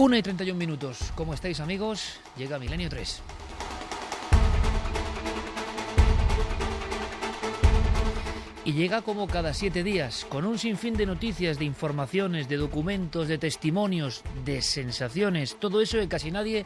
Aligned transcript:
Una 0.00 0.16
y 0.16 0.22
31 0.22 0.58
minutos. 0.58 1.12
¿Cómo 1.14 1.34
estáis 1.34 1.60
amigos? 1.60 2.20
Llega 2.34 2.58
Milenio 2.58 2.88
3. 2.88 3.20
Y 8.64 8.72
llega 8.72 9.02
como 9.02 9.26
cada 9.26 9.52
siete 9.52 9.84
días, 9.84 10.24
con 10.30 10.46
un 10.46 10.58
sinfín 10.58 10.94
de 10.94 11.04
noticias, 11.04 11.58
de 11.58 11.66
informaciones, 11.66 12.48
de 12.48 12.56
documentos, 12.56 13.28
de 13.28 13.36
testimonios, 13.36 14.22
de 14.46 14.62
sensaciones, 14.62 15.56
todo 15.60 15.82
eso 15.82 15.98
que 15.98 16.08
casi 16.08 16.30
nadie 16.30 16.64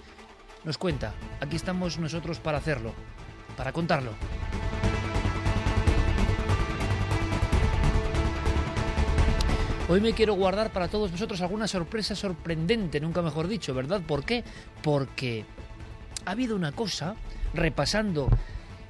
nos 0.63 0.79
cuenta. 0.79 1.13
Aquí 1.41 1.57
estamos 1.57 1.99
nosotros 1.99 2.39
para 2.39 2.59
hacerlo, 2.59 2.95
para 3.57 3.73
contarlo. 3.73 4.13
Hoy 9.87 10.01
me 10.01 10.15
quiero 10.15 10.33
guardar 10.33 10.73
para 10.73 10.89
todos 10.89 11.11
vosotros 11.11 11.43
alguna 11.43 11.69
sorpresa 11.69 12.17
sorprendente, 12.17 13.01
nunca 13.01 13.21
mejor 13.21 13.49
dicho, 13.49 13.75
¿verdad? 13.75 14.01
¿Por 14.01 14.25
qué? 14.25 14.43
Porque 14.83 15.45
ha 16.25 16.31
habido 16.31 16.57
una 16.57 16.73
cosa, 16.73 17.17
repasando 17.53 18.31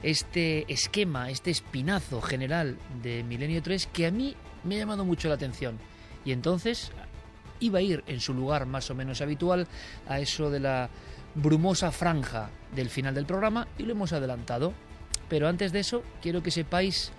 este 0.04 0.72
esquema, 0.72 1.30
este 1.30 1.50
espinazo 1.50 2.22
general 2.22 2.78
de 3.02 3.24
Milenio 3.24 3.60
3, 3.60 3.88
que 3.88 4.06
a 4.06 4.12
mí 4.12 4.36
me 4.62 4.76
ha 4.76 4.78
llamado 4.78 5.04
mucho 5.04 5.28
la 5.28 5.34
atención. 5.34 5.80
Y 6.24 6.30
entonces 6.30 6.92
iba 7.58 7.80
a 7.80 7.82
ir 7.82 8.04
en 8.06 8.20
su 8.20 8.32
lugar 8.32 8.64
más 8.64 8.88
o 8.88 8.94
menos 8.94 9.20
habitual 9.20 9.66
a 10.06 10.20
eso 10.20 10.48
de 10.48 10.60
la 10.60 10.90
brumosa 11.34 11.90
franja 11.90 12.50
del 12.72 12.88
final 12.88 13.16
del 13.16 13.26
programa 13.26 13.66
y 13.78 13.82
lo 13.82 13.92
hemos 13.92 14.12
adelantado. 14.12 14.72
Pero 15.28 15.48
antes 15.48 15.72
de 15.72 15.80
eso, 15.80 16.04
quiero 16.22 16.44
que 16.44 16.52
sepáis, 16.52 17.10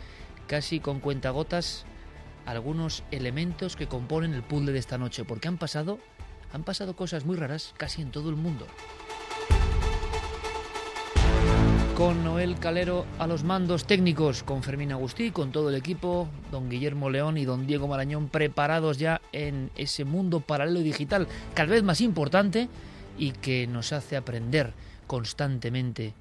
casi 0.47 0.79
con 0.79 1.01
cuentagotas, 1.01 1.85
algunos 2.45 3.03
elementos 3.11 3.75
que 3.75 3.87
componen 3.87 4.33
el 4.33 4.43
puzzle 4.43 4.71
de 4.71 4.79
esta 4.79 4.97
noche, 4.97 5.25
porque 5.25 5.47
han 5.47 5.57
pasado, 5.57 5.99
han 6.53 6.63
pasado 6.63 6.95
cosas 6.95 7.25
muy 7.25 7.37
raras 7.37 7.73
casi 7.77 8.01
en 8.01 8.11
todo 8.11 8.29
el 8.29 8.35
mundo. 8.35 8.67
Con 11.95 12.25
Noel 12.25 12.59
Calero 12.59 13.05
a 13.19 13.27
los 13.27 13.45
mandos 13.45 13.85
técnicos, 13.85 14.43
con 14.43 14.63
Fermín 14.63 14.91
Agustí, 14.91 15.31
con 15.31 15.53
todo 15.53 15.69
el 15.69 15.75
equipo, 15.75 16.27
don 16.51 16.69
Guillermo 16.69 17.09
León 17.09 17.37
y 17.37 17.45
don 17.45 17.65
Diego 17.67 17.87
Marañón 17.87 18.27
preparados 18.27 18.97
ya 18.97 19.21
en 19.31 19.71
ese 19.77 20.03
mundo 20.03 20.41
paralelo 20.41 20.81
digital 20.81 21.27
cada 21.53 21.69
vez 21.69 21.83
más 21.83 22.01
importante 22.01 22.67
y 23.17 23.31
que 23.31 23.65
nos 23.65 23.93
hace 23.93 24.17
aprender 24.17 24.73
constantemente 25.07 26.13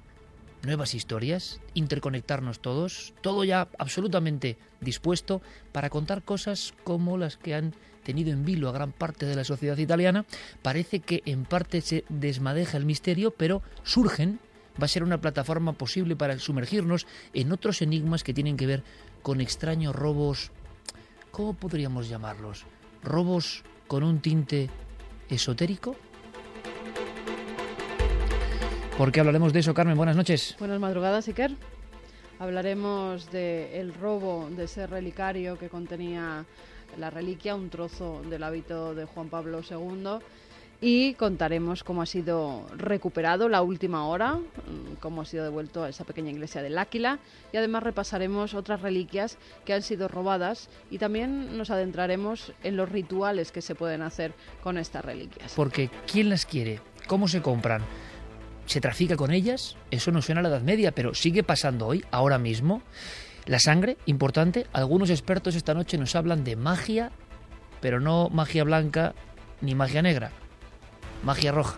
nuevas 0.65 0.93
historias, 0.93 1.61
interconectarnos 1.73 2.59
todos, 2.59 3.13
todo 3.21 3.43
ya 3.43 3.67
absolutamente 3.77 4.57
dispuesto 4.81 5.41
para 5.71 5.89
contar 5.89 6.23
cosas 6.23 6.73
como 6.83 7.17
las 7.17 7.37
que 7.37 7.55
han 7.55 7.73
tenido 8.03 8.31
en 8.31 8.45
vilo 8.45 8.69
a 8.69 8.73
gran 8.73 8.91
parte 8.91 9.25
de 9.25 9.35
la 9.35 9.43
sociedad 9.43 9.77
italiana. 9.77 10.25
Parece 10.61 10.99
que 10.99 11.21
en 11.25 11.45
parte 11.45 11.81
se 11.81 12.05
desmadeja 12.09 12.77
el 12.77 12.85
misterio, 12.85 13.31
pero 13.31 13.61
surgen, 13.83 14.39
va 14.81 14.85
a 14.85 14.89
ser 14.89 15.03
una 15.03 15.21
plataforma 15.21 15.73
posible 15.73 16.15
para 16.15 16.37
sumergirnos 16.39 17.07
en 17.33 17.51
otros 17.51 17.81
enigmas 17.81 18.23
que 18.23 18.33
tienen 18.33 18.57
que 18.57 18.67
ver 18.67 18.83
con 19.21 19.41
extraños 19.41 19.95
robos, 19.95 20.51
¿cómo 21.31 21.53
podríamos 21.53 22.07
llamarlos? 22.07 22.65
¿Robos 23.03 23.63
con 23.87 24.03
un 24.03 24.19
tinte 24.19 24.69
esotérico? 25.29 25.95
¿Por 28.97 29.11
qué 29.11 29.19
hablaremos 29.19 29.51
de 29.51 29.59
eso, 29.59 29.73
Carmen? 29.73 29.97
Buenas 29.97 30.15
noches. 30.15 30.55
Buenas 30.57 30.79
madrugadas, 30.79 31.27
Iker. 31.27 31.51
Hablaremos 32.39 33.29
del 33.29 33.93
robo 33.93 34.47
de 34.55 34.63
ese 34.63 34.87
relicario 34.87 35.59
que 35.59 35.67
contenía 35.67 36.45
la 36.97 37.09
reliquia, 37.09 37.55
un 37.55 37.69
trozo 37.69 38.21
del 38.29 38.41
hábito 38.43 38.95
de 38.95 39.03
Juan 39.03 39.27
Pablo 39.27 39.59
II. 39.69 40.19
Y 40.79 41.13
contaremos 41.15 41.83
cómo 41.83 42.03
ha 42.03 42.05
sido 42.05 42.67
recuperado 42.77 43.49
la 43.49 43.61
última 43.61 44.07
hora, 44.07 44.35
mm, 44.35 44.95
cómo 45.01 45.23
ha 45.23 45.25
sido 45.25 45.43
devuelto 45.43 45.83
a 45.83 45.89
esa 45.89 46.05
pequeña 46.05 46.31
iglesia 46.31 46.61
del 46.61 46.77
Áquila. 46.77 47.19
Y 47.51 47.57
además 47.57 47.83
repasaremos 47.83 48.53
otras 48.53 48.81
reliquias 48.81 49.37
que 49.65 49.73
han 49.73 49.81
sido 49.81 50.07
robadas 50.07 50.69
y 50.89 50.99
también 50.99 51.57
nos 51.57 51.69
adentraremos 51.69 52.53
en 52.63 52.77
los 52.77 52.87
rituales 52.87 53.51
que 53.51 53.61
se 53.61 53.75
pueden 53.75 54.03
hacer 54.03 54.33
con 54.63 54.77
estas 54.77 55.03
reliquias. 55.03 55.51
Porque 55.53 55.89
¿quién 56.09 56.29
las 56.29 56.45
quiere? 56.45 56.79
¿Cómo 57.07 57.27
se 57.27 57.41
compran? 57.41 57.83
Se 58.65 58.81
trafica 58.81 59.15
con 59.15 59.31
ellas, 59.31 59.77
eso 59.91 60.11
no 60.11 60.21
suena 60.21 60.39
a 60.39 60.43
la 60.43 60.49
Edad 60.49 60.61
Media, 60.61 60.91
pero 60.91 61.13
sigue 61.13 61.43
pasando 61.43 61.87
hoy, 61.87 62.03
ahora 62.11 62.37
mismo. 62.37 62.81
La 63.45 63.59
sangre, 63.59 63.97
importante, 64.05 64.65
algunos 64.73 65.09
expertos 65.09 65.55
esta 65.55 65.73
noche 65.73 65.97
nos 65.97 66.15
hablan 66.15 66.43
de 66.43 66.55
magia, 66.55 67.11
pero 67.79 67.99
no 67.99 68.29
magia 68.29 68.63
blanca 68.63 69.13
ni 69.61 69.75
magia 69.75 70.01
negra, 70.01 70.31
magia 71.23 71.51
roja. 71.51 71.77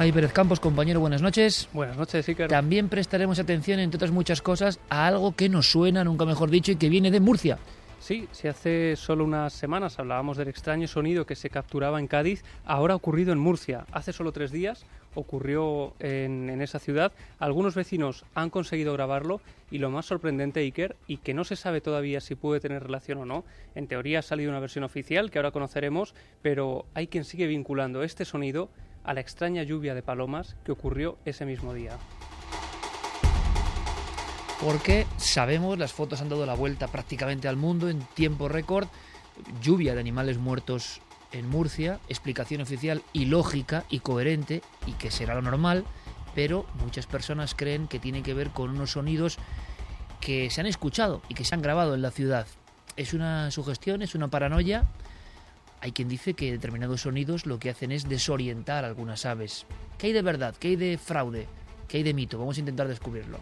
Jaime 0.00 0.14
Pérez 0.14 0.32
Campos, 0.32 0.60
compañero, 0.60 0.98
buenas 0.98 1.20
noches. 1.20 1.68
Buenas 1.74 1.94
noches, 1.94 2.26
Iker. 2.26 2.48
También 2.48 2.88
prestaremos 2.88 3.38
atención, 3.38 3.78
entre 3.80 3.98
otras 3.98 4.10
muchas 4.10 4.40
cosas, 4.40 4.80
a 4.88 5.06
algo 5.06 5.36
que 5.36 5.50
nos 5.50 5.70
suena, 5.70 6.02
nunca 6.04 6.24
mejor 6.24 6.50
dicho, 6.50 6.72
y 6.72 6.76
que 6.76 6.88
viene 6.88 7.10
de 7.10 7.20
Murcia. 7.20 7.58
Sí, 8.00 8.26
si 8.32 8.48
hace 8.48 8.96
solo 8.96 9.24
unas 9.24 9.52
semanas 9.52 9.98
hablábamos 9.98 10.38
del 10.38 10.48
extraño 10.48 10.88
sonido 10.88 11.26
que 11.26 11.36
se 11.36 11.50
capturaba 11.50 12.00
en 12.00 12.06
Cádiz, 12.06 12.42
ahora 12.64 12.94
ha 12.94 12.96
ocurrido 12.96 13.30
en 13.34 13.38
Murcia. 13.38 13.84
Hace 13.92 14.14
solo 14.14 14.32
tres 14.32 14.50
días 14.50 14.86
ocurrió 15.14 15.92
en, 15.98 16.48
en, 16.48 16.62
esa 16.62 16.78
ciudad. 16.78 17.12
Algunos 17.38 17.74
vecinos 17.74 18.24
han 18.34 18.48
conseguido 18.48 18.94
grabarlo 18.94 19.42
y 19.70 19.78
lo 19.78 19.90
más 19.90 20.06
sorprendente, 20.06 20.60
Iker, 20.60 20.96
y 21.06 21.18
que 21.18 21.34
no 21.34 21.44
se 21.44 21.56
sabe 21.56 21.82
todavía 21.82 22.22
si 22.22 22.36
puede 22.36 22.60
tener 22.60 22.82
relación 22.82 23.18
o 23.18 23.26
no, 23.26 23.44
en 23.74 23.86
teoría 23.86 24.20
ha 24.20 24.22
salido 24.22 24.50
una 24.50 24.60
versión 24.60 24.84
oficial 24.84 25.30
que 25.30 25.38
ahora 25.38 25.50
conoceremos, 25.50 26.14
pero 26.40 26.86
hay 26.94 27.06
quien 27.06 27.24
sigue 27.24 27.46
vinculando 27.46 28.02
este 28.02 28.24
sonido 28.24 28.70
a 29.04 29.12
la 29.12 29.20
extraña 29.20 29.62
lluvia 29.62 29.94
de 29.94 30.02
palomas 30.02 30.56
que 30.64 30.72
ocurrió 30.72 31.18
ese 31.26 31.44
mismo 31.44 31.74
día 31.74 31.98
porque 34.60 35.06
sabemos, 35.16 35.78
las 35.78 35.92
fotos 35.92 36.20
han 36.20 36.28
dado 36.28 36.46
la 36.46 36.54
vuelta 36.54 36.88
prácticamente 36.88 37.48
al 37.48 37.56
mundo 37.56 37.88
en 37.88 38.00
tiempo 38.14 38.48
récord, 38.48 38.88
lluvia 39.62 39.94
de 39.94 40.00
animales 40.00 40.38
muertos 40.38 41.00
en 41.32 41.48
Murcia, 41.48 42.00
explicación 42.08 42.60
oficial 42.60 43.02
y 43.12 43.26
lógica 43.26 43.84
y 43.88 44.00
coherente 44.00 44.62
y 44.86 44.92
que 44.92 45.10
será 45.10 45.34
lo 45.34 45.42
normal, 45.42 45.84
pero 46.34 46.66
muchas 46.82 47.06
personas 47.06 47.54
creen 47.54 47.88
que 47.88 47.98
tiene 47.98 48.22
que 48.22 48.34
ver 48.34 48.50
con 48.50 48.70
unos 48.70 48.92
sonidos 48.92 49.38
que 50.20 50.50
se 50.50 50.60
han 50.60 50.66
escuchado 50.66 51.22
y 51.28 51.34
que 51.34 51.44
se 51.44 51.54
han 51.54 51.62
grabado 51.62 51.94
en 51.94 52.02
la 52.02 52.10
ciudad. 52.10 52.46
Es 52.96 53.14
una 53.14 53.50
sugestión, 53.50 54.02
es 54.02 54.14
una 54.14 54.28
paranoia 54.28 54.88
hay 55.80 55.92
quien 55.92 56.08
dice 56.08 56.34
que 56.34 56.52
determinados 56.52 57.02
sonidos 57.02 57.46
lo 57.46 57.58
que 57.58 57.70
hacen 57.70 57.90
es 57.90 58.08
desorientar 58.08 58.84
algunas 58.84 59.24
aves. 59.24 59.66
¿Qué 59.96 60.08
hay 60.08 60.12
de 60.12 60.22
verdad? 60.22 60.54
¿Qué 60.58 60.68
hay 60.68 60.76
de 60.76 60.98
fraude? 60.98 61.46
¿Qué 61.88 61.98
hay 61.98 62.02
de 62.02 62.14
mito? 62.14 62.38
Vamos 62.38 62.58
a 62.58 62.60
intentar 62.60 62.86
descubrirlo. 62.86 63.38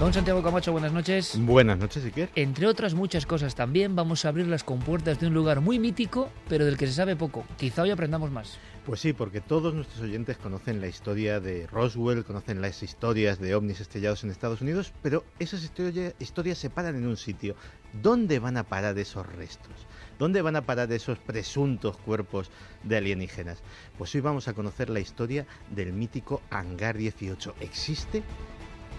Don 0.00 0.12
Santiago 0.12 0.42
Camacho, 0.42 0.72
buenas 0.72 0.92
noches. 0.92 1.38
Buenas 1.38 1.78
noches, 1.78 2.04
Iker. 2.04 2.28
Entre 2.34 2.66
otras 2.66 2.92
muchas 2.94 3.24
cosas 3.24 3.54
también 3.54 3.94
vamos 3.94 4.24
a 4.24 4.30
abrir 4.30 4.48
las 4.48 4.64
compuertas 4.64 5.20
de 5.20 5.28
un 5.28 5.34
lugar 5.34 5.60
muy 5.60 5.78
mítico, 5.78 6.28
pero 6.48 6.64
del 6.64 6.76
que 6.76 6.88
se 6.88 6.92
sabe 6.92 7.14
poco. 7.14 7.44
Quizá 7.56 7.82
hoy 7.82 7.92
aprendamos 7.92 8.32
más. 8.32 8.58
Pues 8.84 8.98
sí, 8.98 9.12
porque 9.12 9.40
todos 9.40 9.74
nuestros 9.74 10.00
oyentes 10.00 10.38
conocen 10.38 10.80
la 10.80 10.88
historia 10.88 11.38
de 11.38 11.68
Roswell, 11.68 12.24
conocen 12.24 12.60
las 12.60 12.82
historias 12.82 13.38
de 13.38 13.54
ovnis 13.54 13.78
estrellados 13.80 14.24
en 14.24 14.30
Estados 14.30 14.60
Unidos, 14.60 14.92
pero 15.02 15.24
esas 15.38 15.62
historia- 15.62 16.14
historias 16.18 16.58
se 16.58 16.68
paran 16.68 16.96
en 16.96 17.06
un 17.06 17.16
sitio. 17.16 17.54
¿Dónde 17.92 18.40
van 18.40 18.56
a 18.56 18.64
parar 18.64 18.98
esos 18.98 19.24
restos? 19.24 19.86
¿Dónde 20.18 20.42
van 20.42 20.56
a 20.56 20.62
parar 20.62 20.90
esos 20.90 21.18
presuntos 21.18 21.96
cuerpos 21.98 22.50
de 22.82 22.96
alienígenas? 22.96 23.58
Pues 23.98 24.12
hoy 24.16 24.20
vamos 24.20 24.48
a 24.48 24.52
conocer 24.54 24.90
la 24.90 24.98
historia 24.98 25.46
del 25.70 25.92
mítico 25.92 26.42
Hangar 26.50 26.96
18. 26.96 27.54
¿Existe? 27.60 28.24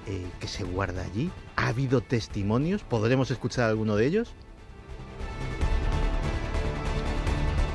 Eh, 0.07 0.25
¿Qué 0.39 0.47
se 0.47 0.63
guarda 0.63 1.03
allí? 1.03 1.31
¿Ha 1.55 1.67
habido 1.67 2.01
testimonios? 2.01 2.83
¿Podremos 2.83 3.31
escuchar 3.31 3.69
alguno 3.69 3.95
de 3.95 4.05
ellos? 4.05 4.33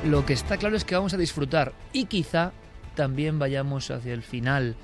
Lo 0.05 0.25
que 0.25 0.33
está 0.33 0.57
claro 0.57 0.75
es 0.75 0.85
que 0.85 0.95
vamos 0.95 1.13
a 1.13 1.17
disfrutar 1.17 1.73
y 1.91 2.05
quizá 2.05 2.53
también 2.95 3.39
vayamos 3.39 3.91
hacia 3.91 4.13
el 4.13 4.23
final 4.23 4.75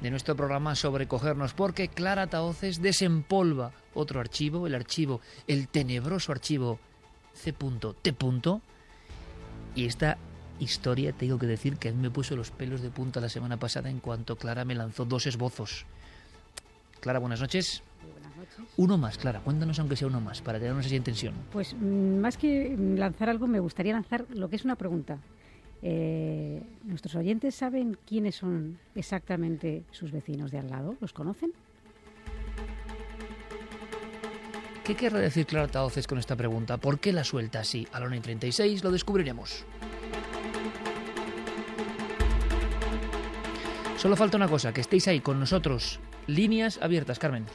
de 0.00 0.10
nuestro 0.10 0.36
programa 0.36 0.74
sobrecogernos 0.74 1.54
porque 1.54 1.88
Clara 1.88 2.26
Taoces 2.26 2.82
desempolva 2.82 3.72
otro 3.94 4.20
archivo, 4.20 4.66
el 4.66 4.74
archivo, 4.74 5.20
el 5.46 5.68
tenebroso 5.68 6.32
archivo 6.32 6.78
C.T. 7.34 8.14
Y 9.74 9.84
esta 9.84 10.18
historia, 10.58 11.12
te 11.12 11.20
tengo 11.26 11.38
que 11.38 11.46
decir 11.46 11.76
que 11.76 11.90
a 11.90 11.92
mí 11.92 12.00
me 12.00 12.10
puso 12.10 12.34
los 12.34 12.50
pelos 12.50 12.80
de 12.80 12.90
punta 12.90 13.20
la 13.20 13.28
semana 13.28 13.58
pasada 13.58 13.90
en 13.90 14.00
cuanto 14.00 14.36
Clara 14.36 14.64
me 14.64 14.74
lanzó 14.74 15.04
dos 15.04 15.26
esbozos. 15.26 15.86
Clara, 17.00 17.18
buenas 17.18 17.40
noches. 17.40 17.82
Buenas 18.12 18.36
noches. 18.36 18.74
Uno 18.76 18.98
más, 18.98 19.18
Clara, 19.18 19.40
cuéntanos 19.40 19.78
aunque 19.78 19.96
sea 19.96 20.08
uno 20.08 20.20
más, 20.20 20.40
para 20.40 20.58
tenernos 20.58 20.86
así 20.86 20.96
en 20.96 21.04
tensión. 21.04 21.34
Pues 21.52 21.74
mm, 21.74 22.18
más 22.18 22.36
que 22.36 22.76
lanzar 22.78 23.28
algo, 23.28 23.46
me 23.46 23.60
gustaría 23.60 23.92
lanzar 23.92 24.26
lo 24.30 24.48
que 24.48 24.56
es 24.56 24.64
una 24.64 24.76
pregunta. 24.76 25.18
Eh, 25.82 26.62
¿Nuestros 26.84 27.14
oyentes 27.14 27.54
saben 27.54 27.96
quiénes 28.06 28.36
son 28.36 28.78
exactamente 28.94 29.84
sus 29.90 30.10
vecinos 30.10 30.50
de 30.50 30.58
al 30.58 30.70
lado? 30.70 30.96
¿Los 31.00 31.12
conocen? 31.12 31.52
¿Qué 34.84 34.94
querrá 34.94 35.18
decir 35.18 35.46
Clara 35.46 35.66
Taoces 35.66 36.06
con 36.06 36.18
esta 36.18 36.36
pregunta? 36.36 36.76
¿Por 36.76 37.00
qué 37.00 37.12
la 37.12 37.24
suelta 37.24 37.60
así? 37.60 37.88
A 37.92 37.98
la 37.98 38.06
1 38.06 38.16
y 38.16 38.20
36 38.20 38.84
lo 38.84 38.92
descubriremos. 38.92 39.64
Solo 43.96 44.14
falta 44.14 44.36
una 44.36 44.46
cosa, 44.46 44.72
que 44.72 44.80
estéis 44.80 45.08
ahí 45.08 45.20
con 45.20 45.40
nosotros. 45.40 45.98
Líneas 46.26 46.78
abiertas, 46.82 47.18
Carmen. 47.18 47.46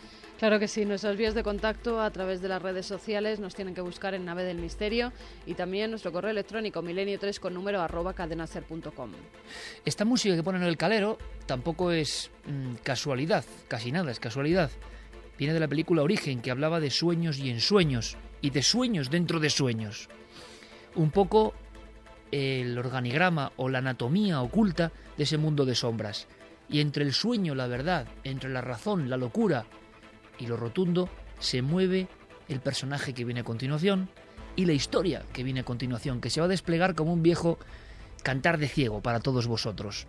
Claro 0.42 0.58
que 0.58 0.68
sí, 0.68 0.86
nuestras 0.86 1.18
vías 1.18 1.36
de 1.36 1.44
contacto 1.44 2.02
a 2.02 2.10
través 2.10 2.42
de 2.42 2.48
las 2.48 2.60
redes 2.60 2.88
sociales 2.88 3.40
nos 3.40 3.54
tienen 3.54 3.76
que 3.76 3.82
buscar 3.82 4.16
en 4.16 4.26
Nave 4.26 4.44
del 4.44 4.58
Misterio 4.58 5.14
y 5.46 5.54
también 5.54 5.92
nuestro 5.92 6.12
correo 6.12 6.32
electrónico 6.32 6.82
milenio3 6.82 7.40
con 7.40 7.54
número 7.54 7.80
arroba 7.80 8.16
cadenaser.com. 8.16 9.12
Esta 9.86 10.04
música 10.04 10.36
que 10.36 10.42
ponen 10.42 10.64
en 10.64 10.70
el 10.70 10.78
calero 10.78 11.20
tampoco 11.46 11.92
es 11.92 12.32
mm, 12.48 12.78
casualidad, 12.82 13.46
casi 13.68 13.92
nada 13.92 14.10
es 14.10 14.20
casualidad. 14.20 14.72
Viene 15.38 15.54
de 15.54 15.60
la 15.60 15.68
película 15.68 16.02
Origen, 16.02 16.42
que 16.42 16.50
hablaba 16.50 16.80
de 16.80 16.90
sueños 16.90 17.38
y 17.38 17.52
ensueños, 17.52 18.18
y 18.42 18.50
de 18.50 18.64
sueños 18.64 19.12
dentro 19.12 19.40
de 19.40 19.52
sueños. 19.52 20.10
Un 20.96 21.12
poco 21.12 21.54
el 22.32 22.80
organigrama 22.80 23.52
o 23.58 23.70
la 23.70 23.78
anatomía 23.78 24.42
oculta 24.42 24.92
de 25.18 25.24
ese 25.24 25.38
mundo 25.38 25.66
de 25.66 25.76
sombras. 25.76 26.28
Y 26.72 26.80
entre 26.80 27.04
el 27.04 27.12
sueño, 27.12 27.54
la 27.54 27.68
verdad, 27.68 28.08
entre 28.24 28.50
la 28.50 28.62
razón, 28.62 29.10
la 29.10 29.18
locura 29.18 29.66
y 30.40 30.48
lo 30.48 30.56
rotundo, 30.56 31.10
se 31.40 31.62
mueve 31.62 32.08
el 32.48 32.62
personaje 32.62 33.14
que 33.14 33.26
viene 33.26 33.42
a 33.42 33.44
continuación 33.44 34.10
y 34.56 34.66
la 34.66 34.74
historia 34.74 35.24
que 35.34 35.44
viene 35.44 35.60
a 35.60 35.66
continuación, 35.66 36.22
que 36.22 36.30
se 36.30 36.40
va 36.40 36.46
a 36.46 36.50
desplegar 36.50 36.96
como 36.96 37.12
un 37.12 37.24
viejo 37.24 37.60
cantar 38.24 38.58
de 38.58 38.70
ciego 38.70 39.02
para 39.02 39.20
todos 39.20 39.48
vosotros. 39.48 40.08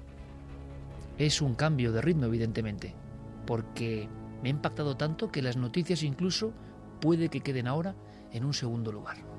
Es 1.18 1.42
un 1.42 1.54
cambio 1.54 1.92
de 1.92 2.00
ritmo, 2.00 2.26
evidentemente, 2.26 2.94
porque 3.44 4.08
me 4.42 4.48
ha 4.48 4.50
impactado 4.50 4.96
tanto 4.96 5.30
que 5.30 5.42
las 5.42 5.56
noticias 5.56 6.04
incluso 6.04 6.52
puede 7.00 7.28
que 7.28 7.40
queden 7.40 7.66
ahora 7.66 7.96
en 8.32 8.44
un 8.44 8.54
segundo 8.54 8.92
lugar. 8.92 9.31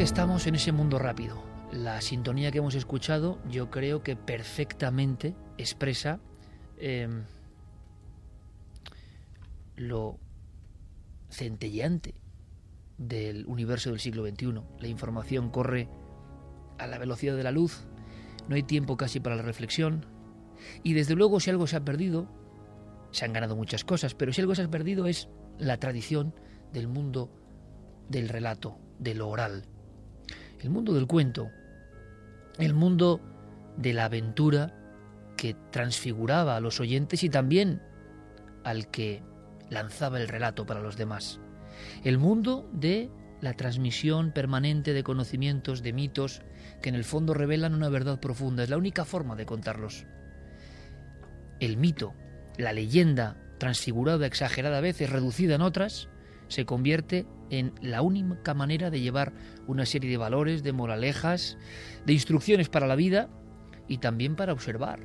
Estamos 0.00 0.46
en 0.46 0.54
ese 0.54 0.72
mundo 0.72 0.98
rápido. 0.98 1.44
La 1.72 2.00
sintonía 2.00 2.50
que 2.50 2.56
hemos 2.56 2.74
escuchado 2.74 3.38
yo 3.50 3.70
creo 3.70 4.02
que 4.02 4.16
perfectamente 4.16 5.36
expresa 5.58 6.20
eh, 6.78 7.06
lo 9.76 10.18
centelleante 11.28 12.14
del 12.96 13.44
universo 13.44 13.90
del 13.90 14.00
siglo 14.00 14.26
XXI. 14.26 14.62
La 14.78 14.88
información 14.88 15.50
corre 15.50 15.90
a 16.78 16.86
la 16.86 16.96
velocidad 16.96 17.36
de 17.36 17.42
la 17.42 17.52
luz, 17.52 17.86
no 18.48 18.54
hay 18.54 18.62
tiempo 18.62 18.96
casi 18.96 19.20
para 19.20 19.36
la 19.36 19.42
reflexión 19.42 20.06
y 20.82 20.94
desde 20.94 21.14
luego 21.14 21.40
si 21.40 21.50
algo 21.50 21.66
se 21.66 21.76
ha 21.76 21.84
perdido, 21.84 22.26
se 23.10 23.26
han 23.26 23.34
ganado 23.34 23.54
muchas 23.54 23.84
cosas, 23.84 24.14
pero 24.14 24.32
si 24.32 24.40
algo 24.40 24.54
se 24.54 24.62
ha 24.62 24.70
perdido 24.70 25.06
es 25.06 25.28
la 25.58 25.76
tradición 25.76 26.34
del 26.72 26.88
mundo 26.88 27.30
del 28.08 28.30
relato, 28.30 28.78
de 28.98 29.14
lo 29.14 29.28
oral, 29.28 29.66
el 30.60 30.70
mundo 30.70 30.92
del 30.92 31.06
cuento, 31.06 31.50
el 32.58 32.74
mundo 32.74 33.20
de 33.76 33.92
la 33.92 34.04
aventura 34.06 34.76
que 35.36 35.56
transfiguraba 35.70 36.56
a 36.56 36.60
los 36.60 36.80
oyentes 36.80 37.22
y 37.24 37.30
también 37.30 37.82
al 38.64 38.90
que 38.90 39.22
lanzaba 39.70 40.20
el 40.20 40.28
relato 40.28 40.66
para 40.66 40.80
los 40.80 40.96
demás. 40.96 41.40
El 42.04 42.18
mundo 42.18 42.68
de 42.72 43.10
la 43.40 43.54
transmisión 43.54 44.32
permanente 44.32 44.92
de 44.92 45.02
conocimientos, 45.02 45.82
de 45.82 45.94
mitos, 45.94 46.42
que 46.82 46.90
en 46.90 46.94
el 46.94 47.04
fondo 47.04 47.32
revelan 47.32 47.74
una 47.74 47.88
verdad 47.88 48.20
profunda. 48.20 48.62
Es 48.62 48.70
la 48.70 48.76
única 48.76 49.04
forma 49.04 49.34
de 49.36 49.46
contarlos. 49.46 50.04
El 51.58 51.78
mito, 51.78 52.14
la 52.58 52.72
leyenda, 52.72 53.36
transfigurada, 53.58 54.26
exagerada 54.26 54.78
a 54.78 54.82
veces, 54.82 55.08
reducida 55.08 55.54
en 55.54 55.62
otras, 55.62 56.08
se 56.48 56.66
convierte 56.66 57.26
en 57.50 57.72
la 57.80 58.02
única 58.02 58.54
manera 58.54 58.90
de 58.90 59.00
llevar 59.00 59.32
una 59.66 59.86
serie 59.86 60.10
de 60.10 60.16
valores, 60.16 60.62
de 60.62 60.72
moralejas, 60.72 61.58
de 62.06 62.12
instrucciones 62.12 62.68
para 62.68 62.86
la 62.86 62.96
vida 62.96 63.28
y 63.88 63.98
también 63.98 64.36
para 64.36 64.52
observar 64.52 65.00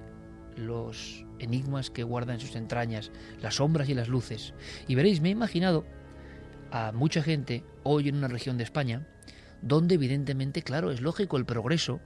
los 0.56 1.26
enigmas 1.40 1.90
que 1.90 2.04
guarda 2.04 2.34
en 2.34 2.40
sus 2.40 2.56
entrañas, 2.56 3.12
las 3.42 3.56
sombras 3.56 3.90
y 3.90 3.94
las 3.94 4.08
luces. 4.08 4.54
Y 4.88 4.96
veréis, 4.96 5.22
me 5.22 5.30
he 5.30 5.32
imaginado 5.32 5.86
a 6.72 6.92
mucha 6.92 7.22
gente 7.22 7.64
hoy 7.84 8.10
en 8.10 8.16
una 8.16 8.28
región 8.28 8.58
de 8.58 8.64
España 8.64 9.08
donde 9.62 9.96
evidentemente, 9.96 10.62
claro, 10.62 10.92
es 10.92 11.02
lógico 11.02 11.38
el 11.38 11.46
progreso, 11.46 12.00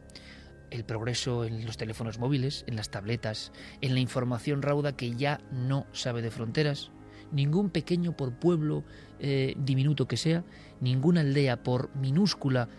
el 0.72 0.86
progreso 0.86 1.46
en 1.46 1.66
los 1.66 1.78
teléfonos 1.78 2.20
móviles, 2.20 2.64
en 2.68 2.76
las 2.76 2.90
tabletas, 2.90 3.52
en 3.82 3.94
la 3.94 4.00
información 4.00 4.62
rauda 4.62 4.96
que 4.96 5.16
ya 5.16 5.42
no 5.52 5.86
sabe 5.92 6.22
de 6.22 6.32
fronteras, 6.32 6.92
ningún 7.32 7.70
pequeño 7.70 8.16
por 8.16 8.34
pueblo 8.34 8.84
eh, 9.20 9.56
diminuto 9.58 10.08
que 10.08 10.18
sea, 10.18 10.44
ninguna 10.82 11.22
aldea 11.22 11.64
por 11.64 11.96
minúscula 11.96 12.70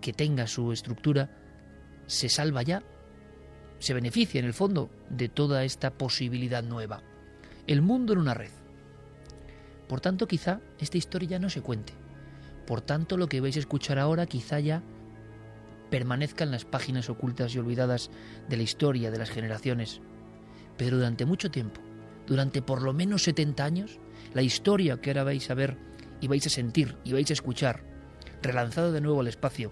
que 0.00 0.12
tenga 0.12 0.46
su 0.46 0.72
estructura, 0.72 1.30
se 2.06 2.28
salva 2.28 2.62
ya, 2.62 2.82
se 3.78 3.94
beneficia 3.94 4.38
en 4.38 4.46
el 4.46 4.52
fondo 4.52 4.90
de 5.08 5.28
toda 5.28 5.64
esta 5.64 5.90
posibilidad 5.92 6.62
nueva. 6.62 7.02
El 7.66 7.82
mundo 7.82 8.12
en 8.12 8.18
una 8.18 8.34
red. 8.34 8.50
Por 9.88 10.00
tanto, 10.00 10.26
quizá 10.26 10.60
esta 10.78 10.98
historia 10.98 11.30
ya 11.30 11.38
no 11.38 11.50
se 11.50 11.62
cuente. 11.62 11.92
Por 12.66 12.80
tanto, 12.80 13.16
lo 13.16 13.28
que 13.28 13.40
vais 13.40 13.56
a 13.56 13.60
escuchar 13.60 13.98
ahora 13.98 14.26
quizá 14.26 14.60
ya 14.60 14.82
permanezca 15.90 16.44
en 16.44 16.50
las 16.50 16.64
páginas 16.64 17.10
ocultas 17.10 17.54
y 17.54 17.58
olvidadas 17.58 18.10
de 18.48 18.56
la 18.56 18.62
historia 18.62 19.10
de 19.10 19.18
las 19.18 19.30
generaciones. 19.30 20.00
Pero 20.78 20.96
durante 20.96 21.26
mucho 21.26 21.50
tiempo, 21.50 21.80
durante 22.32 22.62
por 22.62 22.80
lo 22.80 22.94
menos 22.94 23.24
70 23.24 23.62
años, 23.62 24.00
la 24.32 24.40
historia 24.40 25.02
que 25.02 25.10
ahora 25.10 25.24
vais 25.24 25.50
a 25.50 25.54
ver 25.54 25.76
y 26.22 26.28
vais 26.28 26.46
a 26.46 26.48
sentir 26.48 26.96
y 27.04 27.12
vais 27.12 27.28
a 27.28 27.34
escuchar, 27.34 27.84
relanzado 28.40 28.90
de 28.90 29.02
nuevo 29.02 29.20
al 29.20 29.28
espacio 29.28 29.70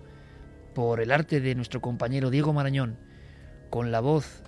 por 0.74 1.00
el 1.00 1.10
arte 1.10 1.40
de 1.40 1.54
nuestro 1.54 1.80
compañero 1.80 2.28
Diego 2.28 2.52
Marañón, 2.52 2.98
con 3.70 3.90
la 3.90 4.00
voz 4.00 4.42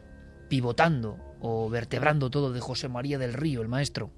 pivotando 0.51 1.17
o 1.41 1.71
vertebrando 1.71 2.29
todo 2.29 2.53
de 2.53 2.61
José 2.61 2.91
María 2.91 3.17
del 3.17 3.33
Río, 3.33 3.63
el 3.63 3.69
maestro, 3.69 4.11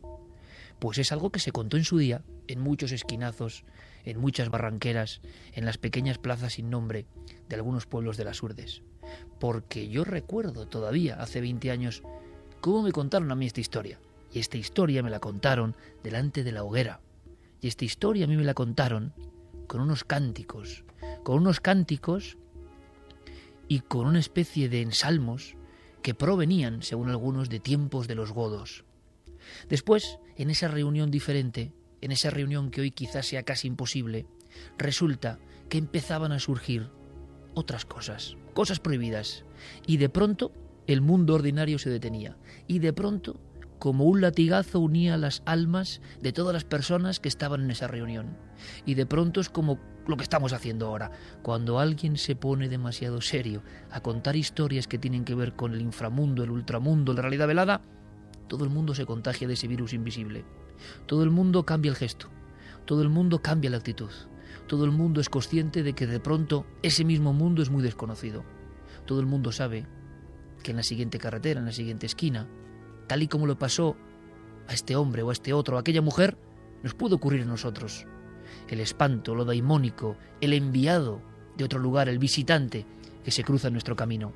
Pues 0.80 0.98
es 0.98 1.12
algo 1.12 1.30
que 1.30 1.38
se 1.38 1.52
contó 1.52 1.76
en 1.76 1.84
su 1.84 1.96
día, 1.98 2.24
en 2.48 2.58
muchos 2.58 2.90
esquinazos, 2.90 3.64
en 4.04 4.18
muchas 4.18 4.48
barranqueras, 4.48 5.20
en 5.52 5.66
las 5.66 5.78
pequeñas 5.78 6.18
plazas 6.18 6.54
sin 6.54 6.68
nombre 6.68 7.06
de 7.48 7.54
algunos 7.54 7.86
pueblos 7.86 8.16
de 8.16 8.24
las 8.24 8.42
Urdes. 8.42 8.82
Porque 9.38 9.88
yo 9.88 10.02
recuerdo 10.02 10.66
todavía, 10.66 11.14
hace 11.14 11.40
20 11.40 11.70
años, 11.70 12.02
cómo 12.64 12.80
me 12.80 12.92
contaron 12.92 13.30
a 13.30 13.34
mí 13.34 13.44
esta 13.44 13.60
historia. 13.60 14.00
Y 14.32 14.38
esta 14.38 14.56
historia 14.56 15.02
me 15.02 15.10
la 15.10 15.20
contaron 15.20 15.76
delante 16.02 16.42
de 16.42 16.50
la 16.50 16.64
hoguera. 16.64 17.02
Y 17.60 17.68
esta 17.68 17.84
historia 17.84 18.24
a 18.24 18.26
mí 18.26 18.38
me 18.38 18.44
la 18.44 18.54
contaron 18.54 19.12
con 19.66 19.82
unos 19.82 20.02
cánticos, 20.02 20.82
con 21.24 21.36
unos 21.36 21.60
cánticos 21.60 22.38
y 23.68 23.80
con 23.80 24.06
una 24.06 24.18
especie 24.18 24.70
de 24.70 24.80
ensalmos 24.80 25.56
que 26.00 26.14
provenían, 26.14 26.82
según 26.82 27.10
algunos, 27.10 27.50
de 27.50 27.60
tiempos 27.60 28.08
de 28.08 28.14
los 28.14 28.32
godos. 28.32 28.86
Después, 29.68 30.18
en 30.38 30.48
esa 30.48 30.68
reunión 30.68 31.10
diferente, 31.10 31.74
en 32.00 32.12
esa 32.12 32.30
reunión 32.30 32.70
que 32.70 32.80
hoy 32.80 32.92
quizás 32.92 33.26
sea 33.26 33.42
casi 33.42 33.68
imposible, 33.68 34.24
resulta 34.78 35.38
que 35.68 35.76
empezaban 35.76 36.32
a 36.32 36.38
surgir 36.38 36.88
otras 37.52 37.84
cosas, 37.84 38.38
cosas 38.54 38.80
prohibidas, 38.80 39.44
y 39.86 39.98
de 39.98 40.08
pronto 40.08 40.50
el 40.86 41.00
mundo 41.00 41.34
ordinario 41.34 41.78
se 41.78 41.90
detenía, 41.90 42.36
y 42.66 42.78
de 42.78 42.92
pronto, 42.92 43.40
como 43.78 44.04
un 44.04 44.20
latigazo 44.20 44.80
unía 44.80 45.16
las 45.16 45.42
almas 45.46 46.00
de 46.20 46.32
todas 46.32 46.54
las 46.54 46.64
personas 46.64 47.20
que 47.20 47.28
estaban 47.28 47.62
en 47.62 47.70
esa 47.70 47.86
reunión, 47.86 48.36
y 48.86 48.94
de 48.94 49.06
pronto 49.06 49.40
es 49.40 49.48
como 49.48 49.78
lo 50.06 50.16
que 50.16 50.22
estamos 50.22 50.52
haciendo 50.52 50.86
ahora, 50.86 51.10
cuando 51.42 51.78
alguien 51.78 52.16
se 52.16 52.36
pone 52.36 52.68
demasiado 52.68 53.20
serio 53.20 53.62
a 53.90 54.00
contar 54.00 54.36
historias 54.36 54.86
que 54.86 54.98
tienen 54.98 55.24
que 55.24 55.34
ver 55.34 55.54
con 55.54 55.72
el 55.72 55.80
inframundo, 55.80 56.44
el 56.44 56.50
ultramundo, 56.50 57.12
la 57.12 57.22
realidad 57.22 57.46
velada, 57.46 57.82
todo 58.48 58.64
el 58.64 58.70
mundo 58.70 58.94
se 58.94 59.06
contagia 59.06 59.48
de 59.48 59.54
ese 59.54 59.68
virus 59.68 59.94
invisible. 59.94 60.44
Todo 61.06 61.22
el 61.22 61.30
mundo 61.30 61.64
cambia 61.64 61.90
el 61.90 61.96
gesto, 61.96 62.28
todo 62.84 63.02
el 63.02 63.08
mundo 63.08 63.40
cambia 63.40 63.70
la 63.70 63.78
actitud, 63.78 64.10
todo 64.66 64.84
el 64.84 64.90
mundo 64.90 65.20
es 65.20 65.28
consciente 65.28 65.82
de 65.82 65.94
que 65.94 66.06
de 66.06 66.20
pronto 66.20 66.66
ese 66.82 67.04
mismo 67.04 67.32
mundo 67.32 67.62
es 67.62 67.70
muy 67.70 67.82
desconocido. 67.82 68.44
Todo 69.06 69.20
el 69.20 69.26
mundo 69.26 69.52
sabe 69.52 69.86
que 70.64 70.72
en 70.72 70.78
la 70.78 70.82
siguiente 70.82 71.18
carretera, 71.18 71.60
en 71.60 71.66
la 71.66 71.72
siguiente 71.72 72.06
esquina, 72.06 72.48
tal 73.06 73.22
y 73.22 73.28
como 73.28 73.46
lo 73.46 73.56
pasó 73.56 73.96
a 74.66 74.72
este 74.72 74.96
hombre 74.96 75.22
o 75.22 75.30
a 75.30 75.32
este 75.32 75.52
otro, 75.52 75.76
a 75.76 75.80
aquella 75.80 76.02
mujer, 76.02 76.36
nos 76.82 76.94
pudo 76.94 77.16
ocurrir 77.16 77.42
a 77.42 77.46
nosotros. 77.46 78.06
El 78.68 78.80
espanto, 78.80 79.36
lo 79.36 79.44
daimónico, 79.44 80.16
el 80.40 80.52
enviado 80.54 81.22
de 81.56 81.64
otro 81.64 81.78
lugar, 81.78 82.08
el 82.08 82.18
visitante 82.18 82.86
que 83.22 83.30
se 83.30 83.44
cruza 83.44 83.68
en 83.68 83.74
nuestro 83.74 83.94
camino 83.94 84.32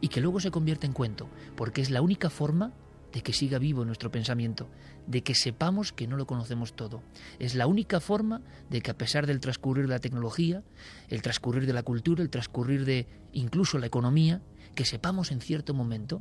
y 0.00 0.08
que 0.08 0.20
luego 0.20 0.40
se 0.40 0.50
convierte 0.50 0.86
en 0.86 0.92
cuento, 0.92 1.28
porque 1.54 1.82
es 1.82 1.90
la 1.90 2.02
única 2.02 2.30
forma 2.30 2.72
de 3.16 3.22
que 3.22 3.32
siga 3.32 3.58
vivo 3.58 3.86
nuestro 3.86 4.10
pensamiento, 4.10 4.68
de 5.06 5.22
que 5.22 5.34
sepamos 5.34 5.90
que 5.90 6.06
no 6.06 6.18
lo 6.18 6.26
conocemos 6.26 6.76
todo. 6.76 7.02
Es 7.38 7.54
la 7.54 7.66
única 7.66 7.98
forma 7.98 8.42
de 8.68 8.82
que 8.82 8.90
a 8.90 8.98
pesar 8.98 9.26
del 9.26 9.40
transcurrir 9.40 9.86
de 9.86 9.94
la 9.94 10.00
tecnología, 10.00 10.62
el 11.08 11.22
transcurrir 11.22 11.64
de 11.64 11.72
la 11.72 11.82
cultura, 11.82 12.22
el 12.22 12.28
transcurrir 12.28 12.84
de 12.84 13.08
incluso 13.32 13.78
la 13.78 13.86
economía, 13.86 14.42
que 14.74 14.84
sepamos 14.84 15.32
en 15.32 15.40
cierto 15.40 15.72
momento, 15.72 16.20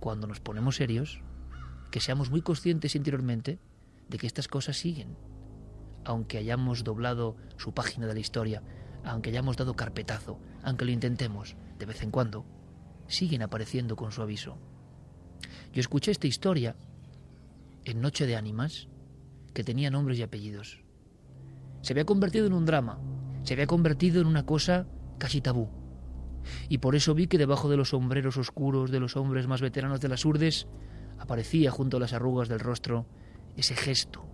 cuando 0.00 0.26
nos 0.26 0.40
ponemos 0.40 0.76
serios, 0.76 1.20
que 1.90 2.00
seamos 2.00 2.30
muy 2.30 2.40
conscientes 2.40 2.96
interiormente 2.96 3.58
de 4.08 4.16
que 4.16 4.26
estas 4.26 4.48
cosas 4.48 4.78
siguen, 4.78 5.14
aunque 6.06 6.38
hayamos 6.38 6.84
doblado 6.84 7.36
su 7.58 7.74
página 7.74 8.06
de 8.06 8.14
la 8.14 8.20
historia, 8.20 8.62
aunque 9.04 9.28
hayamos 9.28 9.58
dado 9.58 9.76
carpetazo, 9.76 10.38
aunque 10.62 10.86
lo 10.86 10.90
intentemos 10.90 11.54
de 11.78 11.84
vez 11.84 12.00
en 12.00 12.10
cuando, 12.10 12.46
siguen 13.08 13.42
apareciendo 13.42 13.94
con 13.94 14.10
su 14.10 14.22
aviso. 14.22 14.56
Yo 15.72 15.80
escuché 15.80 16.10
esta 16.10 16.26
historia 16.26 16.76
en 17.84 18.00
Noche 18.00 18.26
de 18.26 18.36
Ánimas, 18.36 18.88
que 19.52 19.64
tenía 19.64 19.90
nombres 19.90 20.18
y 20.18 20.22
apellidos. 20.22 20.82
Se 21.82 21.92
había 21.92 22.04
convertido 22.04 22.46
en 22.46 22.52
un 22.52 22.64
drama, 22.64 22.98
se 23.42 23.54
había 23.54 23.66
convertido 23.66 24.20
en 24.20 24.26
una 24.26 24.46
cosa 24.46 24.86
casi 25.18 25.40
tabú. 25.40 25.68
Y 26.68 26.78
por 26.78 26.94
eso 26.94 27.14
vi 27.14 27.26
que 27.26 27.38
debajo 27.38 27.68
de 27.68 27.76
los 27.76 27.90
sombreros 27.90 28.36
oscuros 28.36 28.90
de 28.90 29.00
los 29.00 29.16
hombres 29.16 29.46
más 29.46 29.60
veteranos 29.60 30.00
de 30.00 30.08
las 30.08 30.24
urdes 30.24 30.66
aparecía 31.18 31.70
junto 31.70 31.96
a 31.96 32.00
las 32.00 32.12
arrugas 32.12 32.48
del 32.48 32.60
rostro 32.60 33.06
ese 33.56 33.76
gesto, 33.76 34.24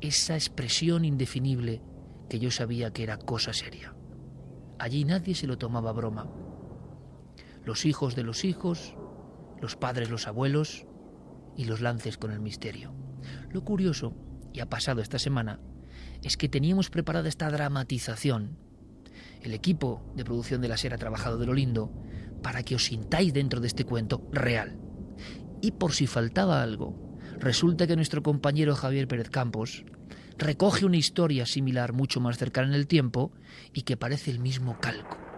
esa 0.00 0.34
expresión 0.34 1.04
indefinible 1.04 1.82
que 2.28 2.38
yo 2.38 2.50
sabía 2.50 2.92
que 2.92 3.02
era 3.02 3.16
cosa 3.16 3.52
seria. 3.52 3.94
Allí 4.78 5.04
nadie 5.04 5.34
se 5.34 5.46
lo 5.46 5.58
tomaba 5.58 5.92
broma. 5.92 6.30
Los 7.64 7.86
hijos 7.86 8.16
de 8.16 8.24
los 8.24 8.44
hijos, 8.44 8.96
los 9.62 9.76
padres, 9.76 10.10
los 10.10 10.26
abuelos 10.26 10.84
y 11.56 11.64
los 11.64 11.80
lances 11.80 12.18
con 12.18 12.32
el 12.32 12.40
misterio. 12.40 12.92
Lo 13.50 13.64
curioso, 13.64 14.14
y 14.52 14.60
ha 14.60 14.68
pasado 14.68 15.00
esta 15.00 15.18
semana, 15.18 15.60
es 16.22 16.36
que 16.36 16.48
teníamos 16.48 16.90
preparada 16.90 17.28
esta 17.28 17.48
dramatización. 17.48 18.58
El 19.40 19.54
equipo 19.54 20.12
de 20.16 20.24
producción 20.24 20.60
de 20.60 20.68
la 20.68 20.76
SER 20.76 20.94
ha 20.94 20.98
trabajado 20.98 21.38
de 21.38 21.46
lo 21.46 21.54
lindo 21.54 21.92
para 22.42 22.64
que 22.64 22.74
os 22.74 22.84
sintáis 22.84 23.32
dentro 23.32 23.60
de 23.60 23.68
este 23.68 23.84
cuento 23.84 24.28
real. 24.32 24.78
Y 25.60 25.72
por 25.72 25.92
si 25.92 26.08
faltaba 26.08 26.62
algo, 26.62 27.18
resulta 27.38 27.86
que 27.86 27.96
nuestro 27.96 28.22
compañero 28.22 28.74
Javier 28.74 29.06
Pérez 29.06 29.30
Campos 29.30 29.84
recoge 30.38 30.84
una 30.84 30.96
historia 30.96 31.46
similar 31.46 31.92
mucho 31.92 32.20
más 32.20 32.36
cercana 32.36 32.68
en 32.68 32.74
el 32.74 32.88
tiempo 32.88 33.32
y 33.72 33.82
que 33.82 33.96
parece 33.96 34.32
el 34.32 34.40
mismo 34.40 34.78
calco 34.80 35.31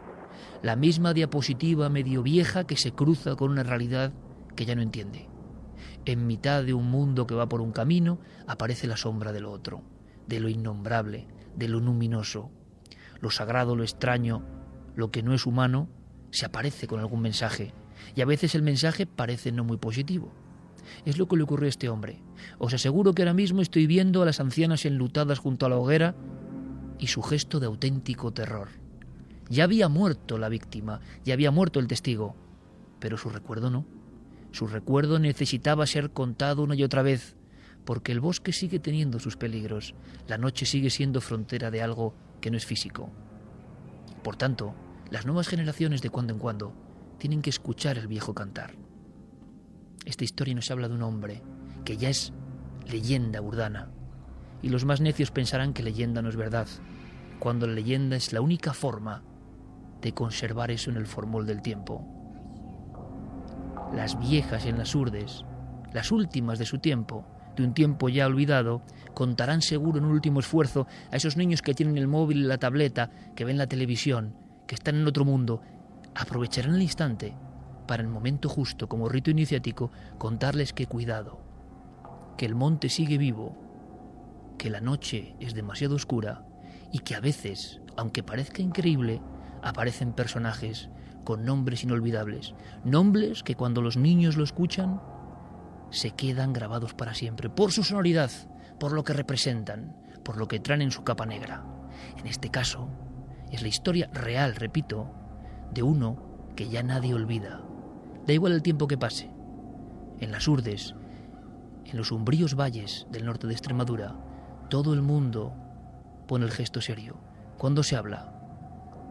la 0.64 0.76
misma 0.76 1.12
diapositiva 1.12 1.90
medio 1.90 2.23
vieja 2.23 2.66
que 2.66 2.78
se 2.78 2.92
cruza 2.92 3.37
con 3.37 3.50
una 3.50 3.64
realidad 3.64 4.14
que 4.56 4.64
ya 4.64 4.75
no 4.75 4.80
entiende. 4.80 5.28
En 6.06 6.26
mitad 6.26 6.64
de 6.64 6.73
un 6.73 6.90
mundo 6.90 7.26
que 7.26 7.35
va 7.35 7.50
por 7.50 7.61
un 7.61 7.71
camino 7.71 8.18
aparece 8.47 8.87
la 8.87 8.97
sombra 8.97 9.35
de 9.35 9.40
lo 9.40 9.52
otro, 9.52 9.83
de 10.26 10.40
lo 10.40 10.49
innombrable, 10.49 11.28
de 11.54 11.68
lo 11.68 11.80
luminoso. 11.80 12.50
Lo 13.21 13.28
sagrado, 13.28 13.76
lo 13.76 13.83
extraño, 13.83 14.42
lo 14.97 15.11
que 15.11 15.23
no 15.23 15.35
es 15.35 15.44
humano, 15.44 15.90
se 16.30 16.47
aparece 16.47 16.87
con 16.87 16.99
algún 16.99 17.21
mensaje, 17.21 17.75
y 18.16 18.23
a 18.23 18.26
veces 18.26 18.54
el 18.54 18.62
mensaje 18.62 19.04
parece 19.04 19.52
no 19.52 19.64
muy 19.64 19.76
positivo. 19.76 20.33
Es 21.04 21.18
lo 21.18 21.28
que 21.28 21.37
le 21.37 21.42
ocurrió 21.42 21.66
a 21.66 21.68
este 21.68 21.90
hombre. 21.90 22.23
Os 22.59 22.73
aseguro 22.73 23.12
que 23.12 23.21
ahora 23.21 23.35
mismo 23.35 23.61
estoy 23.61 23.87
viendo 23.87 24.23
a 24.23 24.25
las 24.25 24.40
ancianas 24.40 24.87
enlutadas 24.87 25.40
junto 25.40 25.66
a 25.66 25.68
la 25.68 25.76
hoguera 25.76 26.14
y 26.99 27.09
su 27.09 27.21
gesto 27.21 27.61
de 27.61 27.66
auténtico 27.66 28.33
terror. 28.33 28.84
Ya 29.49 29.65
había 29.65 29.89
muerto 29.89 30.39
la 30.39 30.49
víctima, 30.49 31.01
ya 31.25 31.35
había 31.35 31.51
muerto 31.51 31.81
el 31.81 31.87
testigo, 31.87 32.35
pero 32.99 33.17
su 33.19 33.29
recuerdo 33.29 33.71
no. 33.71 33.85
Su 34.53 34.67
recuerdo 34.67 35.19
necesitaba 35.19 35.87
ser 35.87 36.11
contado 36.11 36.63
una 36.63 36.75
y 36.75 36.83
otra 36.83 37.03
vez, 37.03 37.37
porque 37.85 38.13
el 38.13 38.21
bosque 38.21 38.53
sigue 38.53 38.79
teniendo 38.79 39.19
sus 39.19 39.37
peligros, 39.37 39.95
la 40.27 40.39
noche 40.39 40.65
sigue 40.65 40.91
siendo 40.91 41.21
frontera 41.21 41.71
de 41.71 41.83
algo 41.83 42.15
que 42.41 42.51
no 42.51 42.57
es 42.57 42.65
físico. 42.65 43.11
Por 44.23 44.37
tanto, 44.37 44.75
las 45.11 45.27
nuevas 45.27 45.49
generaciones 45.49 46.01
de 46.01 46.11
cuando 46.11 46.33
en 46.33 46.39
cuando 46.39 46.75
tienen 47.19 47.43
que 47.43 47.51
escuchar 47.51 47.99
el 47.99 48.09
viejo 48.09 48.35
cantar. 48.35 48.75
Esta 50.07 50.25
historia 50.25 50.55
nos 50.55 50.71
habla 50.71 50.89
de 50.89 50.95
un 50.95 51.03
hombre 51.03 51.43
que 51.85 51.97
ya 51.97 52.09
es 52.09 52.33
leyenda 52.87 53.43
urdana, 53.43 53.91
y 54.63 54.71
los 54.71 54.87
más 54.87 55.03
necios 55.03 55.31
pensarán 55.31 55.75
que 55.75 55.83
leyenda 55.83 56.23
no 56.23 56.31
es 56.31 56.37
verdad, 56.37 56.69
cuando 57.39 57.67
la 57.67 57.75
leyenda 57.75 58.17
es 58.17 58.33
la 58.33 58.41
única 58.41 58.73
forma 58.73 59.23
de 60.04 60.12
conservar 60.12 60.70
eso 60.70 60.90
en 60.90 60.99
el 60.99 61.06
formol 61.06 61.46
del 61.46 61.62
tiempo. 61.62 62.06
Las 63.94 64.18
viejas 64.20 64.66
en 64.66 64.76
las 64.76 64.94
urdes, 64.94 65.46
las 65.94 66.12
últimas 66.12 66.58
de 66.58 66.66
su 66.66 66.78
tiempo, 66.78 67.25
de 67.56 67.64
un 67.64 67.73
tiempo 67.73 68.11
ya 68.11 68.26
olvidado, 68.26 68.82
contarán 69.14 69.62
seguro 69.62 69.99
en 69.99 70.04
un 70.04 70.11
último 70.11 70.40
esfuerzo 70.40 70.87
a 71.11 71.16
esos 71.16 71.38
niños 71.38 71.62
que 71.62 71.73
tienen 71.73 71.96
el 71.96 72.06
móvil 72.06 72.40
y 72.40 72.46
la 72.46 72.58
tableta, 72.58 73.11
que 73.34 73.46
ven 73.46 73.56
la 73.56 73.66
televisión, 73.66 74.37
que 74.66 74.75
están 74.75 74.96
en 74.96 75.06
otro 75.06 75.25
mundo, 75.25 75.62
aprovecharán 76.14 76.75
el 76.75 76.82
instante 76.82 77.34
para 77.87 78.02
el 78.02 78.08
momento 78.08 78.50
justo, 78.50 78.88
como 78.88 79.08
rito 79.08 79.30
iniciático, 79.30 79.90
contarles 80.18 80.75
que 80.75 80.87
cuidado, 80.87 81.40
que 82.37 82.44
el 82.44 82.54
monte 82.54 82.90
sigue 82.90 83.16
vivo, 83.16 83.56
que 84.58 84.68
la 84.68 84.82
noche 84.82 85.34
es 85.40 85.54
demasiado 85.54 85.94
oscura 85.94 86.44
y 86.92 86.99
que 86.99 87.14
a 87.14 87.20
veces, 87.20 87.80
aunque 87.96 88.23
parezca 88.23 88.61
increíble, 88.61 89.23
aparecen 89.64 90.12
personajes 90.12 90.90
con 91.25 91.44
nombres 91.44 91.83
inolvidables, 91.83 92.54
nombres 92.85 93.42
que 93.42 93.56
cuando 93.56 93.80
los 93.80 93.97
niños 93.97 94.37
lo 94.37 94.44
escuchan 94.44 95.00
se 95.90 96.11
quedan 96.11 96.52
grabados 96.52 96.92
para 96.92 97.14
siempre, 97.14 97.49
por 97.49 97.73
su 97.73 97.83
sonoridad, 97.83 98.30
por 98.78 98.92
lo 98.92 99.04
que 99.04 99.14
representan, 99.14 99.97
por 100.23 100.37
lo 100.37 100.49
que 100.49 100.61
traen 100.61 100.83
en 100.83 100.90
su 100.90 101.02
capa 101.02 101.25
negra. 101.25 101.64
En 102.18 102.26
este 102.26 102.50
caso, 102.50 102.88
es 103.50 103.62
la 103.62 103.68
historia 103.68 104.11
real, 104.12 104.54
repito, 104.54 105.11
de 105.73 105.83
uno 105.83 106.50
que 106.56 106.68
ya 106.68 106.83
nadie 106.83 107.14
olvida. 107.14 107.62
Da 108.26 108.33
igual 108.33 108.52
el 108.52 108.62
tiempo 108.62 108.87
que 108.87 108.99
pase. 108.99 109.30
En 110.21 110.30
las 110.30 110.47
urdes, 110.47 110.94
en 111.87 111.97
los 111.97 112.12
umbríos 112.12 112.54
valles 112.54 113.06
del 113.11 113.25
norte 113.25 113.47
de 113.47 113.54
Extremadura, 113.54 114.16
todo 114.68 114.92
el 114.92 115.02
mundo 115.02 115.54
pone 116.26 116.44
el 116.44 116.50
gesto 116.50 116.80
serio. 116.80 117.21
Cuando 117.56 117.83
se 117.83 117.97
habla 117.97 118.34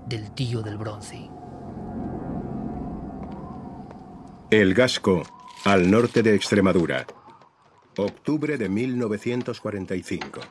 del 0.08 0.34
tío 0.34 0.62
del 0.62 0.78
bronce. 0.78 1.30
El 4.52 4.74
Gasco, 4.74 5.24
al 5.66 5.90
norte 5.90 6.22
de 6.22 6.36
Extremadura. 6.36 7.08
Octubre 7.98 8.58
de 8.58 8.70
1945. 8.70 10.42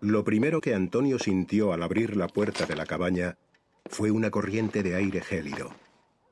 Lo 0.00 0.24
primero 0.24 0.60
que 0.60 0.74
Antonio 0.74 1.18
sintió 1.18 1.72
al 1.72 1.82
abrir 1.82 2.16
la 2.16 2.28
puerta 2.28 2.66
de 2.66 2.76
la 2.76 2.86
cabaña 2.86 3.38
fue 3.86 4.10
una 4.10 4.30
corriente 4.30 4.82
de 4.82 4.94
aire 4.94 5.20
gélido, 5.20 5.70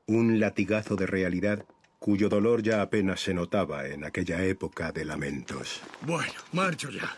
un 0.07 0.39
latigazo 0.39 0.95
de 0.95 1.07
realidad 1.07 1.65
cuyo 1.99 2.29
dolor 2.29 2.61
ya 2.61 2.81
apenas 2.81 3.21
se 3.21 3.33
notaba 3.33 3.87
en 3.87 4.03
aquella 4.03 4.43
época 4.43 4.91
de 4.91 5.05
lamentos. 5.05 5.81
Bueno, 6.01 6.33
marcho 6.51 6.91
ya. 6.91 7.17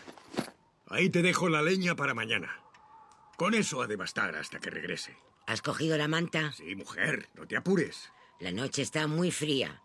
Ahí 0.88 1.10
te 1.10 1.20
dejo 1.20 1.50
la 1.50 1.60
leña 1.60 1.94
para 1.94 2.14
mañana. 2.14 2.48
Con 3.38 3.54
eso 3.54 3.80
ha 3.82 3.86
de 3.86 3.94
bastar 3.94 4.34
hasta 4.34 4.58
que 4.58 4.68
regrese. 4.68 5.16
¿Has 5.46 5.62
cogido 5.62 5.96
la 5.96 6.08
manta? 6.08 6.50
Sí, 6.50 6.74
mujer, 6.74 7.28
no 7.36 7.46
te 7.46 7.56
apures. 7.56 8.10
La 8.40 8.50
noche 8.50 8.82
está 8.82 9.06
muy 9.06 9.30
fría. 9.30 9.80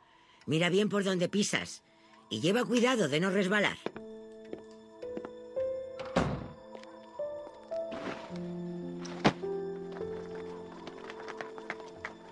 Mira 0.47 0.69
bien 0.69 0.89
por 0.89 1.03
donde 1.03 1.29
pisas 1.29 1.83
y 2.31 2.41
lleva 2.41 2.65
cuidado 2.65 3.07
de 3.07 3.19
no 3.19 3.29
resbalar. 3.29 3.77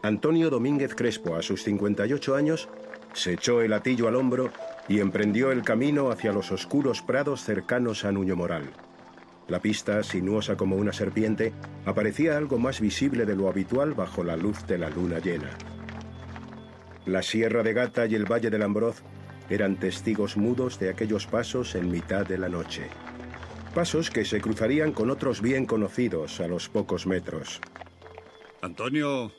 Antonio 0.01 0.49
Domínguez 0.49 0.95
Crespo, 0.95 1.35
a 1.35 1.43
sus 1.43 1.61
58 1.61 2.35
años, 2.35 2.67
se 3.13 3.33
echó 3.33 3.61
el 3.61 3.73
atillo 3.73 4.07
al 4.07 4.15
hombro 4.15 4.51
y 4.87 4.99
emprendió 4.99 5.51
el 5.51 5.61
camino 5.61 6.09
hacia 6.09 6.33
los 6.33 6.51
oscuros 6.51 7.03
prados 7.03 7.43
cercanos 7.43 8.05
a 8.05 8.11
Nuño 8.11 8.35
Moral. 8.35 8.73
La 9.47 9.59
pista, 9.59 10.03
sinuosa 10.03 10.55
como 10.55 10.75
una 10.75 10.93
serpiente, 10.93 11.53
aparecía 11.85 12.37
algo 12.37 12.57
más 12.57 12.79
visible 12.79 13.25
de 13.25 13.35
lo 13.35 13.49
habitual 13.49 13.93
bajo 13.93 14.23
la 14.23 14.37
luz 14.37 14.65
de 14.67 14.77
la 14.77 14.89
luna 14.89 15.19
llena. 15.19 15.49
La 17.05 17.21
Sierra 17.21 17.63
de 17.63 17.73
Gata 17.73 18.05
y 18.05 18.15
el 18.15 18.31
Valle 18.31 18.49
del 18.49 18.61
Ambroz 18.61 19.01
eran 19.49 19.77
testigos 19.77 20.37
mudos 20.37 20.79
de 20.79 20.89
aquellos 20.89 21.27
pasos 21.27 21.75
en 21.75 21.91
mitad 21.91 22.25
de 22.25 22.37
la 22.37 22.47
noche. 22.47 22.87
Pasos 23.73 24.09
que 24.09 24.23
se 24.23 24.39
cruzarían 24.39 24.91
con 24.91 25.09
otros 25.09 25.41
bien 25.41 25.65
conocidos 25.65 26.39
a 26.39 26.47
los 26.47 26.69
pocos 26.69 27.07
metros. 27.07 27.59
Antonio. 28.61 29.31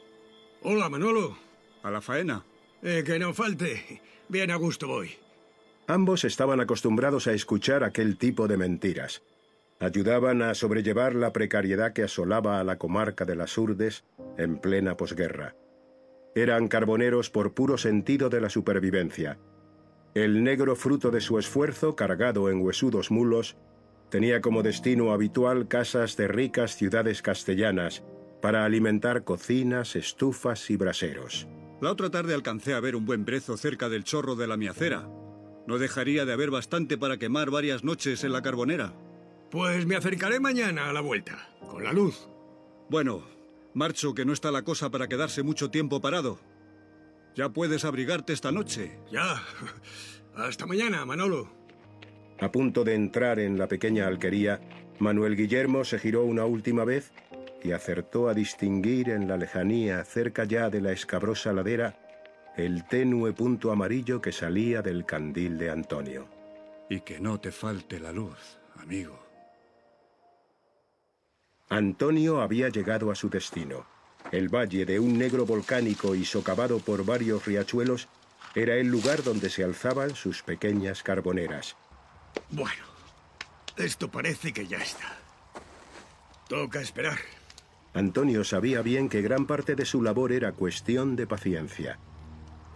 Hola, 0.63 0.89
Manolo. 0.89 1.39
A 1.83 1.91
la 1.91 2.01
faena. 2.01 2.45
Eh, 2.83 3.05
que 3.07 3.19
no 3.19 3.33
falte. 3.33 4.03
Bien 4.29 4.51
a 4.51 4.57
gusto 4.57 4.89
voy. 4.89 5.11
Ambos 5.87 6.25
estaban 6.25 6.61
acostumbrados 6.61 7.27
a 7.27 7.33
escuchar 7.33 7.85
aquel 7.85 8.17
tipo 8.17 8.49
de 8.49 8.57
mentiras. 8.57 9.23
Ayudaban 9.83 10.43
a 10.43 10.55
sobrellevar 10.55 11.17
la 11.17 11.33
precariedad 11.33 11.93
que 11.93 12.05
asolaba 12.05 12.61
a 12.61 12.65
la 12.65 12.79
comarca 12.79 13.25
de 13.25 13.35
las 13.35 13.59
Urdes 13.59 14.05
en 14.39 14.59
plena 14.59 14.97
posguerra. 14.97 15.57
Eran 16.37 16.69
carboneros 16.69 17.31
por 17.31 17.53
puro 17.53 17.77
sentido 17.77 18.29
de 18.29 18.41
la 18.41 18.49
supervivencia. 18.49 19.41
El 20.15 20.45
negro 20.45 20.77
fruto 20.77 21.11
de 21.11 21.21
su 21.21 21.37
esfuerzo, 21.37 21.97
cargado 21.97 22.49
en 22.49 22.61
huesudos 22.61 23.11
mulos, 23.11 23.57
tenía 24.09 24.41
como 24.41 24.63
destino 24.63 25.11
habitual 25.11 25.67
casas 25.67 26.17
de 26.17 26.29
ricas 26.29 26.77
ciudades 26.77 27.21
castellanas 27.21 28.05
para 28.41 28.65
alimentar 28.65 29.25
cocinas, 29.25 29.97
estufas 29.97 30.71
y 30.71 30.77
braseros. 30.77 31.49
La 31.81 31.91
otra 31.91 32.09
tarde 32.09 32.35
alcancé 32.35 32.75
a 32.75 32.81
ver 32.81 32.95
un 32.95 33.05
buen 33.05 33.25
brezo 33.25 33.57
cerca 33.57 33.89
del 33.89 34.05
chorro 34.05 34.37
de 34.37 34.47
la 34.47 34.57
miacera. 34.57 35.09
No 35.67 35.79
dejaría 35.79 36.25
de 36.25 36.35
haber 36.35 36.53
bastante 36.53 36.97
para 36.97 37.17
quemar 37.17 37.51
varias 37.51 37.83
noches 37.83 38.23
en 38.23 38.31
la 38.33 38.43
carbonera. 38.43 38.95
Pues 39.53 39.85
me 39.85 39.97
acercaré 39.97 40.41
mañana 40.41 40.89
a 40.89 40.95
la 40.95 41.03
vuelta, 41.03 41.47
con 41.71 41.85
la 41.85 41.93
luz. 41.93 42.27
Bueno, 42.89 43.23
marcho 43.75 44.15
que 44.15 44.25
no 44.25 44.33
está 44.33 44.51
la 44.51 44.63
cosa 44.63 44.89
para 44.89 45.09
quedarse 45.09 45.43
mucho 45.43 45.71
tiempo 45.71 46.01
parado. 46.01 46.39
Ya 47.37 47.51
puedes 47.51 47.85
abrigarte 47.85 48.33
esta 48.33 48.51
noche. 48.51 48.99
Ya. 49.13 49.43
Hasta 50.35 50.65
mañana, 50.65 51.05
Manolo. 51.05 51.53
A 52.41 52.51
punto 52.51 52.83
de 52.83 52.95
entrar 52.95 53.39
en 53.39 53.59
la 53.59 53.69
pequeña 53.69 54.07
alquería, 54.07 54.59
Manuel 54.99 55.37
Guillermo 55.37 55.85
se 55.85 55.99
giró 55.99 56.25
una 56.25 56.47
última 56.47 56.87
vez 56.87 57.13
y 57.63 57.73
acertó 57.73 58.31
a 58.31 58.35
distinguir 58.35 59.11
en 59.11 59.29
la 59.29 59.37
lejanía, 59.37 60.03
cerca 60.05 60.45
ya 60.45 60.71
de 60.71 60.81
la 60.81 60.93
escabrosa 60.93 61.53
ladera, 61.53 61.99
el 62.57 62.89
tenue 62.89 63.35
punto 63.35 63.71
amarillo 63.71 64.23
que 64.23 64.33
salía 64.33 64.81
del 64.81 65.05
candil 65.05 65.59
de 65.59 65.69
Antonio. 65.69 66.27
Y 66.89 67.01
que 67.01 67.21
no 67.21 67.39
te 67.39 67.53
falte 67.53 68.01
la 68.01 68.13
luz, 68.13 68.59
amigo. 68.77 69.22
Antonio 71.73 72.43
había 72.43 72.69
llegado 72.69 73.11
a 73.11 73.15
su 73.15 73.31
destino. 73.31 73.87
El 74.31 74.55
valle 74.55 74.85
de 74.85 75.01
un 75.01 75.17
negro 75.17 75.47
volcánico 75.47 76.15
y 76.15 76.27
socavado 76.27 76.81
por 76.81 77.03
varios 77.03 77.47
riachuelos 77.47 78.09
era 78.55 78.75
el 78.75 78.89
lugar 78.89 79.23
donde 79.23 79.49
se 79.49 79.65
alzaban 79.65 80.15
sus 80.15 80.43
pequeñas 80.43 81.03
carboneras. 81.03 81.75
Bueno, 82.51 82.85
esto 83.79 84.11
parece 84.11 84.53
que 84.53 84.67
ya 84.67 84.77
está. 84.77 85.17
Toca 86.47 86.83
esperar. 86.83 87.19
Antonio 87.95 88.45
sabía 88.45 88.83
bien 88.83 89.09
que 89.09 89.23
gran 89.23 89.47
parte 89.47 89.75
de 89.75 89.87
su 89.87 90.03
labor 90.03 90.33
era 90.33 90.53
cuestión 90.53 91.17
de 91.17 91.27
paciencia. 91.27 91.99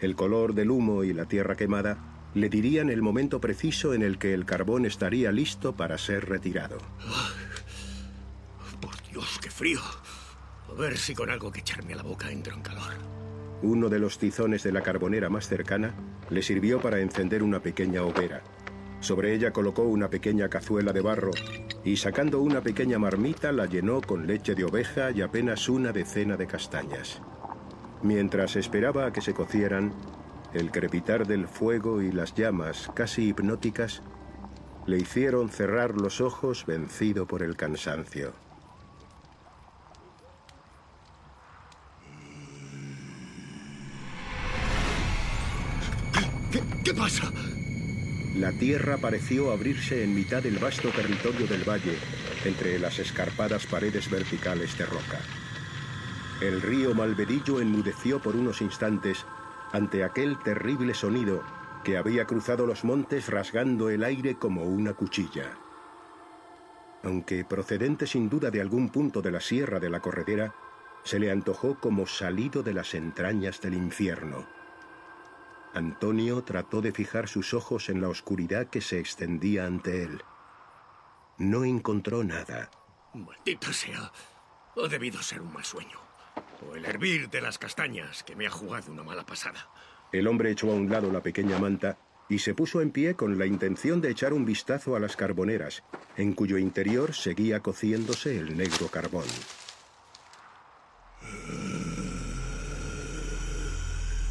El 0.00 0.16
color 0.16 0.54
del 0.54 0.70
humo 0.70 1.04
y 1.04 1.12
la 1.12 1.26
tierra 1.26 1.54
quemada 1.54 2.30
le 2.32 2.48
dirían 2.48 2.88
el 2.88 3.02
momento 3.02 3.42
preciso 3.42 3.92
en 3.92 4.02
el 4.02 4.16
que 4.16 4.32
el 4.32 4.46
carbón 4.46 4.86
estaría 4.86 5.32
listo 5.32 5.76
para 5.76 5.98
ser 5.98 6.30
retirado. 6.30 6.78
Dios, 9.16 9.38
qué 9.40 9.48
frío. 9.48 9.80
A 10.68 10.74
ver 10.74 10.98
si 10.98 11.14
con 11.14 11.30
algo 11.30 11.50
que 11.50 11.60
echarme 11.60 11.94
a 11.94 11.96
la 11.96 12.02
boca 12.02 12.30
entro 12.30 12.52
en 12.52 12.60
calor. 12.60 12.92
Uno 13.62 13.88
de 13.88 13.98
los 13.98 14.18
tizones 14.18 14.62
de 14.62 14.72
la 14.72 14.82
carbonera 14.82 15.30
más 15.30 15.48
cercana 15.48 15.94
le 16.28 16.42
sirvió 16.42 16.82
para 16.82 17.00
encender 17.00 17.42
una 17.42 17.60
pequeña 17.60 18.02
hoguera. 18.02 18.42
Sobre 19.00 19.32
ella 19.34 19.54
colocó 19.54 19.84
una 19.84 20.10
pequeña 20.10 20.50
cazuela 20.50 20.92
de 20.92 21.00
barro 21.00 21.30
y 21.82 21.96
sacando 21.96 22.42
una 22.42 22.60
pequeña 22.60 22.98
marmita 22.98 23.52
la 23.52 23.64
llenó 23.64 24.02
con 24.02 24.26
leche 24.26 24.54
de 24.54 24.64
oveja 24.64 25.10
y 25.12 25.22
apenas 25.22 25.66
una 25.70 25.92
decena 25.92 26.36
de 26.36 26.46
castañas. 26.46 27.22
Mientras 28.02 28.54
esperaba 28.56 29.06
a 29.06 29.12
que 29.14 29.22
se 29.22 29.32
cocieran, 29.32 29.94
el 30.52 30.70
crepitar 30.70 31.26
del 31.26 31.48
fuego 31.48 32.02
y 32.02 32.12
las 32.12 32.34
llamas, 32.34 32.90
casi 32.94 33.28
hipnóticas, 33.28 34.02
le 34.84 34.98
hicieron 34.98 35.48
cerrar 35.48 35.98
los 35.98 36.20
ojos 36.20 36.66
vencido 36.66 37.26
por 37.26 37.42
el 37.42 37.56
cansancio. 37.56 38.34
¿Qué, 46.86 46.94
pasa? 46.94 47.32
La 48.36 48.52
tierra 48.52 48.96
pareció 48.96 49.50
abrirse 49.50 50.04
en 50.04 50.14
mitad 50.14 50.40
del 50.40 50.60
vasto 50.60 50.88
territorio 50.90 51.48
del 51.48 51.68
valle, 51.68 51.98
entre 52.44 52.78
las 52.78 53.00
escarpadas 53.00 53.66
paredes 53.66 54.08
verticales 54.08 54.78
de 54.78 54.86
roca. 54.86 55.18
El 56.40 56.62
río 56.62 56.94
Malvedillo 56.94 57.60
enmudeció 57.60 58.22
por 58.22 58.36
unos 58.36 58.60
instantes 58.60 59.26
ante 59.72 60.04
aquel 60.04 60.38
terrible 60.44 60.94
sonido 60.94 61.42
que 61.82 61.96
había 61.96 62.24
cruzado 62.24 62.68
los 62.68 62.84
montes 62.84 63.30
rasgando 63.30 63.90
el 63.90 64.04
aire 64.04 64.36
como 64.36 64.62
una 64.62 64.92
cuchilla. 64.92 65.58
Aunque 67.02 67.44
procedente 67.44 68.06
sin 68.06 68.28
duda 68.28 68.52
de 68.52 68.60
algún 68.60 68.90
punto 68.90 69.22
de 69.22 69.32
la 69.32 69.40
sierra 69.40 69.80
de 69.80 69.90
la 69.90 69.98
corredera, 69.98 70.54
se 71.02 71.18
le 71.18 71.32
antojó 71.32 71.80
como 71.80 72.06
salido 72.06 72.62
de 72.62 72.74
las 72.74 72.94
entrañas 72.94 73.60
del 73.60 73.74
infierno. 73.74 74.55
Antonio 75.76 76.42
trató 76.42 76.80
de 76.80 76.90
fijar 76.90 77.28
sus 77.28 77.52
ojos 77.52 77.90
en 77.90 78.00
la 78.00 78.08
oscuridad 78.08 78.68
que 78.68 78.80
se 78.80 78.98
extendía 78.98 79.66
ante 79.66 80.04
él. 80.04 80.22
No 81.36 81.64
encontró 81.64 82.24
nada. 82.24 82.70
Maldita 83.12 83.74
sea. 83.74 84.10
Ha 84.74 84.88
debido 84.88 85.22
ser 85.22 85.42
un 85.42 85.52
mal 85.52 85.66
sueño. 85.66 85.98
O 86.66 86.76
el 86.76 86.86
hervir 86.86 87.28
de 87.28 87.42
las 87.42 87.58
castañas 87.58 88.22
que 88.22 88.34
me 88.34 88.46
ha 88.46 88.50
jugado 88.50 88.90
una 88.90 89.02
mala 89.02 89.26
pasada. 89.26 89.68
El 90.12 90.28
hombre 90.28 90.50
echó 90.50 90.70
a 90.70 90.74
un 90.74 90.88
lado 90.88 91.12
la 91.12 91.20
pequeña 91.20 91.58
manta 91.58 91.98
y 92.30 92.38
se 92.38 92.54
puso 92.54 92.80
en 92.80 92.90
pie 92.90 93.14
con 93.14 93.38
la 93.38 93.44
intención 93.44 94.00
de 94.00 94.10
echar 94.10 94.32
un 94.32 94.46
vistazo 94.46 94.96
a 94.96 95.00
las 95.00 95.14
carboneras, 95.14 95.82
en 96.16 96.32
cuyo 96.32 96.56
interior 96.56 97.14
seguía 97.14 97.60
cociéndose 97.60 98.38
el 98.38 98.56
negro 98.56 98.88
carbón. 98.88 99.26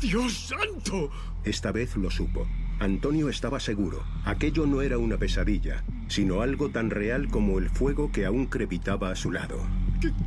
¡Dios 0.05 0.49
santo! 0.49 1.09
Esta 1.43 1.71
vez 1.71 1.97
lo 1.97 2.11
supo. 2.11 2.47
Antonio 2.79 3.27
estaba 3.27 3.59
seguro. 3.59 4.03
Aquello 4.23 4.67
no 4.67 4.83
era 4.83 4.99
una 4.99 5.17
pesadilla, 5.17 5.83
sino 6.07 6.41
algo 6.41 6.69
tan 6.69 6.91
real 6.91 7.27
como 7.27 7.57
el 7.57 7.71
fuego 7.71 8.11
que 8.11 8.27
aún 8.27 8.45
crepitaba 8.45 9.09
a 9.09 9.15
su 9.15 9.31
lado. 9.31 9.57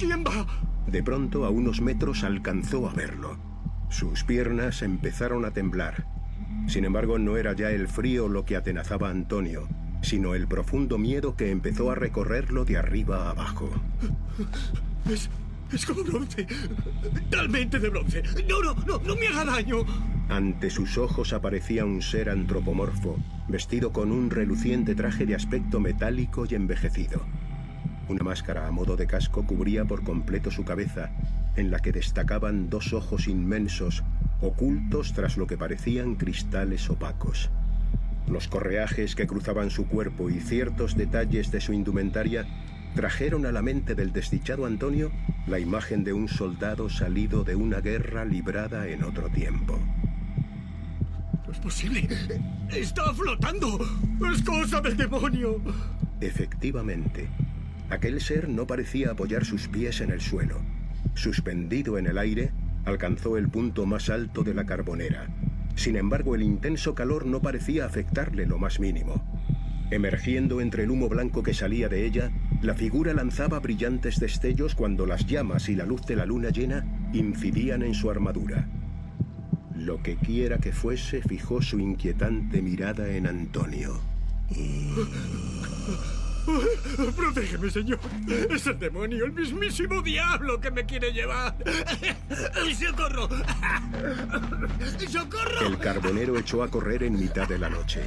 ¿Quién 0.01 0.25
va? 0.25 0.47
De 0.89 1.01
pronto, 1.05 1.45
a 1.45 1.51
unos 1.51 1.81
metros, 1.81 2.25
alcanzó 2.25 2.89
a 2.89 2.93
verlo. 2.93 3.39
Sus 3.89 4.25
piernas 4.25 4.83
empezaron 4.83 5.45
a 5.45 5.53
temblar. 5.53 6.07
Sin 6.67 6.85
embargo, 6.85 7.21
no 7.21 7.37
era 7.37 7.53
ya 7.53 7.71
el 7.71 7.87
frío 7.87 8.27
lo 8.29 8.45
que 8.45 8.57
atenazaba 8.57 9.09
a 9.09 9.13
Antonio, 9.13 9.69
sino 10.03 10.35
el 10.35 10.49
profundo 10.49 10.99
miedo 10.99 11.37
que 11.37 11.53
empezó 11.53 11.93
a 11.93 11.95
recorrerlo 11.95 12.65
de 12.65 12.79
arriba 12.79 13.27
a 13.27 13.31
abajo. 13.31 13.71
Es, 15.09 15.31
es 15.73 15.87
como 15.87 16.03
bronce. 16.03 16.47
Talmente 17.31 17.79
de 17.79 17.89
bronce. 17.89 18.23
No, 18.49 18.63
no, 18.63 18.75
no, 18.87 18.99
no 18.99 19.17
me 19.17 19.29
haga 19.29 19.45
daño. 19.45 19.85
Ante 20.29 20.69
sus 20.71 20.99
ojos 20.99 21.33
aparecía 21.33 21.85
un 21.85 22.03
ser 22.03 22.29
antropomorfo, 22.29 23.19
vestido 23.49 23.93
con 23.93 24.13
un 24.13 24.31
reluciente 24.31 24.95
traje 24.95 25.25
de 25.25 25.35
aspecto 25.35 25.81
metálico 25.81 26.45
y 26.49 26.55
envejecido. 26.55 27.23
Una 28.09 28.25
máscara 28.25 28.67
a 28.67 28.71
modo 28.71 28.97
de 28.97 29.07
casco 29.07 29.47
cubría 29.47 29.85
por 29.85 30.03
completo 30.03 30.51
su 30.51 30.65
cabeza, 30.65 31.11
en 31.57 31.71
la 31.71 31.81
que 31.81 31.93
destacaban 31.93 32.71
dos 32.71 32.93
ojos 32.93 33.27
inmensos, 33.27 34.03
ocultos 34.41 35.13
tras 35.13 35.37
lo 35.37 35.47
que 35.47 35.59
parecían 35.59 36.15
cristales 36.15 36.89
opacos. 36.91 37.51
Los 38.31 38.49
correajes 38.49 39.15
que 39.15 39.27
cruzaban 39.27 39.71
su 39.71 39.87
cuerpo 39.87 40.29
y 40.31 40.41
ciertos 40.41 40.97
detalles 40.97 41.51
de 41.51 41.61
su 41.61 41.73
indumentaria 41.73 42.47
trajeron 42.99 43.47
a 43.47 43.53
la 43.53 43.63
mente 43.63 43.95
del 43.95 44.13
desdichado 44.13 44.67
Antonio 44.67 45.13
la 45.47 45.61
imagen 45.61 46.03
de 46.03 46.13
un 46.13 46.27
soldado 46.27 46.91
salido 46.91 47.45
de 47.45 47.55
una 47.55 47.81
guerra 47.81 48.25
librada 48.25 48.89
en 48.89 49.05
otro 49.05 49.29
tiempo. 49.29 49.79
No 51.47 51.53
es 51.53 51.61
posible. 51.61 52.09
Está 52.75 53.15
flotando. 53.15 53.79
Es 54.33 54.43
cosa 54.43 54.81
del 54.81 54.97
demonio. 54.97 55.63
Efectivamente, 56.21 57.29
aquel 57.89 58.21
ser 58.21 58.49
no 58.49 58.67
parecía 58.67 59.13
apoyar 59.13 59.45
sus 59.45 59.69
pies 59.69 60.01
en 60.01 60.11
el 60.11 60.21
suelo. 60.21 60.57
Suspendido 61.15 61.99
en 61.99 62.09
el 62.09 62.19
aire, 62.19 62.51
alcanzó 62.85 63.39
el 63.39 63.49
punto 63.49 63.87
más 63.87 64.11
alto 64.11 64.43
de 64.43 64.55
la 64.55 64.67
carbonera. 64.67 65.29
Sin 65.77 65.95
embargo, 65.95 66.35
el 66.35 66.43
intenso 66.43 66.97
calor 66.97 67.27
no 67.27 67.41
parecía 67.41 67.87
afectarle 67.87 68.45
lo 68.45 68.59
más 68.59 68.81
mínimo. 68.81 69.23
Emergiendo 69.93 70.61
entre 70.61 70.83
el 70.83 70.91
humo 70.91 71.09
blanco 71.09 71.45
que 71.45 71.55
salía 71.55 71.89
de 71.89 72.05
ella, 72.05 72.33
la 72.63 72.75
figura 72.75 73.15
lanzaba 73.15 73.61
brillantes 73.61 74.19
destellos 74.19 74.75
cuando 74.75 75.07
las 75.07 75.27
llamas 75.27 75.69
y 75.69 75.77
la 75.77 75.87
luz 75.87 76.05
de 76.07 76.17
la 76.17 76.27
luna 76.27 76.51
llena 76.51 76.85
incidían 77.13 77.83
en 77.83 77.95
su 77.95 78.11
armadura. 78.11 78.67
Lo 79.77 80.03
que 80.03 80.17
quiera 80.17 80.59
que 80.59 80.73
fuese 80.73 81.23
fijó 81.23 81.63
su 81.63 81.79
inquietante 81.79 82.61
mirada 82.61 83.09
en 83.11 83.29
Antonio. 83.29 84.01
Protégeme, 87.17 87.71
señor. 87.71 88.01
Es 88.51 88.67
el 88.67 88.79
demonio, 88.79 89.27
el 89.27 89.33
mismísimo 89.33 90.03
diablo 90.03 90.61
que 90.61 90.71
me 90.71 90.85
quiere 90.85 91.13
llevar. 91.13 91.55
¡Socorro! 92.75 93.29
¡Socorro! 95.09 95.67
El 95.67 95.79
carbonero 95.79 96.39
echó 96.39 96.63
a 96.63 96.69
correr 96.69 97.03
en 97.03 97.19
mitad 97.19 97.47
de 97.47 97.59
la 97.59 97.69
noche. 97.69 98.01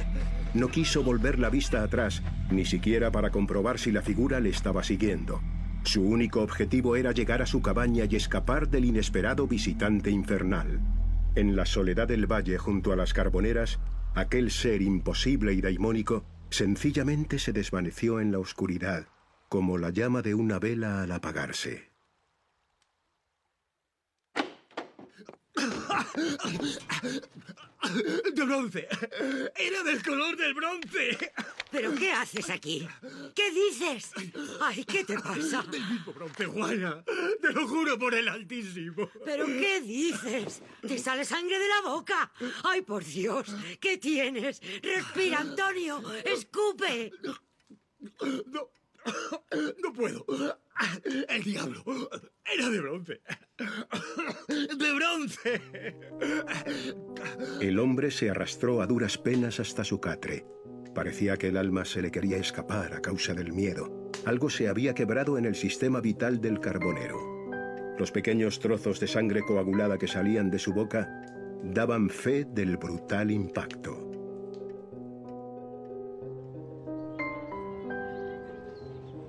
No 0.54 0.68
quiso 0.68 1.02
volver 1.02 1.38
la 1.38 1.48
vista 1.48 1.82
atrás, 1.82 2.22
ni 2.50 2.66
siquiera 2.66 3.10
para 3.10 3.30
comprobar 3.30 3.78
si 3.78 3.90
la 3.90 4.02
figura 4.02 4.38
le 4.38 4.50
estaba 4.50 4.84
siguiendo. 4.84 5.40
Su 5.84 6.02
único 6.02 6.42
objetivo 6.42 6.96
era 6.96 7.12
llegar 7.12 7.40
a 7.40 7.46
su 7.46 7.62
cabaña 7.62 8.04
y 8.08 8.16
escapar 8.16 8.68
del 8.68 8.84
inesperado 8.84 9.46
visitante 9.46 10.10
infernal. 10.10 10.80
En 11.34 11.56
la 11.56 11.64
soledad 11.64 12.06
del 12.06 12.30
valle 12.30 12.58
junto 12.58 12.92
a 12.92 12.96
las 12.96 13.14
carboneras, 13.14 13.80
aquel 14.14 14.50
ser 14.50 14.82
imposible 14.82 15.54
y 15.54 15.62
daimónico 15.62 16.24
sencillamente 16.50 17.38
se 17.38 17.52
desvaneció 17.52 18.20
en 18.20 18.30
la 18.30 18.38
oscuridad, 18.38 19.06
como 19.48 19.78
la 19.78 19.88
llama 19.88 20.20
de 20.20 20.34
una 20.34 20.58
vela 20.58 21.02
al 21.02 21.12
apagarse. 21.12 21.90
De 28.34 28.44
bronce. 28.44 28.88
Era 29.56 29.82
del 29.82 30.02
color 30.02 30.36
del 30.36 30.54
bronce. 30.54 31.32
¿Pero 31.70 31.94
qué 31.94 32.12
haces 32.12 32.50
aquí? 32.50 32.86
¿Qué 33.34 33.50
dices? 33.50 34.10
Ay, 34.60 34.84
¿qué 34.84 35.04
te 35.04 35.18
pasa? 35.18 35.62
Del 35.62 35.84
mismo 35.86 36.12
bronce, 36.12 36.46
Juana. 36.46 37.04
Te 37.40 37.52
lo 37.52 37.66
juro 37.66 37.98
por 37.98 38.14
el 38.14 38.28
Altísimo. 38.28 39.10
¿Pero 39.24 39.46
qué 39.46 39.80
dices? 39.80 40.62
¿Te 40.86 40.98
sale 40.98 41.24
sangre 41.24 41.58
de 41.58 41.68
la 41.68 41.80
boca? 41.82 42.32
Ay, 42.64 42.82
por 42.82 43.04
Dios, 43.04 43.46
¿qué 43.80 43.98
tienes? 43.98 44.60
Respira, 44.82 45.40
Antonio. 45.40 46.02
Escupe. 46.24 47.12
No, 48.46 48.70
no 49.82 49.92
puedo. 49.92 50.24
El 51.28 51.42
diablo 51.42 51.82
era 52.44 52.68
de 52.68 52.80
bronce. 52.80 53.20
De 54.48 54.92
bronce. 54.92 55.62
El 57.60 57.78
hombre 57.78 58.10
se 58.10 58.30
arrastró 58.30 58.82
a 58.82 58.86
duras 58.86 59.18
penas 59.18 59.60
hasta 59.60 59.84
su 59.84 60.00
catre. 60.00 60.46
Parecía 60.94 61.36
que 61.36 61.48
el 61.48 61.56
alma 61.56 61.84
se 61.84 62.02
le 62.02 62.10
quería 62.10 62.36
escapar 62.36 62.92
a 62.92 63.00
causa 63.00 63.34
del 63.34 63.52
miedo. 63.52 64.10
Algo 64.24 64.50
se 64.50 64.68
había 64.68 64.94
quebrado 64.94 65.38
en 65.38 65.46
el 65.46 65.54
sistema 65.54 66.00
vital 66.00 66.40
del 66.40 66.60
carbonero. 66.60 67.18
Los 67.98 68.10
pequeños 68.10 68.58
trozos 68.58 69.00
de 69.00 69.08
sangre 69.08 69.42
coagulada 69.42 69.98
que 69.98 70.08
salían 70.08 70.50
de 70.50 70.58
su 70.58 70.72
boca 70.72 71.08
daban 71.62 72.10
fe 72.10 72.44
del 72.44 72.76
brutal 72.76 73.30
impacto. 73.30 74.11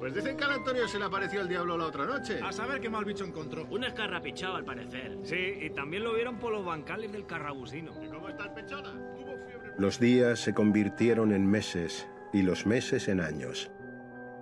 Pues 0.04 0.16
dicen 0.16 0.36
que 0.36 0.44
al 0.44 0.52
Antonio 0.52 0.86
se 0.86 1.00
le 1.00 1.06
apareció 1.06 1.40
el 1.40 1.48
diablo 1.48 1.78
la 1.78 1.86
otra 1.86 2.06
noche. 2.06 2.38
A 2.44 2.52
saber 2.52 2.82
qué 2.82 2.90
mal 2.90 3.06
bicho 3.06 3.24
encontró. 3.24 3.66
Un 3.70 3.86
escarrapichado, 3.86 4.58
al 4.58 4.66
parecer. 4.66 5.18
Sí, 5.24 5.60
y 5.62 5.70
también 5.70 6.04
lo 6.04 6.14
vieron 6.14 6.40
por 6.40 6.52
los 6.52 6.66
bancales 6.66 7.10
del 7.14 7.26
carrabusino. 7.26 7.94
¿Y 8.04 8.10
cómo 8.10 8.28
está 8.28 8.44
el 8.44 8.52
pechona? 8.52 8.92
Tuvo 8.92 9.38
fiebre. 9.48 9.72
Los 9.78 10.02
días 10.02 10.42
se 10.42 10.54
convirtieron 10.54 11.32
en 11.32 11.50
meses 11.50 12.06
y 12.34 12.42
los 12.42 12.66
meses 12.66 13.08
en 13.08 13.22
años. 13.22 13.72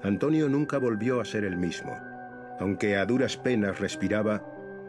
Antonio 0.02 0.50
nunca 0.50 0.80
volvió 0.80 1.22
a 1.22 1.26
ser 1.26 1.44
el 1.44 1.58
mismo. 1.58 1.96
Aunque 2.60 2.98
a 2.98 3.06
duras 3.06 3.38
penas 3.38 3.80
respiraba, 3.80 4.44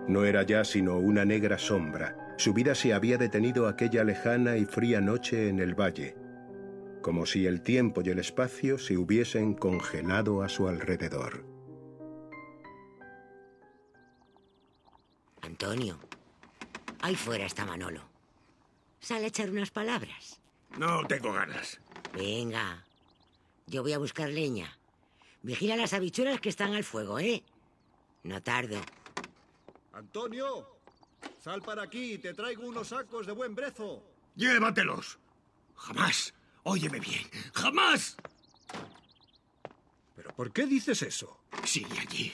no 0.08 0.24
era 0.24 0.42
ya 0.42 0.64
sino 0.64 0.96
una 0.96 1.26
negra 1.26 1.58
sombra. 1.58 2.16
Su 2.38 2.54
vida 2.54 2.74
se 2.74 2.94
había 2.94 3.18
detenido 3.18 3.68
aquella 3.68 4.04
lejana 4.04 4.56
y 4.56 4.64
fría 4.64 5.02
noche 5.02 5.50
en 5.50 5.58
el 5.58 5.78
valle, 5.78 6.16
como 7.02 7.26
si 7.26 7.46
el 7.46 7.62
tiempo 7.62 8.00
y 8.02 8.10
el 8.10 8.18
espacio 8.18 8.78
se 8.78 8.96
hubiesen 8.96 9.54
congelado 9.54 10.42
a 10.42 10.48
su 10.48 10.68
alrededor. 10.68 11.44
Antonio, 15.42 15.98
ahí 17.00 17.16
fuera 17.16 17.44
está 17.44 17.66
Manolo. 17.66 18.02
Sale 19.00 19.24
a 19.24 19.28
echar 19.28 19.50
unas 19.50 19.70
palabras. 19.70 20.40
No 20.78 21.04
tengo 21.06 21.32
ganas. 21.32 21.80
Venga, 22.14 22.84
yo 23.66 23.82
voy 23.82 23.92
a 23.92 23.98
buscar 23.98 24.30
leña. 24.30 24.78
Vigila 25.42 25.76
las 25.76 25.92
habichuelas 25.92 26.40
que 26.40 26.48
están 26.48 26.72
al 26.72 26.84
fuego, 26.84 27.18
¿eh? 27.18 27.42
No 28.22 28.40
tardo. 28.42 28.80
Antonio, 29.92 30.78
sal 31.40 31.60
para 31.62 31.82
aquí, 31.82 32.18
te 32.18 32.32
traigo 32.32 32.66
unos 32.66 32.88
sacos 32.88 33.26
de 33.26 33.32
buen 33.32 33.54
brezo. 33.54 34.02
Llévatelos. 34.36 35.18
Jamás. 35.74 36.32
Óyeme 36.64 37.00
bien. 37.00 37.22
Jamás. 37.54 38.16
¿Pero 40.14 40.34
por 40.34 40.52
qué 40.52 40.66
dices 40.66 41.02
eso? 41.02 41.40
Sigue 41.64 41.98
allí. 41.98 42.32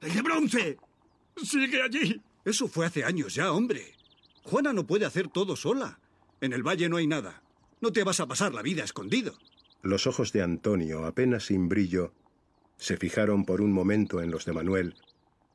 El 0.00 0.14
de 0.14 0.22
bronce. 0.22 0.78
Sigue 1.36 1.82
allí. 1.82 2.20
Eso 2.44 2.68
fue 2.68 2.86
hace 2.86 3.04
años 3.04 3.34
ya, 3.34 3.52
hombre. 3.52 3.94
Juana 4.42 4.72
no 4.72 4.86
puede 4.86 5.06
hacer 5.06 5.28
todo 5.28 5.56
sola. 5.56 5.98
En 6.40 6.52
el 6.52 6.62
valle 6.62 6.88
no 6.88 6.98
hay 6.98 7.06
nada. 7.06 7.42
No 7.80 7.92
te 7.92 8.04
vas 8.04 8.20
a 8.20 8.26
pasar 8.26 8.54
la 8.54 8.62
vida 8.62 8.84
escondido. 8.84 9.38
Los 9.82 10.06
ojos 10.06 10.32
de 10.32 10.42
Antonio, 10.42 11.04
apenas 11.04 11.46
sin 11.46 11.68
brillo, 11.68 12.12
se 12.76 12.96
fijaron 12.96 13.44
por 13.44 13.60
un 13.60 13.72
momento 13.72 14.22
en 14.22 14.30
los 14.30 14.44
de 14.44 14.52
Manuel, 14.52 14.94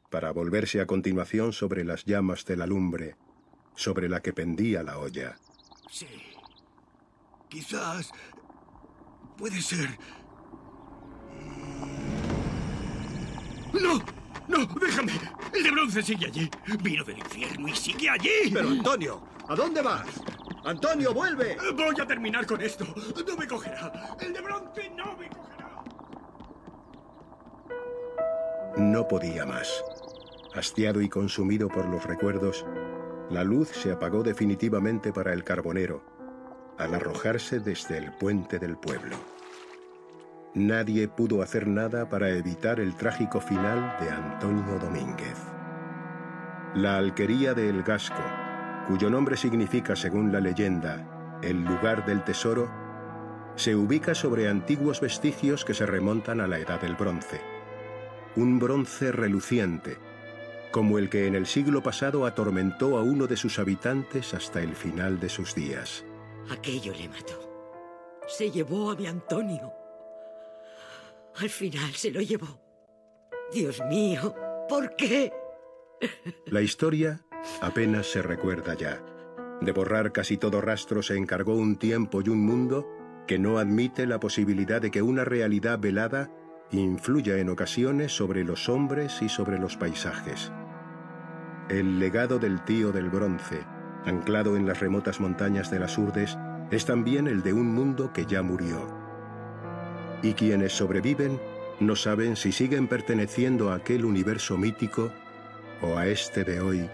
para 0.09 0.31
volverse 0.31 0.81
a 0.81 0.87
continuación 0.87 1.53
sobre 1.53 1.83
las 1.83 2.05
llamas 2.05 2.45
de 2.45 2.57
la 2.57 2.65
lumbre, 2.65 3.15
sobre 3.75 4.09
la 4.09 4.21
que 4.21 4.33
pendía 4.33 4.83
la 4.83 4.99
olla. 4.99 5.39
Sí. 5.91 6.07
Quizás... 7.49 8.11
Puede 9.37 9.61
ser... 9.61 9.97
¡No! 13.73 13.99
¡No! 14.47 14.65
¡Déjame! 14.79 15.13
El 15.53 15.63
de 15.63 15.71
bronce 15.71 16.01
sigue 16.03 16.27
allí. 16.27 16.49
Vino 16.81 17.03
del 17.03 17.17
infierno 17.19 17.67
y 17.67 17.75
sigue 17.75 18.09
allí. 18.09 18.51
Pero 18.53 18.69
Antonio, 18.69 19.23
¿a 19.47 19.55
dónde 19.55 19.81
vas? 19.81 20.07
Antonio, 20.65 21.13
vuelve. 21.13 21.57
Voy 21.75 21.95
a 21.99 22.05
terminar 22.05 22.45
con 22.45 22.61
esto. 22.61 22.85
No 23.27 23.37
me 23.37 23.47
cogerá. 23.47 23.91
El 24.19 24.33
de 24.33 24.41
bronce 24.41 24.89
no 24.95 25.17
me 25.17 25.29
cogerá. 25.29 25.83
No 28.77 29.07
podía 29.07 29.45
más. 29.45 29.83
Hastiado 30.55 31.01
y 31.01 31.09
consumido 31.09 31.69
por 31.69 31.85
los 31.85 32.03
recuerdos, 32.05 32.65
la 33.29 33.43
luz 33.43 33.69
se 33.69 33.91
apagó 33.91 34.23
definitivamente 34.23 35.13
para 35.13 35.31
el 35.31 35.43
carbonero, 35.43 36.03
al 36.79 36.95
arrojarse 36.95 37.59
desde 37.59 37.97
el 37.97 38.11
puente 38.13 38.57
del 38.57 38.77
pueblo. 38.77 39.17
Nadie 40.55 41.07
pudo 41.07 41.43
hacer 41.43 41.67
nada 41.67 42.09
para 42.09 42.29
evitar 42.29 42.79
el 42.79 42.95
trágico 42.95 43.39
final 43.39 43.95
de 43.99 44.09
Antonio 44.09 44.79
Domínguez. 44.79 45.37
La 46.73 46.97
alquería 46.97 47.53
de 47.53 47.69
El 47.69 47.83
Gasco, 47.83 48.23
cuyo 48.87 49.09
nombre 49.09 49.37
significa, 49.37 49.95
según 49.95 50.31
la 50.31 50.39
leyenda, 50.39 51.39
el 51.43 51.63
lugar 51.63 52.05
del 52.05 52.23
tesoro, 52.23 52.71
se 53.55 53.75
ubica 53.75 54.15
sobre 54.15 54.47
antiguos 54.47 55.01
vestigios 55.01 55.65
que 55.65 55.73
se 55.73 55.85
remontan 55.85 56.39
a 56.41 56.47
la 56.47 56.57
edad 56.57 56.81
del 56.81 56.95
bronce. 56.95 57.41
Un 58.35 58.57
bronce 58.57 59.11
reluciente, 59.11 59.97
como 60.71 60.97
el 60.97 61.09
que 61.09 61.27
en 61.27 61.35
el 61.35 61.45
siglo 61.45 61.83
pasado 61.83 62.25
atormentó 62.25 62.97
a 62.97 63.03
uno 63.03 63.27
de 63.27 63.37
sus 63.37 63.59
habitantes 63.59 64.33
hasta 64.33 64.61
el 64.61 64.75
final 64.75 65.19
de 65.19 65.29
sus 65.29 65.53
días. 65.53 66.05
Aquello 66.51 66.93
le 66.93 67.07
mató. 67.09 67.49
Se 68.27 68.49
llevó 68.49 68.91
a 68.91 68.95
mi 68.95 69.07
Antonio. 69.07 69.71
Al 71.35 71.49
final 71.49 71.91
se 71.93 72.11
lo 72.11 72.21
llevó. 72.21 72.59
Dios 73.51 73.81
mío, 73.89 74.35
¿por 74.67 74.95
qué? 74.95 75.31
La 76.45 76.61
historia 76.61 77.21
apenas 77.61 78.07
se 78.07 78.21
recuerda 78.21 78.73
ya. 78.75 79.03
De 79.61 79.71
borrar 79.71 80.11
casi 80.11 80.37
todo 80.37 80.61
rastro 80.61 81.01
se 81.01 81.17
encargó 81.17 81.55
un 81.55 81.77
tiempo 81.77 82.21
y 82.21 82.29
un 82.29 82.39
mundo 82.39 82.87
que 83.27 83.39
no 83.39 83.57
admite 83.57 84.05
la 84.07 84.19
posibilidad 84.19 84.81
de 84.81 84.91
que 84.91 85.01
una 85.01 85.25
realidad 85.25 85.79
velada 85.79 86.31
influya 86.71 87.37
en 87.37 87.49
ocasiones 87.49 88.11
sobre 88.11 88.43
los 88.43 88.69
hombres 88.69 89.21
y 89.21 89.29
sobre 89.29 89.59
los 89.59 89.75
paisajes. 89.77 90.51
El 91.69 91.99
legado 91.99 92.39
del 92.39 92.63
tío 92.63 92.91
del 92.91 93.09
bronce, 93.09 93.65
anclado 94.09 94.57
en 94.57 94.67
las 94.67 94.81
remotas 94.81 95.21
montañas 95.21 95.71
de 95.71 95.79
las 95.79 95.97
Urdes, 95.97 96.37
es 96.71 96.85
también 96.85 97.27
el 97.27 97.41
de 97.41 97.53
un 97.53 97.73
mundo 97.73 98.11
que 98.11 98.25
ya 98.25 98.41
murió. 98.41 98.85
Y 100.21 100.33
quienes 100.33 100.73
sobreviven 100.73 101.39
no 101.79 101.95
saben 101.95 102.35
si 102.35 102.51
siguen 102.51 102.87
perteneciendo 102.87 103.71
a 103.71 103.75
aquel 103.75 104.03
universo 104.03 104.57
mítico 104.57 105.11
o 105.81 105.97
a 105.97 106.07
este 106.07 106.43
de 106.43 106.59
hoy 106.59 106.89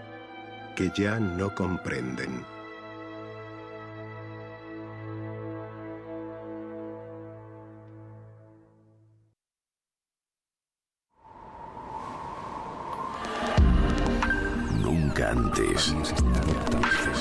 que 0.76 0.90
ya 0.94 1.18
no 1.18 1.54
comprenden. 1.54 2.44
Nunca 14.82 15.30
antes 15.30 15.94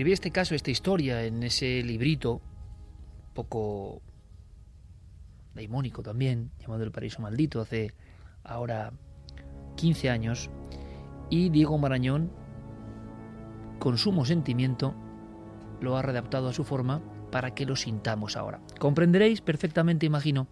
Escribí 0.00 0.14
este 0.14 0.30
caso, 0.30 0.54
esta 0.54 0.70
historia, 0.70 1.24
en 1.26 1.42
ese 1.42 1.82
librito, 1.82 2.40
poco 3.34 4.00
daimónico 5.54 6.02
también, 6.02 6.52
llamado 6.58 6.84
El 6.84 6.90
Paraíso 6.90 7.20
Maldito, 7.20 7.60
hace 7.60 7.92
ahora 8.42 8.94
15 9.76 10.08
años, 10.08 10.48
y 11.28 11.50
Diego 11.50 11.76
Marañón, 11.76 12.32
con 13.78 13.98
sumo 13.98 14.24
sentimiento, 14.24 14.94
lo 15.82 15.98
ha 15.98 16.00
redactado 16.00 16.48
a 16.48 16.54
su 16.54 16.64
forma 16.64 17.02
para 17.30 17.54
que 17.54 17.66
lo 17.66 17.76
sintamos 17.76 18.38
ahora. 18.38 18.62
Comprenderéis 18.78 19.42
perfectamente, 19.42 20.06
imagino, 20.06 20.46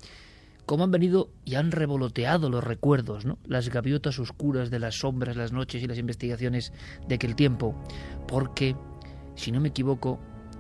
cómo 0.66 0.84
han 0.84 0.90
venido 0.90 1.30
y 1.46 1.54
han 1.54 1.72
revoloteado 1.72 2.50
los 2.50 2.62
recuerdos, 2.62 3.24
¿no? 3.24 3.38
las 3.46 3.70
gaviotas 3.70 4.18
oscuras 4.18 4.68
de 4.68 4.78
las 4.78 4.96
sombras, 4.96 5.36
las 5.36 5.52
noches 5.52 5.82
y 5.82 5.86
las 5.86 5.96
investigaciones 5.96 6.74
de 7.08 7.14
aquel 7.14 7.34
tiempo, 7.34 7.74
porque 8.26 8.76
si 9.38 9.52
no 9.52 9.60
me 9.60 9.68
equivoco, 9.68 10.18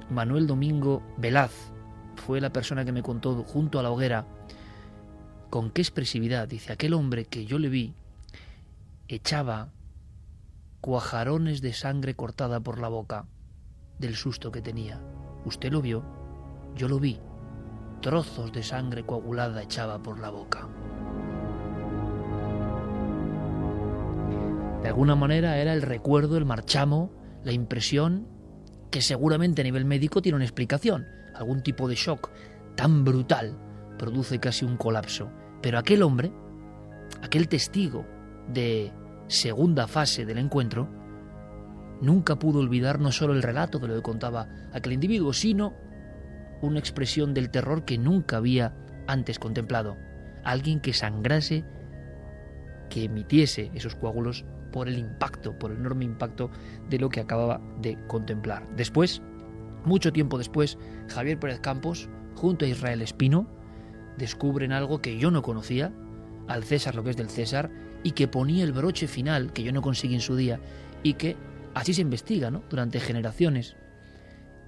Manuel 0.08 0.46
Domingo 0.46 1.02
Velaz 1.16 1.72
fue 2.14 2.40
la 2.40 2.52
persona 2.52 2.84
que 2.84 2.92
me 2.92 3.02
contó 3.02 3.42
junto 3.42 3.80
a 3.80 3.82
la 3.82 3.90
hoguera 3.90 4.24
con 5.50 5.70
qué 5.70 5.82
expresividad, 5.82 6.46
dice, 6.46 6.72
aquel 6.72 6.94
hombre 6.94 7.24
que 7.24 7.44
yo 7.44 7.58
le 7.58 7.68
vi 7.68 7.94
echaba 9.08 9.72
cuajarones 10.80 11.60
de 11.60 11.72
sangre 11.72 12.14
cortada 12.14 12.60
por 12.60 12.78
la 12.78 12.88
boca 12.88 13.26
del 13.98 14.14
susto 14.14 14.52
que 14.52 14.62
tenía. 14.62 15.02
¿Usted 15.44 15.72
lo 15.72 15.82
vio? 15.82 16.04
Yo 16.76 16.86
lo 16.86 17.00
vi. 17.00 17.18
Trozos 18.00 18.52
de 18.52 18.62
sangre 18.62 19.04
coagulada 19.04 19.60
echaba 19.60 20.00
por 20.00 20.20
la 20.20 20.30
boca. 20.30 20.68
De 24.82 24.88
alguna 24.88 25.16
manera 25.16 25.58
era 25.58 25.72
el 25.72 25.82
recuerdo, 25.82 26.36
el 26.36 26.44
marchamo, 26.44 27.10
la 27.42 27.50
impresión 27.50 28.37
que 28.90 29.02
seguramente 29.02 29.62
a 29.62 29.64
nivel 29.64 29.84
médico 29.84 30.22
tiene 30.22 30.36
una 30.36 30.44
explicación. 30.44 31.06
Algún 31.34 31.62
tipo 31.62 31.88
de 31.88 31.94
shock 31.94 32.30
tan 32.74 33.04
brutal 33.04 33.56
produce 33.98 34.38
casi 34.38 34.64
un 34.64 34.76
colapso. 34.76 35.30
Pero 35.60 35.78
aquel 35.78 36.02
hombre, 36.02 36.32
aquel 37.22 37.48
testigo 37.48 38.06
de 38.48 38.92
segunda 39.26 39.86
fase 39.86 40.24
del 40.24 40.38
encuentro, 40.38 40.88
nunca 42.00 42.38
pudo 42.38 42.60
olvidar 42.60 43.00
no 43.00 43.12
solo 43.12 43.34
el 43.34 43.42
relato 43.42 43.78
de 43.78 43.88
lo 43.88 43.94
que 43.96 44.02
contaba 44.02 44.48
aquel 44.72 44.94
individuo, 44.94 45.32
sino 45.32 45.74
una 46.62 46.78
expresión 46.78 47.34
del 47.34 47.50
terror 47.50 47.84
que 47.84 47.98
nunca 47.98 48.38
había 48.38 48.74
antes 49.06 49.38
contemplado. 49.38 49.96
Alguien 50.44 50.80
que 50.80 50.92
sangrase, 50.92 51.64
que 52.88 53.04
emitiese 53.04 53.70
esos 53.74 53.94
coágulos 53.94 54.44
por 54.70 54.88
el 54.88 54.98
impacto, 54.98 55.58
por 55.58 55.70
el 55.70 55.78
enorme 55.78 56.04
impacto 56.04 56.50
de 56.88 56.98
lo 56.98 57.08
que 57.08 57.20
acababa 57.20 57.60
de 57.80 57.98
contemplar. 58.06 58.66
Después, 58.76 59.22
mucho 59.84 60.12
tiempo 60.12 60.38
después, 60.38 60.78
Javier 61.08 61.38
Pérez 61.38 61.60
Campos, 61.60 62.08
junto 62.34 62.64
a 62.64 62.68
Israel 62.68 63.02
Espino, 63.02 63.48
descubren 64.16 64.72
algo 64.72 65.00
que 65.00 65.18
yo 65.18 65.30
no 65.30 65.42
conocía, 65.42 65.92
al 66.48 66.64
César 66.64 66.94
lo 66.94 67.04
que 67.04 67.10
es 67.10 67.16
del 67.16 67.30
César, 67.30 67.70
y 68.02 68.12
que 68.12 68.28
ponía 68.28 68.64
el 68.64 68.72
broche 68.72 69.08
final 69.08 69.52
que 69.52 69.62
yo 69.62 69.72
no 69.72 69.82
conseguí 69.82 70.14
en 70.14 70.20
su 70.20 70.36
día, 70.36 70.60
y 71.02 71.14
que 71.14 71.36
así 71.74 71.94
se 71.94 72.02
investiga 72.02 72.50
¿no? 72.50 72.62
durante 72.68 73.00
generaciones. 73.00 73.76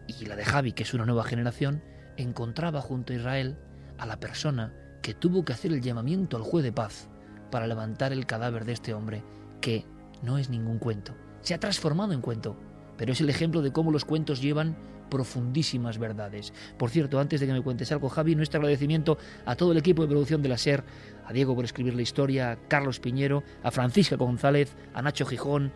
Y 0.07 0.25
la 0.27 0.37
de 0.37 0.45
Javi, 0.45 0.73
que 0.73 0.83
es 0.83 0.95
una 0.95 1.07
nueva 1.07 1.25
generación, 1.25 1.83
encontraba 2.17 2.81
junto 2.81 3.13
a 3.13 3.17
Israel 3.17 3.57
a 3.99 4.07
la 4.07 4.19
persona 4.19 4.73
que 5.03 5.15
tuvo 5.15 5.45
que 5.45 5.53
hacer 5.53 5.73
el 5.73 5.81
llamamiento 5.81 6.37
al 6.37 6.43
juez 6.43 6.65
de 6.65 6.73
paz 6.73 7.09
para 7.51 7.67
levantar 7.67 8.13
el 8.13 8.27
cadáver 8.27 8.65
de 8.65 8.73
este 8.73 8.95
hombre 8.95 9.23
que 9.61 9.85
no 10.23 10.38
es 10.38 10.51
ningún 10.51 10.79
cuento. 10.79 11.14
Se 11.42 11.55
ha 11.55 11.61
transformado 11.61 12.12
en 12.12 12.20
cuento, 12.20 12.57
pero 12.96 13.12
es 13.12 13.20
el 13.20 13.31
ejemplo 13.31 13.62
de 13.62 13.73
cómo 13.73 13.90
los 13.90 14.05
cuentos 14.05 14.40
llevan 14.40 14.77
profundísimas 15.11 15.99
verdades. 15.99 16.53
Por 16.79 16.90
cierto, 16.90 17.18
antes 17.18 17.40
de 17.40 17.46
que 17.46 17.53
me 17.53 17.62
cuentes 17.62 17.90
algo, 17.92 18.09
Javi, 18.09 18.35
nuestro 18.35 18.61
agradecimiento 18.61 19.18
a 19.44 19.57
todo 19.57 19.73
el 19.73 19.79
equipo 19.79 20.03
de 20.03 20.09
producción 20.09 20.40
de 20.40 20.49
la 20.49 20.57
SER, 20.57 20.85
a 21.27 21.33
Diego 21.33 21.55
por 21.55 21.64
escribir 21.64 21.94
la 21.94 22.03
historia, 22.03 22.53
a 22.53 22.57
Carlos 22.68 23.01
Piñero, 23.01 23.42
a 23.62 23.70
Francisca 23.70 24.16
González, 24.16 24.77
a 24.94 25.03
Nacho 25.03 25.27
Gijón, 25.27 25.73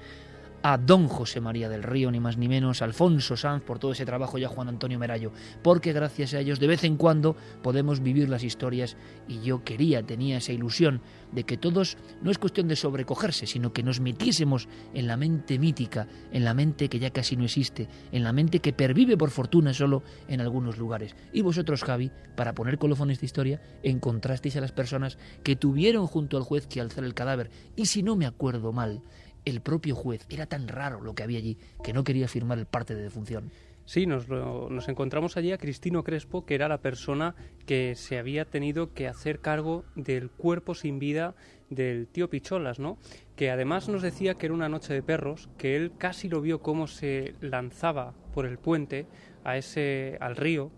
a 0.63 0.79
don 0.79 1.09
José 1.09 1.43
María 1.43 1.69
del 1.69 1.83
Río, 1.83 2.11
ni 2.11 2.21
más 2.21 2.39
ni 2.39 2.49
menos, 2.49 2.81
a 2.81 2.87
Alfonso 2.87 3.37
Sanz 3.37 3.63
por 3.63 3.79
todo 3.79 3.93
ese 3.93 4.07
trabajo 4.07 4.39
y 4.39 4.45
a 4.45 4.49
Juan 4.49 4.69
Antonio 4.69 4.99
Merayo, 4.99 5.31
porque 5.63 5.93
gracias 5.93 6.33
a 6.33 6.41
ellos 6.41 6.59
de 6.59 6.69
vez 6.69 6.85
en 6.85 6.97
cuando 6.97 7.37
podemos 7.63 8.01
vivir 8.01 8.31
las 8.31 8.43
historias 8.43 8.97
y 9.29 9.43
yo 9.43 9.63
quería, 9.63 10.03
tenía 10.03 10.39
esa 10.39 10.53
ilusión 10.53 11.03
de 11.35 11.45
que 11.45 11.57
todos 11.57 11.97
no 12.23 12.31
es 12.31 12.39
cuestión 12.39 12.69
de 12.69 12.77
sobrecogerse, 12.77 13.47
sino 13.47 13.73
que 13.73 13.83
nos 13.83 14.01
metiésemos 14.01 14.69
en 14.93 15.07
la 15.07 15.17
mente 15.17 15.59
mítica, 15.59 16.07
en 16.33 16.45
la 16.45 16.55
mente 16.55 16.89
que 16.89 16.99
ya 16.99 17.11
casi 17.11 17.37
no 17.37 17.45
existe, 17.45 17.89
en 18.13 18.25
la 18.25 18.33
mente 18.33 18.61
que 18.61 18.73
pervive 18.73 19.17
por 19.17 19.31
fortuna 19.31 19.75
solo 19.75 20.03
en 20.29 20.41
algunos 20.41 20.79
lugares. 20.79 21.15
Y 21.33 21.43
vosotros, 21.43 21.83
Javi, 21.85 22.11
para 22.37 22.55
poner 22.55 22.79
colofón 22.79 23.11
esta 23.11 23.25
historia, 23.25 23.61
encontrasteis 23.83 24.57
a 24.57 24.61
las 24.61 24.73
personas 24.73 25.19
que 25.43 25.57
tuvieron 25.57 26.07
junto 26.07 26.37
al 26.37 26.43
juez 26.45 26.67
que 26.67 26.81
alzar 26.81 27.05
el 27.05 27.15
cadáver. 27.15 27.51
Y 27.77 27.87
si 27.87 28.03
no 28.03 28.17
me 28.17 28.27
acuerdo 28.27 28.73
mal, 28.73 29.03
el 29.45 29.61
propio 29.61 29.95
juez. 29.95 30.27
Era 30.29 30.47
tan 30.47 30.69
raro 30.69 31.01
lo 31.01 31.15
que 31.15 31.23
había 31.23 31.39
allí 31.39 31.59
que 31.83 31.93
no 31.93 32.05
quería 32.05 32.29
firmar 32.29 32.59
el 32.59 32.67
parte 32.67 32.95
de 32.95 33.03
defunción. 33.03 33.51
Sí, 33.87 34.07
nos, 34.07 34.27
encontramos 34.89 35.37
allí 35.37 35.53
a 35.53 35.59
Cristino 35.59 36.05
Crespo, 36.05 36.47
que 36.47 36.55
era 36.55 36.69
la 36.69 36.81
persona 36.81 37.35
que 37.67 37.95
se 37.97 38.19
había 38.19 38.47
tenido 38.47 38.95
que 38.95 39.07
hacer 39.07 39.41
cargo 39.41 39.85
del 39.95 40.31
cuerpo 40.31 40.75
sin 40.75 40.99
vida 40.99 41.35
del 41.69 42.09
tío 42.09 42.31
Picholas, 42.31 42.79
¿no? 42.79 42.97
Que 43.37 43.51
además 43.51 43.91
nos 43.91 44.01
decía 44.01 44.37
que 44.37 44.47
era 44.47 44.55
una 44.55 44.71
noche 44.71 44.95
de 44.95 45.03
perros, 45.03 45.51
que 45.59 45.77
él 45.77 45.93
casi 45.99 46.31
lo 46.31 46.41
vio 46.41 46.63
cómo 46.63 46.87
se 46.87 47.35
lanzaba 47.43 48.15
por 48.33 48.47
el 48.47 48.59
puente 48.59 49.07
a 49.45 49.59
ese 49.59 50.17
al 50.21 50.37
río 50.37 50.71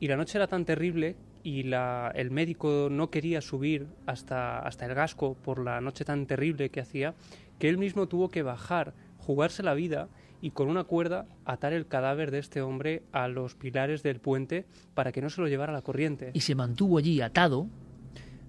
y 0.00 0.08
la 0.08 0.16
noche 0.16 0.36
era 0.36 0.48
tan 0.48 0.64
terrible 0.64 1.16
y 1.44 1.70
el 1.70 2.30
médico 2.32 2.88
no 2.90 3.10
quería 3.10 3.40
subir 3.40 3.86
hasta, 4.06 4.58
hasta 4.58 4.86
el 4.86 4.94
gasco 4.94 5.34
por 5.34 5.62
la 5.62 5.80
noche 5.80 6.04
tan 6.04 6.26
terrible 6.26 6.70
que 6.70 6.80
hacía 6.80 7.14
que 7.58 7.68
él 7.68 7.78
mismo 7.78 8.08
tuvo 8.08 8.28
que 8.28 8.42
bajar, 8.42 8.94
jugarse 9.18 9.62
la 9.62 9.74
vida 9.74 10.08
y 10.40 10.50
con 10.50 10.68
una 10.68 10.84
cuerda 10.84 11.26
atar 11.44 11.72
el 11.72 11.86
cadáver 11.86 12.30
de 12.30 12.38
este 12.38 12.62
hombre 12.62 13.02
a 13.12 13.28
los 13.28 13.54
pilares 13.54 14.02
del 14.02 14.20
puente 14.20 14.66
para 14.94 15.12
que 15.12 15.20
no 15.20 15.30
se 15.30 15.40
lo 15.40 15.48
llevara 15.48 15.72
la 15.72 15.82
corriente. 15.82 16.30
Y 16.34 16.40
se 16.40 16.54
mantuvo 16.54 16.98
allí 16.98 17.20
atado 17.20 17.68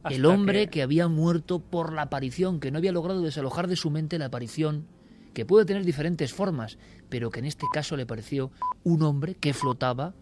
el 0.10 0.26
hombre 0.26 0.68
que... 0.68 0.82
había 0.82 1.08
muerto 1.08 1.60
por 1.60 1.94
la 1.94 2.04
aparición, 2.04 2.60
que 2.60 2.72
no 2.72 2.78
había 2.78 2.92
logrado 2.92 3.22
desalojar 3.22 3.68
de 3.68 3.76
su 3.76 3.92
mente 3.92 4.18
la 4.18 4.26
aparición, 4.26 4.88
que 5.34 5.46
puede 5.46 5.66
tener 5.66 5.86
diferentes 5.86 6.34
formas, 6.34 6.78
pero 7.10 7.30
que 7.30 7.40
en 7.40 7.46
este 7.46 7.66
caso 7.74 7.96
le 7.96 8.06
pareció 8.06 8.52
un 8.84 9.04
hombre 9.04 9.36
que 9.36 9.54
flotaba, 9.54 10.14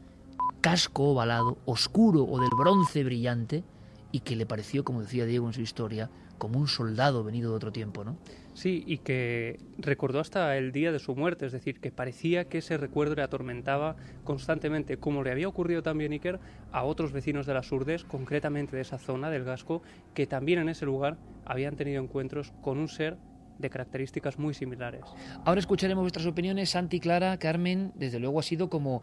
casco 0.61 1.11
ovalado, 1.11 1.57
oscuro 1.65 2.23
o 2.23 2.39
del 2.39 2.49
bronce 2.57 3.03
brillante, 3.03 3.63
y 4.11 4.21
que 4.21 4.35
le 4.35 4.45
pareció, 4.45 4.83
como 4.83 5.01
decía 5.01 5.25
Diego 5.25 5.47
en 5.47 5.53
su 5.53 5.61
historia, 5.61 6.09
como 6.37 6.59
un 6.59 6.67
soldado 6.67 7.23
venido 7.23 7.51
de 7.51 7.57
otro 7.57 7.71
tiempo, 7.71 8.03
¿no? 8.03 8.17
Sí, 8.53 8.83
y 8.85 8.97
que 8.97 9.59
recordó 9.77 10.19
hasta 10.19 10.57
el 10.57 10.71
día 10.71 10.91
de 10.91 10.99
su 10.99 11.15
muerte, 11.15 11.45
es 11.45 11.51
decir, 11.51 11.79
que 11.79 11.91
parecía 11.91 12.45
que 12.45 12.57
ese 12.57 12.77
recuerdo 12.77 13.15
le 13.15 13.21
atormentaba 13.21 13.95
constantemente, 14.23 14.97
como 14.97 15.23
le 15.23 15.31
había 15.31 15.47
ocurrido 15.47 15.81
también 15.81 16.11
Iker 16.11 16.39
a 16.71 16.83
otros 16.83 17.11
vecinos 17.11 17.45
de 17.45 17.53
las 17.53 17.71
Urdes, 17.71 18.03
concretamente 18.03 18.75
de 18.75 18.81
esa 18.81 18.97
zona 18.97 19.29
del 19.29 19.43
Gasco, 19.43 19.81
que 20.13 20.27
también 20.27 20.59
en 20.59 20.69
ese 20.69 20.85
lugar 20.85 21.17
habían 21.45 21.75
tenido 21.75 22.01
encuentros 22.03 22.51
con 22.61 22.79
un 22.79 22.89
ser 22.89 23.17
de 23.59 23.69
características 23.69 24.39
muy 24.39 24.53
similares. 24.53 25.01
Ahora 25.45 25.59
escucharemos 25.59 26.03
vuestras 26.03 26.25
opiniones, 26.25 26.71
Santi, 26.71 26.99
Clara, 26.99 27.37
Carmen, 27.37 27.91
desde 27.95 28.19
luego 28.19 28.39
ha 28.39 28.43
sido 28.43 28.69
como, 28.69 29.01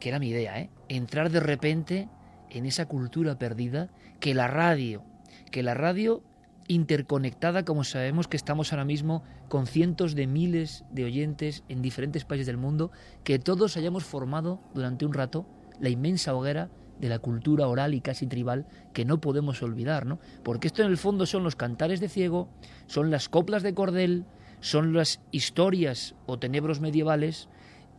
que 0.00 0.08
era 0.08 0.18
mi 0.18 0.30
idea, 0.30 0.58
¿eh? 0.60 0.70
entrar 0.88 1.30
de 1.30 1.40
repente 1.40 2.08
en 2.50 2.66
esa 2.66 2.86
cultura 2.86 3.38
perdida 3.38 3.90
que 4.18 4.34
la 4.34 4.48
radio, 4.48 5.04
que 5.50 5.62
la 5.62 5.74
radio 5.74 6.22
interconectada 6.68 7.64
como 7.64 7.82
sabemos 7.82 8.28
que 8.28 8.36
estamos 8.36 8.72
ahora 8.72 8.84
mismo 8.84 9.24
con 9.48 9.66
cientos 9.66 10.14
de 10.14 10.26
miles 10.26 10.84
de 10.92 11.04
oyentes 11.04 11.64
en 11.68 11.82
diferentes 11.82 12.24
países 12.24 12.46
del 12.46 12.58
mundo, 12.58 12.92
que 13.24 13.38
todos 13.38 13.76
hayamos 13.76 14.04
formado 14.04 14.60
durante 14.74 15.06
un 15.06 15.14
rato 15.14 15.46
la 15.80 15.88
inmensa 15.88 16.34
hoguera 16.34 16.70
de 17.00 17.08
la 17.08 17.18
cultura 17.18 17.68
oral 17.68 17.94
y 17.94 18.00
casi 18.00 18.26
tribal 18.26 18.66
que 18.92 19.04
no 19.04 19.20
podemos 19.20 19.62
olvidar, 19.62 20.04
¿no? 20.04 20.18
Porque 20.42 20.66
esto 20.66 20.82
en 20.82 20.88
el 20.88 20.98
fondo 20.98 21.26
son 21.26 21.42
los 21.42 21.56
cantares 21.56 22.00
de 22.00 22.08
ciego, 22.08 22.48
son 22.86 23.10
las 23.10 23.28
coplas 23.28 23.62
de 23.62 23.74
cordel, 23.74 24.24
son 24.60 24.92
las 24.92 25.20
historias 25.30 26.14
o 26.26 26.38
tenebros 26.38 26.80
medievales, 26.80 27.48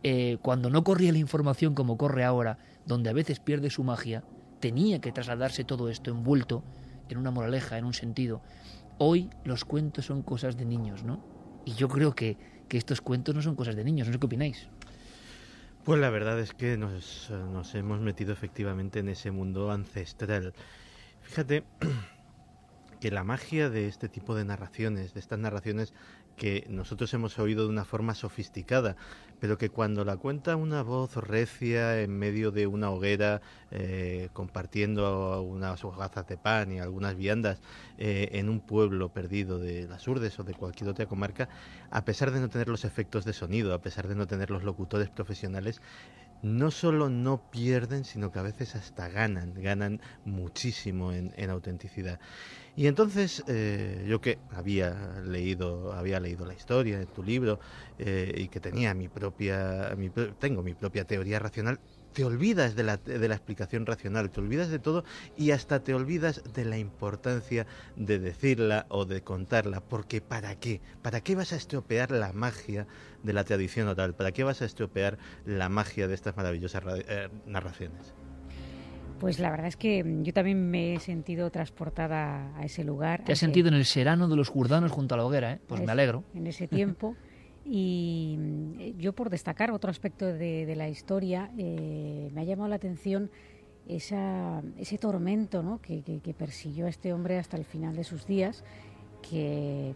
eh, 0.02 0.38
cuando 0.42 0.70
no 0.70 0.84
corría 0.84 1.12
la 1.12 1.18
información 1.18 1.74
como 1.74 1.96
corre 1.96 2.24
ahora, 2.24 2.58
donde 2.86 3.10
a 3.10 3.14
veces 3.14 3.40
pierde 3.40 3.70
su 3.70 3.84
magia, 3.84 4.22
tenía 4.60 5.00
que 5.00 5.12
trasladarse 5.12 5.64
todo 5.64 5.88
esto 5.88 6.10
envuelto 6.10 6.62
en 7.14 7.18
una 7.18 7.30
moraleja, 7.30 7.78
en 7.78 7.84
un 7.84 7.94
sentido. 7.94 8.42
Hoy 8.98 9.30
los 9.44 9.64
cuentos 9.64 10.06
son 10.06 10.22
cosas 10.22 10.56
de 10.56 10.64
niños, 10.64 11.04
¿no? 11.04 11.20
Y 11.64 11.72
yo 11.74 11.88
creo 11.88 12.14
que, 12.14 12.38
que 12.68 12.78
estos 12.78 13.00
cuentos 13.00 13.34
no 13.34 13.42
son 13.42 13.56
cosas 13.56 13.76
de 13.76 13.84
niños, 13.84 14.06
no 14.08 14.12
sé 14.14 14.18
qué 14.18 14.26
opináis. 14.26 14.68
Pues 15.84 15.98
la 15.98 16.10
verdad 16.10 16.38
es 16.38 16.52
que 16.52 16.76
nos, 16.76 17.30
nos 17.30 17.74
hemos 17.74 18.00
metido 18.00 18.32
efectivamente 18.32 18.98
en 18.98 19.08
ese 19.08 19.30
mundo 19.30 19.70
ancestral. 19.70 20.52
Fíjate 21.22 21.64
que 23.00 23.10
la 23.10 23.24
magia 23.24 23.70
de 23.70 23.88
este 23.88 24.08
tipo 24.08 24.34
de 24.34 24.44
narraciones, 24.44 25.14
de 25.14 25.20
estas 25.20 25.38
narraciones 25.38 25.94
que 26.40 26.64
nosotros 26.70 27.12
hemos 27.12 27.38
oído 27.38 27.64
de 27.64 27.68
una 27.68 27.84
forma 27.84 28.14
sofisticada, 28.14 28.96
pero 29.40 29.58
que 29.58 29.68
cuando 29.68 30.06
la 30.06 30.16
cuenta 30.16 30.56
una 30.56 30.82
voz 30.82 31.16
recia 31.16 32.00
en 32.00 32.18
medio 32.18 32.50
de 32.50 32.66
una 32.66 32.88
hoguera, 32.88 33.42
eh, 33.70 34.30
compartiendo 34.32 35.42
unas 35.42 35.84
hogazas 35.84 36.26
de 36.28 36.38
pan 36.38 36.72
y 36.72 36.80
algunas 36.80 37.14
viandas 37.14 37.60
eh, 37.98 38.30
en 38.32 38.48
un 38.48 38.60
pueblo 38.60 39.10
perdido 39.10 39.58
de 39.58 39.86
las 39.86 40.08
Urdes 40.08 40.40
o 40.40 40.42
de 40.42 40.54
cualquier 40.54 40.88
otra 40.88 41.04
comarca, 41.04 41.50
a 41.90 42.06
pesar 42.06 42.30
de 42.30 42.40
no 42.40 42.48
tener 42.48 42.68
los 42.68 42.86
efectos 42.86 43.26
de 43.26 43.34
sonido, 43.34 43.74
a 43.74 43.82
pesar 43.82 44.08
de 44.08 44.14
no 44.14 44.26
tener 44.26 44.50
los 44.50 44.64
locutores 44.64 45.10
profesionales, 45.10 45.82
no 46.40 46.70
solo 46.70 47.10
no 47.10 47.50
pierden, 47.50 48.06
sino 48.06 48.32
que 48.32 48.38
a 48.38 48.42
veces 48.42 48.76
hasta 48.76 49.10
ganan, 49.10 49.52
ganan 49.60 50.00
muchísimo 50.24 51.12
en, 51.12 51.34
en 51.36 51.50
autenticidad. 51.50 52.18
Y 52.74 52.86
entonces 52.86 53.42
eh, 53.46 54.04
yo 54.08 54.20
que 54.20 54.38
había 54.48 55.20
leído, 55.24 55.92
había 55.92 56.20
leído 56.20 56.46
la 56.46 56.54
historia 56.54 56.98
de 56.98 57.06
tu 57.06 57.22
libro 57.22 57.58
eh, 57.98 58.32
y 58.36 58.48
que 58.48 58.60
tenía 58.60 58.94
mi 58.94 59.08
propia, 59.08 59.94
mi, 59.96 60.10
tengo 60.10 60.62
mi 60.62 60.74
propia 60.74 61.04
teoría 61.04 61.38
racional, 61.38 61.80
te 62.12 62.24
olvidas 62.24 62.74
de 62.74 62.82
la, 62.82 62.96
de 62.96 63.28
la 63.28 63.34
explicación 63.34 63.86
racional, 63.86 64.30
te 64.30 64.40
olvidas 64.40 64.68
de 64.68 64.78
todo 64.78 65.04
y 65.34 65.50
hasta 65.52 65.80
te 65.80 65.94
olvidas 65.94 66.42
de 66.44 66.64
la 66.64 66.78
importancia 66.78 67.66
de 67.96 68.18
decirla 68.18 68.86
o 68.88 69.04
de 69.04 69.22
contarla, 69.22 69.80
porque 69.80 70.20
¿para 70.20 70.56
qué? 70.56 70.82
¿Para 71.02 71.20
qué 71.20 71.34
vas 71.34 71.52
a 71.52 71.56
estropear 71.56 72.10
la 72.10 72.32
magia 72.32 72.86
de 73.22 73.32
la 73.32 73.44
tradición 73.44 73.88
oral? 73.88 74.14
¿Para 74.14 74.32
qué 74.32 74.44
vas 74.44 74.62
a 74.62 74.64
estropear 74.64 75.18
la 75.44 75.68
magia 75.68 76.08
de 76.08 76.14
estas 76.14 76.36
maravillosas 76.36 76.82
eh, 77.08 77.28
narraciones? 77.44 78.19
Pues 79.20 79.38
la 79.38 79.50
verdad 79.50 79.66
es 79.66 79.76
que 79.76 80.02
yo 80.22 80.32
también 80.32 80.70
me 80.70 80.94
he 80.94 80.98
sentido 80.98 81.50
transportada 81.50 82.56
a 82.56 82.64
ese 82.64 82.82
lugar. 82.84 83.22
Te 83.24 83.32
has 83.32 83.38
sentido 83.38 83.68
en 83.68 83.74
el 83.74 83.84
serano 83.84 84.28
de 84.28 84.34
los 84.34 84.48
jurdanos 84.48 84.90
junto 84.90 85.14
a 85.14 85.18
la 85.18 85.26
hoguera, 85.26 85.52
¿eh? 85.52 85.60
Pues 85.66 85.82
me 85.82 85.92
alegro. 85.92 86.24
En 86.34 86.46
ese 86.46 86.66
tiempo. 86.66 87.14
y 87.64 88.36
mm, 88.38 88.98
yo 88.98 89.12
por 89.12 89.28
destacar 89.28 89.70
otro 89.72 89.90
aspecto 89.90 90.24
de, 90.24 90.74
la 90.74 90.88
historia, 90.88 91.50
eh, 91.58 92.30
me 92.32 92.40
ha 92.40 92.44
llamado 92.44 92.68
la 92.70 92.76
atención 92.76 93.30
esa, 93.86 94.62
ese 94.78 94.96
tormento 94.96 95.62
¿no? 95.62 95.80
que, 95.80 96.02
persiguió 96.36 96.86
a 96.86 96.88
este 96.88 97.12
hombre 97.12 97.38
hasta 97.38 97.56
el 97.56 97.64
final 97.64 97.96
de 97.96 98.04
sus 98.04 98.26
días, 98.26 98.64
que 99.28 99.92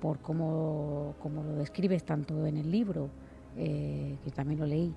por 0.00 0.20
cómo, 0.20 1.16
como 1.20 1.42
lo 1.42 1.56
describes 1.56 2.04
tanto 2.04 2.46
en 2.46 2.56
el 2.56 2.70
libro, 2.70 3.10
eh, 3.56 4.16
que 4.22 4.30
también 4.30 4.60
lo 4.60 4.66
leí, 4.66 4.94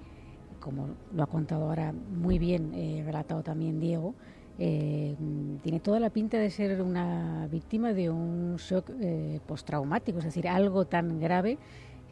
como 0.63 0.88
lo 1.13 1.23
ha 1.23 1.28
contado 1.28 1.65
ahora 1.65 1.91
muy 1.91 2.39
bien, 2.39 2.71
eh, 2.73 3.04
relatado 3.06 3.43
también 3.43 3.82
Diego, 3.82 4.15
eh, 4.58 5.13
tiene 5.62 5.82
toda 5.82 5.99
la 5.99 6.10
pinta 6.10 6.38
de 6.38 6.49
ser 6.49 6.82
una 6.82 7.47
víctima 7.52 7.91
de 7.91 8.10
un 8.10 8.56
shock 8.56 8.89
eh, 9.02 9.41
postraumático, 9.45 10.19
es 10.19 10.26
decir, 10.26 10.47
algo 10.47 10.86
tan 10.86 11.19
grave 11.19 11.58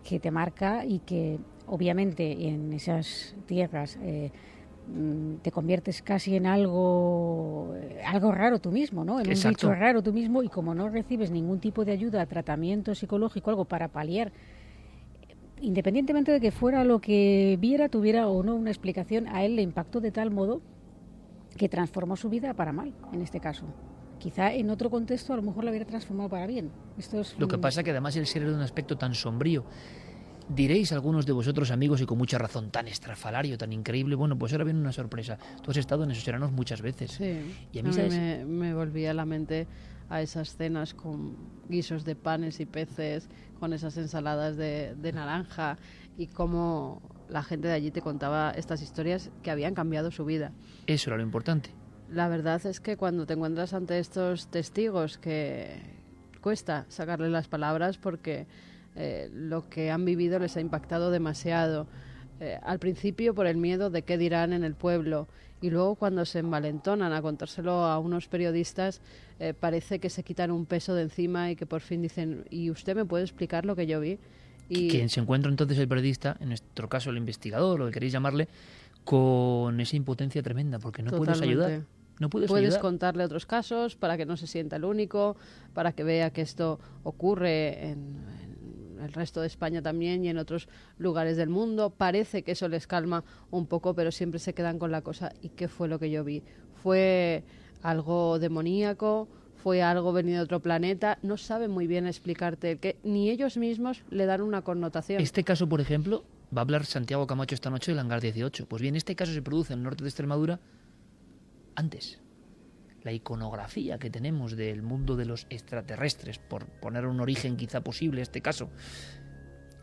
que 0.03 0.19
te 0.19 0.31
marca 0.31 0.83
y 0.85 0.99
que 0.99 1.39
obviamente 1.65 2.49
en 2.49 2.73
esas 2.73 3.35
tierras 3.45 3.97
mm, 3.97 5.35
te 5.35 5.51
conviertes 5.51 6.01
casi 6.01 6.35
en 6.35 6.45
algo 6.45 7.73
algo 8.05 8.31
raro 8.33 8.59
tú 8.59 8.71
mismo, 8.71 9.05
¿no? 9.05 9.21
En 9.21 9.29
un 9.29 9.33
bicho 9.33 9.73
raro 9.73 10.01
tú 10.01 10.11
mismo 10.11 10.43
y 10.43 10.49
como 10.49 10.75
no 10.75 10.89
recibes 10.89 11.31
ningún 11.31 11.59
tipo 11.59 11.85
de 11.85 11.93
ayuda, 11.93 12.25
tratamiento 12.25 12.95
psicológico, 12.95 13.51
algo 13.51 13.63
para 13.65 13.87
paliar 13.87 14.33
independientemente 15.62 16.32
de 16.32 16.39
que 16.39 16.52
fuera 16.52 16.84
lo 16.84 17.00
que 17.00 17.58
viera, 17.60 17.89
tuviera 17.89 18.28
o 18.28 18.43
no 18.43 18.56
una 18.56 18.69
explicación, 18.69 19.28
a 19.28 19.45
él 19.45 19.56
le 19.56 19.62
impactó 19.62 20.02
de 20.02 20.12
tal 20.12 20.32
modo 20.32 20.62
que 21.58 21.69
transformó 21.69 22.15
su 22.15 22.30
vida 22.30 22.54
para 22.54 22.71
mal, 22.71 22.93
en 23.13 23.21
este 23.21 23.39
caso. 23.39 23.65
Quizá 24.19 24.54
en 24.54 24.69
otro 24.69 24.89
contexto 24.89 25.34
a 25.34 25.36
lo 25.36 25.41
mejor 25.41 25.63
la 25.63 25.71
hubiera 25.71 25.86
transformado 25.86 26.30
para 26.30 26.45
bien. 26.45 26.69
Esto 26.97 27.21
es 27.21 27.36
lo 27.39 27.47
que 27.47 27.58
pasa 27.58 27.84
que 27.84 27.91
además 27.91 28.15
el 28.15 28.28
ser 28.28 28.45
de 28.45 28.54
un 28.54 28.62
aspecto 28.62 28.97
tan 28.97 29.15
sombrío. 29.15 29.65
Diréis 30.47 30.91
algunos 30.91 31.26
de 31.26 31.32
vosotros 31.32 31.71
amigos 31.71 32.02
y 32.02 32.06
con 32.06 32.17
mucha 32.17 32.38
razón, 32.38 32.71
tan 32.71 32.88
estrafalario, 32.88 33.58
tan 33.58 33.71
increíble. 33.71 34.15
Bueno, 34.15 34.38
pues 34.38 34.52
ahora 34.52 34.65
viene 34.65 34.80
una 34.80 34.91
sorpresa. 34.91 35.38
Tú 35.63 35.71
has 35.71 35.78
estado 35.78 36.04
en 36.04 36.12
esos 36.12 36.24
seranos 36.24 36.52
muchas 36.52 36.82
veces. 36.82 37.12
Sí. 37.12 37.56
Y 37.71 37.80
a 37.80 37.84
mí, 37.84 37.89
Me, 37.95 38.45
me 38.45 38.74
volvía 38.74 39.12
a 39.12 39.13
la 39.13 39.26
mente 39.26 39.65
a 40.12 40.21
esas 40.21 40.56
cenas 40.58 40.93
con 40.93 41.38
guisos 41.69 42.04
de 42.04 42.15
panes 42.15 42.60
y 42.60 42.65
peces, 42.65 43.30
con 43.60 43.71
esas 43.71 43.97
ensaladas 43.97 44.58
de, 44.58 45.12
naranja 45.13 45.78
y 46.17 46.28
cómo 46.28 47.02
la 47.30 47.43
gente 47.43 47.69
de 47.69 47.74
allí 47.74 47.91
te 47.91 48.02
contaba 48.02 48.52
estas 48.52 48.82
historias 48.82 49.32
que 49.41 49.52
habían 49.52 49.74
cambiado 49.74 50.12
su 50.12 50.26
vida. 50.26 50.52
Eso 50.86 51.10
era 51.10 51.17
lo 51.17 51.24
importante. 51.24 51.69
La 52.10 52.28
verdad 52.28 52.63
es 52.65 52.82
que 52.82 52.97
cuando 52.97 53.26
te 53.26 53.34
encuentras 53.34 53.74
ante 53.74 54.00
estos 54.00 54.47
testigos 54.52 55.17
que 55.17 55.82
cuesta 56.41 56.86
sacarle 56.89 57.30
las 57.30 57.47
palabras 57.47 57.97
porque 57.97 58.47
eh, 58.95 59.30
lo 59.32 59.69
que 59.69 59.91
han 59.91 60.04
vivido 60.04 60.39
les 60.39 60.58
ha 60.58 60.60
impactado 60.60 61.10
demasiado. 61.10 61.88
Eh, 62.41 62.58
al 62.63 62.80
principio 62.80 63.36
por 63.36 63.45
el 63.45 63.56
miedo 63.56 63.91
de 63.91 64.01
qué 64.01 64.17
dirán 64.17 64.51
en 64.51 64.63
el 64.63 64.73
pueblo 64.73 65.27
y 65.62 65.69
luego 65.69 65.93
cuando 65.93 66.25
se 66.25 66.39
envalentonan 66.39 67.13
a 67.13 67.21
contárselo 67.21 67.86
a 67.86 67.99
unos 67.99 68.27
periodistas 68.27 68.99
eh, 69.39 69.54
parece 69.54 69.99
que 69.99 70.10
se 70.10 70.23
quitan 70.23 70.49
un 70.49 70.65
peso 70.65 70.95
de 70.95 71.04
encima 71.04 71.51
y 71.51 71.56
que 71.56 71.67
por 71.67 71.82
fin 71.82 72.01
dicen 72.01 72.45
¿y 72.49 72.71
usted 72.71 72.95
me 72.95 73.06
puede 73.06 73.25
explicar 73.25 73.63
lo 73.63 73.75
que 73.75 73.86
yo 73.86 73.99
vi? 73.99 74.17
Y... 74.69 74.89
Quien 74.89 75.10
se 75.10 75.19
encuentra 75.19 75.51
entonces 75.51 75.77
el 75.77 75.88
periodista, 75.88 76.36
en 76.39 76.47
nuestro 76.47 76.89
caso 76.89 77.11
el 77.11 77.18
investigador, 77.18 77.78
lo 77.78 77.86
que 77.86 77.91
queréis 77.91 78.13
llamarle, 78.13 78.47
con 79.03 79.80
esa 79.80 79.95
impotencia 79.95 80.41
tremenda 80.41 80.80
porque 80.80 81.03
no 81.03 81.11
puedes 81.11 81.39
ayudar. 81.41 81.84
No 82.20 82.32
puedes, 82.32 82.49
puedes 82.49 82.80
contarle 82.80 83.24
otros 83.24 83.45
casos 83.45 83.95
para 83.95 84.18
que 84.18 84.26
no 84.26 84.36
se 84.36 84.47
sienta 84.47 84.78
el 84.78 84.86
único, 84.86 85.36
para 85.76 85.91
que 85.91 86.03
vea 86.03 86.32
que 86.32 86.41
esto 86.41 86.80
ocurre 87.03 87.89
en, 87.89 88.15
el 89.02 89.14
resto 89.14 89.41
de 89.41 89.47
España 89.47 89.82
también 89.82 90.24
y 90.24 90.30
en 90.30 90.38
otros 90.38 90.68
lugares 90.97 91.38
del 91.38 91.49
mundo. 91.49 91.89
Parece 91.89 92.43
que 92.43 92.54
eso 92.54 92.68
les 92.68 92.88
calma 92.88 93.24
un 93.49 93.68
poco, 93.68 93.93
pero 93.93 94.12
siempre 94.12 94.39
se 94.39 94.54
quedan 94.54 94.80
con 94.80 94.91
la 94.91 95.02
cosa. 95.02 95.32
¿Y 95.41 95.49
qué 95.49 95.68
fue 95.68 95.88
lo 95.88 95.99
que 95.99 96.10
yo 96.10 96.24
vi? 96.24 96.43
¿Fue 96.82 97.43
algo 97.82 98.39
demoníaco? 98.39 99.28
¿Fue 99.56 99.84
algo 99.84 100.12
venido 100.12 100.38
de 100.38 100.43
otro 100.43 100.60
planeta? 100.60 101.20
No 101.22 101.38
saben 101.38 101.70
muy 101.70 101.86
bien 101.86 102.08
explicarte 102.08 102.78
que 102.78 102.97
ni 103.04 103.30
ellos 103.30 103.58
mismos 103.58 104.04
le 104.10 104.26
dan 104.26 104.41
una 104.41 104.64
connotación. 104.64 105.22
Este 105.22 105.43
caso, 105.43 105.70
por 105.70 105.82
ejemplo, 105.82 106.24
va 106.56 106.62
a 106.62 106.64
hablar 106.64 106.86
Santiago 106.86 107.28
Camacho 107.28 107.54
esta 107.54 107.70
noche 107.70 107.91
del 107.91 107.99
Hangar 107.99 108.22
18. 108.22 108.66
Pues 108.66 108.82
bien, 108.82 108.95
este 108.95 109.16
caso 109.16 109.34
se 109.34 109.41
produce 109.41 109.74
en 109.74 109.80
el 109.80 109.84
norte 109.84 110.04
de 110.04 110.10
Extremadura 110.10 110.60
antes 111.76 112.20
la 113.04 113.12
iconografía 113.12 113.97
que 113.97 114.10
tenemos 114.10 114.56
del 114.56 114.82
mundo 114.82 115.16
de 115.16 115.26
los 115.26 115.47
extraterrestres, 115.49 116.39
por 116.39 116.66
poner 116.66 117.06
un 117.06 117.20
origen 117.20 117.58
quizá 117.58 117.82
posible 117.82 118.22
este 118.22 118.41
caso, 118.41 118.70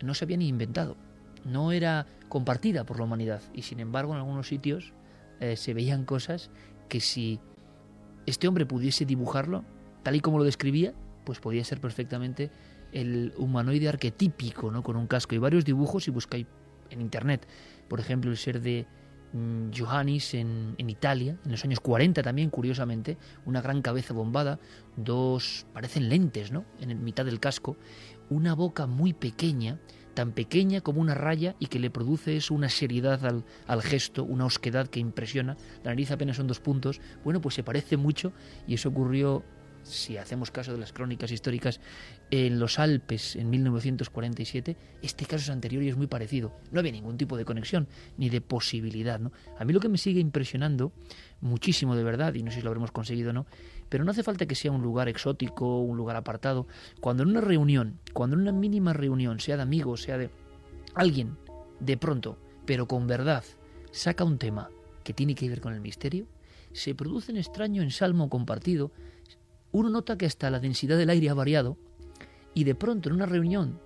no 0.02 0.14
se 0.14 0.24
había 0.24 0.36
ni 0.36 0.48
inventado, 0.48 0.96
no 1.44 1.72
era 1.72 2.06
compartida 2.28 2.84
por 2.84 2.98
la 2.98 3.04
humanidad 3.04 3.42
y 3.52 3.62
sin 3.62 3.80
embargo 3.80 4.12
en 4.12 4.18
algunos 4.18 4.48
sitios 4.48 4.92
eh, 5.40 5.56
se 5.56 5.74
veían 5.74 6.04
cosas 6.04 6.50
que 6.88 7.00
si 7.00 7.40
este 8.26 8.48
hombre 8.48 8.66
pudiese 8.66 9.04
dibujarlo, 9.04 9.64
tal 10.02 10.16
y 10.16 10.20
como 10.20 10.38
lo 10.38 10.44
describía, 10.44 10.94
pues 11.24 11.40
podía 11.40 11.64
ser 11.64 11.80
perfectamente 11.80 12.50
el 12.92 13.32
humanoide 13.36 13.88
arquetípico, 13.88 14.70
¿no? 14.70 14.82
Con 14.82 14.96
un 14.96 15.06
casco 15.06 15.34
y 15.34 15.38
varios 15.38 15.64
dibujos 15.64 16.08
y 16.08 16.10
buscáis 16.10 16.46
en 16.90 17.00
internet, 17.00 17.46
por 17.88 18.00
ejemplo, 18.00 18.30
el 18.30 18.36
ser 18.36 18.60
de 18.60 18.86
Johannis 19.76 20.34
en, 20.34 20.74
en, 20.78 20.90
Italia, 20.90 21.36
en 21.44 21.50
los 21.50 21.64
años 21.64 21.80
40 21.80 22.22
también, 22.22 22.50
curiosamente, 22.50 23.18
una 23.44 23.60
gran 23.60 23.82
cabeza 23.82 24.14
bombada, 24.14 24.58
dos, 24.96 25.66
parecen 25.72 26.08
lentes, 26.08 26.50
¿no? 26.50 26.64
En 26.80 27.04
mitad 27.04 27.24
del 27.24 27.40
casco, 27.40 27.76
una 28.30 28.54
boca 28.54 28.86
muy 28.86 29.12
pequeña, 29.12 29.78
tan 30.14 30.32
pequeña 30.32 30.80
como 30.80 31.00
una 31.00 31.14
raya 31.14 31.54
y 31.58 31.66
que 31.66 31.78
le 31.78 31.90
produce 31.90 32.36
eso 32.36 32.54
una 32.54 32.68
seriedad 32.68 33.24
al, 33.24 33.44
al, 33.66 33.82
gesto, 33.82 34.24
una 34.24 34.46
osquedad 34.46 34.88
que 34.88 35.00
impresiona. 35.00 35.56
La 35.84 35.90
nariz 35.90 36.10
apenas 36.10 36.36
son 36.36 36.46
dos 36.46 36.60
puntos. 36.60 37.00
Bueno, 37.22 37.40
pues 37.40 37.54
se 37.54 37.62
parece 37.62 37.96
mucho 37.96 38.32
y 38.66 38.74
eso 38.74 38.88
ocurrió 38.88 39.44
si 39.88 40.16
hacemos 40.16 40.50
caso 40.50 40.72
de 40.72 40.78
las 40.78 40.92
crónicas 40.92 41.30
históricas, 41.32 41.80
en 42.30 42.58
los 42.58 42.78
Alpes 42.78 43.36
en 43.36 43.50
1947, 43.50 44.76
este 45.02 45.24
caso 45.24 45.44
es 45.44 45.50
anterior 45.50 45.82
y 45.82 45.88
es 45.88 45.96
muy 45.96 46.06
parecido. 46.06 46.52
No 46.70 46.80
había 46.80 46.92
ningún 46.92 47.16
tipo 47.16 47.36
de 47.36 47.44
conexión 47.44 47.88
ni 48.16 48.28
de 48.28 48.40
posibilidad. 48.40 49.18
¿no? 49.18 49.32
A 49.58 49.64
mí 49.64 49.72
lo 49.72 49.80
que 49.80 49.88
me 49.88 49.98
sigue 49.98 50.20
impresionando 50.20 50.92
muchísimo 51.40 51.96
de 51.96 52.04
verdad, 52.04 52.34
y 52.34 52.42
no 52.42 52.50
sé 52.50 52.58
si 52.58 52.62
lo 52.62 52.68
habremos 52.68 52.90
conseguido 52.90 53.30
o 53.30 53.32
no, 53.32 53.46
pero 53.88 54.04
no 54.04 54.10
hace 54.10 54.22
falta 54.22 54.46
que 54.46 54.54
sea 54.54 54.72
un 54.72 54.82
lugar 54.82 55.08
exótico, 55.08 55.80
un 55.80 55.96
lugar 55.96 56.16
apartado. 56.16 56.66
Cuando 57.00 57.22
en 57.22 57.30
una 57.30 57.40
reunión, 57.40 57.98
cuando 58.12 58.36
en 58.36 58.42
una 58.42 58.52
mínima 58.52 58.92
reunión, 58.92 59.40
sea 59.40 59.56
de 59.56 59.62
amigos, 59.62 60.02
sea 60.02 60.18
de 60.18 60.30
alguien, 60.94 61.36
de 61.80 61.96
pronto, 61.96 62.38
pero 62.66 62.86
con 62.86 63.06
verdad, 63.06 63.44
saca 63.92 64.24
un 64.24 64.38
tema 64.38 64.70
que 65.04 65.14
tiene 65.14 65.34
que 65.34 65.48
ver 65.48 65.60
con 65.60 65.72
el 65.72 65.80
misterio, 65.80 66.26
se 66.72 66.94
produce 66.94 67.32
un 67.32 67.38
extraño 67.38 67.82
ensalmo 67.82 68.28
compartido 68.28 68.92
uno 69.72 69.90
nota 69.90 70.16
que 70.16 70.26
hasta 70.26 70.50
la 70.50 70.60
densidad 70.60 70.96
del 70.96 71.10
aire 71.10 71.28
ha 71.30 71.34
variado 71.34 71.76
y 72.54 72.64
de 72.64 72.74
pronto 72.74 73.08
en 73.08 73.14
una 73.14 73.26
reunión 73.26 73.80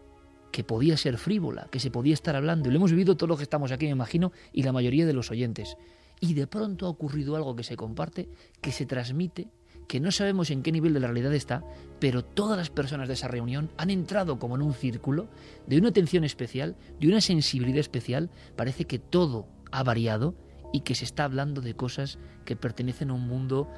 que 0.51 0.64
podía 0.64 0.97
ser 0.97 1.18
frívola, 1.18 1.68
que 1.70 1.80
se 1.80 1.91
podía 1.91 2.14
estar 2.14 2.37
hablando, 2.37 2.68
y 2.68 2.72
lo 2.72 2.76
hemos 2.76 2.91
vivido 2.91 3.16
todos 3.16 3.28
los 3.28 3.39
que 3.39 3.45
estamos 3.45 3.72
aquí, 3.72 3.87
me 3.87 3.93
imagino, 3.93 4.33
y 4.53 4.62
la 4.62 4.72
mayoría 4.72 5.07
de 5.07 5.14
los 5.14 5.30
oyentes, 5.30 5.76
y 6.20 6.35
de 6.35 6.47
pronto 6.47 6.87
ha 6.87 6.91
ocurrido 6.91 7.35
algo 7.35 7.57
que 7.57 7.64
se 7.64 7.76
comparte, 7.76 8.28
que 8.61 8.70
se 8.70 8.87
transmite, 8.87 9.49
que 9.89 9.99
no 9.99 10.12
sabemos 10.12 10.51
en 10.51 10.62
qué 10.62 10.70
nivel 10.70 10.95
de 10.95 11.01
la 11.01 11.09
realidad 11.09 11.35
está, 11.35 11.64
pero 11.99 12.24
todas 12.24 12.57
las 12.57 12.70
personas 12.70 13.09
de 13.09 13.14
esa 13.14 13.28
reunión 13.28 13.70
han 13.76 13.91
entrado 13.91 14.39
como 14.39 14.55
en 14.55 14.62
un 14.62 14.74
círculo 14.74 15.28
de 15.66 15.78
una 15.78 15.89
atención 15.89 16.22
especial, 16.22 16.76
de 17.01 17.09
una 17.09 17.20
sensibilidad 17.20 17.80
especial, 17.80 18.30
parece 18.55 18.85
que 18.85 18.99
todo 18.99 19.49
ha 19.70 19.83
variado 19.83 20.35
y 20.72 20.80
que 20.80 20.95
se 20.95 21.05
está 21.05 21.24
hablando 21.24 21.61
de 21.61 21.74
cosas 21.74 22.18
que 22.45 22.57
pertenecen 22.57 23.11
a 23.11 23.14
un 23.14 23.26
mundo 23.26 23.68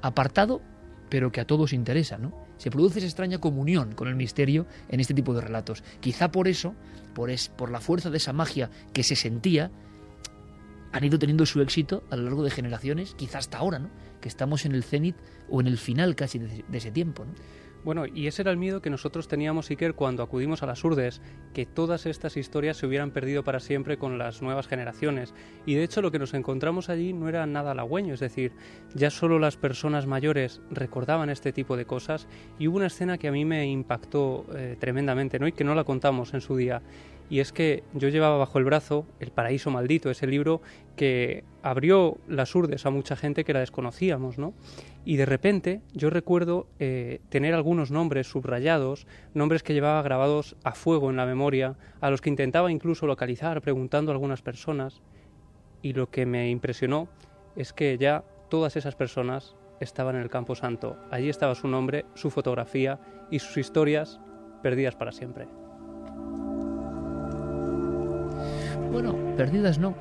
apartado 0.00 0.62
pero 1.12 1.30
que 1.30 1.42
a 1.42 1.46
todos 1.46 1.74
interesa, 1.74 2.16
¿no? 2.16 2.32
Se 2.56 2.70
produce 2.70 2.98
esa 2.98 3.06
extraña 3.06 3.36
comunión 3.36 3.92
con 3.92 4.08
el 4.08 4.16
misterio 4.16 4.64
en 4.88 4.98
este 4.98 5.12
tipo 5.12 5.34
de 5.34 5.42
relatos. 5.42 5.84
Quizá 6.00 6.32
por 6.32 6.48
eso, 6.48 6.74
por, 7.12 7.28
es, 7.28 7.50
por 7.50 7.70
la 7.70 7.80
fuerza 7.80 8.08
de 8.08 8.16
esa 8.16 8.32
magia 8.32 8.70
que 8.94 9.02
se 9.02 9.14
sentía, 9.14 9.70
han 10.90 11.04
ido 11.04 11.18
teniendo 11.18 11.44
su 11.44 11.60
éxito 11.60 12.02
a 12.08 12.16
lo 12.16 12.22
largo 12.22 12.42
de 12.42 12.50
generaciones, 12.50 13.14
quizá 13.14 13.40
hasta 13.40 13.58
ahora, 13.58 13.78
¿no? 13.78 13.90
Que 14.22 14.28
estamos 14.30 14.64
en 14.64 14.72
el 14.74 14.84
cenit 14.84 15.14
o 15.50 15.60
en 15.60 15.66
el 15.66 15.76
final 15.76 16.14
casi 16.16 16.38
de, 16.38 16.64
de 16.66 16.78
ese 16.78 16.90
tiempo, 16.90 17.26
¿no? 17.26 17.34
Bueno, 17.84 18.06
y 18.06 18.28
ese 18.28 18.42
era 18.42 18.52
el 18.52 18.56
miedo 18.56 18.80
que 18.80 18.90
nosotros 18.90 19.26
teníamos, 19.26 19.68
Iker, 19.70 19.94
cuando 19.94 20.22
acudimos 20.22 20.62
a 20.62 20.66
las 20.66 20.84
urdes, 20.84 21.20
que 21.52 21.66
todas 21.66 22.06
estas 22.06 22.36
historias 22.36 22.76
se 22.76 22.86
hubieran 22.86 23.10
perdido 23.10 23.42
para 23.42 23.58
siempre 23.58 23.98
con 23.98 24.18
las 24.18 24.40
nuevas 24.40 24.68
generaciones. 24.68 25.34
Y 25.66 25.74
de 25.74 25.82
hecho 25.82 26.00
lo 26.00 26.12
que 26.12 26.20
nos 26.20 26.32
encontramos 26.34 26.88
allí 26.88 27.12
no 27.12 27.28
era 27.28 27.44
nada 27.46 27.72
halagüeño, 27.72 28.14
es 28.14 28.20
decir, 28.20 28.52
ya 28.94 29.10
solo 29.10 29.40
las 29.40 29.56
personas 29.56 30.06
mayores 30.06 30.60
recordaban 30.70 31.28
este 31.28 31.52
tipo 31.52 31.76
de 31.76 31.84
cosas 31.84 32.28
y 32.58 32.68
hubo 32.68 32.76
una 32.76 32.86
escena 32.86 33.18
que 33.18 33.26
a 33.26 33.32
mí 33.32 33.44
me 33.44 33.66
impactó 33.66 34.46
eh, 34.54 34.76
tremendamente, 34.78 35.40
¿no? 35.40 35.48
Y 35.48 35.52
que 35.52 35.64
no 35.64 35.74
la 35.74 35.82
contamos 35.82 36.34
en 36.34 36.40
su 36.40 36.56
día. 36.56 36.82
Y 37.30 37.40
es 37.40 37.52
que 37.52 37.82
yo 37.94 38.10
llevaba 38.10 38.36
bajo 38.36 38.58
el 38.58 38.64
brazo 38.64 39.06
El 39.18 39.30
Paraíso 39.30 39.70
Maldito, 39.70 40.10
ese 40.10 40.26
libro 40.26 40.60
que 40.96 41.44
abrió 41.62 42.18
las 42.28 42.54
urdes 42.54 42.84
a 42.84 42.90
mucha 42.90 43.16
gente 43.16 43.44
que 43.44 43.54
la 43.54 43.60
desconocíamos, 43.60 44.38
¿no? 44.38 44.52
Y 45.04 45.16
de 45.16 45.26
repente 45.26 45.80
yo 45.92 46.10
recuerdo 46.10 46.68
eh, 46.78 47.20
tener 47.28 47.54
algunos 47.54 47.90
nombres 47.90 48.28
subrayados, 48.28 49.06
nombres 49.34 49.62
que 49.62 49.74
llevaba 49.74 50.02
grabados 50.02 50.56
a 50.62 50.72
fuego 50.72 51.10
en 51.10 51.16
la 51.16 51.26
memoria, 51.26 51.76
a 52.00 52.10
los 52.10 52.20
que 52.20 52.30
intentaba 52.30 52.70
incluso 52.70 53.06
localizar 53.06 53.60
preguntando 53.60 54.12
a 54.12 54.14
algunas 54.14 54.42
personas. 54.42 55.02
Y 55.82 55.94
lo 55.94 56.10
que 56.10 56.26
me 56.26 56.50
impresionó 56.50 57.08
es 57.56 57.72
que 57.72 57.98
ya 57.98 58.24
todas 58.48 58.76
esas 58.76 58.94
personas 58.94 59.56
estaban 59.80 60.14
en 60.14 60.22
el 60.22 60.30
Campo 60.30 60.54
Santo. 60.54 60.96
Allí 61.10 61.28
estaba 61.28 61.54
su 61.54 61.66
nombre, 61.66 62.06
su 62.14 62.30
fotografía 62.30 63.00
y 63.30 63.40
sus 63.40 63.56
historias 63.56 64.20
perdidas 64.62 64.94
para 64.94 65.10
siempre. 65.10 65.48
Bueno, 68.92 69.16
perdidas 69.36 69.78
no, 69.78 69.96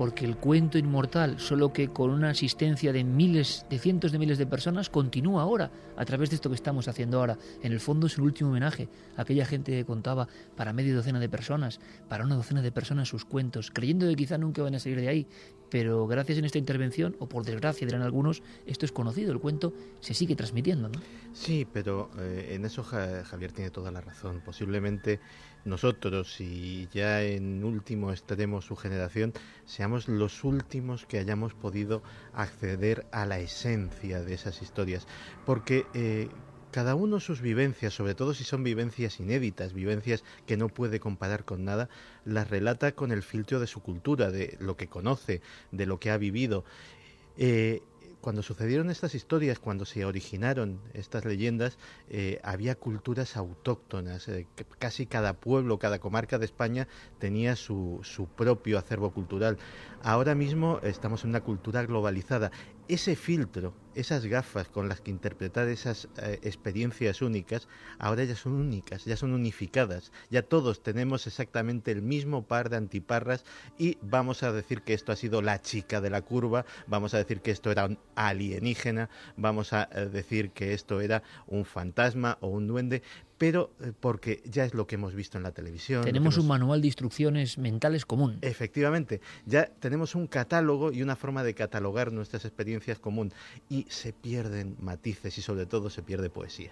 porque 0.00 0.24
el 0.24 0.38
cuento 0.38 0.78
inmortal, 0.78 1.38
solo 1.38 1.74
que 1.74 1.88
con 1.88 2.08
una 2.08 2.30
asistencia 2.30 2.90
de 2.90 3.04
miles, 3.04 3.66
de 3.68 3.78
cientos 3.78 4.12
de 4.12 4.18
miles 4.18 4.38
de 4.38 4.46
personas, 4.46 4.88
continúa 4.88 5.42
ahora, 5.42 5.70
a 5.94 6.06
través 6.06 6.30
de 6.30 6.36
esto 6.36 6.48
que 6.48 6.54
estamos 6.54 6.88
haciendo 6.88 7.18
ahora. 7.18 7.36
En 7.62 7.70
el 7.70 7.80
fondo 7.80 8.06
es 8.06 8.16
el 8.16 8.22
último 8.22 8.48
homenaje 8.48 8.88
a 9.18 9.20
aquella 9.20 9.44
gente 9.44 9.72
que 9.72 9.84
contaba 9.84 10.26
para 10.56 10.72
media 10.72 10.94
docena 10.94 11.20
de 11.20 11.28
personas, 11.28 11.80
para 12.08 12.24
una 12.24 12.34
docena 12.34 12.62
de 12.62 12.72
personas 12.72 13.10
sus 13.10 13.26
cuentos, 13.26 13.70
creyendo 13.70 14.08
que 14.08 14.16
quizá 14.16 14.38
nunca 14.38 14.62
van 14.62 14.74
a 14.74 14.78
salir 14.78 15.02
de 15.02 15.08
ahí, 15.08 15.26
pero 15.68 16.06
gracias 16.06 16.38
en 16.38 16.46
esta 16.46 16.56
intervención, 16.56 17.14
o 17.18 17.28
por 17.28 17.44
desgracia 17.44 17.86
dirán 17.86 18.00
algunos, 18.00 18.42
esto 18.64 18.86
es 18.86 18.92
conocido, 18.92 19.32
el 19.32 19.38
cuento 19.38 19.74
se 20.00 20.14
sigue 20.14 20.34
transmitiendo, 20.34 20.88
¿no? 20.88 20.98
Sí, 21.34 21.66
pero 21.70 22.10
eh, 22.18 22.52
en 22.54 22.64
eso 22.64 22.82
Javier 22.82 23.52
tiene 23.52 23.70
toda 23.70 23.90
la 23.90 24.00
razón. 24.00 24.40
Posiblemente 24.44 25.20
nosotros, 25.64 26.40
y 26.40 26.88
ya 26.92 27.22
en 27.22 27.64
último 27.64 28.10
extremo 28.10 28.62
su 28.62 28.76
generación, 28.76 29.32
seamos 29.64 30.08
los 30.08 30.44
últimos 30.44 31.06
que 31.06 31.18
hayamos 31.18 31.54
podido 31.54 32.02
acceder 32.32 33.06
a 33.12 33.26
la 33.26 33.38
esencia 33.38 34.22
de 34.22 34.34
esas 34.34 34.62
historias. 34.62 35.06
Porque 35.44 35.86
eh, 35.94 36.28
cada 36.70 36.94
uno 36.94 37.20
sus 37.20 37.40
vivencias, 37.40 37.94
sobre 37.94 38.14
todo 38.14 38.32
si 38.34 38.44
son 38.44 38.62
vivencias 38.62 39.20
inéditas, 39.20 39.72
vivencias 39.72 40.24
que 40.46 40.56
no 40.56 40.68
puede 40.68 41.00
comparar 41.00 41.44
con 41.44 41.64
nada, 41.64 41.88
las 42.24 42.48
relata 42.48 42.92
con 42.92 43.12
el 43.12 43.22
filtro 43.22 43.60
de 43.60 43.66
su 43.66 43.80
cultura, 43.80 44.30
de 44.30 44.56
lo 44.60 44.76
que 44.76 44.86
conoce, 44.86 45.42
de 45.72 45.86
lo 45.86 45.98
que 45.98 46.10
ha 46.10 46.16
vivido. 46.16 46.64
Eh, 47.36 47.82
cuando 48.20 48.42
sucedieron 48.42 48.90
estas 48.90 49.14
historias, 49.14 49.58
cuando 49.58 49.84
se 49.84 50.04
originaron 50.04 50.80
estas 50.92 51.24
leyendas, 51.24 51.78
eh, 52.08 52.40
había 52.42 52.74
culturas 52.74 53.36
autóctonas. 53.36 54.28
Eh, 54.28 54.46
casi 54.78 55.06
cada 55.06 55.34
pueblo, 55.34 55.78
cada 55.78 55.98
comarca 55.98 56.38
de 56.38 56.44
España 56.44 56.88
tenía 57.18 57.56
su, 57.56 58.00
su 58.02 58.26
propio 58.26 58.78
acervo 58.78 59.10
cultural. 59.10 59.58
Ahora 60.02 60.34
mismo 60.34 60.80
estamos 60.82 61.24
en 61.24 61.30
una 61.30 61.40
cultura 61.40 61.84
globalizada. 61.84 62.50
Ese 62.90 63.14
filtro, 63.14 63.72
esas 63.94 64.26
gafas 64.26 64.68
con 64.68 64.88
las 64.88 65.00
que 65.00 65.12
interpretar 65.12 65.68
esas 65.68 66.08
eh, 66.20 66.40
experiencias 66.42 67.22
únicas, 67.22 67.68
ahora 68.00 68.24
ya 68.24 68.34
son 68.34 68.54
únicas, 68.54 69.04
ya 69.04 69.16
son 69.16 69.32
unificadas. 69.32 70.10
Ya 70.28 70.42
todos 70.42 70.82
tenemos 70.82 71.28
exactamente 71.28 71.92
el 71.92 72.02
mismo 72.02 72.48
par 72.48 72.68
de 72.68 72.78
antiparras 72.78 73.44
y 73.78 73.96
vamos 74.02 74.42
a 74.42 74.50
decir 74.50 74.82
que 74.82 74.94
esto 74.94 75.12
ha 75.12 75.16
sido 75.16 75.40
la 75.40 75.62
chica 75.62 76.00
de 76.00 76.10
la 76.10 76.22
curva, 76.22 76.66
vamos 76.88 77.14
a 77.14 77.18
decir 77.18 77.42
que 77.42 77.52
esto 77.52 77.70
era 77.70 77.84
un 77.84 78.00
alienígena, 78.16 79.08
vamos 79.36 79.72
a 79.72 79.88
eh, 79.92 80.06
decir 80.06 80.50
que 80.50 80.74
esto 80.74 81.00
era 81.00 81.22
un 81.46 81.64
fantasma 81.64 82.38
o 82.40 82.48
un 82.48 82.66
duende, 82.66 83.04
pero 83.40 83.70
eh, 83.80 83.92
porque 83.98 84.42
ya 84.44 84.66
es 84.66 84.74
lo 84.74 84.86
que 84.86 84.96
hemos 84.96 85.14
visto 85.14 85.38
en 85.38 85.44
la 85.44 85.52
televisión. 85.52 86.04
Tenemos 86.04 86.34
hemos... 86.34 86.44
un 86.44 86.48
manual 86.48 86.82
de 86.82 86.88
instrucciones 86.88 87.56
mentales 87.56 88.04
común. 88.04 88.36
Efectivamente, 88.42 89.22
ya 89.46 89.64
tenemos 89.64 90.14
un 90.14 90.26
catálogo 90.26 90.92
y 90.92 91.02
una 91.02 91.16
forma 91.16 91.42
de 91.42 91.54
catalogar 91.54 92.12
nuestras 92.12 92.44
experiencias 92.44 92.98
común 92.98 93.32
y 93.70 93.86
se 93.88 94.12
pierden 94.12 94.76
matices 94.78 95.38
y 95.38 95.40
sobre 95.40 95.64
todo 95.64 95.88
se 95.88 96.02
pierde 96.02 96.28
poesía. 96.28 96.70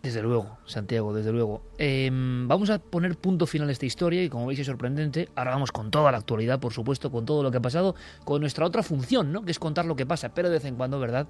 Desde 0.00 0.22
luego, 0.22 0.58
Santiago, 0.64 1.12
desde 1.12 1.32
luego. 1.32 1.64
Eh, 1.76 2.08
vamos 2.12 2.70
a 2.70 2.78
poner 2.78 3.16
punto 3.16 3.44
final 3.44 3.68
a 3.68 3.72
esta 3.72 3.86
historia 3.86 4.22
y 4.22 4.28
como 4.28 4.46
veis 4.46 4.60
es 4.60 4.66
sorprendente. 4.66 5.28
Ahora 5.34 5.50
vamos 5.50 5.72
con 5.72 5.90
toda 5.90 6.12
la 6.12 6.18
actualidad, 6.18 6.60
por 6.60 6.72
supuesto, 6.72 7.10
con 7.10 7.26
todo 7.26 7.42
lo 7.42 7.50
que 7.50 7.56
ha 7.56 7.62
pasado, 7.62 7.96
con 8.24 8.40
nuestra 8.40 8.64
otra 8.64 8.84
función, 8.84 9.32
¿no? 9.32 9.44
Que 9.44 9.50
es 9.50 9.58
contar 9.58 9.86
lo 9.86 9.96
que 9.96 10.06
pasa, 10.06 10.32
pero 10.32 10.50
de 10.50 10.58
vez 10.58 10.64
en 10.66 10.76
cuando, 10.76 11.00
¿verdad? 11.00 11.26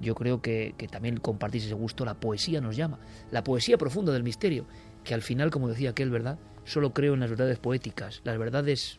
Yo 0.00 0.14
creo 0.14 0.42
que, 0.42 0.74
que 0.76 0.88
también 0.88 1.16
compartís 1.18 1.64
ese 1.64 1.74
gusto, 1.74 2.04
la 2.04 2.14
poesía 2.14 2.60
nos 2.60 2.76
llama, 2.76 2.98
la 3.30 3.42
poesía 3.44 3.78
profunda 3.78 4.12
del 4.12 4.22
misterio, 4.22 4.66
que 5.04 5.14
al 5.14 5.22
final, 5.22 5.50
como 5.50 5.68
decía 5.68 5.90
aquel, 5.90 6.10
¿verdad? 6.10 6.38
Solo 6.64 6.92
creo 6.92 7.14
en 7.14 7.20
las 7.20 7.30
verdades 7.30 7.58
poéticas, 7.58 8.20
las 8.24 8.38
verdades 8.38 8.98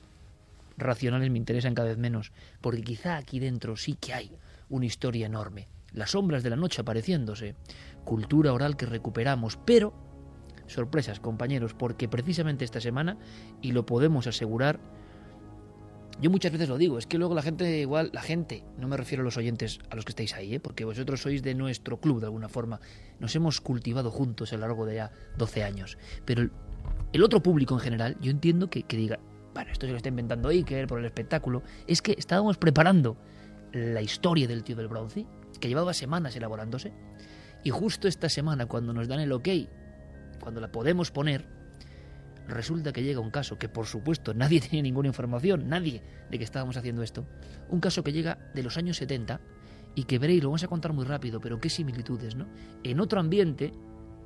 racionales 0.77 1.29
me 1.31 1.37
interesan 1.37 1.75
cada 1.75 1.89
vez 1.89 1.97
menos, 1.97 2.31
porque 2.61 2.83
quizá 2.83 3.17
aquí 3.17 3.39
dentro 3.39 3.75
sí 3.75 3.95
que 3.99 4.13
hay 4.13 4.31
una 4.69 4.85
historia 4.85 5.25
enorme, 5.25 5.67
las 5.93 6.11
sombras 6.11 6.43
de 6.43 6.49
la 6.49 6.55
noche 6.55 6.81
apareciéndose, 6.81 7.55
cultura 8.05 8.53
oral 8.53 8.77
que 8.77 8.85
recuperamos, 8.85 9.57
pero 9.65 9.93
sorpresas, 10.67 11.19
compañeros, 11.19 11.73
porque 11.73 12.07
precisamente 12.07 12.65
esta 12.65 12.81
semana, 12.81 13.17
y 13.61 13.71
lo 13.71 13.85
podemos 13.85 14.27
asegurar, 14.27 14.79
yo 16.21 16.31
muchas 16.31 16.51
veces 16.51 16.67
lo 16.67 16.77
digo, 16.77 16.97
es 16.97 17.05
que 17.05 17.17
luego 17.17 17.35
la 17.35 17.41
gente, 17.41 17.79
igual, 17.79 18.09
la 18.13 18.21
gente, 18.21 18.63
no 18.77 18.87
me 18.87 18.97
refiero 18.97 19.21
a 19.21 19.25
los 19.25 19.37
oyentes 19.37 19.79
a 19.89 19.95
los 19.95 20.03
que 20.03 20.11
estáis 20.11 20.33
ahí, 20.33 20.55
¿eh? 20.55 20.59
porque 20.59 20.83
vosotros 20.83 21.21
sois 21.21 21.43
de 21.43 21.53
nuestro 21.53 21.99
club 21.99 22.19
de 22.19 22.25
alguna 22.25 22.49
forma, 22.49 22.79
nos 23.19 23.35
hemos 23.35 23.61
cultivado 23.61 24.09
juntos 24.09 24.51
a 24.51 24.55
lo 24.55 24.61
largo 24.61 24.85
de 24.85 24.95
ya 24.95 25.11
12 25.37 25.63
años, 25.63 25.97
pero 26.25 26.49
el, 27.13 27.23
otro 27.23 27.43
público 27.43 27.75
en 27.75 27.81
general, 27.81 28.17
yo 28.19 28.31
entiendo 28.31 28.69
que, 28.69 28.83
que 28.83 28.97
diga, 28.97 29.19
bueno, 29.53 29.71
esto 29.71 29.85
se 29.85 29.91
lo 29.91 29.97
está 29.97 30.09
inventando 30.09 30.49
Iker 30.49 30.87
por 30.87 30.99
el 30.99 31.05
espectáculo, 31.05 31.61
es 31.85 32.01
que 32.01 32.15
estábamos 32.17 32.57
preparando 32.57 33.17
la 33.71 34.01
historia 34.01 34.47
del 34.47 34.63
tío 34.63 34.75
del 34.75 34.87
bronce, 34.87 35.27
que 35.59 35.67
llevaba 35.67 35.93
semanas 35.93 36.35
elaborándose, 36.35 36.93
y 37.63 37.69
justo 37.69 38.07
esta 38.07 38.29
semana, 38.29 38.65
cuando 38.65 38.93
nos 38.93 39.07
dan 39.07 39.19
el 39.19 39.31
ok, 39.31 39.49
cuando 40.39 40.61
la 40.61 40.71
podemos 40.71 41.11
poner, 41.11 41.56
resulta 42.47 42.93
que 42.93 43.03
llega 43.03 43.19
un 43.19 43.31
caso 43.31 43.57
que 43.57 43.69
por 43.69 43.85
supuesto 43.85 44.33
nadie 44.33 44.61
tenía 44.61 44.81
ninguna 44.81 45.09
información, 45.09 45.67
nadie 45.69 46.01
de 46.29 46.37
que 46.37 46.43
estábamos 46.43 46.77
haciendo 46.77 47.03
esto, 47.03 47.25
un 47.69 47.79
caso 47.79 48.03
que 48.03 48.13
llega 48.13 48.37
de 48.53 48.63
los 48.63 48.77
años 48.77 48.97
70 48.97 49.39
y 49.95 50.03
que 50.03 50.19
veréis, 50.19 50.43
lo 50.43 50.49
vamos 50.49 50.63
a 50.63 50.67
contar 50.67 50.93
muy 50.93 51.05
rápido, 51.05 51.41
pero 51.41 51.59
qué 51.59 51.69
similitudes, 51.69 52.35
¿no? 52.35 52.47
En 52.83 52.99
otro 52.99 53.19
ambiente 53.19 53.73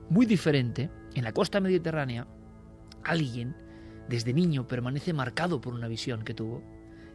muy 0.09 0.25
diferente, 0.25 0.89
en 1.15 1.23
la 1.23 1.31
costa 1.31 1.61
mediterránea, 1.61 2.27
alguien 3.03 3.55
desde 4.09 4.33
niño 4.33 4.67
permanece 4.67 5.13
marcado 5.13 5.61
por 5.61 5.73
una 5.73 5.87
visión 5.87 6.23
que 6.23 6.33
tuvo 6.33 6.61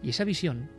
y 0.02 0.10
esa 0.10 0.24
visión, 0.24 0.70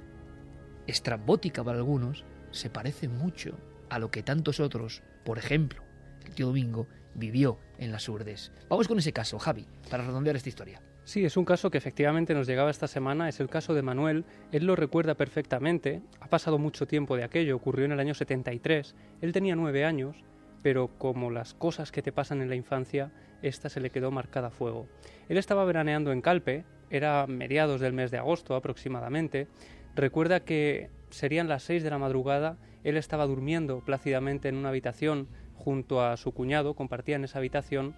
estrambótica 0.88 1.64
para 1.64 1.78
algunos, 1.78 2.26
se 2.52 2.70
parece 2.70 3.08
mucho 3.08 3.58
a 3.90 4.00
lo 4.00 4.10
que 4.10 4.24
tantos 4.24 4.60
otros, 4.60 5.04
por 5.24 5.38
ejemplo, 5.38 5.84
el 6.26 6.34
tío 6.34 6.48
Domingo, 6.48 6.88
vivió 7.14 7.60
en 7.80 7.92
las 7.92 8.08
Urdes. 8.10 8.52
Vamos 8.70 8.88
con 8.88 9.00
ese 9.00 9.14
caso, 9.14 9.40
Javi, 9.40 9.66
para 9.90 10.04
redondear 10.04 10.36
esta 10.36 10.50
historia. 10.50 10.82
Sí, 11.04 11.24
es 11.24 11.38
un 11.38 11.46
caso 11.46 11.72
que 11.72 11.78
efectivamente 11.78 12.34
nos 12.34 12.48
llegaba 12.48 12.70
esta 12.70 12.88
semana, 12.88 13.30
es 13.30 13.40
el 13.40 13.48
caso 13.48 13.74
de 13.74 13.82
Manuel, 13.82 14.26
él 14.52 14.66
lo 14.66 14.76
recuerda 14.76 15.16
perfectamente, 15.16 16.02
ha 16.20 16.28
pasado 16.28 16.58
mucho 16.58 16.86
tiempo 16.86 17.16
de 17.16 17.24
aquello, 17.24 17.56
ocurrió 17.56 17.86
en 17.86 17.94
el 17.94 18.00
año 18.02 18.14
73, 18.14 18.94
él 19.22 19.32
tenía 19.32 19.56
nueve 19.56 19.86
años, 19.86 20.18
pero 20.62 20.90
como 20.98 21.32
las 21.32 21.54
cosas 21.54 21.94
que 21.94 22.02
te 22.02 22.12
pasan 22.12 22.42
en 22.42 22.50
la 22.50 22.56
infancia, 22.56 23.14
esta 23.42 23.70
se 23.70 23.80
le 23.80 23.90
quedó 23.90 24.12
marcada 24.12 24.50
a 24.50 24.52
fuego. 24.52 24.88
Él 25.30 25.38
estaba 25.38 25.64
veraneando 25.64 26.12
en 26.12 26.22
Calpe, 26.22 26.66
era 26.90 27.26
mediados 27.26 27.80
del 27.80 27.94
mes 27.94 28.12
de 28.12 28.18
agosto 28.18 28.56
aproximadamente, 28.56 29.48
recuerda 29.96 30.42
que 30.42 30.90
serían 31.10 31.48
las 31.48 31.64
seis 31.64 31.84
de 31.84 31.90
la 31.90 32.00
madrugada, 32.00 32.58
él 32.84 32.98
estaba 32.98 33.26
durmiendo 33.26 33.80
plácidamente 33.80 34.50
en 34.50 34.58
una 34.58 34.70
habitación 34.70 35.30
junto 35.68 36.02
a 36.02 36.16
su 36.16 36.32
cuñado, 36.32 36.76
compartían 36.76 37.26
esa 37.26 37.40
habitación, 37.40 37.94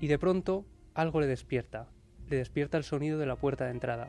y 0.00 0.08
de 0.08 0.18
pronto 0.18 0.64
algo 0.92 1.20
le 1.20 1.28
despierta, 1.28 1.86
le 2.28 2.38
despierta 2.38 2.78
el 2.78 2.82
sonido 2.82 3.16
de 3.16 3.26
la 3.26 3.36
puerta 3.36 3.66
de 3.66 3.70
entrada. 3.70 4.08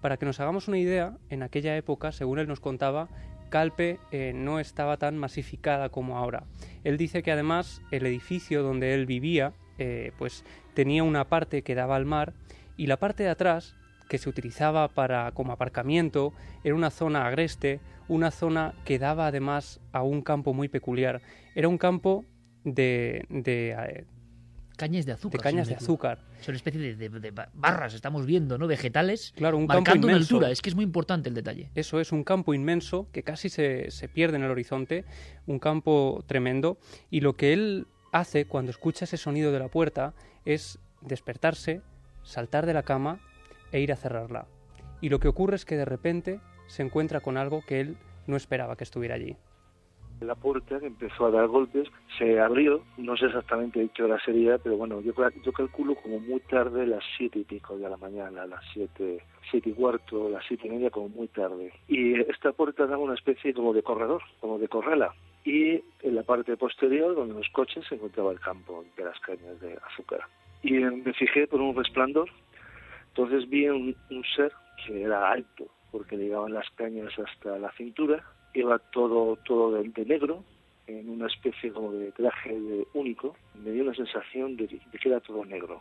Para 0.00 0.16
que 0.16 0.26
nos 0.26 0.38
hagamos 0.38 0.68
una 0.68 0.78
idea, 0.78 1.18
en 1.28 1.42
aquella 1.42 1.76
época, 1.76 2.12
según 2.12 2.38
él 2.38 2.46
nos 2.46 2.60
contaba, 2.60 3.08
Calpe 3.48 3.98
eh, 4.12 4.30
no 4.32 4.60
estaba 4.60 4.96
tan 4.96 5.18
masificada 5.18 5.88
como 5.88 6.18
ahora. 6.18 6.44
Él 6.84 6.98
dice 6.98 7.24
que 7.24 7.32
además 7.32 7.82
el 7.90 8.06
edificio 8.06 8.62
donde 8.62 8.94
él 8.94 9.06
vivía, 9.06 9.52
eh, 9.78 10.12
pues 10.16 10.44
tenía 10.74 11.02
una 11.02 11.24
parte 11.24 11.62
que 11.62 11.74
daba 11.74 11.96
al 11.96 12.04
mar 12.04 12.32
y 12.76 12.86
la 12.86 12.98
parte 12.98 13.24
de 13.24 13.30
atrás 13.30 13.74
que 14.08 14.18
se 14.18 14.28
utilizaba 14.28 14.86
para 14.86 15.32
como 15.32 15.52
aparcamiento 15.52 16.32
era 16.62 16.76
una 16.76 16.90
zona 16.90 17.26
agreste, 17.26 17.80
una 18.06 18.30
zona 18.30 18.72
que 18.84 19.00
daba 19.00 19.26
además 19.26 19.80
a 19.90 20.04
un 20.04 20.22
campo 20.22 20.54
muy 20.54 20.68
peculiar. 20.68 21.22
Era 21.56 21.66
un 21.66 21.78
campo 21.78 22.24
de, 22.66 23.24
de 23.30 23.70
eh, 23.70 24.04
cañas 24.76 25.06
de 25.06 25.12
azúcar. 25.12 25.38
De 25.38 25.42
cañas 25.42 25.68
de 25.68 25.74
azúcar. 25.76 26.18
Son 26.40 26.52
una 26.52 26.56
especie 26.56 26.80
de, 26.80 26.96
de, 26.96 27.08
de, 27.08 27.32
barras, 27.54 27.94
estamos 27.94 28.26
viendo, 28.26 28.58
¿no? 28.58 28.66
Vegetales. 28.66 29.32
Claro, 29.36 29.56
un 29.56 29.66
marcando 29.66 29.92
campo 29.92 30.06
una 30.06 30.12
inmenso. 30.16 30.34
altura. 30.34 30.50
Es 30.50 30.60
que 30.60 30.68
es 30.68 30.74
muy 30.74 30.84
importante 30.84 31.28
el 31.28 31.34
detalle. 31.34 31.70
Eso 31.74 32.00
es 32.00 32.12
un 32.12 32.24
campo 32.24 32.52
inmenso 32.52 33.08
que 33.12 33.22
casi 33.22 33.48
se, 33.48 33.90
se 33.90 34.08
pierde 34.08 34.36
en 34.36 34.42
el 34.42 34.50
horizonte, 34.50 35.04
un 35.46 35.58
campo 35.58 36.24
tremendo. 36.26 36.78
Y 37.08 37.20
lo 37.20 37.36
que 37.36 37.52
él 37.52 37.86
hace 38.12 38.46
cuando 38.46 38.70
escucha 38.70 39.04
ese 39.04 39.16
sonido 39.16 39.52
de 39.52 39.60
la 39.60 39.68
puerta 39.68 40.14
es 40.44 40.78
despertarse, 41.00 41.82
saltar 42.24 42.66
de 42.66 42.74
la 42.74 42.82
cama 42.82 43.20
e 43.72 43.80
ir 43.80 43.92
a 43.92 43.96
cerrarla. 43.96 44.46
Y 45.00 45.08
lo 45.08 45.20
que 45.20 45.28
ocurre 45.28 45.56
es 45.56 45.64
que 45.64 45.76
de 45.76 45.84
repente 45.84 46.40
se 46.66 46.82
encuentra 46.82 47.20
con 47.20 47.36
algo 47.36 47.62
que 47.64 47.80
él 47.80 47.96
no 48.26 48.36
esperaba 48.36 48.76
que 48.76 48.84
estuviera 48.84 49.14
allí. 49.14 49.36
La 50.20 50.34
puerta 50.34 50.78
empezó 50.82 51.26
a 51.26 51.30
dar 51.30 51.46
golpes 51.46 51.88
se 52.18 52.40
abrió, 52.40 52.82
no 52.96 53.16
sé 53.16 53.26
exactamente 53.26 53.88
qué 53.94 54.02
hora 54.02 54.18
sería, 54.24 54.58
pero 54.58 54.76
bueno, 54.76 55.00
yo, 55.02 55.12
calculo 55.52 55.94
como 55.96 56.18
muy 56.20 56.40
tarde, 56.40 56.86
las 56.86 57.04
siete 57.16 57.40
y 57.40 57.44
pico 57.44 57.76
de 57.76 57.88
la 57.88 57.96
mañana, 57.96 58.46
las 58.46 58.62
siete, 58.72 59.22
siete 59.50 59.70
y 59.70 59.72
cuarto, 59.72 60.30
las 60.30 60.44
siete 60.46 60.68
y 60.68 60.70
media, 60.70 60.90
como 60.90 61.08
muy 61.08 61.28
tarde. 61.28 61.72
Y 61.88 62.18
esta 62.20 62.52
puerta 62.52 62.86
daba 62.86 63.02
una 63.02 63.14
especie 63.14 63.52
como 63.52 63.72
de 63.74 63.82
corredor, 63.82 64.22
como 64.40 64.58
de 64.58 64.68
correla. 64.68 65.12
Y 65.44 65.82
en 66.02 66.14
la 66.14 66.22
parte 66.22 66.56
posterior, 66.56 67.14
donde 67.14 67.34
los 67.34 67.48
coches, 67.50 67.84
se 67.88 67.96
encontraba 67.96 68.32
el 68.32 68.40
campo 68.40 68.84
de 68.96 69.04
las 69.04 69.18
cañas 69.20 69.60
de 69.60 69.78
azúcar. 69.90 70.20
Y 70.62 70.72
me 70.72 71.12
fijé 71.12 71.46
por 71.46 71.60
un 71.60 71.76
resplandor, 71.76 72.30
entonces 73.08 73.48
vi 73.48 73.68
un, 73.68 73.94
ser 74.34 74.52
que 74.84 75.02
era 75.02 75.30
alto, 75.30 75.66
porque 75.92 76.16
le 76.16 76.24
llegaban 76.24 76.52
las 76.52 76.68
cañas 76.70 77.12
hasta 77.18 77.58
la 77.58 77.70
cintura, 77.72 78.24
iba 78.56 78.78
todo 78.78 79.36
todo 79.44 79.72
de, 79.72 80.04
negro 80.04 80.44
en 80.86 81.08
una 81.08 81.26
especie 81.26 81.72
como 81.72 81.92
de 81.92 82.12
traje 82.12 82.56
único 82.94 83.36
me 83.54 83.70
dio 83.70 83.84
la 83.84 83.94
sensación 83.94 84.56
de, 84.56 84.68
que 84.68 85.08
era 85.08 85.20
todo 85.20 85.44
negro. 85.44 85.80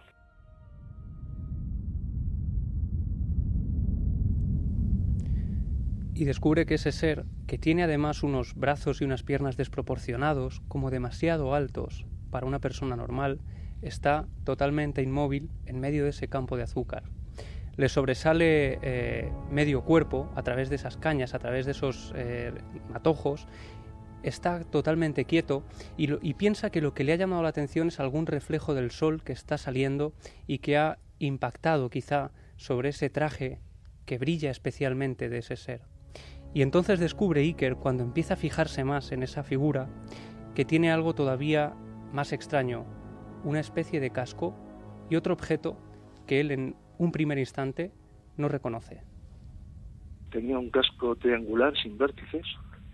Y 6.15 6.23
descubre 6.23 6.65
que 6.65 6.76
ese 6.76 6.91
ser 6.91 7.26
que 7.45 7.57
tiene 7.57 7.84
además 7.84 8.23
unos 8.23 8.55
brazos 8.55 9.01
y 9.01 9.03
unas 9.05 9.23
piernas 9.23 9.57
desproporcionados 9.57 10.61
como 10.69 10.89
demasiado 10.89 11.53
altos 11.53 12.05
para 12.32 12.47
una 12.47 12.59
persona 12.59 12.95
normal 12.95 13.41
está 13.82 14.26
totalmente 14.45 15.01
inmóvil 15.01 15.49
en 15.65 15.80
medio 15.80 16.05
de 16.05 16.11
ese 16.11 16.30
campo 16.30 16.55
de 16.55 16.63
azúcar 16.63 17.03
le 17.78 17.89
sobresale 17.89 18.80
eh, 18.82 19.32
medio 19.49 19.84
cuerpo 19.84 20.32
a 20.36 20.43
través 20.43 20.69
de 20.69 20.76
esas 20.76 20.97
cañas, 20.97 21.34
a 21.34 21.39
través 21.39 21.65
de 21.65 21.71
esos 21.71 22.13
eh, 22.15 22.53
matojos, 22.89 23.47
está 24.23 24.63
totalmente 24.63 25.26
quieto 25.26 25.63
y, 25.97 26.09
y, 26.28 26.34
piensa 26.34 26.71
que 26.71 26.82
lo 26.82 26.93
que 26.93 27.03
le 27.03 27.13
ha 27.13 27.17
llamado 27.17 27.43
la 27.43 27.49
atención 27.49 27.89
es 27.89 27.99
algún 27.99 28.26
reflejo 28.26 28.73
del 28.73 28.91
sol 28.91 29.23
que 29.23 29.34
está 29.34 29.57
saliendo 29.57 30.13
y 30.47 30.59
que 30.59 30.78
ha 30.78 30.97
impactado 31.19 31.89
quizá 31.89 32.32
sobre 32.55 32.89
ese 32.89 33.09
traje 33.09 33.59
que 34.05 34.17
brilla 34.17 34.49
especialmente 34.49 35.30
de 35.30 35.39
ese 35.39 35.57
ser. 35.57 35.82
Y 36.53 36.61
entonces 36.61 36.99
descubre 36.99 37.41
Iker, 37.41 37.76
cuando 37.76 38.03
empieza 38.03 38.36
a 38.36 38.38
fijarse 38.38 38.84
más 38.84 39.11
en 39.11 39.23
esa 39.23 39.43
figura, 39.43 39.89
que 40.55 40.65
tiene 40.65 40.91
algo 40.91 41.13
todavía 41.13 41.73
más 42.13 42.32
extraño, 42.32 42.86
una 43.43 43.59
especie 43.59 43.99
de 43.99 44.11
casco 44.11 44.55
y 45.09 45.17
otro 45.17 45.34
objeto 45.34 45.78
que 46.26 46.39
él 46.39 46.51
en 46.51 46.76
un 46.97 47.11
primer 47.11 47.37
instante 47.37 47.91
no 48.37 48.47
reconoce. 48.47 49.01
Tenía 50.31 50.59
un 50.59 50.69
casco 50.69 51.15
triangular 51.15 51.73
sin 51.81 51.97
vértices 51.97 52.45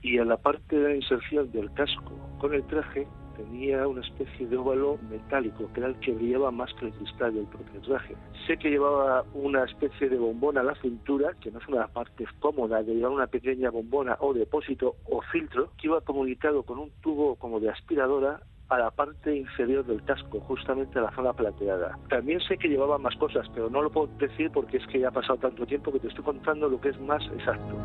y 0.02 0.18
en 0.18 0.30
la 0.30 0.38
parte 0.38 0.76
de 0.76 0.89
la 0.89 0.95
inserción 0.95 1.52
del 1.52 1.72
casco 1.74 2.12
con 2.39 2.54
el 2.54 2.64
traje 2.66 3.08
tenía 3.36 3.88
una 3.88 4.02
especie 4.02 4.47
de 4.47 4.58
óvalo 4.58 4.99
metálico 5.10 5.72
que 5.74 5.80
era 5.80 5.89
el 5.89 5.99
que 5.99 6.12
brillaba 6.14 6.52
más 6.52 6.72
que 6.76 6.88
el 6.88 6.93
cristal 6.93 7.34
del 7.34 7.45
propio 7.45 7.82
traje. 7.82 8.16
Sé 8.45 8.58
que 8.58 8.70
llevaba 8.70 9.24
una 9.34 9.64
especie 9.64 10.10
de 10.10 10.18
bombona 10.18 10.62
a 10.62 10.66
la 10.66 10.76
cintura, 10.76 11.34
que 11.41 11.52
no 11.52 11.60
es 11.60 11.68
una 11.68 11.88
parte 11.88 12.26
cómoda 12.39 12.84
de 12.84 12.95
llevar 12.95 13.12
una 13.12 13.28
pequeña 13.28 13.70
bombona 13.70 14.18
o 14.20 14.34
depósito 14.34 14.95
o 15.06 15.22
filtro, 15.32 15.72
que 15.78 15.88
iba 15.88 16.02
comunicado 16.02 16.64
con 16.64 16.80
un 16.80 16.91
tubo 17.02 17.36
como 17.36 17.60
de 17.60 17.70
aspiradora 17.70 18.41
a 18.72 18.80
la 18.80 18.90
parte 18.90 19.36
inferior 19.36 19.86
del 19.86 20.02
casco, 20.04 20.40
justamente 20.48 20.98
a 20.98 21.02
la 21.02 21.12
zona 21.12 21.34
plateada. 21.34 22.00
También 22.10 22.40
sé 22.40 22.58
que 22.58 22.70
llevaba 22.70 22.98
más 22.98 23.14
cosas, 23.18 23.46
pero 23.54 23.70
no 23.70 23.82
lo 23.82 23.92
puedo 23.92 24.08
decir 24.18 24.50
porque 24.50 24.78
es 24.78 24.88
que 24.88 25.02
ya 25.02 25.10
ha 25.10 25.12
pasado 25.12 25.38
tanto 25.40 25.66
tiempo 25.66 25.92
que 25.92 26.00
te 26.00 26.08
estoy 26.08 26.24
contando 26.24 26.70
lo 26.70 26.80
que 26.80 26.90
es 26.90 27.00
más 27.02 27.22
exacto. 27.34 27.76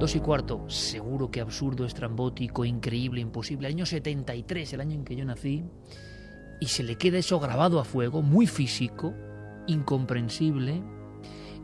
Dos 0.00 0.16
y 0.16 0.20
cuarto, 0.20 0.68
seguro 0.68 1.30
que 1.30 1.40
absurdo, 1.40 1.84
estrambótico, 1.84 2.64
increíble, 2.64 3.20
imposible. 3.20 3.68
Año 3.68 3.86
73, 3.86 4.72
el 4.72 4.80
año 4.80 4.94
en 4.94 5.04
que 5.04 5.14
yo 5.14 5.24
nací, 5.24 5.64
y 6.60 6.66
se 6.66 6.82
le 6.82 6.96
queda 6.96 7.18
eso 7.18 7.38
grabado 7.38 7.78
a 7.78 7.84
fuego, 7.84 8.22
muy 8.22 8.48
físico, 8.48 9.14
incomprensible, 9.68 10.82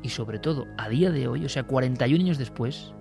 y 0.04 0.10
sobre 0.10 0.38
todo, 0.38 0.66
a 0.78 0.88
día 0.88 1.10
de 1.10 1.26
hoy, 1.26 1.44
o 1.44 1.48
sea, 1.48 1.64
41 1.64 2.22
años 2.22 2.38
después, 2.38 2.94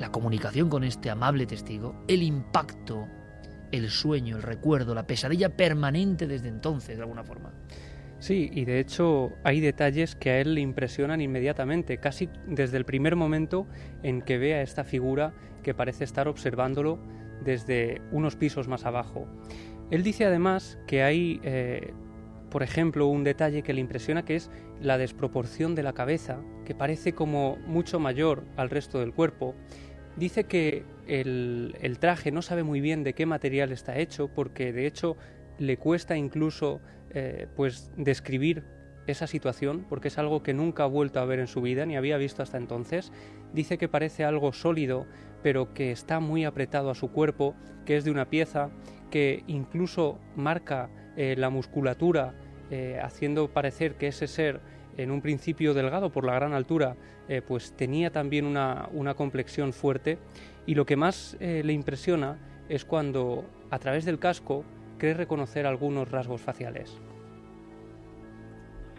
la 0.00 0.10
comunicación 0.10 0.68
con 0.68 0.82
este 0.82 1.10
amable 1.10 1.46
testigo, 1.46 1.94
el 2.08 2.22
impacto, 2.22 3.06
el 3.70 3.90
sueño, 3.90 4.36
el 4.36 4.42
recuerdo, 4.42 4.94
la 4.94 5.06
pesadilla 5.06 5.56
permanente 5.56 6.26
desde 6.26 6.48
entonces, 6.48 6.96
de 6.96 7.02
alguna 7.02 7.22
forma. 7.22 7.52
Sí, 8.18 8.50
y 8.52 8.64
de 8.64 8.80
hecho 8.80 9.30
hay 9.44 9.60
detalles 9.60 10.14
que 10.16 10.30
a 10.30 10.40
él 10.40 10.54
le 10.54 10.62
impresionan 10.62 11.20
inmediatamente, 11.20 11.98
casi 11.98 12.28
desde 12.46 12.76
el 12.76 12.84
primer 12.84 13.14
momento 13.14 13.66
en 14.02 14.22
que 14.22 14.38
ve 14.38 14.54
a 14.54 14.62
esta 14.62 14.84
figura 14.84 15.34
que 15.62 15.74
parece 15.74 16.04
estar 16.04 16.28
observándolo 16.28 16.98
desde 17.44 18.00
unos 18.10 18.36
pisos 18.36 18.68
más 18.68 18.84
abajo. 18.84 19.26
Él 19.90 20.02
dice 20.02 20.24
además 20.24 20.78
que 20.86 21.02
hay, 21.02 21.40
eh, 21.42 21.92
por 22.50 22.62
ejemplo, 22.62 23.06
un 23.06 23.24
detalle 23.24 23.62
que 23.62 23.72
le 23.72 23.80
impresiona 23.80 24.24
que 24.24 24.36
es 24.36 24.50
la 24.80 24.98
desproporción 24.98 25.74
de 25.74 25.82
la 25.82 25.92
cabeza, 25.92 26.40
que 26.64 26.74
parece 26.74 27.14
como 27.14 27.56
mucho 27.66 27.98
mayor 28.00 28.44
al 28.56 28.70
resto 28.70 29.00
del 29.00 29.12
cuerpo. 29.12 29.54
Dice 30.20 30.44
que 30.44 30.84
el, 31.06 31.96
traje 31.98 32.30
no 32.30 32.42
sabe 32.42 32.62
muy 32.62 32.82
bien 32.82 33.04
de 33.04 33.14
qué 33.14 33.24
material 33.24 33.72
está 33.72 33.96
hecho, 33.96 34.28
porque 34.28 34.70
de 34.70 34.86
hecho 34.86 35.16
le 35.58 35.78
cuesta 35.78 36.14
incluso 36.14 36.82
eh, 37.08 37.46
pues 37.56 37.90
describir 37.96 38.62
esa 39.06 39.26
situación, 39.26 39.86
porque 39.88 40.08
es 40.08 40.18
algo 40.18 40.42
que 40.42 40.52
nunca 40.52 40.82
ha 40.82 40.86
vuelto 40.86 41.20
a 41.20 41.24
ver 41.24 41.38
en 41.38 41.46
su 41.46 41.62
vida 41.62 41.86
ni 41.86 41.96
había 41.96 42.18
visto 42.18 42.42
hasta 42.42 42.58
entonces. 42.58 43.12
Dice 43.54 43.78
que 43.78 43.88
parece 43.88 44.22
algo 44.22 44.52
sólido, 44.52 45.06
pero 45.42 45.72
que 45.72 45.90
está 45.90 46.20
muy 46.20 46.44
apretado 46.44 46.90
a 46.90 46.94
su 46.94 47.10
cuerpo, 47.10 47.54
que 47.86 47.96
es 47.96 48.04
de 48.04 48.10
una 48.10 48.28
pieza, 48.28 48.68
que 49.10 49.42
incluso 49.46 50.20
marca 50.36 50.90
eh, 51.16 51.34
la 51.38 51.48
musculatura, 51.48 52.34
eh, 52.70 53.00
haciendo 53.02 53.48
parecer 53.48 53.94
que 53.94 54.08
ese 54.08 54.26
ser, 54.26 54.60
en 55.02 55.10
un 55.10 55.20
principio 55.22 55.74
delgado 55.74 56.10
por 56.10 56.24
la 56.24 56.34
gran 56.34 56.52
altura, 56.52 56.96
eh, 57.28 57.42
pues 57.46 57.72
tenía 57.76 58.10
también 58.10 58.44
una, 58.44 58.88
una, 58.92 59.14
complexión 59.14 59.72
fuerte. 59.72 60.18
Y 60.66 60.74
lo 60.74 60.84
que 60.86 60.96
más 60.96 61.36
le 61.40 61.72
impresiona 61.72 62.38
es 62.68 62.84
cuando, 62.84 63.44
a 63.70 63.78
través 63.78 64.04
del 64.04 64.18
casco, 64.18 64.64
cree 64.98 65.14
reconocer 65.14 65.66
algunos 65.66 66.10
rasgos 66.10 66.40
faciales 66.40 67.00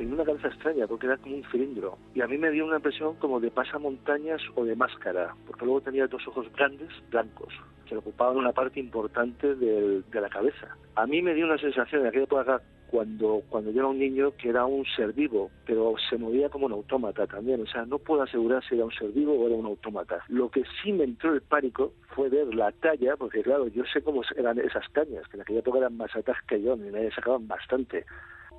tenía 0.02 0.16
una 0.16 0.26
cabeza 0.26 0.48
extraña 0.48 0.88
porque 0.88 1.06
era 1.06 1.18
como 1.18 1.36
un 1.36 1.44
cilindro. 1.52 1.98
Y 2.16 2.22
a 2.22 2.28
mí 2.28 2.36
me 2.38 2.50
dio 2.50 2.66
una 2.66 2.78
impresión 2.78 3.16
como 3.18 3.40
de 3.40 3.52
pasamontañas 3.52 4.42
o 4.56 4.66
de 4.66 4.76
máscara, 4.76 5.36
porque 5.46 5.64
luego 5.64 5.82
tenía 5.82 6.08
dos 6.08 6.28
ojos 6.28 6.48
grandes, 6.54 6.90
blancos, 7.12 7.54
que 7.92 7.98
ocupaban 7.98 8.38
una 8.38 8.54
parte 8.54 8.80
importante 8.80 9.56
de 9.56 10.04
la 10.14 10.30
cabeza. 10.30 10.76
A 10.96 11.06
mí 11.06 11.22
me 11.22 11.34
dio 11.34 11.46
una 11.46 11.58
sensación 11.58 12.04
de 12.04 12.10
aquella 12.10 12.24
época 12.24 12.62
cuando, 12.90 13.42
cuando 13.50 13.72
yo 13.72 13.80
era 13.80 13.88
un 13.88 14.00
niño 14.00 14.32
que 14.38 14.50
era 14.50 14.66
un 14.66 14.86
ser 14.96 15.14
vivo, 15.14 15.50
pero 15.66 15.96
se 16.10 16.18
movía 16.18 16.50
como 16.50 16.68
un 16.68 16.74
autómata 16.74 17.28
también. 17.28 17.62
O 17.62 17.68
sea, 17.68 17.86
no 17.86 18.00
puedo 18.00 18.22
asegurar 18.22 18.64
si 18.68 18.76
era 18.76 18.86
un 18.86 18.92
ser 18.92 19.10
vivo 19.12 19.34
o 19.34 19.48
era 19.48 19.56
un 19.56 19.66
autómata. 19.66 20.24
Lo 20.30 20.50
que 20.50 20.64
sí 20.82 20.92
me 20.94 21.04
entró 21.04 21.34
el 21.34 21.42
pánico 21.42 21.94
fue 22.16 22.30
ver 22.30 22.54
la 22.54 22.72
talla, 22.72 23.16
porque 23.18 23.44
claro, 23.44 23.68
yo 23.68 23.84
sé 23.92 24.02
cómo 24.02 24.22
eran 24.38 24.60
esas 24.60 24.88
cañas, 24.90 25.28
que 25.28 25.38
en 25.38 25.42
aquella 25.42 25.60
época 25.60 25.80
eran 25.80 25.98
más 25.98 26.16
altas 26.16 26.38
que 26.48 26.62
yo, 26.62 26.76
y 26.76 26.92
me 26.92 27.12
sacaban 27.12 27.48
bastante 27.48 28.06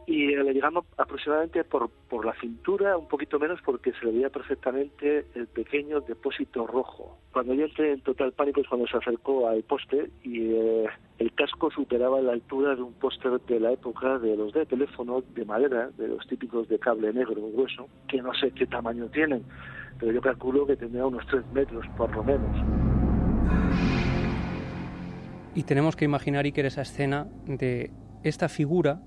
y 0.07 0.35
le 0.35 0.53
llegamos 0.53 0.85
aproximadamente 0.97 1.65
por, 1.65 1.91
por 2.09 2.25
la 2.25 2.35
cintura, 2.41 2.97
un 2.97 3.09
poquito 3.09 3.39
menos 3.39 3.61
porque 3.65 3.93
se 3.93 4.07
le 4.07 4.13
veía 4.13 4.31
perfectamente 4.31 5.27
el 5.35 5.47
pequeño 5.47 6.01
depósito 6.01 6.67
rojo. 6.67 7.19
Cuando 7.33 7.55
yo 7.55 7.65
entré 7.65 7.93
en 7.93 8.01
total 8.01 8.33
pánico 8.33 8.61
es 8.61 8.69
cuando 8.69 8.87
se 8.87 8.97
acercó 8.97 9.49
al 9.49 9.63
poste 9.63 10.11
y 10.23 10.53
eh, 10.53 10.87
el 11.19 11.33
casco 11.35 11.71
superaba 11.71 12.21
la 12.21 12.33
altura 12.33 12.75
de 12.75 12.83
un 12.83 12.95
poste 12.95 13.29
de 13.47 13.61
la 13.61 13.73
época 13.73 14.19
de 14.19 14.37
los 14.37 14.53
de 14.53 14.67
teléfono 14.67 15.23
de 15.35 15.45
madera, 15.45 15.91
de 15.97 16.09
los 16.09 16.27
típicos 16.27 16.69
de 16.69 16.79
cable 16.79 17.13
negro 17.13 17.41
grueso, 17.53 17.89
que 18.09 18.21
no 18.21 18.35
sé 18.35 18.51
qué 18.53 18.67
tamaño 18.67 19.07
tienen, 19.07 19.45
pero 19.99 20.13
yo 20.13 20.21
calculo 20.21 20.67
que 20.67 20.77
tendría 20.77 21.07
unos 21.07 21.27
3 21.27 21.45
metros 21.53 21.87
por 21.97 22.15
lo 22.15 22.25
menos. 22.25 22.57
Y 25.55 25.65
tenemos 25.65 25.97
que 25.97 26.07
imaginar, 26.07 26.45
Iker, 26.47 26.65
esa 26.65 26.83
escena 26.83 27.29
de 27.47 27.91
esta 28.23 28.49
figura 28.49 29.03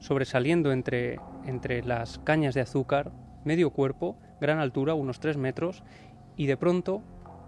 sobresaliendo 0.00 0.72
entre, 0.72 1.20
entre 1.46 1.82
las 1.82 2.18
cañas 2.18 2.54
de 2.54 2.62
azúcar, 2.62 3.12
medio 3.44 3.70
cuerpo, 3.70 4.18
gran 4.40 4.58
altura, 4.58 4.94
unos 4.94 5.20
tres 5.20 5.36
metros, 5.36 5.84
y 6.36 6.46
de 6.46 6.56
pronto 6.56 7.02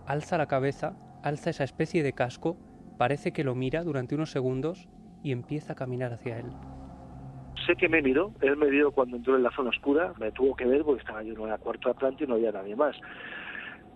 alza 0.07 0.39
la 0.39 0.47
cabeza, 0.47 0.95
alza 1.23 1.51
esa 1.51 1.65
especie 1.65 2.03
de 2.03 2.13
casco, 2.13 2.57
parece 2.99 3.33
que 3.33 3.45
lo 3.45 3.55
mira 3.55 3.83
durante 3.83 4.15
unos 4.15 4.31
segundos 4.31 4.89
y 5.23 5.33
empieza 5.33 5.73
a 5.73 5.77
caminar 5.77 6.13
hacia 6.13 6.39
él. 6.39 6.47
Sé 7.67 7.75
que 7.77 7.89
me 7.89 8.03
miró, 8.03 8.33
él 8.41 8.57
me 8.57 8.71
vio 8.71 8.93
cuando 8.93 9.17
entró 9.17 9.37
en 9.37 9.43
la 9.43 9.51
zona 9.51 9.71
oscura, 9.71 10.13
me 10.19 10.33
tuvo 10.33 10.55
que 10.55 10.67
ver 10.67 10.83
porque 10.83 11.01
estaba 11.01 11.23
yo 11.23 11.33
en 11.35 11.49
la 11.49 11.59
cuarta 11.59 11.95
planta 11.95 12.25
y 12.25 12.27
no 12.27 12.35
había 12.35 12.53
nadie 12.53 12.77
más 12.77 12.97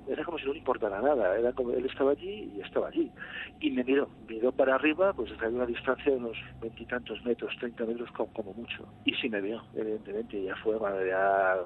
era 0.08 0.24
como 0.24 0.38
si 0.38 0.46
no 0.46 0.52
le 0.52 0.58
importara 0.58 1.00
nada, 1.00 1.36
era 1.36 1.52
como 1.52 1.70
él 1.70 1.86
estaba 1.86 2.12
allí 2.12 2.52
y 2.56 2.60
estaba 2.60 2.88
allí. 2.88 3.10
Y 3.60 3.70
me 3.70 3.84
miró, 3.84 4.08
miró 4.28 4.52
para 4.52 4.74
arriba, 4.74 5.12
pues 5.12 5.30
desde 5.30 5.48
una 5.48 5.66
distancia 5.66 6.12
de 6.12 6.18
unos 6.18 6.36
veintitantos 6.60 7.24
metros, 7.24 7.54
treinta 7.58 7.84
metros 7.84 8.10
como, 8.12 8.52
mucho. 8.54 8.84
Y 9.04 9.12
sí 9.14 9.28
me 9.28 9.40
vio, 9.40 9.62
evidentemente, 9.74 10.42
ya 10.42 10.54
fue 10.56 10.76
cuando 10.78 11.04
ya 11.04 11.56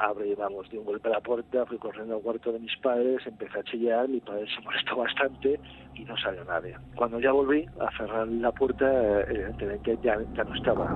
abre, 0.00 0.34
vamos, 0.34 0.68
di 0.68 0.76
un 0.76 0.84
golpe 0.84 1.08
a 1.08 1.12
la 1.12 1.20
puerta, 1.20 1.64
fui 1.64 1.78
corriendo 1.78 2.16
al 2.16 2.22
cuarto 2.22 2.52
de 2.52 2.58
mis 2.58 2.76
padres, 2.78 3.26
empecé 3.26 3.58
a 3.58 3.62
chillar, 3.62 4.08
mi 4.08 4.20
padre 4.20 4.46
se 4.54 4.60
molestó 4.62 4.96
bastante 4.96 5.58
y 5.94 6.04
no 6.04 6.16
salió 6.18 6.44
nadie. 6.44 6.76
Cuando 6.94 7.18
ya 7.18 7.32
volví 7.32 7.66
a 7.80 7.96
cerrar 7.96 8.28
la 8.28 8.52
puerta, 8.52 9.22
evidentemente 9.22 9.98
ya, 10.02 10.18
ya 10.34 10.44
no 10.44 10.54
estaba. 10.54 10.94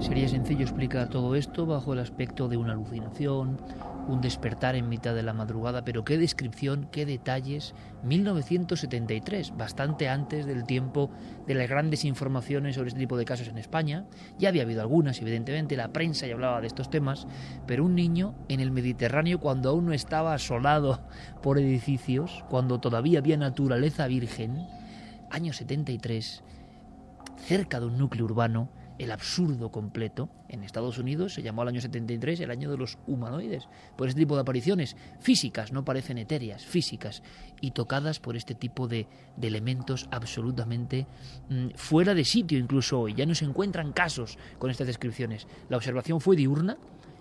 Sería 0.00 0.28
sencillo 0.28 0.62
explicar 0.62 1.08
todo 1.08 1.34
esto 1.34 1.66
bajo 1.66 1.92
el 1.92 2.00
aspecto 2.00 2.48
de 2.48 2.56
una 2.56 2.72
alucinación, 2.72 3.56
un 4.08 4.20
despertar 4.20 4.76
en 4.76 4.88
mitad 4.88 5.14
de 5.14 5.22
la 5.22 5.32
madrugada, 5.32 5.84
pero 5.84 6.04
qué 6.04 6.18
descripción, 6.18 6.88
qué 6.90 7.06
detalles. 7.06 7.74
1973, 8.02 9.56
bastante 9.56 10.08
antes 10.08 10.46
del 10.46 10.64
tiempo 10.64 11.10
de 11.46 11.54
las 11.54 11.68
grandes 11.68 12.04
informaciones 12.04 12.76
sobre 12.76 12.88
este 12.88 13.00
tipo 13.00 13.16
de 13.16 13.24
casos 13.24 13.48
en 13.48 13.58
España. 13.58 14.04
Ya 14.38 14.50
había 14.50 14.62
habido 14.62 14.82
algunas, 14.82 15.20
evidentemente, 15.20 15.76
la 15.76 15.92
prensa 15.92 16.26
ya 16.26 16.34
hablaba 16.34 16.60
de 16.60 16.66
estos 16.66 16.90
temas, 16.90 17.26
pero 17.66 17.84
un 17.84 17.94
niño 17.94 18.34
en 18.48 18.60
el 18.60 18.70
Mediterráneo 18.70 19.40
cuando 19.40 19.70
aún 19.70 19.86
no 19.86 19.92
estaba 19.92 20.34
asolado 20.34 21.00
por 21.42 21.58
edificios, 21.58 22.44
cuando 22.48 22.80
todavía 22.80 23.18
había 23.18 23.36
naturaleza 23.36 24.06
virgen, 24.06 24.66
año 25.30 25.52
73, 25.52 26.42
cerca 27.36 27.80
de 27.80 27.86
un 27.86 27.98
núcleo 27.98 28.24
urbano, 28.24 28.68
el 28.98 29.10
absurdo 29.10 29.70
completo. 29.70 30.28
En 30.48 30.62
Estados 30.62 30.98
Unidos 30.98 31.34
se 31.34 31.42
llamó 31.42 31.62
al 31.62 31.68
año 31.68 31.80
73 31.80 32.40
el 32.40 32.50
año 32.50 32.70
de 32.70 32.76
los 32.76 32.98
humanoides, 33.06 33.68
por 33.96 34.08
este 34.08 34.20
tipo 34.20 34.34
de 34.34 34.42
apariciones 34.42 34.96
físicas, 35.20 35.72
no 35.72 35.84
parecen 35.84 36.18
etéreas, 36.18 36.64
físicas, 36.64 37.22
y 37.60 37.72
tocadas 37.72 38.20
por 38.20 38.36
este 38.36 38.54
tipo 38.54 38.88
de, 38.88 39.06
elementos 39.40 40.08
absolutamente 40.10 41.06
mm, 41.48 41.70
fuera 41.74 42.14
de 42.14 42.24
sitio 42.24 42.58
incluso 42.58 43.00
hoy. 43.00 43.14
Ya 43.14 43.26
no 43.26 43.34
se 43.34 43.44
encuentran 43.44 43.92
casos 43.92 44.38
con 44.58 44.70
estas 44.70 44.86
descripciones. 44.86 45.46
La 45.68 45.76
observación 45.76 46.20
fue 46.20 46.36
diurna, 46.36 46.78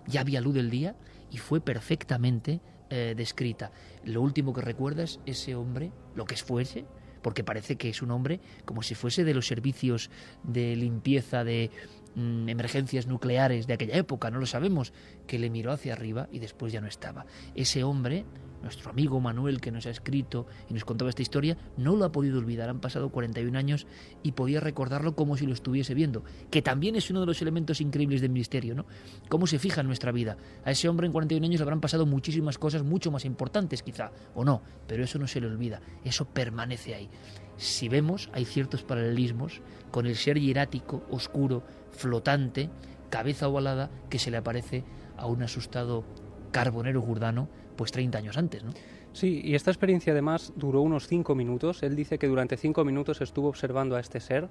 ya 0.07 0.21
había 0.21 0.41
luz 0.41 0.53
del 0.53 0.69
día 0.69 0.95
y 1.31 1.37
fue 1.37 1.61
perfectamente 1.61 2.61
eh, 2.89 3.13
descrita. 3.17 3.71
Lo 4.03 4.21
último 4.21 4.53
que 4.53 4.61
recuerdas, 4.61 5.19
ese 5.25 5.55
hombre, 5.55 5.91
lo 6.15 6.25
que 6.25 6.35
fuese, 6.35 6.85
porque 7.23 7.43
parece 7.43 7.77
que 7.77 7.89
es 7.89 8.03
un 8.03 8.11
hombre 8.11 8.39
como 8.65 8.83
si 8.83 8.93
fuese 8.93 9.23
de 9.23 9.33
los 9.33 9.47
servicios 9.47 10.11
de 10.43 10.75
limpieza 10.75 11.43
de 11.43 11.71
mm, 12.15 12.49
emergencias 12.49 13.07
nucleares 13.07 13.65
de 13.65 13.73
aquella 13.73 13.97
época, 13.97 14.29
no 14.29 14.37
lo 14.37 14.45
sabemos, 14.45 14.93
que 15.25 15.39
le 15.39 15.49
miró 15.49 15.71
hacia 15.71 15.93
arriba 15.93 16.27
y 16.31 16.37
después 16.37 16.71
ya 16.71 16.81
no 16.81 16.87
estaba. 16.87 17.25
Ese 17.55 17.83
hombre 17.83 18.25
nuestro 18.63 18.89
amigo 18.89 19.19
Manuel 19.19 19.61
que 19.61 19.71
nos 19.71 19.85
ha 19.85 19.89
escrito 19.91 20.47
y 20.69 20.73
nos 20.73 20.85
contaba 20.85 21.09
esta 21.09 21.21
historia, 21.21 21.57
no 21.77 21.95
lo 21.95 22.05
ha 22.05 22.11
podido 22.11 22.39
olvidar. 22.39 22.69
Han 22.69 22.79
pasado 22.79 23.09
41 23.09 23.57
años 23.57 23.85
y 24.23 24.31
podía 24.31 24.59
recordarlo 24.59 25.15
como 25.15 25.37
si 25.37 25.45
lo 25.45 25.53
estuviese 25.53 25.93
viendo, 25.93 26.23
que 26.49 26.61
también 26.61 26.95
es 26.95 27.09
uno 27.11 27.19
de 27.19 27.25
los 27.27 27.41
elementos 27.41 27.81
increíbles 27.81 28.21
del 28.21 28.31
misterio, 28.31 28.73
¿no? 28.73 28.85
Cómo 29.29 29.45
se 29.45 29.59
fija 29.59 29.81
en 29.81 29.87
nuestra 29.87 30.11
vida. 30.11 30.37
A 30.65 30.71
ese 30.71 30.89
hombre 30.89 31.05
en 31.05 31.13
41 31.13 31.45
años 31.45 31.59
le 31.59 31.63
habrán 31.63 31.81
pasado 31.81 32.05
muchísimas 32.05 32.57
cosas 32.57 32.83
mucho 32.83 33.11
más 33.11 33.25
importantes 33.25 33.83
quizá, 33.83 34.11
o 34.33 34.43
no, 34.43 34.61
pero 34.87 35.03
eso 35.03 35.19
no 35.19 35.27
se 35.27 35.41
le 35.41 35.47
olvida, 35.47 35.81
eso 36.03 36.25
permanece 36.25 36.95
ahí. 36.95 37.09
Si 37.57 37.87
vemos, 37.87 38.29
hay 38.33 38.45
ciertos 38.45 38.83
paralelismos 38.83 39.61
con 39.91 40.07
el 40.07 40.15
ser 40.15 40.39
hierático, 40.39 41.03
oscuro, 41.11 41.63
flotante, 41.91 42.69
cabeza 43.09 43.47
ovalada 43.47 43.91
que 44.09 44.17
se 44.17 44.31
le 44.31 44.37
aparece 44.37 44.83
a 45.17 45.27
un 45.27 45.43
asustado 45.43 46.03
carbonero 46.51 47.01
gurdano 47.01 47.49
pues 47.75 47.91
30 47.91 48.17
años 48.17 48.37
antes, 48.37 48.63
¿no? 48.63 48.73
Sí, 49.13 49.41
y 49.43 49.53
esta 49.53 49.69
experiencia 49.69 50.11
además 50.11 50.53
duró 50.55 50.81
unos 50.81 51.07
5 51.07 51.35
minutos. 51.35 51.83
Él 51.83 51.95
dice 51.95 52.17
que 52.17 52.27
durante 52.27 52.57
5 52.57 52.83
minutos 52.83 53.21
estuvo 53.21 53.47
observando 53.47 53.95
a 53.95 53.99
este 53.99 54.19
ser. 54.19 54.49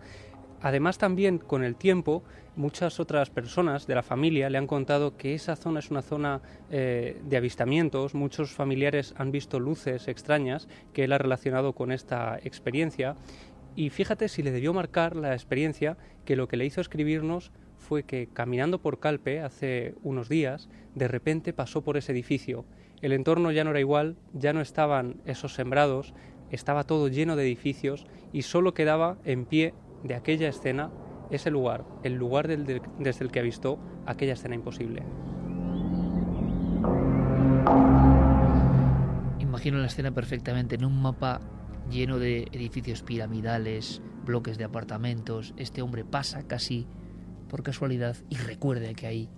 Además 0.61 0.99
también 0.99 1.39
con 1.39 1.65
el 1.65 1.75
tiempo 1.75 2.23
muchas 2.55 3.01
otras 3.01 3.31
personas 3.31 3.89
de 3.89 3.97
la 3.97 4.05
familia 4.05 4.49
le 4.49 4.59
han 4.59 4.69
contado 4.69 5.17
que 5.17 5.35
esa 5.35 5.57
zona 5.57 5.81
es 5.81 5.91
una 5.91 6.03
zona 6.03 6.41
eh, 6.71 7.21
de 7.25 7.37
avistamientos. 7.37 8.15
Muchos 8.15 8.53
familiares 8.53 9.15
han 9.17 9.33
visto 9.33 9.59
luces 9.59 10.07
extrañas 10.07 10.69
que 10.93 11.05
él 11.05 11.13
ha 11.13 11.19
relacionado 11.19 11.73
con 11.73 11.91
esta 11.91 12.39
experiencia. 12.45 13.17
Y 13.75 13.91
fíjate 13.91 14.29
si 14.29 14.45
le 14.45 14.53
debió 14.53 14.73
marcar 14.73 15.17
la 15.17 15.33
experiencia 15.33 15.97
que 16.25 16.37
lo 16.37 16.47
que 16.47 16.57
le 16.57 16.67
hizo 16.67 16.81
escribirnos 16.81 17.51
fue 17.79 18.05
que 18.05 18.29
caminando 18.33 18.79
por 18.79 19.01
Calpe 19.01 19.41
hace 19.41 19.97
unos 20.05 20.29
días, 20.29 20.69
de 20.95 21.09
repente 21.09 21.53
pasó 21.53 21.83
por 21.83 21.97
ese 21.97 22.13
edificio 22.13 22.65
el 23.03 23.13
entorno 23.13 23.53
ya 23.53 23.65
no 23.65 23.71
era 23.71 23.81
igual, 23.81 24.17
ya 24.33 24.53
no 24.53 24.61
estaban 24.61 25.21
esos 25.27 25.55
sembrados, 25.55 26.15
estaba 26.51 26.85
todo 26.85 27.09
lleno 27.09 27.37
de 27.37 27.45
edificios 27.45 28.07
y 28.33 28.43
solo 28.43 28.73
quedaba 28.73 29.19
en 29.25 29.45
pie 29.45 29.75
de 30.03 30.15
aquella 30.15 30.49
escena 30.49 30.91
ese 31.31 31.51
lugar, 31.51 31.85
el 32.03 32.15
lugar 32.15 32.49
desde 32.49 33.25
el 33.25 33.31
que 33.31 33.41
ha 33.41 33.43
visto 33.43 33.79
aquella 34.07 34.35
escena 34.35 34.55
imposible. 34.55 35.03
imagino 39.63 39.79
la 39.79 39.87
escena 39.87 40.11
perfectamente 40.11 40.75
en 40.75 40.85
un 40.85 41.01
mapa 41.01 41.41
lleno 41.89 42.19
de 42.19 42.49
edificios 42.51 43.05
piramidales, 43.05 44.03
bloques 44.25 44.59
de 44.59 44.65
apartamentos. 44.65 45.55
Este 45.57 45.83
hombre 45.83 46.05
pasa 46.05 46.49
casi 46.49 46.89
por 47.49 47.63
casualidad 47.63 48.17
y 48.29 48.35
recuerda 48.39 48.93
que 48.95 49.07
ahí, 49.07 49.29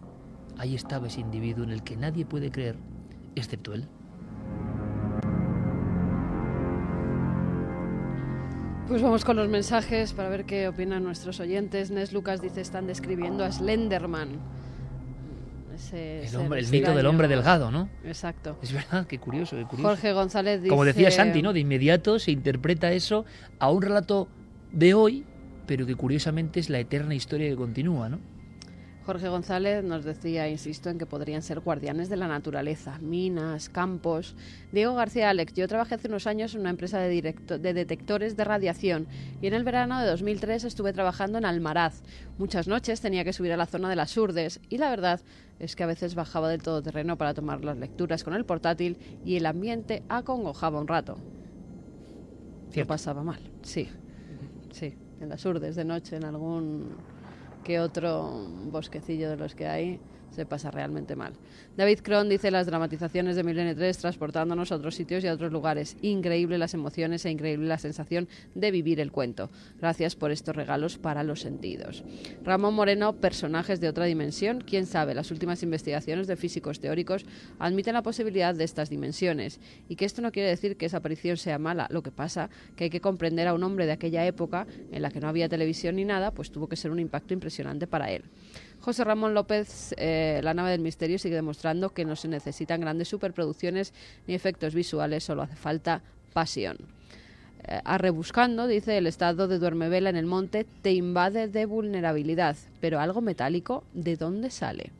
ahí 0.57 0.75
estaba 0.75 1.09
ese 1.09 1.21
individuo 1.21 1.65
en 1.65 1.73
el 1.73 1.83
que 1.83 1.99
nadie 1.99 2.25
puede 2.25 2.51
creer, 2.51 2.79
excepto 3.35 3.75
él. 3.75 3.89
Pues 8.87 9.01
vamos 9.01 9.25
con 9.25 9.37
los 9.37 9.49
mensajes 9.49 10.13
para 10.13 10.29
ver 10.29 10.45
qué 10.45 10.69
opinan 10.69 11.03
nuestros 11.03 11.41
oyentes. 11.41 11.91
Nes 11.91 12.13
Lucas 12.13 12.43
dice 12.43 12.61
están 12.61 12.87
describiendo 12.87 13.43
a 13.43 13.51
Slenderman. 13.51 14.29
Ese 15.75 16.27
El, 16.27 16.37
hombre, 16.37 16.61
el 16.61 16.69
mito 16.69 16.95
del 16.95 17.07
hombre 17.07 17.27
delgado, 17.27 17.71
¿no? 17.71 17.89
Exacto. 18.05 18.59
Es 18.63 18.73
verdad, 18.73 19.07
qué 19.07 19.19
curioso, 19.19 19.57
qué 19.57 19.65
curioso. 19.65 19.89
Jorge 19.89 20.13
González 20.13 20.61
dice... 20.61 20.69
Como 20.69 20.85
decía 20.85 21.11
Santi, 21.11 21.41
¿no? 21.41 21.53
De 21.53 21.61
inmediato 21.61 22.19
se 22.19 22.31
interpreta 22.31 22.93
eso 22.93 23.25
a 23.59 23.71
un 23.71 23.83
relato 23.83 24.29
de 24.71 24.93
hoy, 24.93 25.25
pero 25.67 25.87
que 25.87 25.95
curiosamente 25.95 26.61
es 26.61 26.69
la 26.69 26.79
eterna 26.79 27.15
historia 27.15 27.49
que 27.49 27.57
continúa, 27.57 28.11
¿no? 28.11 28.19
Jorge 29.07 29.29
González 29.29 29.85
nos 29.85 30.03
decía, 30.05 30.49
insisto, 30.49 30.89
en 30.89 30.97
que 30.99 31.05
podrían 31.05 31.43
ser 31.43 31.61
guardianes 31.61 32.09
de 32.09 32.17
la 32.17 32.27
naturaleza, 32.27 32.99
minas, 33.01 33.69
campos. 33.69 34.35
Diego 34.73 34.95
García 34.95 35.29
Alex, 35.29 35.53
yo 35.53 35.69
trabajé 35.69 35.97
hace 35.97 36.09
unos 36.09 36.27
años 36.27 36.55
en 36.55 36.63
una 36.63 36.71
empresa 36.71 36.99
de, 36.99 37.11
directo- 37.11 37.59
de 37.59 37.75
detectores 37.75 38.35
de 38.37 38.45
radiación 38.45 39.07
y 39.43 39.47
en 39.47 39.53
el 39.55 39.63
verano 39.63 40.01
de 40.01 40.07
2003 40.07 40.65
estuve 40.65 40.95
trabajando 40.95 41.37
en 41.37 41.45
Almaraz. 41.45 42.03
Muchas 42.39 42.67
noches 42.67 43.03
tenía 43.03 43.25
que 43.25 43.35
subir 43.35 43.53
a 43.53 43.59
la 43.59 43.67
zona 43.67 43.91
de 43.91 43.97
las 43.97 44.17
Urdes 44.17 44.59
y 44.71 44.79
la 44.79 44.89
verdad 44.89 45.21
es 45.59 45.77
que 45.77 45.83
a 45.83 45.87
veces 45.87 46.15
bajaba 46.15 46.49
del 46.49 46.63
todoterreno 46.63 47.19
para 47.19 47.35
tomar 47.35 47.63
las 47.63 47.77
lecturas 47.77 48.25
con 48.25 48.33
el 48.33 48.47
portátil 48.47 48.97
y 49.25 49.37
el 49.37 49.45
ambiente 49.45 50.03
acongojaba 50.09 50.81
un 50.81 50.89
rato. 50.89 51.19
Lo 52.81 52.87
pasaba 52.87 53.23
mal, 53.23 53.41
sí. 53.63 53.89
Sí, 54.73 54.95
en 55.21 55.29
las 55.29 55.45
Urdes 55.45 55.77
de 55.77 55.85
noche, 55.85 56.17
en 56.17 56.25
algún 56.25 56.89
que 57.65 57.81
otro 57.81 58.31
bosquecillo 58.71 59.31
de 59.31 59.37
los 59.37 59.55
que 59.55 59.67
hay, 59.67 59.99
se 60.35 60.47
pasa 60.47 60.71
realmente 60.71 61.17
mal. 61.17 61.35
David 61.77 62.01
Cron 62.03 62.29
dice 62.29 62.51
las 62.51 62.67
dramatizaciones 62.67 63.37
de 63.37 63.45
Milenio 63.45 63.75
3 63.75 63.97
transportándonos 63.99 64.73
a 64.73 64.77
otros 64.77 64.95
sitios 64.95 65.25
y 65.25 65.29
a 65.29 65.33
otros 65.33 65.53
lugares. 65.53 65.97
Increíble 66.03 66.59
las 66.59 66.75
emociones 66.75 67.25
e 67.25 67.31
increíble 67.31 67.67
la 67.67 67.79
sensación 67.79 68.29
de 68.55 68.71
vivir 68.71 69.01
el 69.01 69.13
cuento. 69.13 69.51
Gracias 69.79 70.17
por 70.17 70.31
estos 70.31 70.55
regalos 70.55 70.99
para 70.99 71.23
los 71.23 71.41
sentidos. 71.41 72.05
Ramón 72.45 72.75
Moreno, 72.75 73.15
personajes 73.15 73.81
de 73.81 73.89
otra 73.89 74.05
dimensión. 74.05 74.61
Quién 74.61 74.87
sabe, 74.87 75.15
las 75.15 75.31
últimas 75.31 75.63
investigaciones 75.63 76.27
de 76.27 76.37
físicos 76.37 76.81
teóricos 76.81 77.25
admiten 77.59 77.95
la 77.95 78.03
posibilidad 78.03 78.55
de 78.55 78.65
estas 78.65 78.91
dimensiones. 78.91 79.61
Y 79.89 79.97
que 79.97 80.05
esto 80.05 80.23
no 80.23 80.33
quiere 80.33 80.49
decir 80.49 80.77
que 80.77 80.87
esa 80.87 80.99
aparición 80.99 81.37
sea 81.37 81.59
mala. 81.59 81.87
Lo 81.91 82.03
que 82.03 82.11
pasa 82.11 82.51
que 82.77 82.85
hay 82.85 82.91
que 82.91 83.01
comprender 83.01 83.49
a 83.49 83.55
un 83.55 83.63
hombre 83.63 83.87
de 83.87 83.93
aquella 83.93 84.27
época 84.27 84.67
en 84.91 85.03
la 85.03 85.11
que 85.11 85.21
no 85.21 85.29
había 85.29 85.49
televisión 85.49 85.97
ni 85.97 86.05
nada, 86.05 86.33
pues 86.33 86.51
tuvo 86.51 86.69
que 86.69 86.77
ser 86.77 86.91
un 86.91 86.99
impacto 86.99 87.35
impresionante 87.35 87.87
para 87.87 88.11
él. 88.11 88.25
José 88.85 89.03
Ramón 89.05 89.33
López, 89.33 89.95
eh, 89.97 90.41
La 90.45 90.53
nave 90.53 90.71
del 90.71 90.81
misterio, 90.83 91.19
sigue 91.19 91.35
demostrando 91.37 91.91
que 91.95 92.05
no 92.05 92.17
se 92.17 92.29
necesitan 92.29 92.83
grandes 92.83 93.09
superproducciones 93.09 93.95
ni 94.27 94.35
efectos 94.35 94.75
visuales, 94.75 95.25
solo 95.25 95.41
hace 95.43 95.57
falta 95.57 96.03
pasión. 96.35 96.77
Eh, 97.67 97.81
a 97.83 97.97
rebuscando, 97.97 98.67
dice, 98.67 98.99
el 98.99 99.07
estado 99.07 99.49
de 99.49 99.59
duermevela 99.59 100.11
en 100.11 100.17
el 100.17 100.27
monte 100.27 100.67
te 100.83 100.93
invade 100.93 101.49
de 101.49 101.65
vulnerabilidad, 101.65 102.57
pero 102.81 103.01
algo 103.01 103.23
metálico, 103.23 103.85
¿de 103.95 104.17
dónde 104.17 104.51
sale? 104.51 104.93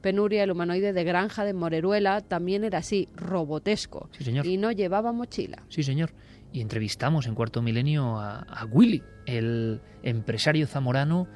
Penuria, 0.00 0.44
el 0.44 0.52
humanoide 0.52 0.92
de 0.92 1.02
granja 1.02 1.44
de 1.44 1.52
Moreruela, 1.52 2.20
también 2.20 2.62
era 2.62 2.78
así, 2.78 3.08
robotesco, 3.16 4.08
Sí, 4.16 4.22
señor. 4.24 4.46
y 4.46 4.56
no 4.56 4.70
llevaba 4.70 5.10
mochila. 5.12 5.62
Sí, 5.68 5.82
señor. 5.82 6.10
Y 6.52 6.60
entrevistamos 6.60 7.26
en 7.26 7.34
Cuarto 7.34 7.60
Milenio 7.62 8.18
a, 8.20 8.40
a 8.42 8.66
Willy, 8.66 9.02
el 9.26 9.80
empresario 10.04 10.66
zamorano, 10.68 11.26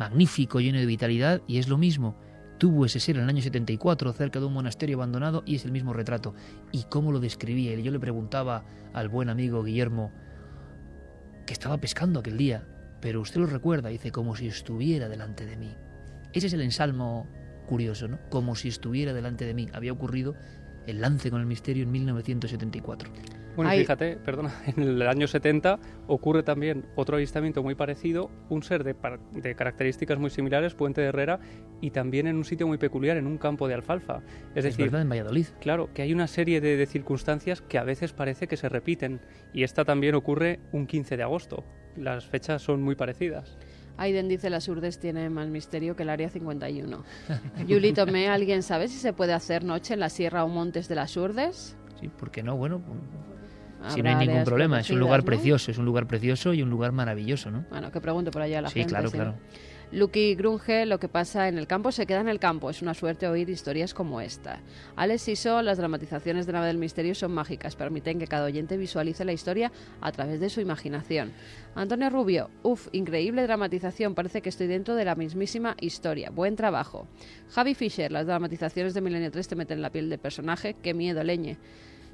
magnífico, 0.00 0.60
lleno 0.60 0.78
de 0.78 0.86
vitalidad, 0.86 1.42
y 1.46 1.58
es 1.58 1.68
lo 1.68 1.76
mismo. 1.76 2.16
Tuvo 2.56 2.86
ese 2.86 3.00
ser 3.00 3.16
en 3.16 3.24
el 3.24 3.28
año 3.28 3.42
74 3.42 4.14
cerca 4.14 4.40
de 4.40 4.46
un 4.46 4.54
monasterio 4.54 4.96
abandonado 4.96 5.42
y 5.44 5.56
es 5.56 5.66
el 5.66 5.72
mismo 5.72 5.92
retrato. 5.92 6.34
¿Y 6.72 6.84
cómo 6.84 7.12
lo 7.12 7.20
describía? 7.20 7.78
Yo 7.78 7.92
le 7.92 8.00
preguntaba 8.00 8.64
al 8.94 9.10
buen 9.10 9.28
amigo 9.28 9.62
Guillermo, 9.62 10.10
que 11.46 11.52
estaba 11.52 11.76
pescando 11.76 12.20
aquel 12.20 12.38
día, 12.38 12.66
pero 13.02 13.20
usted 13.20 13.40
lo 13.40 13.46
recuerda, 13.46 13.90
dice, 13.90 14.10
como 14.10 14.34
si 14.36 14.46
estuviera 14.46 15.06
delante 15.10 15.44
de 15.44 15.58
mí. 15.58 15.76
Ese 16.32 16.46
es 16.46 16.52
el 16.54 16.62
ensalmo 16.62 17.26
curioso, 17.66 18.08
¿no? 18.08 18.18
Como 18.30 18.56
si 18.56 18.68
estuviera 18.68 19.12
delante 19.12 19.44
de 19.44 19.52
mí. 19.52 19.68
Había 19.74 19.92
ocurrido 19.92 20.34
el 20.86 21.02
lance 21.02 21.30
con 21.30 21.40
el 21.40 21.46
misterio 21.46 21.82
en 21.82 21.92
1974. 21.92 23.12
Bueno, 23.56 23.70
fíjate, 23.80 24.16
perdona, 24.16 24.54
en 24.76 24.82
el 24.82 25.02
año 25.02 25.26
70 25.26 25.78
ocurre 26.06 26.42
también 26.42 26.86
otro 26.94 27.16
avistamiento 27.16 27.62
muy 27.62 27.74
parecido, 27.74 28.30
un 28.48 28.62
ser 28.62 28.84
de, 28.84 28.94
par- 28.94 29.20
de 29.32 29.54
características 29.54 30.18
muy 30.18 30.30
similares, 30.30 30.74
Puente 30.74 31.00
de 31.00 31.08
Herrera, 31.08 31.40
y 31.80 31.90
también 31.90 32.26
en 32.26 32.36
un 32.36 32.44
sitio 32.44 32.66
muy 32.66 32.78
peculiar, 32.78 33.16
en 33.16 33.26
un 33.26 33.38
campo 33.38 33.68
de 33.68 33.74
alfalfa. 33.74 34.22
Es, 34.54 34.58
Es 34.58 34.64
decir, 34.64 34.86
verdad, 34.86 35.02
en 35.02 35.08
Valladolid. 35.10 35.46
Claro, 35.60 35.92
que 35.92 36.02
hay 36.02 36.12
una 36.12 36.26
serie 36.26 36.60
de, 36.60 36.76
de 36.76 36.86
circunstancias 36.86 37.60
que 37.60 37.78
a 37.78 37.84
veces 37.84 38.12
parece 38.12 38.46
que 38.46 38.56
se 38.56 38.68
repiten, 38.68 39.20
y 39.52 39.62
esta 39.64 39.84
también 39.84 40.14
ocurre 40.14 40.60
un 40.72 40.86
15 40.86 41.16
de 41.16 41.22
agosto. 41.22 41.64
Las 41.96 42.26
fechas 42.26 42.62
son 42.62 42.82
muy 42.82 42.94
parecidas. 42.94 43.58
Aiden 43.96 44.28
dice 44.28 44.48
las 44.48 44.66
urdes 44.68 44.98
tiene 44.98 45.28
más 45.28 45.48
misterio 45.48 45.94
que 45.96 46.04
el 46.04 46.08
área 46.08 46.30
51. 46.30 47.04
Yuli 47.66 47.92
Tomé, 47.92 48.28
¿alguien 48.28 48.62
sabe 48.62 48.88
si 48.88 48.96
se 48.96 49.12
puede 49.12 49.32
hacer 49.34 49.64
noche 49.64 49.92
en 49.94 50.00
la 50.00 50.08
sierra 50.08 50.44
o 50.44 50.48
montes 50.48 50.88
de 50.88 50.94
las 50.94 51.16
urdes? 51.18 51.76
Sí, 52.00 52.08
¿por 52.08 52.30
qué 52.30 52.42
no? 52.42 52.56
Bueno, 52.56 52.80
si 53.88 54.02
no 54.02 54.10
hay 54.10 54.26
ningún 54.26 54.44
problema, 54.44 54.80
es 54.80 54.90
un 54.90 54.98
lugar 54.98 55.24
precioso, 55.24 55.70
es 55.70 55.78
un 55.78 55.84
lugar 55.84 56.06
precioso 56.06 56.52
y 56.54 56.62
un 56.62 56.70
lugar 56.70 56.92
maravilloso, 56.92 57.50
¿no? 57.50 57.64
Bueno, 57.70 57.90
que 57.90 58.00
pregunte 58.00 58.30
por 58.30 58.42
allá 58.42 58.58
a 58.58 58.62
la 58.62 58.68
Sí, 58.68 58.80
gente. 58.80 58.90
claro, 58.90 59.08
sí. 59.08 59.16
claro. 59.16 59.34
Lucky 59.92 60.36
Grunge, 60.36 60.86
lo 60.86 61.00
que 61.00 61.08
pasa 61.08 61.48
en 61.48 61.58
el 61.58 61.66
campo 61.66 61.90
se 61.90 62.06
queda 62.06 62.20
en 62.20 62.28
el 62.28 62.38
campo. 62.38 62.70
Es 62.70 62.80
una 62.80 62.94
suerte 62.94 63.26
oír 63.26 63.50
historias 63.50 63.92
como 63.92 64.20
esta. 64.20 64.60
Alex 64.94 65.22
Siso, 65.22 65.62
las 65.62 65.78
dramatizaciones 65.78 66.46
de 66.46 66.52
Nave 66.52 66.68
del 66.68 66.78
Misterio 66.78 67.12
son 67.16 67.32
mágicas. 67.32 67.74
Permiten 67.74 68.20
que 68.20 68.28
cada 68.28 68.44
oyente 68.44 68.76
visualice 68.76 69.24
la 69.24 69.32
historia 69.32 69.72
a 70.00 70.12
través 70.12 70.38
de 70.38 70.48
su 70.48 70.60
imaginación. 70.60 71.32
Antonio 71.74 72.08
Rubio, 72.08 72.50
uff, 72.62 72.86
increíble 72.92 73.42
dramatización. 73.42 74.14
Parece 74.14 74.42
que 74.42 74.50
estoy 74.50 74.68
dentro 74.68 74.94
de 74.94 75.04
la 75.06 75.16
mismísima 75.16 75.74
historia. 75.80 76.30
Buen 76.30 76.54
trabajo. 76.54 77.08
Javi 77.50 77.74
Fisher, 77.74 78.12
las 78.12 78.26
dramatizaciones 78.28 78.94
de 78.94 79.00
Milenio 79.00 79.32
3 79.32 79.48
te 79.48 79.56
meten 79.56 79.78
en 79.78 79.82
la 79.82 79.90
piel 79.90 80.08
del 80.08 80.20
personaje. 80.20 80.76
Qué 80.80 80.94
miedo, 80.94 81.24
leñe. 81.24 81.58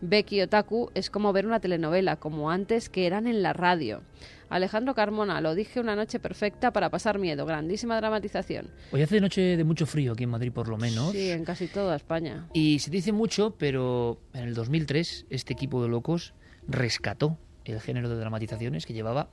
Becky 0.00 0.42
Otaku 0.42 0.90
es 0.94 1.10
como 1.10 1.32
ver 1.32 1.46
una 1.46 1.60
telenovela, 1.60 2.16
como 2.16 2.50
antes 2.50 2.88
que 2.88 3.06
eran 3.06 3.26
en 3.26 3.42
la 3.42 3.52
radio. 3.52 4.02
Alejandro 4.48 4.94
Carmona, 4.94 5.40
lo 5.40 5.54
dije 5.54 5.80
una 5.80 5.96
noche 5.96 6.20
perfecta 6.20 6.72
para 6.72 6.90
pasar 6.90 7.18
miedo, 7.18 7.46
grandísima 7.46 7.96
dramatización. 7.96 8.70
Hoy 8.92 9.02
hace 9.02 9.20
noche 9.20 9.56
de 9.56 9.64
mucho 9.64 9.86
frío 9.86 10.12
aquí 10.12 10.24
en 10.24 10.30
Madrid, 10.30 10.52
por 10.52 10.68
lo 10.68 10.76
menos. 10.76 11.12
Sí, 11.12 11.30
en 11.30 11.44
casi 11.44 11.66
toda 11.66 11.96
España. 11.96 12.46
Y 12.52 12.78
se 12.78 12.90
dice 12.90 13.10
mucho, 13.12 13.56
pero 13.58 14.20
en 14.34 14.44
el 14.44 14.54
2003 14.54 15.26
este 15.30 15.52
equipo 15.54 15.82
de 15.82 15.88
locos 15.88 16.34
rescató 16.68 17.38
el 17.64 17.80
género 17.80 18.08
de 18.08 18.16
dramatizaciones 18.16 18.86
que 18.86 18.92
llevaba 18.92 19.30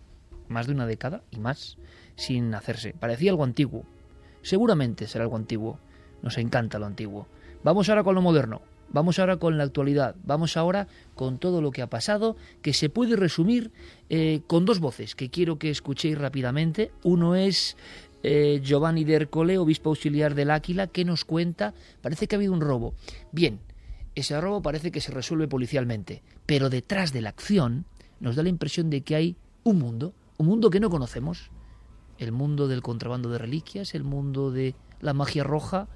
más 0.47 0.65
de 0.65 0.73
una 0.73 0.87
década 0.87 1.23
y 1.29 1.39
más 1.39 1.77
sin 2.15 2.53
hacerse. 2.55 2.93
Parecía 2.93 3.31
algo 3.31 3.43
antiguo. 3.43 3.85
Seguramente 4.41 5.07
será 5.07 5.25
algo 5.25 5.35
antiguo. 5.35 5.79
Nos 6.21 6.37
encanta 6.37 6.79
lo 6.79 6.85
antiguo. 6.85 7.27
Vamos 7.63 7.89
ahora 7.89 8.03
con 8.03 8.15
lo 8.15 8.21
moderno. 8.21 8.61
Vamos 8.91 9.19
ahora 9.19 9.37
con 9.37 9.57
la 9.57 9.63
actualidad. 9.63 10.15
Vamos 10.23 10.57
ahora 10.57 10.87
con 11.15 11.39
todo 11.39 11.61
lo 11.61 11.71
que 11.71 11.81
ha 11.81 11.89
pasado, 11.89 12.35
que 12.61 12.73
se 12.73 12.89
puede 12.89 13.15
resumir 13.15 13.71
eh, 14.09 14.41
con 14.47 14.65
dos 14.65 14.79
voces 14.79 15.15
que 15.15 15.29
quiero 15.29 15.57
que 15.57 15.69
escuchéis 15.69 16.17
rápidamente. 16.17 16.91
Uno 17.03 17.35
es 17.35 17.75
eh, 18.23 18.61
Giovanni 18.63 19.03
de 19.03 19.15
Ercole, 19.15 19.57
obispo 19.57 19.89
auxiliar 19.89 20.35
del 20.35 20.51
Áquila, 20.51 20.87
que 20.87 21.05
nos 21.05 21.25
cuenta, 21.25 21.73
parece 22.01 22.27
que 22.27 22.35
ha 22.35 22.37
habido 22.37 22.53
un 22.53 22.61
robo. 22.61 22.93
Bien, 23.31 23.59
ese 24.15 24.39
robo 24.39 24.61
parece 24.61 24.91
que 24.91 25.01
se 25.01 25.11
resuelve 25.11 25.47
policialmente, 25.47 26.21
pero 26.45 26.69
detrás 26.69 27.13
de 27.13 27.21
la 27.21 27.29
acción 27.29 27.85
nos 28.19 28.35
da 28.35 28.43
la 28.43 28.49
impresión 28.49 28.89
de 28.89 29.01
que 29.01 29.15
hay 29.15 29.35
un 29.63 29.79
mundo, 29.79 30.13
un 30.37 30.47
mundo 30.47 30.69
que 30.69 30.79
no 30.79 30.89
conocemos, 30.89 31.51
el 32.17 32.31
mundo 32.31 32.67
del 32.67 32.81
contrabando 32.81 33.29
de 33.29 33.39
reliquias, 33.39 33.95
el 33.95 34.03
mundo 34.03 34.51
de 34.51 34.75
la 35.01 35.13
magia 35.13 35.43
roja. 35.43 35.87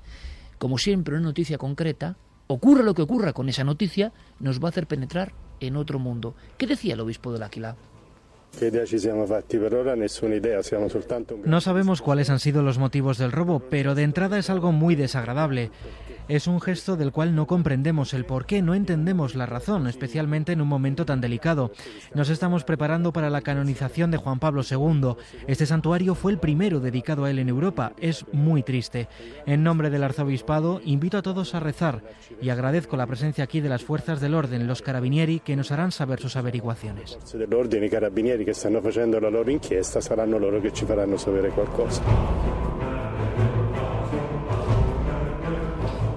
Como 0.58 0.78
siempre, 0.78 1.16
una 1.16 1.24
noticia 1.24 1.58
concreta, 1.58 2.18
ocurra 2.48 2.84
lo 2.84 2.94
que 2.94 3.02
ocurra 3.02 3.34
con 3.34 3.50
esa 3.50 3.64
noticia, 3.64 4.12
nos 4.40 4.62
va 4.62 4.68
a 4.68 4.70
hacer 4.70 4.88
penetrar 4.88 5.34
en 5.60 5.76
otro 5.76 6.00
mundo. 6.00 6.36
¿Qué 6.58 6.68
decía 6.68 6.94
el 6.94 7.00
obispo 7.00 7.32
del 7.32 7.44
Áquila? 7.44 7.76
No 11.46 11.62
sabemos 11.62 12.02
cuáles 12.02 12.30
han 12.30 12.40
sido 12.40 12.64
los 12.64 12.78
motivos 12.80 13.18
del 13.18 13.32
robo, 13.32 13.60
pero 13.60 13.94
de 13.94 14.04
entrada 14.04 14.40
es 14.40 14.50
algo 14.50 14.72
muy 14.72 14.96
desagradable. 14.96 15.70
Es 16.28 16.48
un 16.48 16.60
gesto 16.60 16.98
del 16.98 17.14
cual 17.14 17.36
no 17.36 17.48
comprendemos 17.48 18.14
el 18.14 18.26
por 18.26 18.46
qué, 18.46 18.62
no 18.62 18.74
entendemos 18.74 19.36
la 19.36 19.46
razón, 19.46 19.88
especialmente 19.88 20.52
en 20.52 20.62
un 20.62 20.68
momento 20.68 21.06
tan 21.06 21.22
delicado. 21.22 21.72
Nos 22.14 22.30
estamos 22.30 22.66
preparando 22.66 23.14
para 23.14 23.30
la 23.30 23.42
canonización 23.42 24.12
de 24.12 24.18
Juan 24.18 24.40
Pablo 24.40 24.62
II. 24.70 25.16
Este 25.48 25.66
santuario 25.66 26.16
fue 26.16 26.34
el 26.34 26.40
primero 26.40 26.82
dedicado 26.82 27.24
a 27.24 27.32
él 27.32 27.40
en 27.40 27.48
Europa. 27.48 27.94
Es 28.00 28.26
muy 28.34 28.62
triste. 28.62 29.08
En 29.46 29.64
nombre 29.64 29.90
del 29.90 30.04
arzobispado, 30.04 30.82
invito 30.84 31.18
a 31.18 31.22
todos 31.22 31.56
a 31.56 31.62
rezar 31.62 32.04
y 32.42 32.50
agradezco 32.50 32.98
la 32.98 33.08
presencia 33.08 33.46
aquí 33.46 33.62
de 33.62 33.70
las 33.70 33.84
fuerzas 33.84 34.20
del 34.20 34.36
orden, 34.36 34.68
los 34.68 34.82
carabinieri, 34.82 35.40
que 35.40 35.56
nos 35.56 35.72
harán 35.72 35.92
saber 35.92 36.20
sus 36.20 36.36
averiguaciones. 36.36 37.18
Dell'ordine, 37.34 37.86
i 37.86 37.90
carabinieri 37.90 38.44
che 38.44 38.54
stanno 38.54 38.82
facendo 38.82 39.20
la 39.20 39.30
loro 39.30 39.50
inchiesta 39.50 40.02
saranno 40.02 40.38
loro 40.38 40.60
che 40.60 40.74
ci 40.74 40.86
faranno 40.86 41.18
sapere 41.18 41.50
qualcosa. 41.50 42.67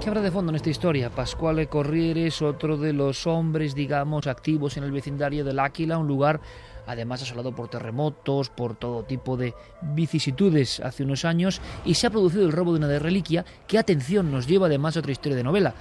¿Qué 0.01 0.09
habrá 0.09 0.23
de 0.23 0.31
fondo 0.31 0.49
en 0.49 0.57
esta 0.57 0.71
historia? 0.71 1.11
Pasquale 1.11 1.67
Corriere 1.67 2.27
es 2.27 2.41
otro 2.41 2.79
de 2.79 2.95
los 2.95 3.27
hombres, 3.27 3.75
digamos, 3.75 4.27
activos 4.27 4.79
en 4.79 4.85
el 4.85 4.93
vecindario 4.93 5.45
del 5.45 5.59
Áquila, 5.59 5.99
un 5.99 6.09
lugar 6.09 6.41
además 6.87 7.21
asolado 7.23 7.55
por 7.55 7.69
terremotos, 7.69 8.49
por 8.49 8.77
todo 8.77 9.03
tipo 9.03 9.37
de 9.37 9.53
vicisitudes 9.83 10.81
hace 10.81 11.05
unos 11.05 11.27
años, 11.27 11.61
y 11.85 11.95
se 11.95 12.07
ha 12.07 12.11
producido 12.11 12.47
el 12.47 12.53
robo 12.53 12.73
de 12.73 12.79
una 12.79 12.99
reliquia 12.99 13.45
que, 13.67 13.77
atención, 13.79 14.33
nos 14.33 14.47
lleva 14.47 14.69
además 14.69 14.97
a 14.97 15.01
otra 15.01 15.13
historia 15.13 15.37
de 15.37 15.45
novela, 15.45 15.75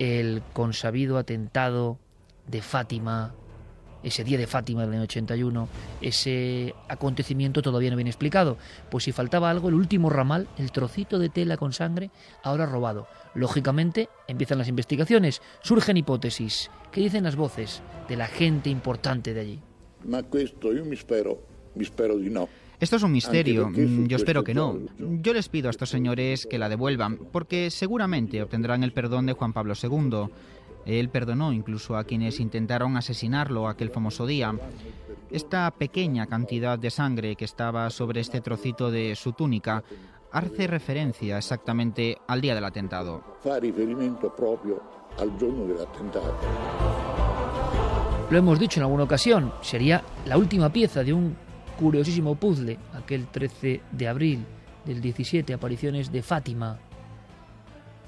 el 0.00 0.42
consabido 0.52 1.16
atentado 1.16 1.98
de 2.48 2.62
Fátima, 2.62 3.32
ese 4.02 4.24
día 4.24 4.38
de 4.38 4.46
Fátima 4.46 4.82
del 4.82 4.94
año 4.94 5.02
81, 5.02 5.68
ese 6.00 6.74
acontecimiento 6.88 7.62
todavía 7.62 7.90
no 7.90 7.96
viene 7.96 8.10
explicado. 8.10 8.56
Pues 8.90 9.04
si 9.04 9.12
faltaba 9.12 9.50
algo, 9.50 9.68
el 9.68 9.74
último 9.74 10.10
ramal, 10.10 10.48
el 10.58 10.72
trocito 10.72 11.18
de 11.18 11.28
tela 11.28 11.56
con 11.56 11.72
sangre, 11.72 12.10
ahora 12.42 12.66
robado. 12.66 13.06
Lógicamente, 13.34 14.08
empiezan 14.28 14.58
las 14.58 14.68
investigaciones, 14.68 15.42
surgen 15.62 15.96
hipótesis. 15.96 16.70
¿Qué 16.90 17.00
dicen 17.00 17.24
las 17.24 17.36
voces 17.36 17.82
de 18.08 18.16
la 18.16 18.26
gente 18.26 18.70
importante 18.70 19.34
de 19.34 19.40
allí? 19.40 19.60
Ma 20.04 20.22
questo 20.24 20.72
io 20.72 20.84
mi 20.84 20.96
spero, 20.96 21.38
mi 21.74 21.84
spero 21.84 22.18
di 22.18 22.28
no. 22.28 22.48
Esto 22.80 22.96
es 22.96 23.02
un 23.04 23.12
misterio. 23.12 23.70
Yo 24.08 24.16
espero 24.16 24.42
que 24.42 24.54
no. 24.54 24.76
Yo 24.98 25.32
les 25.32 25.48
pido 25.48 25.68
a 25.68 25.70
estos 25.70 25.88
señores 25.88 26.48
que 26.50 26.58
la 26.58 26.68
devuelvan, 26.68 27.16
porque 27.30 27.70
seguramente 27.70 28.42
obtendrán 28.42 28.82
el 28.82 28.92
perdón 28.92 29.26
de 29.26 29.34
Juan 29.34 29.52
Pablo 29.52 29.74
II. 29.80 30.28
Él 30.86 31.08
perdonó 31.08 31.52
incluso 31.52 31.96
a 31.96 32.04
quienes 32.04 32.40
intentaron 32.40 32.96
asesinarlo 32.96 33.68
aquel 33.68 33.90
famoso 33.90 34.26
día. 34.26 34.54
Esta 35.30 35.70
pequeña 35.70 36.26
cantidad 36.26 36.78
de 36.78 36.90
sangre 36.90 37.36
que 37.36 37.44
estaba 37.44 37.88
sobre 37.90 38.20
este 38.20 38.40
trocito 38.40 38.90
de 38.90 39.14
su 39.16 39.32
túnica 39.32 39.82
hace 40.32 40.66
referencia 40.66 41.38
exactamente 41.38 42.16
al 42.26 42.40
día 42.40 42.54
del 42.54 42.64
atentado. 42.64 43.22
Lo 48.30 48.38
hemos 48.38 48.58
dicho 48.58 48.80
en 48.80 48.84
alguna 48.84 49.04
ocasión, 49.04 49.52
sería 49.60 50.02
la 50.26 50.38
última 50.38 50.72
pieza 50.72 51.04
de 51.04 51.12
un 51.12 51.36
curiosísimo 51.78 52.34
puzzle, 52.34 52.78
aquel 52.94 53.26
13 53.26 53.82
de 53.92 54.08
abril 54.08 54.46
del 54.84 55.00
17, 55.00 55.52
apariciones 55.52 56.10
de 56.10 56.22
Fátima. 56.22 56.78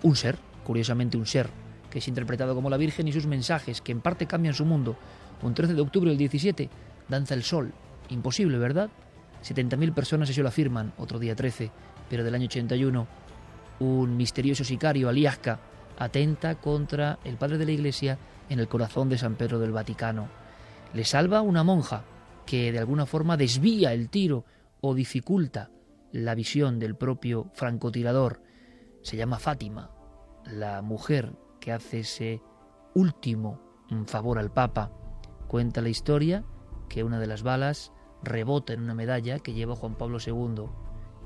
Un 0.03 0.17
ser, 0.17 0.39
curiosamente 0.65 1.17
un 1.17 1.27
ser, 1.27 1.51
que 1.95 2.01
es 2.01 2.09
interpretado 2.09 2.57
como 2.57 2.69
la 2.69 2.77
Virgen 2.77 3.07
y 3.07 3.13
sus 3.13 3.29
mensajes, 3.29 3.81
que 3.81 3.93
en 3.93 4.01
parte 4.01 4.27
cambian 4.27 4.53
su 4.53 4.65
mundo. 4.65 4.97
Un 5.43 5.55
13 5.55 5.75
de 5.75 5.81
octubre 5.81 6.11
del 6.11 6.19
17, 6.19 6.69
danza 7.09 7.35
el 7.35 7.45
sol. 7.45 7.73
Imposible, 8.09 8.59
¿verdad? 8.59 8.91
70.000 9.45 9.95
personas 9.95 10.29
eso 10.29 10.43
lo 10.43 10.49
afirman, 10.49 10.93
otro 10.99 11.21
día 11.21 11.37
13, 11.37 11.71
pero 12.11 12.25
del 12.25 12.35
año 12.35 12.47
81, 12.47 13.07
un 13.79 14.17
misterioso 14.17 14.65
sicario, 14.65 15.09
Aliasca, 15.09 15.61
atenta 15.97 16.57
contra 16.57 17.21
el 17.23 17.37
padre 17.37 17.59
de 17.59 17.67
la 17.67 17.71
iglesia 17.71 18.19
en 18.49 18.59
el 18.59 18.67
corazón 18.67 19.09
de 19.09 19.17
San 19.17 19.37
Pedro 19.37 19.61
del 19.61 19.71
Vaticano. 19.71 20.27
Le 20.95 21.05
salva 21.05 21.43
una 21.43 21.63
monja 21.63 22.03
que 22.45 22.73
de 22.73 22.81
alguna 22.81 23.07
forma 23.07 23.37
desvía 23.37 23.93
el 23.93 24.09
tiro 24.09 24.45
o 24.81 24.97
dificulta 24.97 25.71
la 26.11 26.35
visión 26.35 26.81
del 26.81 26.97
propio 26.97 27.53
francotirador. 27.55 28.43
Se 29.03 29.17
llama 29.17 29.39
Fátima, 29.39 29.93
la 30.45 30.83
mujer 30.83 31.44
que 31.65 31.73
hace 31.73 32.01
ese 32.01 32.43
último 32.95 33.59
favor 34.05 34.39
al 34.39 34.53
Papa. 34.53 34.93
Cuenta 35.49 35.81
la 35.81 35.89
historia 35.89 36.45
que 36.91 37.03
una 37.03 37.19
de 37.19 37.27
las 37.27 37.43
balas 37.43 37.91
rebota 38.23 38.75
en 38.75 38.83
una 38.83 38.95
medalla 38.95 39.39
que 39.39 39.55
lleva 39.55 39.75
Juan 39.75 39.95
Pablo 39.95 40.19
II 40.25 40.67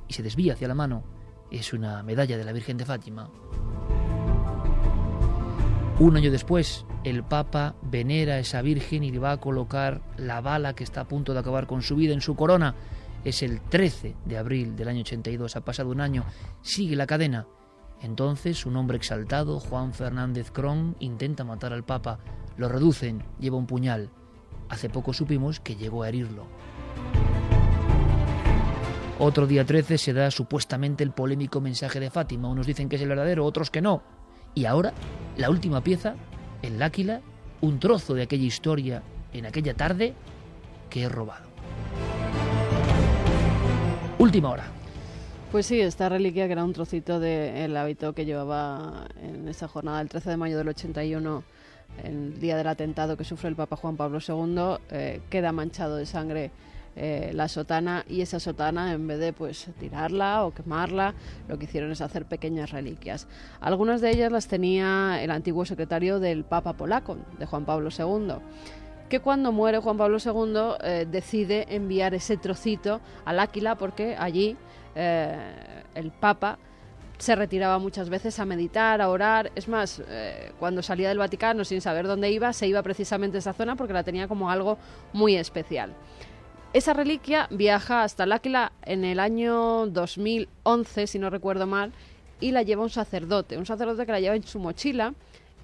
y 0.07 0.13
se 0.13 0.23
desvía 0.23 0.53
hacia 0.53 0.69
la 0.69 0.77
mano. 0.77 1.03
Es 1.51 1.73
una 1.73 2.05
medalla 2.05 2.39
de 2.39 2.45
la 2.45 2.53
Virgen 2.53 2.77
de 2.77 2.85
Fátima. 2.85 3.29
Un 5.99 6.17
año 6.17 6.31
después, 6.31 6.87
el 7.03 7.25
Papa 7.25 7.75
venera 7.83 8.35
a 8.35 8.39
esa 8.39 8.63
Virgen 8.63 9.03
y 9.03 9.11
le 9.11 9.19
va 9.19 9.33
a 9.33 9.41
colocar 9.41 10.03
la 10.19 10.41
bala 10.41 10.77
que 10.77 10.85
está 10.85 11.01
a 11.01 11.09
punto 11.09 11.35
de 11.35 11.41
acabar 11.41 11.67
con 11.67 11.83
su 11.83 11.97
vida 11.97 12.15
en 12.15 12.21
su 12.21 12.37
corona. 12.37 12.77
Es 13.25 13.43
el 13.43 13.61
13 13.61 14.15
de 14.25 14.39
abril 14.39 14.77
del 14.77 14.87
año 14.87 15.01
82, 15.01 15.57
ha 15.57 15.65
pasado 15.65 15.91
un 15.91 16.01
año, 16.01 16.25
sigue 16.63 16.95
la 16.95 17.09
cadena. 17.09 17.49
Entonces, 18.01 18.65
un 18.67 18.77
hombre 18.77 18.97
exaltado, 18.97 19.61
Juan 19.61 19.93
Fernández 19.93 20.51
Cron, 20.51 20.97
intenta 21.01 21.45
matar 21.45 21.73
al 21.73 21.85
Papa, 21.85 22.19
lo 22.57 22.69
reducen, 22.69 23.25
lleva 23.39 23.57
un 23.57 23.67
puñal. 23.67 24.11
Hace 24.69 24.89
poco 24.89 25.13
supimos 25.13 25.61
que 25.61 25.77
llegó 25.77 26.03
a 26.03 26.09
herirlo. 26.09 26.47
Otro 29.21 29.49
día 29.49 29.65
13 29.65 29.99
se 29.99 30.13
da 30.13 30.31
supuestamente 30.31 31.03
el 31.03 31.11
polémico 31.11 31.61
mensaje 31.61 31.99
de 31.99 32.11
Fátima. 32.11 32.49
Unos 32.49 32.67
dicen 32.67 32.89
que 32.89 32.97
es 32.97 33.03
el 33.03 33.09
verdadero, 33.09 33.45
otros 33.45 33.71
que 33.71 33.81
no. 33.81 34.03
Y 34.55 34.65
ahora, 34.65 34.93
la 35.37 35.51
última 35.51 35.83
pieza, 35.83 36.15
el 36.63 36.79
Láquila, 36.79 37.21
un 37.61 37.81
trozo 37.81 38.15
de 38.15 38.23
aquella 38.23 38.45
historia 38.45 39.03
en 39.33 39.47
aquella 39.47 39.75
tarde 39.75 40.15
que 40.89 41.03
he 41.03 41.09
robado. 41.09 41.49
Última 44.19 44.51
hora. 44.51 44.78
Pues 45.51 45.65
sí, 45.65 45.81
esta 45.81 46.11
reliquia, 46.11 46.45
que 46.47 46.53
era 46.53 46.63
un 46.63 46.75
trocito 46.75 47.21
del 47.21 47.75
hábito 47.75 48.13
que 48.13 48.27
llevaba 48.27 49.07
en 49.23 49.49
esa 49.49 49.67
jornada 49.67 49.99
del 49.99 50.11
13 50.11 50.29
de 50.29 50.37
mayo 50.37 50.59
del 50.59 50.69
81, 50.69 51.43
el 52.05 52.39
día 52.39 52.55
del 52.55 52.67
atentado 52.67 53.17
que 53.17 53.25
sufre 53.25 53.49
el 53.49 53.57
Papa 53.57 53.77
Juan 53.77 53.97
Pablo 53.97 54.19
II, 54.21 54.77
eh, 54.91 55.23
queda 55.31 55.53
manchado 55.53 55.97
de 55.97 56.05
sangre 56.05 56.51
eh, 56.97 57.31
la 57.33 57.49
sotana 57.49 58.05
y 58.07 58.21
esa 58.21 58.41
sotana 58.41 58.93
en 58.93 59.07
vez 59.07 59.21
de 59.21 59.33
pues 59.33 59.71
tirarla 59.81 60.45
o 60.45 60.53
quemarla 60.53 61.15
lo 61.49 61.59
que 61.59 61.65
hicieron 61.65 61.93
es 61.93 62.03
hacer 62.03 62.27
pequeñas 62.27 62.71
reliquias. 62.71 63.27
Algunas 63.61 64.03
de 64.03 64.11
ellas 64.11 64.31
las 64.31 64.49
tenía 64.49 65.19
el 65.23 65.31
antiguo 65.31 65.65
secretario 65.65 66.21
del 66.21 66.45
Papa 66.45 66.75
polaco 66.75 67.17
de 67.39 67.47
Juan 67.47 67.65
Pablo 67.65 67.89
II 67.97 68.35
que 69.09 69.21
cuando 69.21 69.53
muere 69.53 69.79
Juan 69.79 69.97
Pablo 69.97 70.19
II 70.23 70.77
eh, 70.83 71.07
decide 71.11 71.75
enviar 71.75 72.15
ese 72.15 72.37
trocito 72.37 73.01
al 73.25 73.41
Áquila 73.41 73.77
porque 73.77 74.17
allí 74.19 74.57
eh, 75.01 75.85
el 75.95 76.11
Papa 76.11 76.59
se 77.19 77.37
retiraba 77.37 77.79
muchas 77.79 78.09
veces 78.11 78.39
a 78.39 78.45
meditar, 78.45 79.01
a 79.01 79.09
orar. 79.09 79.53
Es 79.55 79.69
más, 79.69 80.03
eh, 80.09 80.53
cuando 80.59 80.83
salía 80.83 81.09
del 81.09 81.19
Vaticano 81.19 81.65
sin 81.65 81.81
saber 81.81 82.07
dónde 82.07 82.31
iba, 82.31 82.53
se 82.53 82.67
iba 82.67 82.83
precisamente 82.83 83.39
a 83.39 83.41
esa 83.41 83.53
zona 83.53 83.77
porque 83.77 83.93
la 83.93 84.03
tenía 84.03 84.27
como 84.27 84.51
algo 84.51 84.77
muy 85.13 85.37
especial. 85.37 85.95
Esa 86.73 86.95
reliquia 86.95 87.47
viaja 87.51 88.03
hasta 88.03 88.25
el 88.25 88.33
Áquila 88.33 88.73
en 88.83 89.05
el 89.05 89.21
año 89.21 89.87
2011, 89.87 91.07
si 91.07 91.19
no 91.19 91.31
recuerdo 91.31 91.67
mal, 91.67 91.93
y 92.41 92.51
la 92.51 92.63
lleva 92.63 92.83
un 92.83 92.91
sacerdote, 92.91 93.57
un 93.57 93.67
sacerdote 93.67 94.05
que 94.05 94.13
la 94.13 94.21
lleva 94.21 94.37
en 94.37 94.43
su 94.43 94.59
mochila 94.59 95.15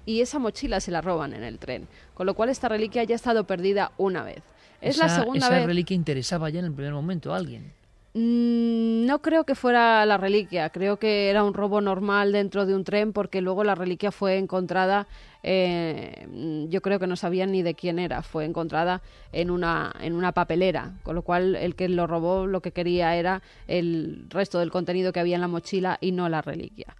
y 0.05 0.21
esa 0.21 0.39
mochila 0.39 0.79
se 0.79 0.91
la 0.91 1.01
roban 1.01 1.33
en 1.33 1.43
el 1.43 1.59
tren, 1.59 1.87
con 2.13 2.25
lo 2.25 2.35
cual 2.35 2.49
esta 2.49 2.69
reliquia 2.69 3.03
ya 3.03 3.15
ha 3.15 3.17
estado 3.17 3.45
perdida 3.45 3.91
una 3.97 4.23
vez. 4.23 4.43
Es 4.81 4.97
la 4.97 5.09
segunda 5.09 5.47
esa 5.47 5.55
vez. 5.55 5.65
reliquia 5.65 5.95
interesaba 5.95 6.49
ya 6.49 6.59
en 6.59 6.65
el 6.65 6.73
primer 6.73 6.93
momento 6.93 7.33
a 7.33 7.37
alguien. 7.37 7.73
Mm, 8.17 9.05
No 9.07 9.21
creo 9.21 9.43
que 9.43 9.55
fuera 9.55 10.05
la 10.05 10.17
reliquia, 10.17 10.69
creo 10.69 10.97
que 10.97 11.29
era 11.29 11.43
un 11.43 11.53
robo 11.53 11.81
normal 11.81 12.31
dentro 12.31 12.65
de 12.65 12.73
un 12.73 12.85
tren 12.85 13.11
porque 13.11 13.41
luego 13.41 13.63
la 13.65 13.75
reliquia 13.75 14.09
fue 14.11 14.37
encontrada, 14.37 15.07
eh, 15.43 16.25
yo 16.69 16.81
creo 16.81 16.97
que 16.97 17.07
no 17.07 17.17
sabían 17.17 17.51
ni 17.51 17.61
de 17.61 17.75
quién 17.75 17.99
era, 17.99 18.21
fue 18.21 18.45
encontrada 18.45 19.01
en 19.33 19.51
una, 19.51 19.93
en 19.99 20.13
una 20.15 20.31
papelera, 20.31 20.93
con 21.03 21.15
lo 21.15 21.23
cual 21.23 21.55
el 21.57 21.75
que 21.75 21.89
lo 21.89 22.07
robó 22.07 22.47
lo 22.47 22.61
que 22.61 22.71
quería 22.71 23.15
era 23.17 23.41
el 23.67 24.25
resto 24.29 24.59
del 24.59 24.71
contenido 24.71 25.11
que 25.11 25.19
había 25.19 25.35
en 25.35 25.41
la 25.41 25.47
mochila 25.49 25.97
y 25.99 26.13
no 26.13 26.29
la 26.29 26.41
reliquia. 26.41 26.95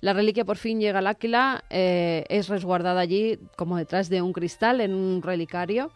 La 0.00 0.12
reliquia 0.12 0.44
por 0.44 0.56
fin 0.56 0.80
llega 0.80 1.00
al 1.00 1.08
Áquila, 1.08 1.64
eh, 1.68 2.24
es 2.28 2.48
resguardada 2.48 3.00
allí 3.00 3.38
como 3.56 3.76
detrás 3.76 4.08
de 4.08 4.22
un 4.22 4.32
cristal 4.32 4.80
en 4.80 4.94
un 4.94 5.20
relicario. 5.20 5.90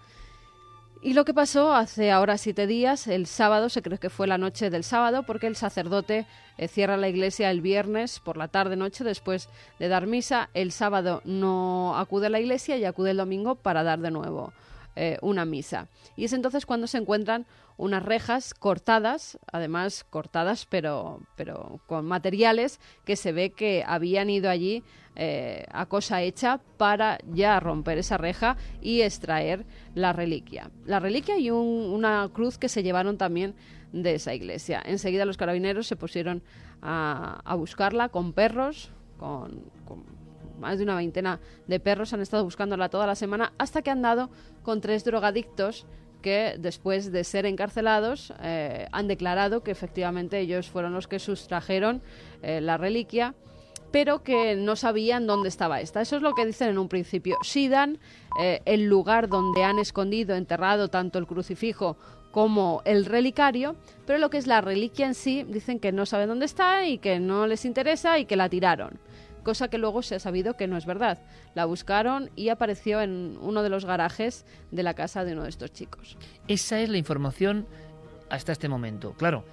Y 1.05 1.12
lo 1.12 1.26
que 1.26 1.34
pasó 1.34 1.74
hace 1.74 2.11
ahora 2.11 2.38
siete 2.38 2.66
días, 2.66 3.09
el 3.09 3.26
sábado, 3.26 3.68
se 3.68 3.82
cree 3.82 3.98
que 3.98 4.09
fue 4.09 4.26
la 4.26 4.38
noche 4.38 4.70
del 4.70 4.84
sábado, 4.84 5.22
porque 5.22 5.46
el 5.46 5.55
sacerdote 5.55 6.24
eh, 6.57 6.66
cierra 6.66 6.96
la 6.96 7.11
iglesia 7.11 7.50
el 7.50 7.61
viernes 7.61 8.20
por 8.20 8.38
la 8.38 8.48
tarde-noche 8.48 9.05
después 9.05 9.50
de 9.78 9.88
dar 9.88 10.07
misa. 10.07 10.48
El 10.55 10.72
sábado 10.72 11.20
no 11.26 11.94
acude 11.98 12.28
a 12.28 12.30
la 12.30 12.40
iglesia 12.40 12.78
y 12.78 12.86
acude 12.86 13.11
el 13.11 13.18
domingo 13.18 13.55
para 13.55 13.82
dar 13.82 13.98
de 13.98 14.11
nuevo 14.11 14.55
eh, 14.97 15.18
una 15.22 15.45
misa. 15.45 15.88
Y 16.16 16.24
es 16.24 16.32
entonces 16.32 16.66
cuando 16.66 16.86
se 16.86 16.99
encuentran 16.99 17.47
unas 17.76 18.03
rejas 18.03 18.55
cortadas, 18.55 19.38
además 19.51 20.05
cortadas 20.05 20.66
pero, 20.66 21.20
pero 21.36 21.80
con 21.86 22.05
materiales 22.07 22.80
que 23.05 23.16
se 23.16 23.32
ve 23.32 23.51
que 23.51 23.84
habían 23.86 24.30
ido 24.30 24.49
allí 24.49 24.84
eh, 25.16 25.64
a 25.70 25.86
cosa 25.86 26.22
hecha 26.22 26.61
para 26.76 27.18
ya 27.32 27.61
romper 27.61 27.99
esa 27.99 28.18
reja 28.18 28.57
y 28.80 29.03
extraer 29.03 29.64
la 29.95 30.12
reliquia. 30.12 30.70
La 30.86 31.01
reliquia 31.01 31.38
y 31.38 31.51
una 31.51 32.28
cruz 32.32 32.59
que 32.59 32.68
se 32.68 32.82
llevaron 32.82 33.16
también 33.16 33.55
de 33.92 34.16
esa 34.16 34.34
iglesia. 34.34 34.82
Enseguida 34.84 35.24
los 35.24 35.36
carabineros 35.36 35.86
se 35.86 35.97
pusieron 35.97 36.42
a, 36.82 37.55
buscarla 37.57 38.09
con 38.09 38.32
perros, 38.32 38.90
con, 39.18 39.62
más 40.65 40.79
de 40.79 40.85
una 40.85 40.97
veintena 40.97 41.41
de 41.67 41.79
perros 41.79 42.12
han 42.12 42.21
estado 42.21 42.43
buscándola 42.43 42.89
toda 42.89 43.07
la 43.07 43.15
semana 43.15 43.53
hasta 43.59 43.83
que 43.83 43.91
han 43.91 44.03
dado 44.03 44.31
con 44.62 44.81
tres 44.81 45.05
drogadictos 45.05 45.87
que 46.23 46.57
después 46.59 47.12
de 47.12 47.23
ser 47.23 47.45
encarcelados 47.45 48.33
eh, 48.43 48.89
han 48.93 49.09
declarado 49.09 49.62
que 49.62 49.71
efectivamente 49.71 50.41
ellos 50.41 50.71
fueron 50.71 50.95
los 50.95 51.07
que 51.07 51.19
sustrajeron 51.19 52.01
eh, 52.43 52.62
la 52.62 52.79
reliquia 52.79 53.35
pero 53.93 54.25
que 54.25 54.57
no 54.57 54.75
sabían 54.75 55.29
dónde 55.29 55.49
estaba 55.49 55.81
esta. 55.81 56.01
Eso 56.01 56.17
es 56.17 56.23
lo 56.23 56.35
que 56.35 56.45
dicen 56.45 56.69
en 56.69 56.79
un 56.79 56.89
principio. 56.89 57.37
Sí 57.43 57.69
dan 57.69 58.01
eh, 58.41 58.61
el 58.65 58.87
lugar 58.87 59.29
donde 59.29 59.62
han 59.62 59.79
escondido, 59.79 60.35
enterrado 60.35 60.89
tanto 60.89 61.21
el 61.21 61.29
crucifijo 61.29 61.97
como 62.33 62.83
el 62.85 63.05
relicario, 63.05 63.77
pero 64.05 64.19
lo 64.19 64.31
que 64.31 64.39
es 64.39 64.49
la 64.49 64.61
reliquia 64.61 65.07
en 65.07 65.15
sí, 65.15 65.45
dicen 65.45 65.79
que 65.79 65.93
no 65.93 66.07
saben 66.07 66.29
dónde 66.29 66.47
está 66.47 66.85
y 66.85 66.99
que 66.99 67.21
no 67.21 67.47
les 67.47 67.65
interesa 67.65 68.19
y 68.19 68.25
que 68.25 68.35
la 68.35 68.49
tiraron. 68.49 68.99
Cosa 69.45 69.68
que 69.68 69.78
luego 69.78 70.03
se 70.03 70.16
ha 70.16 70.20
sabido 70.20 70.57
que 70.57 70.66
no 70.66 70.76
es 70.76 70.86
verdad. 70.86 71.22
La 71.55 71.66
buscaron 71.66 72.30
y 72.34 72.49
apareció 72.49 73.01
en 73.01 73.38
uno 73.40 73.62
de 73.62 73.68
los 73.68 73.84
garajes 73.84 74.45
de 74.70 74.82
la 74.82 74.95
casa 74.95 75.24
de 75.24 75.34
uno 75.34 75.45
de 75.45 75.51
estos 75.51 75.72
chicos. 75.72 76.16
Esa 76.49 76.80
es 76.80 76.88
la 76.88 76.99
información 76.99 77.66
hasta 78.30 78.53
este 78.53 78.68
momento. 78.68 79.12
Claro, 79.12 79.45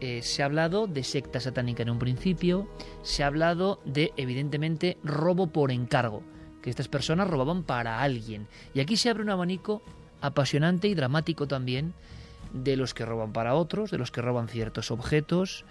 eh, 0.00 0.20
se 0.22 0.42
ha 0.42 0.46
hablado 0.46 0.86
de 0.86 1.04
secta 1.04 1.40
satánica 1.40 1.82
en 1.82 1.90
un 1.90 1.98
principio, 1.98 2.68
se 3.02 3.22
ha 3.22 3.28
hablado 3.28 3.80
de, 3.84 4.12
evidentemente, 4.16 4.98
robo 5.02 5.46
por 5.46 5.70
encargo, 5.70 6.22
que 6.60 6.68
estas 6.68 6.88
personas 6.88 7.28
robaban 7.28 7.62
para 7.62 8.02
alguien. 8.02 8.46
Y 8.74 8.80
aquí 8.80 8.96
se 8.96 9.08
abre 9.08 9.22
un 9.22 9.30
abanico 9.30 9.82
apasionante 10.20 10.88
y 10.88 10.94
dramático 10.94 11.46
también 11.46 11.94
de 12.52 12.76
los 12.76 12.94
que 12.94 13.04
roban 13.04 13.32
para 13.32 13.54
otros, 13.54 13.90
de 13.90 13.98
los 13.98 14.10
que 14.10 14.22
roban 14.22 14.48
ciertos 14.48 14.90
objetos, 14.90 15.64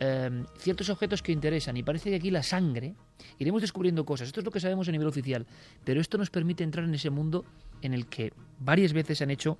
em, 0.00 0.44
ciertos 0.58 0.90
objetos 0.90 1.22
que 1.22 1.32
interesan. 1.32 1.76
Y 1.76 1.82
parece 1.82 2.10
que 2.10 2.16
aquí 2.16 2.30
la 2.30 2.42
sangre, 2.42 2.94
iremos 3.38 3.60
descubriendo 3.62 4.04
cosas. 4.04 4.28
Esto 4.28 4.40
es 4.40 4.44
lo 4.44 4.50
que 4.50 4.60
sabemos 4.60 4.88
a 4.88 4.92
nivel 4.92 5.06
oficial, 5.06 5.46
pero 5.84 6.00
esto 6.00 6.18
nos 6.18 6.30
permite 6.30 6.64
entrar 6.64 6.84
en 6.84 6.94
ese 6.94 7.10
mundo 7.10 7.44
en 7.82 7.94
el 7.94 8.06
que 8.06 8.32
varias 8.58 8.92
veces 8.92 9.18
se 9.18 9.24
han 9.24 9.30
hecho 9.30 9.58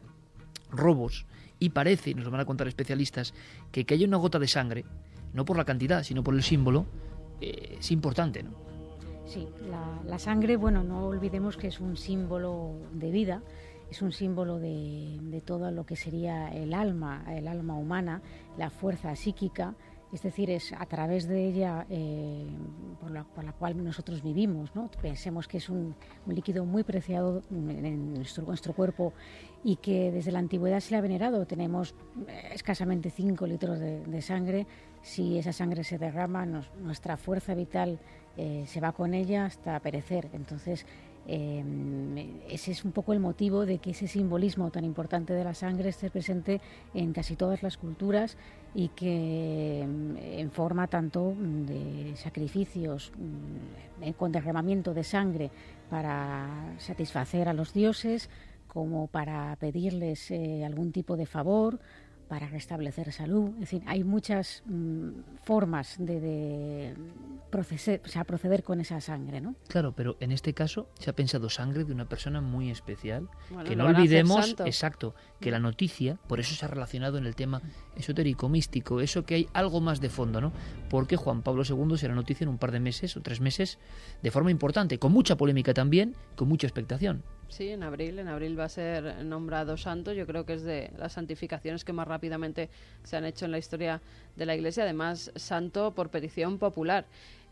robos 0.71 1.27
y 1.59 1.71
parece, 1.71 2.15
nos 2.15 2.25
lo 2.25 2.31
van 2.31 2.41
a 2.41 2.45
contar 2.45 2.67
especialistas, 2.67 3.35
que 3.71 3.85
que 3.85 3.95
haya 3.95 4.07
una 4.07 4.17
gota 4.17 4.39
de 4.39 4.49
sangre, 4.49 4.85
no 5.35 5.45
por 5.45 5.57
la 5.57 5.65
cantidad, 5.65 6.03
sino 6.03 6.25
por 6.25 6.35
el 6.35 6.43
símbolo, 6.43 6.87
eh, 7.41 7.77
es 7.79 7.91
importante, 7.93 8.43
¿no? 8.43 8.51
Sí, 9.27 9.47
la, 10.07 10.19
sangre, 10.19 10.57
bueno, 10.57 10.83
no 10.83 11.07
olvidemos 11.07 11.57
que 11.57 11.69
es 11.69 11.79
un 11.79 11.97
símbolo 11.97 12.75
de 12.93 13.13
vida, 13.13 13.43
es 13.89 14.03
un 14.03 14.11
símbolo 14.11 14.59
de, 14.59 15.19
de 15.21 15.41
todo 15.41 15.71
lo 15.71 15.87
que 15.87 15.95
sería 15.95 16.49
el 16.49 16.75
alma, 16.75 17.25
el 17.29 17.47
alma 17.47 17.75
humana, 17.75 18.23
la 18.59 18.71
fuerza 18.71 19.15
psíquica, 19.15 19.77
es 20.13 20.23
decir, 20.23 20.51
es 20.51 20.73
a 20.73 20.87
través 20.87 21.29
de 21.29 21.47
ella 21.47 21.87
eh, 21.89 22.45
por, 23.01 23.13
la, 23.13 23.53
cual 23.53 23.83
nosotros 23.83 24.23
vivimos. 24.23 24.75
¿no? 24.75 24.91
Pensemos 25.01 25.47
que 25.47 25.59
es 25.59 25.69
un, 25.69 25.95
líquido 26.27 26.65
muy 26.65 26.83
preciado 26.83 27.43
en 27.51 28.15
nuestro, 28.15 28.75
cuerpo 28.75 29.13
y 29.63 29.77
que 29.77 30.11
desde 30.11 30.33
la 30.33 30.41
antigüedad 30.41 30.81
se 30.81 30.93
le 30.93 30.97
ha 30.97 31.01
venerado. 31.01 31.47
Tenemos 31.47 31.95
eh, 32.27 32.51
escasamente 32.53 33.11
5 33.11 33.47
litros 33.47 33.79
de, 33.79 34.23
sangre. 34.23 34.67
Si 35.03 35.39
esa 35.39 35.53
sangre 35.53 35.85
se 35.85 35.97
derrama, 35.97 36.45
nuestra 36.45 37.17
fuerza 37.17 37.55
vital 37.55 38.01
eh, 38.37 38.65
se 38.67 38.81
va 38.81 38.93
con 38.93 39.15
ella 39.15 39.47
hasta 39.47 39.79
perecer. 39.79 40.29
Entonces, 40.33 40.87
ese 41.27 42.73
es 42.73 42.85
un 42.85 42.91
poco 42.91 43.13
el 43.13 43.21
motivo 43.21 43.65
de 43.65 43.79
que 43.79 43.91
ese 43.91 44.09
simbolismo 44.09 44.71
tan 44.73 44.85
importante 44.85 45.33
de 45.33 45.45
la 45.45 45.55
sangre 45.55 45.91
esté 45.91 46.11
presente 46.11 46.61
en 46.93 47.13
casi 47.13 47.37
todas 47.37 47.63
las 47.63 47.77
culturas 47.77 48.37
y 48.75 48.89
que 48.89 49.81
em, 49.83 50.17
en 50.17 50.51
forma 50.51 50.87
tanto 50.87 51.35
de 51.37 52.15
sacrificios 52.17 53.13
mm, 53.19 54.11
con 54.17 54.33
derramamiento 54.33 54.95
de 54.95 55.05
sangre 55.05 55.51
para 55.89 56.75
satisfacer 56.79 57.49
a 57.49 57.53
los 57.53 57.73
dioses 57.73 58.31
como 58.69 59.09
para 59.09 59.57
pedirles 59.57 60.31
eh, 60.31 60.65
algún 60.65 60.93
tipo 60.93 61.17
de 61.17 61.27
favor 61.27 61.81
para 62.31 62.47
restablecer 62.47 63.13
salud. 63.13 63.51
Es 63.55 63.61
decir, 63.61 63.83
hay 63.87 64.05
muchas 64.05 64.63
mm, 64.65 65.09
formas 65.43 65.97
de, 65.99 66.95
proceder, 67.51 68.01
proceder 68.25 68.63
con 68.63 68.81
esa 68.81 69.01
sangre, 69.01 69.41
¿no? 69.41 69.57
Claro, 69.67 69.93
pero 69.97 70.17
en 70.21 70.31
este 70.31 70.55
caso 70.55 70.89
se 70.95 71.11
ha 71.11 71.13
pensado 71.13 71.51
sangre 71.51 71.83
de 71.83 71.93
una 71.93 72.09
persona 72.09 72.41
muy 72.41 72.71
especial. 72.71 73.29
que 73.67 73.75
no 73.75 73.87
olvidemos, 73.87 74.55
exacto, 74.65 75.17
que 75.41 75.51
la 75.51 75.59
noticia, 75.59 76.21
por 76.29 76.39
eso 76.39 76.55
se 76.55 76.65
ha 76.65 76.69
relacionado 76.69 77.19
en 77.19 77.27
el 77.27 77.35
tema 77.35 77.63
esotérico, 77.97 78.49
místico, 78.49 79.01
eso 79.01 79.25
que 79.25 79.35
hay 79.35 79.49
algo 79.53 79.81
más 79.81 80.01
de 80.01 80.09
fondo, 80.09 80.41
¿no? 80.41 80.53
Porque 80.89 81.17
Juan 81.17 81.43
Pablo 81.43 81.65
II 81.69 81.99
será 81.99 82.15
noticia 82.15 82.45
en 82.45 82.51
un 82.51 82.59
par 82.59 82.71
de 82.71 82.79
meses 82.79 83.17
o 83.17 83.23
tres 83.23 83.41
meses 83.41 83.81
de 84.23 84.31
forma 84.31 84.53
importante, 84.53 85.01
con 85.01 85.11
mucha 85.11 85.37
polémica 85.37 85.75
también, 85.75 86.15
con 86.37 86.47
mucha 86.47 86.69
expectación. 86.69 87.25
Sí, 87.51 87.69
en 87.71 87.83
abril. 87.83 88.19
En 88.21 88.29
abril 88.29 88.59
va 88.59 88.65
a 88.65 88.69
ser 88.69 89.25
nombrado 89.25 89.77
santo. 89.77 90.13
Yo 90.13 90.27
creo 90.27 90.47
que 90.47 90.55
es 90.55 90.63
de 90.63 90.91
las 90.97 91.13
santificaciones 91.15 91.85
que 91.85 91.93
más 91.93 92.07
rápidamente 92.07 92.71
se 93.03 93.17
han 93.17 93.25
hecho 93.25 93.45
en 93.45 93.51
la 93.51 93.59
historia 93.59 94.01
de 94.37 94.47
la 94.47 94.55
Iglesia. 94.55 94.85
Además, 94.85 95.33
santo 95.35 95.93
por 95.93 96.11
petición 96.11 96.59
popular. 96.59 97.07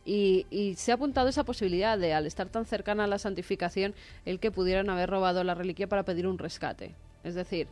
Y, 0.04 0.46
y, 0.50 0.76
se 0.76 0.92
ha 0.92 0.94
apuntado 0.94 1.28
esa 1.28 1.44
posibilidad 1.44 1.98
de, 1.98 2.14
al 2.14 2.26
estar 2.26 2.48
tan 2.48 2.64
cercana 2.64 3.04
a 3.04 3.06
la 3.08 3.18
santificación, 3.18 3.92
el 4.24 4.38
que 4.38 4.50
pudieran 4.50 4.88
haber 4.88 5.10
robado 5.10 5.44
la 5.44 5.54
reliquia 5.54 5.88
para 5.88 6.04
pedir 6.04 6.26
un 6.26 6.38
rescate. 6.38 6.94
Es 7.24 7.34
decir, 7.34 7.66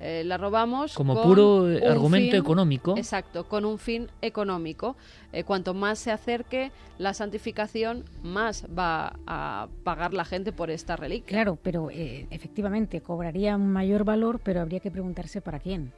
eh, 0.00 0.22
la 0.24 0.36
robamos 0.36 0.94
como 0.94 1.20
puro 1.22 1.70
eh, 1.70 1.86
argumento 1.86 2.36
económico. 2.36 2.96
Exacto, 2.96 3.48
con 3.48 3.64
un 3.64 3.78
fin 3.78 4.08
económico. 4.22 4.96
Eh, 5.32 5.44
cuanto 5.44 5.74
más 5.74 5.98
se 5.98 6.10
acerque 6.10 6.70
la 6.98 7.14
santificación, 7.14 8.04
más 8.22 8.64
va 8.66 9.18
a 9.26 9.68
pagar 9.84 10.14
la 10.14 10.24
gente 10.24 10.52
por 10.52 10.70
esta 10.70 10.96
reliquia. 10.96 11.28
Claro, 11.28 11.58
pero 11.62 11.88
efectivamente 11.90 13.00
cobraría 13.00 13.56
un 13.56 13.70
mayor 13.72 14.04
valor, 14.04 14.40
pero 14.42 14.60
habría 14.60 14.80
que 14.80 14.90
preguntarse 14.90 15.40
para 15.40 15.58
quién 15.58 15.92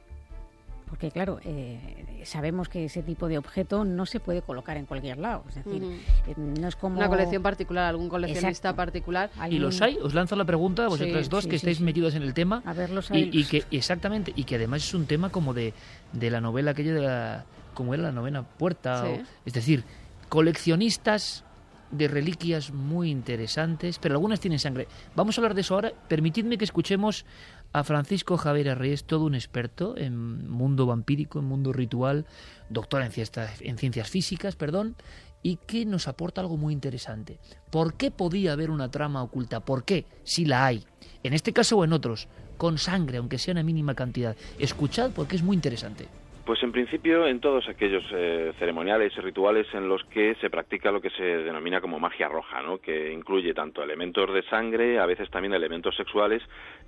porque 0.91 1.09
claro, 1.09 1.39
eh, 1.45 2.21
sabemos 2.25 2.67
que 2.67 2.83
ese 2.83 3.01
tipo 3.01 3.29
de 3.29 3.37
objeto 3.37 3.85
no 3.85 4.05
se 4.05 4.19
puede 4.19 4.41
colocar 4.41 4.75
en 4.75 4.85
cualquier 4.85 5.19
lado. 5.19 5.45
Es 5.47 5.55
decir, 5.55 5.81
eh, 6.27 6.33
no 6.35 6.67
es 6.67 6.75
como... 6.75 6.97
Una 6.97 7.07
colección 7.07 7.41
particular, 7.41 7.85
algún 7.85 8.09
coleccionista 8.09 8.75
particular. 8.75 9.29
¿Y 9.49 9.57
los 9.57 9.81
hay? 9.81 9.97
Os 10.03 10.13
lanzo 10.13 10.35
la 10.35 10.43
pregunta, 10.43 10.89
vosotros 10.89 11.29
dos 11.29 11.47
que 11.47 11.55
estáis 11.55 11.79
metidos 11.79 12.13
en 12.15 12.23
el 12.23 12.33
tema. 12.33 12.61
A 12.65 12.73
ver, 12.73 12.89
los 12.89 13.09
hay. 13.09 13.29
Y, 13.31 13.45
que, 13.45 13.63
exactamente, 13.71 14.33
y 14.35 14.43
que 14.43 14.55
además 14.55 14.83
es 14.83 14.93
un 14.93 15.05
tema 15.05 15.29
como 15.29 15.53
de, 15.53 15.73
de 16.11 16.29
la 16.29 16.41
novela 16.41 16.71
aquella 16.71 16.93
de 16.93 17.01
la... 17.01 17.45
como 17.73 17.93
era 17.93 18.03
la 18.03 18.11
novena 18.11 18.43
puerta. 18.43 19.05
es 19.45 19.53
decir, 19.53 19.85
coleccionistas 20.27 21.45
de 21.89 22.09
reliquias 22.09 22.71
muy 22.71 23.11
interesantes, 23.11 23.97
pero 23.97 24.15
algunas 24.15 24.41
tienen 24.41 24.59
sangre. 24.59 24.89
Vamos 25.15 25.37
a 25.37 25.41
hablar 25.41 25.53
de 25.53 25.61
eso 25.61 25.75
ahora. 25.75 25.93
Permitidme 26.09 26.57
que 26.57 26.65
escuchemos 26.65 27.25
a 27.73 27.83
Francisco 27.83 28.37
Javier 28.37 28.69
Arreyes, 28.69 29.05
todo 29.05 29.25
un 29.25 29.35
experto 29.35 29.97
en 29.97 30.49
mundo 30.49 30.85
vampírico, 30.85 31.39
en 31.39 31.45
mundo 31.45 31.73
ritual, 31.73 32.25
doctor 32.69 33.01
en 33.01 33.11
ciencias, 33.11 33.61
en 33.61 33.77
ciencias 33.77 34.09
físicas, 34.09 34.55
perdón, 34.55 34.95
y 35.43 35.57
que 35.57 35.85
nos 35.85 36.07
aporta 36.07 36.41
algo 36.41 36.57
muy 36.57 36.73
interesante. 36.73 37.39
¿Por 37.69 37.95
qué 37.95 38.11
podía 38.11 38.53
haber 38.53 38.69
una 38.69 38.91
trama 38.91 39.23
oculta? 39.23 39.61
¿Por 39.61 39.83
qué? 39.83 40.05
Si 40.23 40.45
la 40.45 40.65
hay. 40.65 40.85
En 41.23 41.33
este 41.33 41.53
caso 41.53 41.77
o 41.77 41.83
en 41.83 41.93
otros, 41.93 42.27
con 42.57 42.77
sangre, 42.77 43.17
aunque 43.17 43.39
sea 43.39 43.53
una 43.53 43.63
mínima 43.63 43.95
cantidad. 43.95 44.35
Escuchad 44.59 45.11
porque 45.11 45.35
es 45.35 45.43
muy 45.43 45.55
interesante. 45.55 46.07
Pues 46.45 46.63
en 46.63 46.71
principio 46.71 47.27
en 47.27 47.39
todos 47.39 47.69
aquellos 47.69 48.03
eh, 48.11 48.51
ceremoniales 48.57 49.13
y 49.15 49.21
rituales 49.21 49.67
en 49.73 49.87
los 49.87 50.03
que 50.05 50.33
se 50.41 50.49
practica 50.49 50.91
lo 50.91 50.99
que 50.99 51.11
se 51.11 51.23
denomina 51.23 51.81
como 51.81 51.99
magia 51.99 52.27
roja, 52.27 52.63
¿no? 52.63 52.79
que 52.79 53.13
incluye 53.13 53.53
tanto 53.53 53.83
elementos 53.83 54.33
de 54.33 54.41
sangre, 54.43 54.99
a 54.99 55.05
veces 55.05 55.29
también 55.29 55.53
elementos 55.53 55.95
sexuales, 55.95 56.41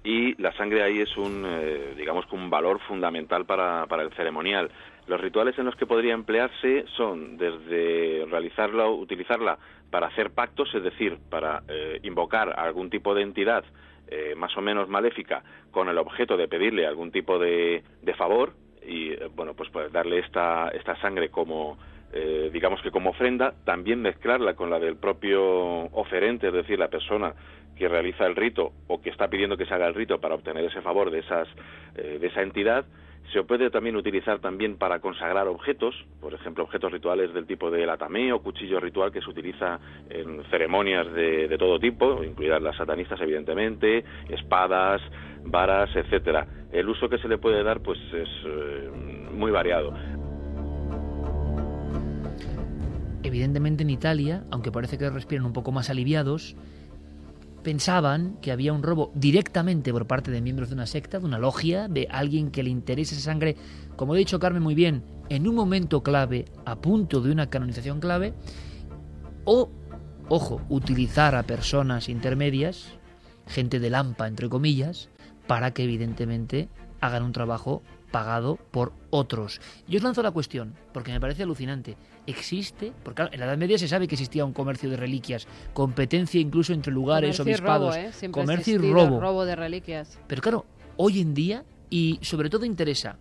y 0.04 0.42
la 0.42 0.54
sangre 0.54 0.82
ahí 0.82 1.00
es 1.00 1.16
un, 1.18 1.46
eh, 1.48 1.94
digamos, 1.96 2.26
un 2.32 2.50
valor 2.50 2.80
fundamental 2.80 3.46
para, 3.46 3.86
para 3.86 4.02
el 4.02 4.12
ceremonial. 4.14 4.72
Los 5.06 5.22
rituales 5.22 5.58
en 5.60 5.66
los 5.66 5.76
que 5.76 5.86
podría 5.86 6.16
emplearse 6.16 6.86
son 6.98 7.38
desde 7.38 8.26
realizarla 8.32 8.88
o 8.88 8.96
utilizarla 8.96 9.60
para 9.92 10.08
hacer 10.08 10.32
pactos, 10.32 10.74
es 10.74 10.82
decir, 10.82 11.20
para 11.30 11.62
eh, 11.68 12.00
invocar 12.02 12.60
algún 12.60 12.90
tipo 12.90 13.14
de 13.14 13.22
entidad 13.22 13.64
más 14.36 14.56
o 14.56 14.62
menos 14.62 14.90
maléfica 14.90 15.42
con 15.72 15.90
el 15.90 15.98
objeto 15.98 16.38
de 16.38 16.48
pedirle 16.48 16.86
algún 16.86 17.12
tipo 17.12 17.40
de, 17.40 17.84
de 18.04 18.14
favor, 18.14 18.54
y 18.86 19.12
eh, 19.12 19.30
bueno 19.36 19.54
pues, 19.54 19.70
darle 19.92 20.20
esta 20.20 20.70
esta 20.70 20.96
sangre 21.02 21.30
como 21.30 21.78
eh, 22.12 22.50
digamos 22.54 22.82
que 22.82 22.92
como 22.92 23.12
ofrenda 23.12 23.54
también 23.66 24.02
mezclarla 24.02 24.54
con 24.54 24.70
la 24.70 24.80
del 24.80 24.98
propio 24.98 25.42
oferente 25.92 26.48
es 26.48 26.54
decir 26.54 26.78
la 26.78 26.90
persona 26.90 27.34
que 27.76 27.88
realiza 27.88 28.26
el 28.26 28.36
rito 28.36 28.72
o 28.88 29.02
que 29.02 29.10
está 29.10 29.28
pidiendo 29.30 29.58
que 29.58 29.66
se 29.66 29.74
haga 29.74 29.88
el 29.88 29.96
rito 29.96 30.20
para 30.20 30.36
obtener 30.36 30.64
ese 30.66 30.82
favor 30.82 31.10
de 31.10 31.20
esas 31.20 31.48
eh, 31.96 32.18
de 32.20 32.28
esa 32.28 32.42
entidad 32.42 32.86
se 33.32 33.44
puede 33.44 33.70
también 33.70 33.96
utilizar 33.96 34.40
también 34.40 34.78
para 34.78 35.00
consagrar 35.00 35.48
objetos, 35.48 35.96
por 36.20 36.34
ejemplo, 36.34 36.64
objetos 36.64 36.92
rituales 36.92 37.34
del 37.34 37.46
tipo 37.46 37.72
del 37.72 37.90
atamé 37.90 38.34
o 38.34 38.42
cuchillo 38.42 38.80
ritual 38.80 39.12
que 39.12 39.22
se 39.22 39.30
utiliza 39.30 39.80
en 40.10 40.44
ceremonias 40.52 41.12
de, 41.14 41.48
de 41.48 41.58
todo 41.58 41.80
tipo, 41.80 42.24
incluidas 42.24 42.62
las 42.62 42.76
satanistas 42.76 43.20
evidentemente, 43.22 44.04
espadas, 44.30 45.02
varas, 45.46 45.90
etcétera. 45.96 46.48
El 46.72 46.90
uso 46.90 47.10
que 47.10 47.18
se 47.18 47.28
le 47.28 47.38
puede 47.38 47.64
dar 47.64 47.82
pues 47.82 48.00
es 48.14 48.30
eh, 48.46 48.90
muy 49.32 49.52
variado. 49.52 49.94
Evidentemente 53.24 53.84
en 53.84 53.90
Italia, 53.90 54.44
aunque 54.52 54.72
parece 54.72 54.98
que 54.98 55.10
respiran 55.10 55.46
un 55.46 55.54
poco 55.54 55.72
más 55.72 55.90
aliviados, 55.90 56.56
pensaban 57.64 58.38
que 58.42 58.52
había 58.52 58.74
un 58.74 58.84
robo 58.84 59.12
directamente 59.16 59.92
por 59.92 60.06
parte 60.06 60.32
de 60.32 60.42
miembros 60.42 60.70
de 60.70 60.76
una 60.76 60.86
secta, 60.86 61.20
de 61.20 61.26
una 61.26 61.40
logia, 61.40 61.88
de 61.88 62.08
alguien 62.12 62.52
que 62.52 62.64
le 62.64 62.70
interese 62.70 63.16
esa 63.16 63.24
sangre, 63.24 63.56
como 63.96 64.14
ha 64.14 64.18
dicho 64.18 64.40
Carmen 64.40 64.62
muy 64.62 64.76
bien, 64.76 65.04
en 65.30 65.48
un 65.48 65.56
momento 65.56 66.04
clave, 66.04 66.46
a 66.66 66.76
punto 66.76 67.22
de 67.22 67.32
una 67.32 67.50
canonización 67.50 68.00
clave, 68.00 68.34
o, 69.46 69.70
ojo, 70.30 70.62
utilizar 70.70 71.36
a 71.36 71.44
personas 71.44 72.10
intermedias, 72.10 72.94
gente 73.48 73.80
de 73.80 73.90
lampa, 73.90 74.28
entre 74.28 74.50
comillas, 74.50 75.10
para 75.48 75.72
que 75.72 75.84
evidentemente 75.84 76.70
hagan 77.02 77.24
un 77.24 77.34
trabajo 77.34 77.82
pagado 78.14 78.60
por 78.70 78.94
otros. 79.10 79.60
Yo 79.88 79.98
os 79.98 80.04
lanzo 80.04 80.22
la 80.22 80.30
cuestión, 80.30 80.76
porque 80.94 81.12
me 81.12 81.20
parece 81.20 81.42
alucinante. 81.42 81.98
¿Existe? 82.28 82.94
Porque 83.04 83.16
claro, 83.16 83.34
en 83.34 83.40
la 83.40 83.48
Edad 83.48 83.58
Media 83.58 83.80
se 83.80 83.88
sabe 83.88 84.08
que 84.08 84.14
existía 84.14 84.46
un 84.46 84.54
comercio 84.54 84.88
de 84.88 84.98
reliquias, 84.98 85.48
competencia 85.74 86.40
incluso 86.40 86.74
entre 86.74 86.94
lugares, 86.94 87.38
Comercio 87.38 87.52
y 87.52 87.54
obispados, 87.56 87.96
robo, 87.96 88.08
¿eh? 88.08 88.32
Comercio 88.32 88.76
y 88.76 88.94
robo. 88.94 89.20
robo 89.20 89.46
de 89.46 89.56
reliquias. 89.56 90.20
Pero 90.28 90.44
claro, 90.44 90.66
hoy 90.96 91.22
en 91.22 91.34
día, 91.34 91.66
y 91.90 92.20
sobre 92.22 92.52
todo 92.52 92.66
interesa 92.66 93.18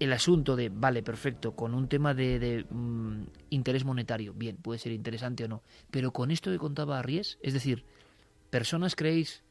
el 0.00 0.12
asunto 0.12 0.56
de, 0.56 0.70
vale, 0.70 1.04
perfecto, 1.04 1.54
con 1.54 1.72
un 1.72 1.86
tema 1.86 2.14
de, 2.14 2.40
de, 2.40 2.66
mm, 2.68 3.26
interés 3.50 3.84
monetario, 3.84 4.34
bien, 4.34 4.56
puede 4.56 4.80
ser 4.80 4.90
interesante 4.90 5.44
o 5.44 5.48
no, 5.48 5.62
pero 5.92 6.12
con 6.12 6.32
esto 6.32 6.50
que 6.50 6.58
contaba 6.58 6.98
Arries, 6.98 7.38
es 7.42 7.54
decir, 7.54 7.84
personas 8.50 8.96
creéis 8.96 9.43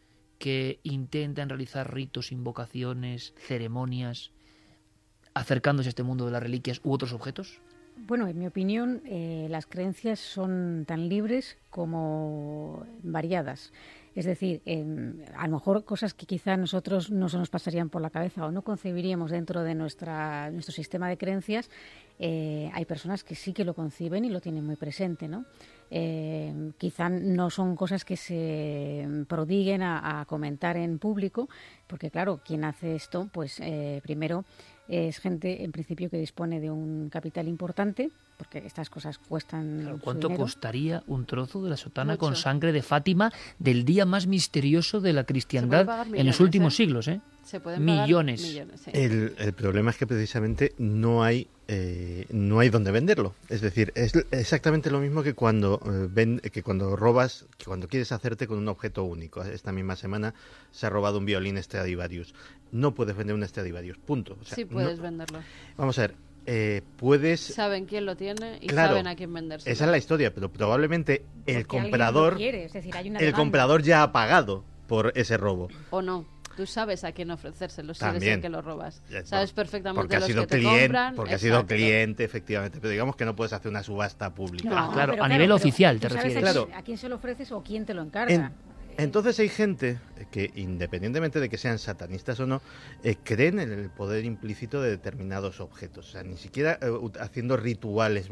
que 0.44 0.82
intentan 0.84 1.48
realizar 1.48 1.94
ritos, 1.94 2.34
invocaciones, 2.34 3.34
ceremonias, 3.38 4.32
acercándose 5.34 5.88
a 5.88 5.92
este 5.92 6.04
mundo 6.04 6.26
de 6.26 6.34
las 6.34 6.44
reliquias 6.44 6.82
u 6.84 6.92
otros 6.92 7.14
objetos? 7.14 7.62
Bueno, 7.96 8.28
en 8.28 8.38
mi 8.38 8.46
opinión, 8.46 9.02
eh, 9.06 9.48
las 9.50 9.68
creencias 9.68 10.20
son 10.20 10.84
tan 10.86 11.08
libres 11.08 11.58
como 11.70 12.86
variadas. 13.04 13.72
Es 14.16 14.26
decir, 14.26 14.62
eh, 14.66 14.86
a 15.34 15.48
lo 15.48 15.54
mejor 15.54 15.86
cosas 15.86 16.14
que 16.14 16.26
quizá 16.26 16.58
nosotros 16.58 17.10
no 17.10 17.30
se 17.30 17.38
nos 17.38 17.50
pasarían 17.50 17.90
por 17.90 18.02
la 18.02 18.10
cabeza 18.10 18.46
o 18.46 18.52
no 18.52 18.64
concebiríamos 18.64 19.32
dentro 19.32 19.64
de 19.64 19.76
nuestro 19.76 20.74
sistema 20.74 21.08
de 21.08 21.18
creencias, 21.18 21.70
eh, 22.20 22.70
hay 22.74 22.84
personas 22.84 23.24
que 23.24 23.36
sí 23.36 23.54
que 23.54 23.64
lo 23.64 23.74
conciben 23.74 24.26
y 24.26 24.30
lo 24.30 24.42
tienen 24.42 24.66
muy 24.66 24.76
presente, 24.76 25.30
¿no? 25.30 25.46
Eh, 25.96 26.72
quizá 26.80 27.08
no 27.08 27.52
son 27.52 27.76
cosas 27.76 28.04
que 28.04 28.18
se 28.18 29.08
prodiguen 29.28 29.84
a, 29.84 30.26
comentar 30.28 30.76
en 30.76 30.98
público, 30.98 31.50
porque 31.86 32.10
claro, 32.10 32.42
quien 32.44 32.64
hace 32.64 32.96
esto, 32.96 33.30
pues 33.32 33.60
eh, 33.60 34.02
primero 34.02 34.44
es 34.88 35.20
gente 35.20 35.64
en 35.64 35.72
principio 35.72 36.10
que 36.10 36.18
dispone 36.18 36.60
de 36.60 36.72
un 36.72 37.10
capital 37.10 37.48
importante, 37.48 38.10
porque 38.44 38.66
estas 38.68 38.90
cosas 38.90 39.18
cuestan. 39.18 39.80
Claro, 39.82 40.00
¿Cuánto 40.02 40.28
dinero. 40.28 40.44
costaría 40.44 41.04
un 41.08 41.26
trozo 41.26 41.64
de 41.64 41.70
la 41.70 41.78
sotana 41.78 42.18
con 42.18 42.36
sangre 42.36 42.72
de 42.72 42.82
Fátima 42.82 43.32
del 43.60 43.86
día 43.86 44.06
más 44.06 44.28
misterioso 44.28 45.00
de 45.02 45.14
la 45.14 45.24
cristiandad 45.24 46.08
en 46.14 46.26
los 46.26 46.40
últimos 46.40 46.74
¿eh? 46.74 46.78
siglos? 46.78 47.08
¿eh? 47.08 47.22
Se 47.44 47.60
pueden 47.60 47.86
pagar 47.86 48.06
millones. 48.08 48.42
millones, 48.42 48.82
sí. 48.82 48.92
El, 48.94 49.36
el 49.38 49.54
problema 49.54 49.92
es 49.92 49.98
que 49.98 50.08
precisamente 50.08 50.74
no 50.78 51.24
hay 51.24 51.48
eh, 51.68 52.26
no 52.32 52.60
hay 52.60 52.70
donde 52.70 52.92
venderlo. 52.92 53.36
Es 53.48 53.62
decir, 53.62 53.92
es 53.96 54.14
exactamente 54.32 54.92
lo 54.92 55.00
mismo 55.00 55.24
que 55.24 55.34
cuando 55.34 55.80
eh, 55.86 56.08
ven- 56.12 56.40
que 56.40 56.62
cuando 56.64 56.96
robas, 56.98 57.46
que 57.58 57.66
cuando 57.66 57.88
quieres 57.88 58.12
hacerte 58.12 58.48
con 58.48 58.58
un 58.58 58.68
objeto 58.68 59.04
único. 59.06 59.42
Esta 59.44 59.72
misma 59.72 59.96
semana 59.96 60.34
se 60.72 60.86
ha 60.86 60.90
robado 60.90 61.20
un 61.20 61.26
violín 61.26 61.62
Stradivarius. 61.64 62.34
No 62.74 62.94
puedes 62.94 63.16
vender 63.16 63.36
un 63.36 63.48
Stradivarius. 63.48 63.98
Punto. 63.98 64.38
O 64.42 64.44
sea, 64.46 64.56
sí 64.56 64.64
no- 64.66 64.72
puedes 64.72 65.00
venderlo. 65.00 65.40
vamos 65.78 65.98
a 66.00 66.02
ver. 66.02 66.16
Eh, 66.46 66.82
puedes 66.98 67.40
Saben 67.42 67.86
quién 67.86 68.06
lo 68.06 68.16
tiene 68.16 68.58
y 68.62 68.68
Claro, 68.68 68.90
saben 68.90 69.08
a 69.08 69.16
quién 69.16 69.34
venderse. 69.34 69.72
esa 69.72 69.86
es 69.86 69.92
la 69.92 69.98
historia, 69.98 70.34
pero 70.34 70.52
probablemente 70.52 71.24
el 71.46 71.66
Porque 71.66 71.84
comprador 71.84 72.34
lo 72.34 72.38
quiere, 72.40 72.66
es 72.66 72.74
decir, 72.74 72.96
hay 72.96 73.10
una 73.10 73.20
el 73.20 73.26
demanda. 73.28 73.38
comprador 73.44 73.84
ya 73.84 74.04
ha 74.04 74.12
pagado 74.12 74.64
por 74.88 75.12
ese 75.16 75.38
robo. 75.38 75.70
O 75.90 76.02
no. 76.02 76.32
Tú 76.56 76.68
sabes 76.68 77.04
a 77.04 77.12
quién 77.14 77.32
ofrecérselo 77.32 77.96
si 77.96 78.04
eres 78.04 78.14
También. 78.14 78.34
el 78.36 78.42
que 78.42 78.50
lo 78.50 78.62
robas. 78.62 79.02
Ya, 79.10 79.26
Sabes 79.26 79.52
perfectamente 79.54 80.00
porque 80.02 80.18
ha 80.18 80.20
los 80.20 80.28
sido 80.28 80.42
que 80.44 80.48
te 80.50 80.58
cliente, 80.60 80.82
compran. 80.84 81.16
porque 81.16 81.34
ha 81.34 81.40
sido 81.40 81.66
cliente, 81.66 82.24
efectivamente. 82.24 82.78
Pero 82.80 82.92
digamos 82.92 83.16
que 83.16 83.26
no 83.26 83.36
puedes 83.36 83.54
hacer 83.54 83.72
una 83.72 83.82
subasta 83.82 84.32
pública. 84.36 84.70
Ah, 84.72 84.90
claro, 84.94 85.14
pero 85.14 85.24
a 85.24 85.28
nivel 85.30 85.48
pero 85.48 85.56
oficial 85.56 86.00
te 86.00 86.10
refieres. 86.10 86.38
A 86.38 86.42
quién, 86.42 86.52
Claro. 86.54 86.70
a 86.78 86.84
quién 86.84 86.98
se 87.00 87.10
lo 87.10 87.16
ofreces 87.16 87.52
o 87.52 87.64
quién 87.64 87.88
te 87.88 87.96
lo 87.96 88.04
encarga. 88.04 88.32
En- 88.36 88.52
entonces 88.98 89.40
hay 89.40 89.50
gente 89.50 90.00
que, 90.32 90.52
independientemente 90.56 91.40
de 91.40 91.50
que 91.50 91.58
sean 91.58 91.80
satanistas 91.80 92.40
o 92.40 92.46
no, 92.46 92.62
eh, 93.04 93.16
creen 93.24 93.60
en 93.60 93.72
el 93.72 93.90
poder 93.90 94.26
implícito 94.26 94.82
de 94.82 94.90
determinados 94.90 95.60
objetos. 95.60 96.10
O 96.10 96.12
sea, 96.12 96.24
ni 96.24 96.38
siquiera 96.38 96.80
eh, 96.82 96.92
haciendo 97.20 97.58
rituales. 97.58 98.30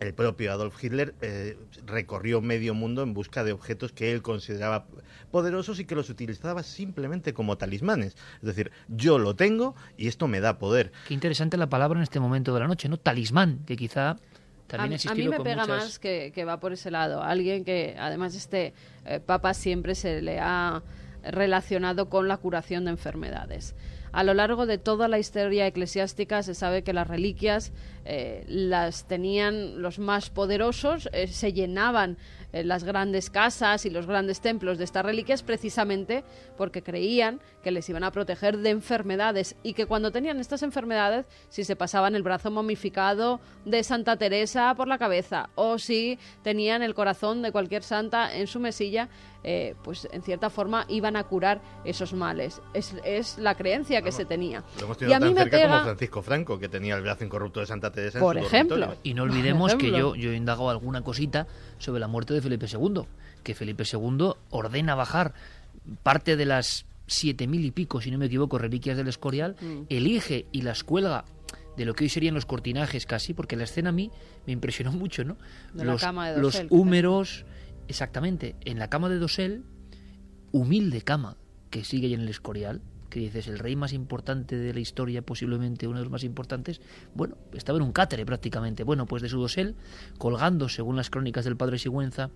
El 0.00 0.14
propio 0.14 0.50
Adolf 0.50 0.82
Hitler 0.82 1.14
eh, 1.20 1.58
recorrió 1.84 2.40
medio 2.40 2.72
mundo 2.72 3.02
en 3.02 3.12
busca 3.12 3.44
de 3.44 3.52
objetos 3.52 3.92
que 3.92 4.12
él 4.12 4.22
consideraba 4.22 4.86
poderosos 5.30 5.78
y 5.78 5.84
que 5.84 5.94
los 5.94 6.08
utilizaba 6.08 6.62
simplemente 6.62 7.34
como 7.34 7.58
talismanes. 7.58 8.16
Es 8.36 8.46
decir, 8.46 8.72
yo 8.88 9.18
lo 9.18 9.36
tengo 9.36 9.74
y 9.98 10.08
esto 10.08 10.26
me 10.26 10.40
da 10.40 10.58
poder. 10.58 10.90
Qué 11.06 11.12
interesante 11.12 11.58
la 11.58 11.68
palabra 11.68 11.98
en 11.98 12.02
este 12.02 12.18
momento 12.18 12.54
de 12.54 12.60
la 12.60 12.66
noche, 12.66 12.88
¿no? 12.88 12.96
Talismán, 12.96 13.60
que 13.66 13.76
quizá 13.76 14.16
también 14.70 15.00
a, 15.08 15.14
mí 15.14 15.28
me 15.28 15.36
con 15.36 15.44
pega 15.44 15.62
muchas... 15.62 15.84
más 15.84 15.98
que, 15.98 16.32
que 16.34 16.44
va 16.44 16.60
por 16.60 16.72
ese 16.72 16.90
lado. 16.90 17.22
Alguien 17.22 17.64
que, 17.64 17.96
además, 17.98 18.34
este 18.34 18.72
eh, 19.04 19.20
Papa 19.20 19.54
siempre 19.54 19.94
se 19.94 20.22
le 20.22 20.38
ha 20.40 20.82
relacionado 21.22 22.08
con 22.08 22.28
la 22.28 22.36
curación 22.36 22.84
de 22.84 22.92
enfermedades. 22.92 23.74
A 24.12 24.24
lo 24.24 24.34
largo 24.34 24.66
de 24.66 24.78
toda 24.78 25.06
la 25.06 25.18
historia 25.18 25.66
eclesiástica 25.66 26.42
se 26.42 26.54
sabe 26.54 26.82
que 26.82 26.92
las 26.92 27.06
reliquias 27.06 27.72
eh, 28.04 28.44
las 28.48 29.06
tenían 29.06 29.82
los 29.82 30.00
más 30.00 30.30
poderosos, 30.30 31.08
eh, 31.12 31.28
se 31.28 31.52
llenaban 31.52 32.16
eh, 32.52 32.64
las 32.64 32.84
grandes 32.84 33.30
casas 33.30 33.86
y 33.86 33.90
los 33.90 34.06
grandes 34.06 34.40
templos 34.40 34.78
de 34.78 34.84
estas 34.84 35.04
reliquias 35.04 35.42
precisamente 35.42 36.24
porque 36.56 36.82
creían 36.82 37.40
que 37.62 37.70
les 37.70 37.88
iban 37.88 38.04
a 38.04 38.10
proteger 38.10 38.58
de 38.58 38.70
enfermedades 38.70 39.56
y 39.62 39.74
que 39.74 39.86
cuando 39.86 40.10
tenían 40.10 40.40
estas 40.40 40.62
enfermedades, 40.62 41.26
si 41.48 41.64
se 41.64 41.76
pasaban 41.76 42.14
el 42.14 42.22
brazo 42.22 42.50
momificado 42.50 43.40
de 43.64 43.82
Santa 43.84 44.16
Teresa 44.16 44.74
por 44.74 44.88
la 44.88 44.98
cabeza 44.98 45.50
o 45.54 45.78
si 45.78 46.18
tenían 46.42 46.82
el 46.82 46.94
corazón 46.94 47.42
de 47.42 47.52
cualquier 47.52 47.82
santa 47.82 48.34
en 48.34 48.46
su 48.46 48.60
mesilla, 48.60 49.08
eh, 49.42 49.74
pues 49.82 50.06
en 50.12 50.22
cierta 50.22 50.50
forma 50.50 50.84
iban 50.88 51.16
a 51.16 51.24
curar 51.24 51.60
esos 51.84 52.12
males. 52.12 52.60
Es, 52.74 52.94
es 53.04 53.38
la 53.38 53.54
creencia 53.54 54.02
que 54.02 54.12
se 54.12 54.24
tenía. 54.26 54.62
Lo 54.78 54.84
hemos 54.84 54.96
Y 54.98 55.00
tenido 55.00 55.16
a 55.16 55.20
mí 55.20 55.26
tan 55.26 55.34
me 55.34 55.50
cerca 55.50 55.68
como. 55.68 55.84
Francisco 55.84 56.22
Franco, 56.22 56.58
que 56.58 56.68
tenía 56.68 56.94
el 56.96 57.02
brazo 57.02 57.24
incorrupto 57.24 57.60
de 57.60 57.66
Santa 57.66 57.90
Teresa 57.90 58.18
en 58.18 58.24
Por 58.24 58.38
su 58.38 58.46
ejemplo. 58.46 58.76
dormitorio. 58.76 59.00
Y 59.02 59.14
no 59.14 59.22
olvidemos 59.22 59.74
que 59.76 59.90
yo, 59.90 60.14
yo 60.14 60.32
he 60.32 60.36
indagado 60.36 60.68
alguna 60.70 61.02
cosita 61.02 61.46
sobre 61.78 62.00
la 62.00 62.08
muerte 62.08 62.34
de 62.34 62.39
Felipe 62.42 62.66
II, 62.72 63.02
que 63.42 63.54
Felipe 63.54 63.84
II 63.90 64.32
ordena 64.50 64.94
bajar 64.94 65.34
parte 66.02 66.36
de 66.36 66.44
las 66.46 66.86
siete 67.06 67.46
mil 67.46 67.64
y 67.64 67.70
pico, 67.70 68.00
si 68.00 68.10
no 68.10 68.18
me 68.18 68.26
equivoco, 68.26 68.58
reliquias 68.58 68.96
del 68.96 69.08
Escorial, 69.08 69.56
Mm. 69.60 69.82
elige 69.88 70.46
y 70.52 70.62
las 70.62 70.84
cuelga 70.84 71.24
de 71.76 71.84
lo 71.84 71.94
que 71.94 72.04
hoy 72.04 72.10
serían 72.10 72.34
los 72.34 72.46
cortinajes 72.46 73.06
casi, 73.06 73.32
porque 73.34 73.56
la 73.56 73.64
escena 73.64 73.88
a 73.88 73.92
mí 73.92 74.10
me 74.46 74.52
impresionó 74.52 74.92
mucho, 74.92 75.24
¿no? 75.24 75.36
De 75.72 75.84
la 75.84 75.92
los, 75.92 76.00
cama 76.00 76.30
de 76.30 76.40
los 76.40 76.52
dosel 76.54 76.66
húmeros, 76.70 77.44
exactamente, 77.88 78.54
en 78.64 78.78
la 78.78 78.88
cama 78.90 79.08
de 79.08 79.18
dosel, 79.18 79.64
humilde 80.52 81.02
cama 81.02 81.36
que 81.70 81.84
sigue 81.84 82.08
ahí 82.08 82.14
en 82.14 82.20
el 82.20 82.28
Escorial, 82.28 82.82
que 83.10 83.20
dices 83.20 83.48
el 83.48 83.58
rey 83.58 83.76
más 83.76 83.92
importante 83.92 84.56
de 84.56 84.72
la 84.72 84.80
historia, 84.80 85.22
posiblemente 85.22 85.86
uno 85.86 85.98
de 85.98 86.04
los 86.04 86.12
más 86.12 86.24
importantes, 86.24 86.80
bueno, 87.14 87.36
estaba 87.52 87.76
en 87.78 87.84
un 87.84 87.92
cátere 87.92 88.24
prácticamente. 88.24 88.84
Bueno, 88.84 89.06
pues 89.06 89.22
de 89.22 89.28
su 89.28 89.40
dosel, 89.40 89.76
colgando, 90.18 90.68
según 90.68 90.96
las 90.96 91.10
crónicas 91.10 91.44
del 91.44 91.56
padre 91.56 91.78
Sigüenza, 91.78 92.30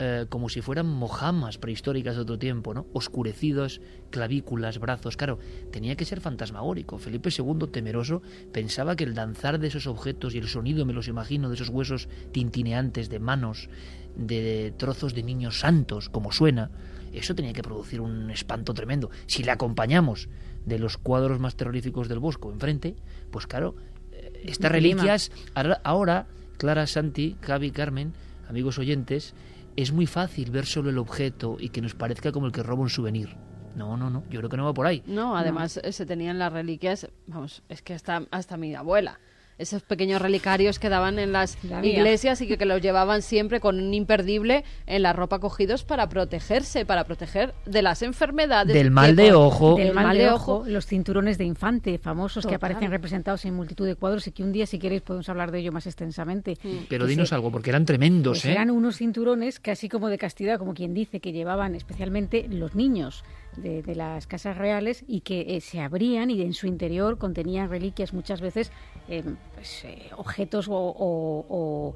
eh, 0.00 0.26
como 0.28 0.48
si 0.48 0.60
fueran 0.60 0.86
mojamas 0.86 1.58
prehistóricas 1.58 2.14
de 2.14 2.22
otro 2.22 2.38
tiempo, 2.38 2.72
¿no? 2.72 2.86
Oscurecidos, 2.92 3.80
clavículas, 4.10 4.78
brazos. 4.78 5.16
Claro, 5.16 5.40
tenía 5.72 5.96
que 5.96 6.04
ser 6.04 6.20
fantasmagórico. 6.20 6.98
Felipe 6.98 7.30
II, 7.36 7.66
temeroso, 7.72 8.22
pensaba 8.52 8.94
que 8.94 9.02
el 9.02 9.14
danzar 9.14 9.58
de 9.58 9.66
esos 9.66 9.88
objetos 9.88 10.36
y 10.36 10.38
el 10.38 10.46
sonido, 10.46 10.86
me 10.86 10.92
los 10.92 11.08
imagino, 11.08 11.48
de 11.48 11.56
esos 11.56 11.70
huesos 11.70 12.08
tintineantes 12.30 13.08
de 13.08 13.18
manos, 13.18 13.68
de 14.14 14.72
trozos 14.76 15.14
de 15.14 15.24
niños 15.24 15.58
santos, 15.58 16.08
como 16.08 16.30
suena, 16.30 16.70
eso 17.12 17.34
tenía 17.34 17.52
que 17.52 17.62
producir 17.62 18.00
un 18.00 18.30
espanto 18.30 18.74
tremendo. 18.74 19.10
Si 19.26 19.42
le 19.42 19.50
acompañamos 19.50 20.28
de 20.64 20.78
los 20.78 20.98
cuadros 20.98 21.40
más 21.40 21.56
terroríficos 21.56 22.08
del 22.08 22.18
Bosco 22.18 22.52
enfrente, 22.52 22.96
pues 23.30 23.46
claro, 23.46 23.76
eh, 24.12 24.42
estas 24.44 24.72
reliquias, 24.72 25.30
ahora, 25.54 25.80
ahora, 25.84 26.26
Clara, 26.58 26.86
Santi, 26.86 27.36
Javi, 27.40 27.70
Carmen, 27.70 28.12
amigos 28.48 28.78
oyentes, 28.78 29.34
es 29.76 29.92
muy 29.92 30.06
fácil 30.06 30.50
ver 30.50 30.66
solo 30.66 30.90
el 30.90 30.98
objeto 30.98 31.56
y 31.60 31.68
que 31.68 31.80
nos 31.80 31.94
parezca 31.94 32.32
como 32.32 32.46
el 32.46 32.52
que 32.52 32.62
roba 32.62 32.82
un 32.82 32.90
souvenir. 32.90 33.36
No, 33.76 33.96
no, 33.96 34.10
no, 34.10 34.24
yo 34.28 34.40
creo 34.40 34.50
que 34.50 34.56
no 34.56 34.64
va 34.64 34.74
por 34.74 34.86
ahí. 34.86 35.02
No, 35.06 35.36
además 35.36 35.78
eh, 35.82 35.92
se 35.92 36.04
tenían 36.04 36.38
las 36.38 36.52
reliquias, 36.52 37.08
vamos, 37.26 37.62
es 37.68 37.80
que 37.82 37.94
hasta, 37.94 38.26
hasta 38.30 38.56
mi 38.56 38.74
abuela 38.74 39.20
esos 39.58 39.82
pequeños 39.82 40.22
relicarios 40.22 40.78
que 40.78 40.88
daban 40.88 41.18
en 41.18 41.32
las 41.32 41.58
iglesias 41.82 42.40
y 42.40 42.46
que, 42.46 42.56
que, 42.56 42.64
los 42.64 42.80
llevaban 42.80 43.22
siempre 43.22 43.60
con 43.60 43.80
un 43.80 43.92
imperdible 43.92 44.64
en 44.86 45.02
la 45.02 45.12
ropa 45.12 45.38
cogidos 45.40 45.84
para 45.84 46.08
protegerse, 46.08 46.86
para 46.86 47.04
proteger 47.04 47.54
de 47.66 47.82
las 47.82 48.02
enfermedades. 48.02 48.74
Del 48.74 48.90
mal 48.90 49.16
de 49.16 49.32
ojo. 49.32 49.76
Del 49.76 49.92
mal 49.92 50.16
de 50.16 50.30
ojo, 50.30 50.64
los 50.66 50.86
cinturones 50.86 51.38
de 51.38 51.44
infante 51.44 51.98
famosos 51.98 52.46
que 52.46 52.54
aparecen 52.54 52.90
representados 52.90 53.44
en 53.44 53.54
multitud 53.54 53.86
de 53.86 53.96
cuadros 53.96 54.26
y 54.26 54.32
que 54.32 54.42
un 54.42 54.52
día, 54.52 54.66
si 54.66 54.78
queréis, 54.78 55.02
podemos 55.02 55.28
hablar 55.28 55.50
de 55.50 55.58
ello 55.58 55.72
más 55.72 55.86
extensamente. 55.86 56.56
Pero 56.88 57.06
dinos 57.06 57.32
algo, 57.32 57.50
porque 57.50 57.70
eran 57.70 57.84
tremendos, 57.84 58.38
pues 58.38 58.44
¿eh? 58.46 58.52
Eran 58.52 58.70
unos 58.70 58.96
cinturones 58.96 59.60
casi 59.60 59.88
como 59.88 60.08
de 60.08 60.18
castidad, 60.18 60.58
como 60.58 60.74
quien 60.74 60.94
dice, 60.94 61.20
que 61.20 61.32
llevaban 61.32 61.74
especialmente 61.74 62.46
los 62.48 62.74
niños 62.74 63.24
de, 63.56 63.82
de 63.82 63.94
las 63.94 64.26
casas 64.26 64.56
reales 64.56 65.04
y 65.06 65.20
que 65.20 65.56
eh, 65.56 65.60
se 65.60 65.80
abrían 65.80 66.30
y 66.30 66.42
en 66.42 66.54
su 66.54 66.66
interior 66.66 67.18
contenían 67.18 67.70
reliquias 67.70 68.12
muchas 68.12 68.40
veces, 68.40 68.70
eh, 69.08 69.24
pues, 69.54 69.84
eh, 69.84 70.10
objetos 70.16 70.68
o, 70.68 70.74
o, 70.74 71.46
o 71.48 71.94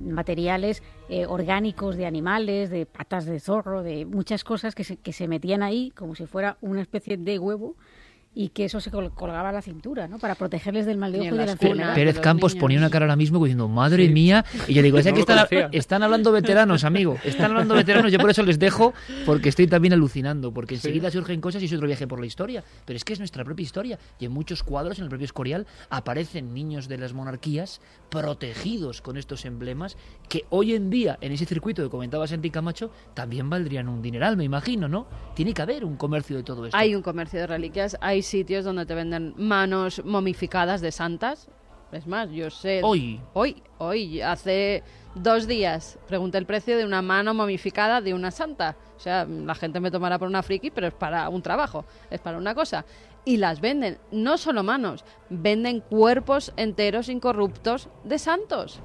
materiales 0.00 0.82
orgánicos 1.28 1.96
de 1.96 2.06
animales, 2.06 2.70
de 2.70 2.86
patas 2.86 3.26
de 3.26 3.40
zorro, 3.40 3.82
de 3.82 4.04
muchas 4.06 4.44
cosas 4.44 4.74
que 4.74 4.84
se, 4.84 4.96
que 4.96 5.12
se 5.12 5.28
metían 5.28 5.62
ahí 5.62 5.90
como 5.90 6.14
si 6.14 6.26
fuera 6.26 6.56
una 6.60 6.80
especie 6.80 7.16
de 7.16 7.38
huevo 7.38 7.76
y 8.38 8.50
que 8.50 8.66
eso 8.66 8.80
se 8.80 8.92
colgaba 8.92 9.48
a 9.48 9.52
la 9.52 9.62
cintura, 9.62 10.06
¿no? 10.06 10.20
Para 10.20 10.36
protegerles 10.36 10.86
del 10.86 10.96
mal 10.96 11.10
de 11.10 11.18
ojo 11.18 11.34
y 11.34 11.38
de 11.38 11.44
la 11.44 11.52
enfermedad. 11.52 11.92
Pérez 11.92 12.20
Campos 12.20 12.54
ponía 12.54 12.78
una 12.78 12.88
cara 12.88 13.04
ahora 13.04 13.16
mismo 13.16 13.44
diciendo, 13.44 13.66
madre 13.66 14.06
sí. 14.06 14.12
mía, 14.12 14.44
y 14.68 14.74
yo 14.74 14.82
digo, 14.82 14.96
es 14.96 15.06
no 15.06 15.14
que 15.14 15.20
están, 15.22 15.48
están, 15.72 16.04
hablando 16.04 16.30
veteranos, 16.30 16.84
amigo, 16.84 17.18
están 17.24 17.46
hablando 17.46 17.74
veteranos, 17.74 18.12
yo 18.12 18.20
por 18.20 18.30
eso 18.30 18.44
les 18.44 18.60
dejo, 18.60 18.94
porque 19.26 19.48
estoy 19.48 19.66
también 19.66 19.92
alucinando, 19.92 20.52
porque 20.52 20.76
enseguida 20.76 21.10
sí. 21.10 21.18
surgen 21.18 21.40
cosas 21.40 21.62
y 21.62 21.64
es 21.64 21.72
otro 21.72 21.88
viaje 21.88 22.06
por 22.06 22.20
la 22.20 22.26
historia, 22.26 22.62
pero 22.84 22.96
es 22.96 23.02
que 23.02 23.12
es 23.12 23.18
nuestra 23.18 23.42
propia 23.42 23.64
historia, 23.64 23.98
y 24.20 24.26
en 24.26 24.30
muchos 24.30 24.62
cuadros, 24.62 24.98
en 24.98 25.02
el 25.02 25.10
propio 25.10 25.24
Escorial, 25.24 25.66
aparecen 25.90 26.54
niños 26.54 26.86
de 26.86 26.98
las 26.98 27.14
monarquías 27.14 27.80
protegidos 28.08 29.02
con 29.02 29.16
estos 29.16 29.46
emblemas, 29.46 29.96
que 30.28 30.44
hoy 30.50 30.74
en 30.74 30.90
día, 30.90 31.18
en 31.22 31.32
ese 31.32 31.44
circuito 31.44 31.82
que 31.82 31.90
comentaba 31.90 32.28
Santi 32.28 32.50
Camacho, 32.50 32.92
también 33.14 33.50
valdrían 33.50 33.88
un 33.88 34.00
dineral, 34.00 34.36
me 34.36 34.44
imagino, 34.44 34.86
¿no? 34.86 35.08
Tiene 35.34 35.52
que 35.54 35.62
haber 35.62 35.84
un 35.84 35.96
comercio 35.96 36.36
de 36.36 36.44
todo 36.44 36.66
esto. 36.66 36.76
Hay 36.76 36.94
un 36.94 37.02
comercio 37.02 37.40
de 37.40 37.48
reliquias, 37.48 37.96
hay 38.00 38.22
sitios 38.28 38.64
donde 38.64 38.86
te 38.86 38.94
venden 38.94 39.34
manos 39.36 40.02
momificadas 40.04 40.80
de 40.80 40.92
santas. 40.92 41.48
Es 41.90 42.06
más, 42.06 42.30
yo 42.30 42.50
sé. 42.50 42.80
Hoy. 42.84 43.20
Hoy, 43.32 43.62
hoy, 43.78 44.20
hace 44.20 44.82
dos 45.14 45.46
días 45.46 45.98
pregunté 46.06 46.38
el 46.38 46.44
precio 46.44 46.76
de 46.76 46.84
una 46.84 47.00
mano 47.00 47.32
momificada 47.32 48.00
de 48.00 48.12
una 48.12 48.30
santa. 48.30 48.76
O 48.96 49.00
sea, 49.00 49.24
la 49.24 49.54
gente 49.54 49.80
me 49.80 49.90
tomará 49.90 50.18
por 50.18 50.28
una 50.28 50.42
friki, 50.42 50.70
pero 50.70 50.86
es 50.88 50.94
para 50.94 51.28
un 51.30 51.40
trabajo, 51.40 51.84
es 52.10 52.20
para 52.20 52.36
una 52.36 52.54
cosa. 52.54 52.84
Y 53.24 53.38
las 53.38 53.60
venden, 53.60 53.98
no 54.12 54.36
solo 54.36 54.62
manos, 54.62 55.04
venden 55.30 55.80
cuerpos 55.80 56.52
enteros 56.56 57.08
incorruptos 57.08 57.88
de 58.04 58.18
santos. 58.18 58.80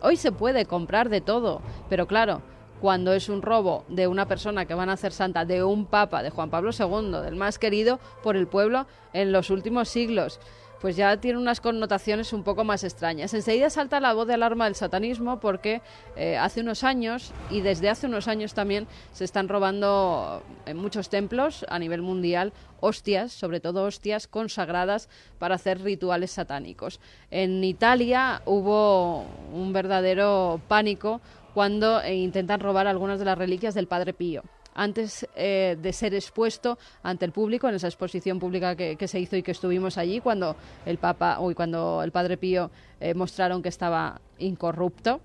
Hoy 0.00 0.16
se 0.16 0.32
puede 0.32 0.66
comprar 0.66 1.08
de 1.08 1.20
todo, 1.20 1.62
pero 1.88 2.06
claro, 2.06 2.42
cuando 2.84 3.14
es 3.14 3.30
un 3.30 3.40
robo 3.40 3.86
de 3.88 4.06
una 4.08 4.28
persona 4.28 4.66
que 4.66 4.74
van 4.74 4.90
a 4.90 4.92
hacer 4.92 5.10
santa, 5.10 5.46
de 5.46 5.64
un 5.64 5.86
papa, 5.86 6.22
de 6.22 6.28
Juan 6.28 6.50
Pablo 6.50 6.70
II, 6.70 7.22
del 7.22 7.34
más 7.34 7.58
querido 7.58 7.98
por 8.22 8.36
el 8.36 8.46
pueblo 8.46 8.86
en 9.14 9.32
los 9.32 9.48
últimos 9.48 9.88
siglos, 9.88 10.38
pues 10.82 10.94
ya 10.94 11.16
tiene 11.16 11.38
unas 11.38 11.62
connotaciones 11.62 12.34
un 12.34 12.42
poco 12.42 12.62
más 12.62 12.84
extrañas. 12.84 13.32
Enseguida 13.32 13.70
salta 13.70 14.00
la 14.00 14.12
voz 14.12 14.26
de 14.26 14.34
alarma 14.34 14.66
del 14.66 14.74
satanismo 14.74 15.40
porque 15.40 15.80
eh, 16.14 16.36
hace 16.36 16.60
unos 16.60 16.84
años, 16.84 17.32
y 17.48 17.62
desde 17.62 17.88
hace 17.88 18.06
unos 18.06 18.28
años 18.28 18.52
también, 18.52 18.86
se 19.14 19.24
están 19.24 19.48
robando 19.48 20.42
en 20.66 20.76
muchos 20.76 21.08
templos 21.08 21.64
a 21.70 21.78
nivel 21.78 22.02
mundial 22.02 22.52
hostias, 22.80 23.32
sobre 23.32 23.60
todo 23.60 23.84
hostias 23.84 24.28
consagradas 24.28 25.08
para 25.38 25.54
hacer 25.54 25.80
rituales 25.80 26.32
satánicos. 26.32 27.00
En 27.30 27.64
Italia 27.64 28.42
hubo 28.44 29.24
un 29.54 29.72
verdadero 29.72 30.60
pánico 30.68 31.22
cuando 31.54 32.02
eh, 32.02 32.16
intentan 32.16 32.60
robar 32.60 32.88
algunas 32.88 33.20
de 33.20 33.24
las 33.24 33.38
reliquias 33.38 33.74
del 33.74 33.86
Padre 33.86 34.12
Pío. 34.12 34.42
Antes 34.74 35.24
eh, 35.36 35.78
de 35.80 35.92
ser 35.92 36.12
expuesto 36.14 36.78
ante 37.04 37.24
el 37.24 37.30
público 37.30 37.68
en 37.68 37.76
esa 37.76 37.86
exposición 37.86 38.40
pública 38.40 38.74
que, 38.74 39.06
se 39.06 39.20
hizo 39.20 39.36
y 39.36 39.42
que 39.44 39.52
estuvimos 39.52 39.96
allí 39.96 40.18
cuando 40.18 40.56
el 40.84 40.98
Papa, 40.98 41.38
uy, 41.38 41.54
cuando 41.54 42.02
el 42.02 42.10
Padre 42.10 42.36
Pío 42.36 42.72
eh, 42.98 43.14
mostraron 43.14 43.62
que 43.62 43.68
estaba 43.68 44.20
incorrupto, 44.38 45.20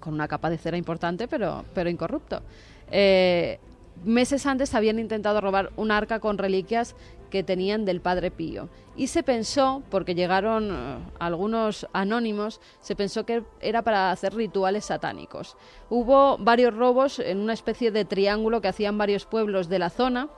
con 0.00 0.12
una 0.14 0.26
capa 0.26 0.50
de 0.50 0.58
cera 0.58 0.76
importante, 0.76 1.28
pero, 1.28 1.64
pero 1.72 1.88
incorrupto. 1.88 2.42
meses 4.04 4.44
antes 4.44 4.74
habían 4.74 4.98
intentado 4.98 5.40
robar 5.40 5.70
un 5.76 5.92
arca 5.92 6.18
con 6.18 6.36
reliquias 6.36 6.96
que 7.34 7.42
tenían 7.42 7.84
del 7.84 8.00
Padre 8.00 8.30
Pío. 8.30 8.68
Y 8.94 9.08
se 9.08 9.24
pensó, 9.24 9.82
porque 9.90 10.14
llegaron 10.14 10.70
uh, 10.70 11.00
algunos 11.18 11.84
anónimos, 11.92 12.60
se 12.78 12.94
pensó 12.94 13.26
que 13.26 13.42
era 13.60 13.82
para 13.82 14.12
hacer 14.12 14.36
rituales 14.36 14.84
satánicos. 14.84 15.56
Hubo 15.90 16.38
varios 16.38 16.72
robos 16.72 17.18
en 17.18 17.38
una 17.38 17.52
especie 17.52 17.90
de 17.90 18.04
triángulo 18.04 18.60
que 18.60 18.68
hacían 18.68 18.96
varios 18.98 19.26
pueblos 19.26 19.68
de 19.68 19.80
la 19.80 19.90
zona, 19.90 20.28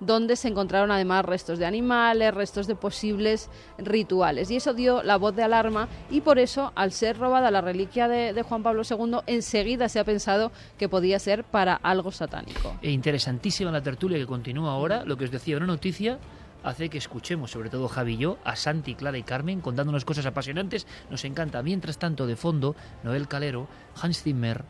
donde 0.00 0.34
se 0.36 0.48
encontraron 0.48 0.90
además 0.90 1.26
restos 1.26 1.58
de 1.58 1.66
animales, 1.66 2.32
restos 2.32 2.66
de 2.66 2.74
posibles 2.74 3.50
rituales. 3.76 4.50
Y 4.50 4.56
eso 4.56 4.72
dio 4.72 5.02
la 5.02 5.18
voz 5.18 5.36
de 5.36 5.42
alarma 5.42 5.88
y 6.08 6.22
por 6.22 6.38
eso, 6.38 6.72
al 6.74 6.92
ser 6.92 7.18
robada 7.18 7.50
la 7.50 7.60
reliquia 7.60 8.08
de, 8.08 8.32
de 8.32 8.42
Juan 8.42 8.62
Pablo 8.62 8.80
II, 8.88 9.18
enseguida 9.26 9.90
se 9.90 10.00
ha 10.00 10.04
pensado 10.04 10.52
que 10.78 10.88
podía 10.88 11.18
ser 11.18 11.44
para 11.44 11.74
algo 11.74 12.12
satánico. 12.12 12.76
E 12.80 12.90
interesantísima 12.90 13.70
la 13.70 13.82
tertulia 13.82 14.16
que 14.16 14.26
continúa 14.26 14.72
ahora, 14.72 15.04
lo 15.04 15.18
que 15.18 15.24
os 15.24 15.30
decía, 15.30 15.58
una 15.58 15.66
noticia 15.66 16.18
hace 16.66 16.88
que 16.88 16.98
escuchemos, 16.98 17.52
sobre 17.52 17.70
todo 17.70 17.86
Javi 17.86 18.14
y 18.14 18.16
yo, 18.18 18.38
a 18.44 18.56
Santi, 18.56 18.96
Clara 18.96 19.16
y 19.18 19.22
Carmen 19.22 19.60
contándonos 19.60 20.04
cosas 20.04 20.26
apasionantes. 20.26 20.86
Nos 21.10 21.24
encanta. 21.24 21.62
Mientras 21.62 21.98
tanto, 21.98 22.26
de 22.26 22.34
fondo, 22.34 22.74
Noel 23.04 23.28
Calero, 23.28 23.68
Hans 24.00 24.22
Zimmer, 24.22 24.64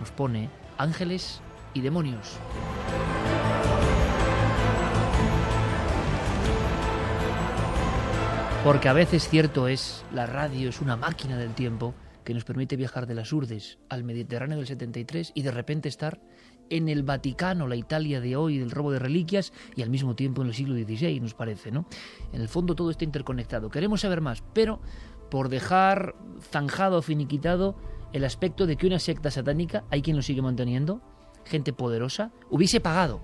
nos 0.00 0.10
pone 0.10 0.50
Ángeles 0.76 1.40
y 1.72 1.82
Demonios. 1.82 2.36
Porque 8.64 8.88
a 8.88 8.92
veces 8.92 9.28
cierto 9.28 9.68
es, 9.68 10.04
la 10.12 10.26
radio 10.26 10.68
es 10.68 10.80
una 10.80 10.96
máquina 10.96 11.36
del 11.36 11.54
tiempo 11.54 11.94
que 12.24 12.34
nos 12.34 12.44
permite 12.44 12.76
viajar 12.76 13.06
de 13.06 13.14
las 13.14 13.32
Urdes 13.32 13.78
al 13.88 14.02
Mediterráneo 14.02 14.56
del 14.56 14.66
73 14.66 15.32
y 15.34 15.42
de 15.42 15.50
repente 15.52 15.88
estar 15.88 16.18
en 16.70 16.88
el 16.88 17.02
Vaticano, 17.02 17.68
la 17.68 17.76
Italia 17.76 18.20
de 18.20 18.36
hoy, 18.36 18.58
del 18.58 18.70
robo 18.70 18.92
de 18.92 18.98
reliquias, 18.98 19.52
y 19.76 19.82
al 19.82 19.90
mismo 19.90 20.14
tiempo 20.14 20.42
en 20.42 20.48
el 20.48 20.54
siglo 20.54 20.74
XVI, 20.74 21.20
nos 21.20 21.34
parece, 21.34 21.70
¿no? 21.70 21.86
En 22.32 22.40
el 22.40 22.48
fondo 22.48 22.74
todo 22.74 22.90
está 22.90 23.04
interconectado. 23.04 23.70
Queremos 23.70 24.00
saber 24.00 24.20
más, 24.20 24.42
pero 24.52 24.80
por 25.30 25.48
dejar 25.48 26.14
zanjado 26.50 27.02
finiquitado 27.02 27.74
el 28.12 28.24
aspecto 28.24 28.66
de 28.66 28.76
que 28.76 28.86
una 28.86 28.98
secta 28.98 29.30
satánica, 29.30 29.84
hay 29.90 30.02
quien 30.02 30.16
lo 30.16 30.22
sigue 30.22 30.42
manteniendo, 30.42 31.00
gente 31.44 31.72
poderosa, 31.72 32.30
hubiese 32.50 32.80
pagado 32.80 33.20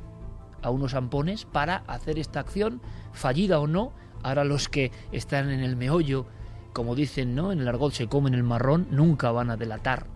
a 0.63 0.71
unos 0.71 0.95
ampones 0.95 1.45
para 1.45 1.77
hacer 1.87 2.19
esta 2.19 2.41
acción, 2.41 2.83
fallida 3.13 3.61
o 3.61 3.67
no, 3.67 3.93
ahora 4.23 4.45
los 4.45 4.69
que 4.69 4.91
están 5.13 5.51
en 5.51 5.61
el 5.61 5.77
meollo, 5.77 6.27
como 6.73 6.95
dicen, 6.95 7.35
¿no? 7.35 7.53
En 7.53 7.61
el 7.61 7.69
argot 7.69 7.93
se 7.93 8.09
comen 8.09 8.35
el 8.35 8.43
marrón, 8.43 8.89
nunca 8.91 9.31
van 9.31 9.51
a 9.51 9.57
delatar 9.57 10.07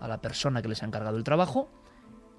a 0.00 0.08
la 0.08 0.20
persona 0.20 0.62
que 0.62 0.68
les 0.68 0.82
ha 0.82 0.86
encargado 0.86 1.16
el 1.16 1.24
trabajo, 1.24 1.68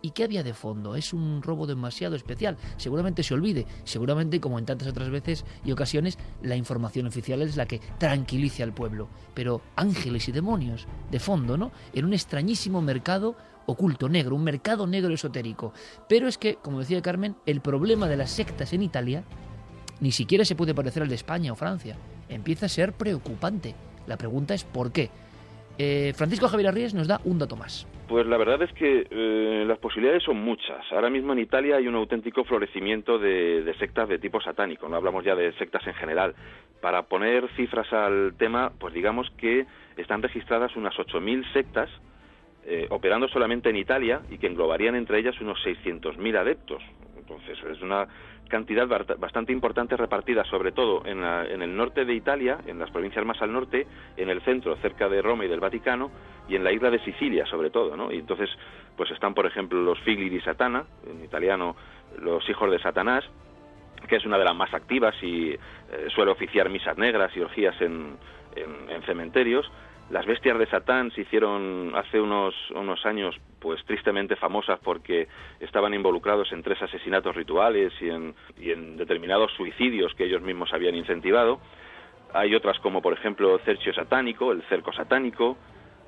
¿Y 0.06 0.12
qué 0.12 0.24
había 0.24 0.44
de 0.44 0.54
fondo? 0.54 0.96
Es 0.96 1.14
un 1.14 1.42
robo 1.42 1.66
demasiado 1.66 2.16
especial. 2.16 2.58
Seguramente 2.78 3.24
se 3.24 3.34
olvide. 3.34 3.66
Seguramente, 3.86 4.40
como 4.40 4.60
en 4.60 4.66
tantas 4.68 4.88
otras 4.88 5.10
veces 5.10 5.44
y 5.64 5.72
ocasiones, 5.72 6.20
la 6.44 6.56
información 6.56 7.08
oficial 7.08 7.42
es 7.42 7.58
la 7.58 7.66
que 7.66 7.82
tranquilice 7.98 8.62
al 8.62 8.72
pueblo. 8.72 9.08
Pero 9.34 9.62
ángeles 9.76 10.30
y 10.30 10.32
demonios, 10.32 10.86
de 11.10 11.20
fondo, 11.20 11.58
¿no? 11.58 11.72
En 11.92 12.06
un 12.06 12.14
extrañísimo 12.14 12.84
mercado 12.84 13.36
oculto, 13.66 14.08
negro, 14.08 14.36
un 14.36 14.44
mercado 14.44 14.86
negro 14.86 15.12
esotérico. 15.12 15.74
Pero 16.08 16.28
es 16.28 16.38
que, 16.38 16.58
como 16.58 16.82
decía 16.82 17.02
Carmen, 17.02 17.36
el 17.48 17.62
problema 17.62 18.08
de 18.08 18.18
las 18.18 18.30
sectas 18.30 18.74
en 18.74 18.84
Italia 18.84 19.24
ni 20.02 20.12
siquiera 20.12 20.46
se 20.46 20.56
puede 20.56 20.76
parecer 20.76 21.02
al 21.02 21.10
de 21.10 21.16
España 21.16 21.52
o 21.52 21.56
Francia. 21.56 21.98
Empieza 22.30 22.68
a 22.68 22.70
ser 22.70 22.94
preocupante. 22.94 23.74
La 24.06 24.18
pregunta 24.18 24.54
es 24.54 24.66
¿por 24.66 24.92
qué? 24.92 25.10
Eh, 25.78 26.14
Francisco 26.16 26.48
Javier 26.48 26.70
Arríes 26.70 26.94
nos 26.94 27.08
da 27.08 27.20
un 27.26 27.38
dato 27.38 27.56
más. 27.56 27.88
Pues 28.08 28.26
la 28.28 28.38
verdad 28.38 28.62
es 28.62 28.72
que 28.74 29.08
eh, 29.10 29.66
las 29.68 29.80
posibilidades 29.80 30.24
son 30.24 30.38
muchas. 30.38 30.86
Ahora 30.92 31.10
mismo 31.10 31.34
en 31.34 31.40
Italia 31.40 31.78
hay 31.78 31.88
un 31.88 31.96
auténtico 31.96 32.44
florecimiento 32.44 33.18
de, 33.18 33.64
de, 33.64 33.74
sectas 33.78 34.08
de 34.08 34.20
tipo 34.20 34.40
satánico, 34.42 34.88
no 34.88 34.96
hablamos 34.96 35.26
ya 35.26 35.36
de 35.36 35.52
sectas 35.54 35.86
en 35.88 35.96
general. 35.96 36.36
Para 36.82 37.04
poner 37.04 37.48
cifras 37.56 37.92
al 37.92 38.36
tema, 38.38 38.72
pues 38.80 38.94
digamos 38.94 39.30
que 39.38 39.66
están 39.98 40.22
registradas 40.22 40.76
unas 40.76 40.94
8.000 40.96 41.52
sectas 41.54 41.90
eh, 42.68 42.88
operando 42.90 43.28
solamente 43.28 43.70
en 43.70 43.76
Italia 43.76 44.22
y 44.32 44.40
que 44.40 44.48
englobarían 44.48 44.96
entre 44.96 45.20
ellas 45.20 45.40
unos 45.40 45.60
600.000 45.64 46.36
adeptos. 46.36 46.82
Entonces 47.16 47.60
es 47.72 47.80
una 47.82 48.08
cantidad 48.56 48.88
bastante 49.18 49.52
importante 49.52 49.98
repartida 49.98 50.46
sobre 50.46 50.72
todo 50.72 51.06
en, 51.06 51.22
en, 51.26 51.62
el 51.62 51.76
norte 51.76 52.06
de 52.06 52.14
Italia, 52.14 52.60
en 52.66 52.80
las 52.80 52.90
provincias 52.90 53.26
más 53.26 53.42
al 53.42 53.52
norte, 53.52 53.86
en 54.16 54.30
el 54.30 54.42
centro, 54.44 54.78
cerca 54.78 55.10
de 55.10 55.22
Roma 55.22 55.44
y 55.44 55.50
del 55.50 55.60
Vaticano, 55.60 56.10
y 56.48 56.56
en 56.56 56.64
la 56.64 56.72
isla 56.72 56.90
de 56.90 57.00
Sicilia 57.00 57.46
sobre 57.48 57.70
todo, 57.70 57.98
¿no? 57.98 58.14
Y 58.14 58.20
entonces, 58.20 58.50
pues 58.96 59.12
están, 59.12 59.34
por 59.34 59.46
ejemplo, 59.46 59.82
los 59.82 60.00
figli 60.00 60.30
di 60.30 60.40
Satana, 60.40 60.86
en 61.06 61.22
italiano, 61.22 61.76
los 62.22 62.50
hijos 62.50 62.72
de 62.72 62.80
Satanás, 62.80 63.26
que 64.08 64.16
es 64.16 64.26
una 64.26 64.38
de 64.38 64.46
las 64.46 64.56
más 64.56 64.74
activas 64.74 65.16
y 65.22 65.50
eh, 65.50 65.60
suele 66.16 66.32
oficiar 66.32 66.70
misas 66.70 66.98
negras 66.98 67.36
y 67.36 67.42
orgías 67.42 67.76
en, 67.82 68.16
en 68.56 69.02
cementerios. 69.02 69.70
Las 70.10 70.26
bestias 70.26 70.60
de 70.60 70.68
Satán 70.68 71.10
se 71.12 71.22
hicieron 71.22 71.92
hace 71.96 72.22
unos, 72.22 72.54
unos 72.72 73.04
años 73.06 73.36
pues 73.60 73.84
tristemente 73.86 74.36
famosas 74.36 74.80
porque 74.80 75.28
estaban 75.60 75.96
involucrados 75.96 76.52
en 76.52 76.62
tres 76.62 76.80
asesinatos 76.82 77.36
rituales 77.36 77.92
y 78.00 78.10
en, 78.10 78.36
y 78.60 78.70
en 78.72 78.98
determinados 78.98 79.52
suicidios 79.54 80.14
que 80.14 80.26
ellos 80.26 80.44
mismos 80.44 80.72
habían 80.74 80.96
incentivado. 80.96 81.60
Hay 82.34 82.54
otras 82.54 82.78
como 82.80 83.02
por 83.02 83.14
ejemplo 83.14 83.58
Cercio 83.66 83.94
Satánico, 83.94 84.52
el 84.52 84.62
cerco 84.64 84.94
satánico, 84.94 85.58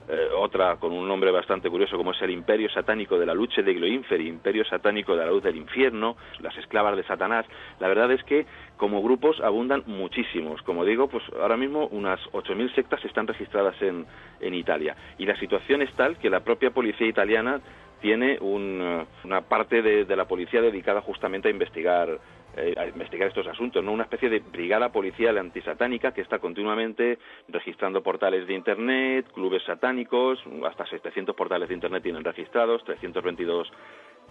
eh, 0.10 0.30
otra 0.38 0.78
con 0.78 0.94
un 0.94 1.08
nombre 1.08 1.32
bastante 1.32 1.70
curioso 1.70 1.98
como 1.98 2.12
es 2.12 2.22
el 2.22 2.32
Imperio 2.32 2.70
Satánico 2.70 3.20
de 3.20 3.26
la 3.26 3.34
Lucha 3.34 3.62
de 3.62 3.74
Inferi, 3.74 4.28
Imperio 4.28 4.64
Satánico 4.66 5.16
de 5.16 5.26
la 5.26 5.32
Luz 5.32 5.44
del 5.44 5.58
Infierno, 5.58 6.16
las 6.40 6.56
esclavas 6.58 6.96
de 6.96 7.04
Satanás. 7.04 7.46
La 7.80 7.88
verdad 7.88 8.12
es 8.12 8.24
que 8.24 8.46
como 8.78 9.02
grupos 9.02 9.40
abundan 9.42 9.84
muchísimos. 9.86 10.62
Como 10.62 10.86
digo, 10.86 11.08
pues 11.08 11.24
ahora 11.42 11.58
mismo 11.58 11.88
unas 11.88 12.20
8.000 12.32 12.74
sectas 12.76 13.04
están 13.04 13.28
registradas 13.28 13.82
en, 13.82 14.06
en 14.40 14.54
Italia. 14.54 14.96
Y 15.18 15.26
la 15.26 15.38
situación 15.40 15.82
es 15.82 15.92
tal 15.94 16.18
que 16.18 16.30
la 16.30 16.40
propia 16.40 16.72
policía 16.72 17.08
italiana 17.08 17.62
tiene 18.02 18.38
una 18.40 19.42
parte 19.42 19.82
de, 19.82 20.16
la 20.16 20.26
policía 20.26 20.62
dedicada 20.62 21.02
justamente 21.02 21.48
a 21.48 21.52
investigar 21.52 22.20
eh, 22.58 22.74
a 22.76 22.88
investigar 22.88 23.28
estos 23.28 23.48
asuntos, 23.48 23.84
¿no? 23.84 23.92
Una 23.92 24.04
especie 24.04 24.30
de 24.30 24.40
brigada 24.40 24.92
policial 24.92 25.38
antisatánica 25.38 26.12
que 26.12 26.22
está 26.22 26.40
continuamente 26.40 27.20
registrando 27.48 28.02
portales 28.02 28.48
de 28.48 28.54
Internet, 28.56 29.32
clubes 29.32 29.64
satánicos, 29.64 30.40
hasta 30.66 30.86
700 30.88 31.36
portales 31.36 31.70
de 31.70 31.76
Internet 31.76 32.04
tienen 32.04 32.24
registrados, 32.24 32.84
322 32.84 33.72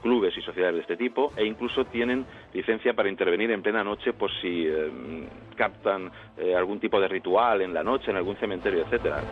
clubes 0.02 0.36
y 0.36 0.42
sociedades 0.42 0.74
de 0.74 0.80
este 0.82 0.96
tipo 0.96 1.32
e 1.36 1.44
incluso 1.44 1.84
tienen 1.86 2.26
licencia 2.52 2.94
para 2.94 3.08
intervenir 3.08 3.50
en 3.50 3.62
plena 3.62 3.82
noche 3.82 4.12
por 4.12 4.30
si 4.40 4.66
eh, 4.66 4.90
captan 5.56 6.10
eh, 6.36 6.54
algún 6.54 6.80
tipo 6.80 7.00
de 7.00 7.08
ritual 7.08 7.62
en 7.62 7.72
la 7.72 7.82
noche 7.82 8.10
en 8.10 8.16
algún 8.16 8.36
cementerio, 8.36 8.82
etcétera. 8.82 9.22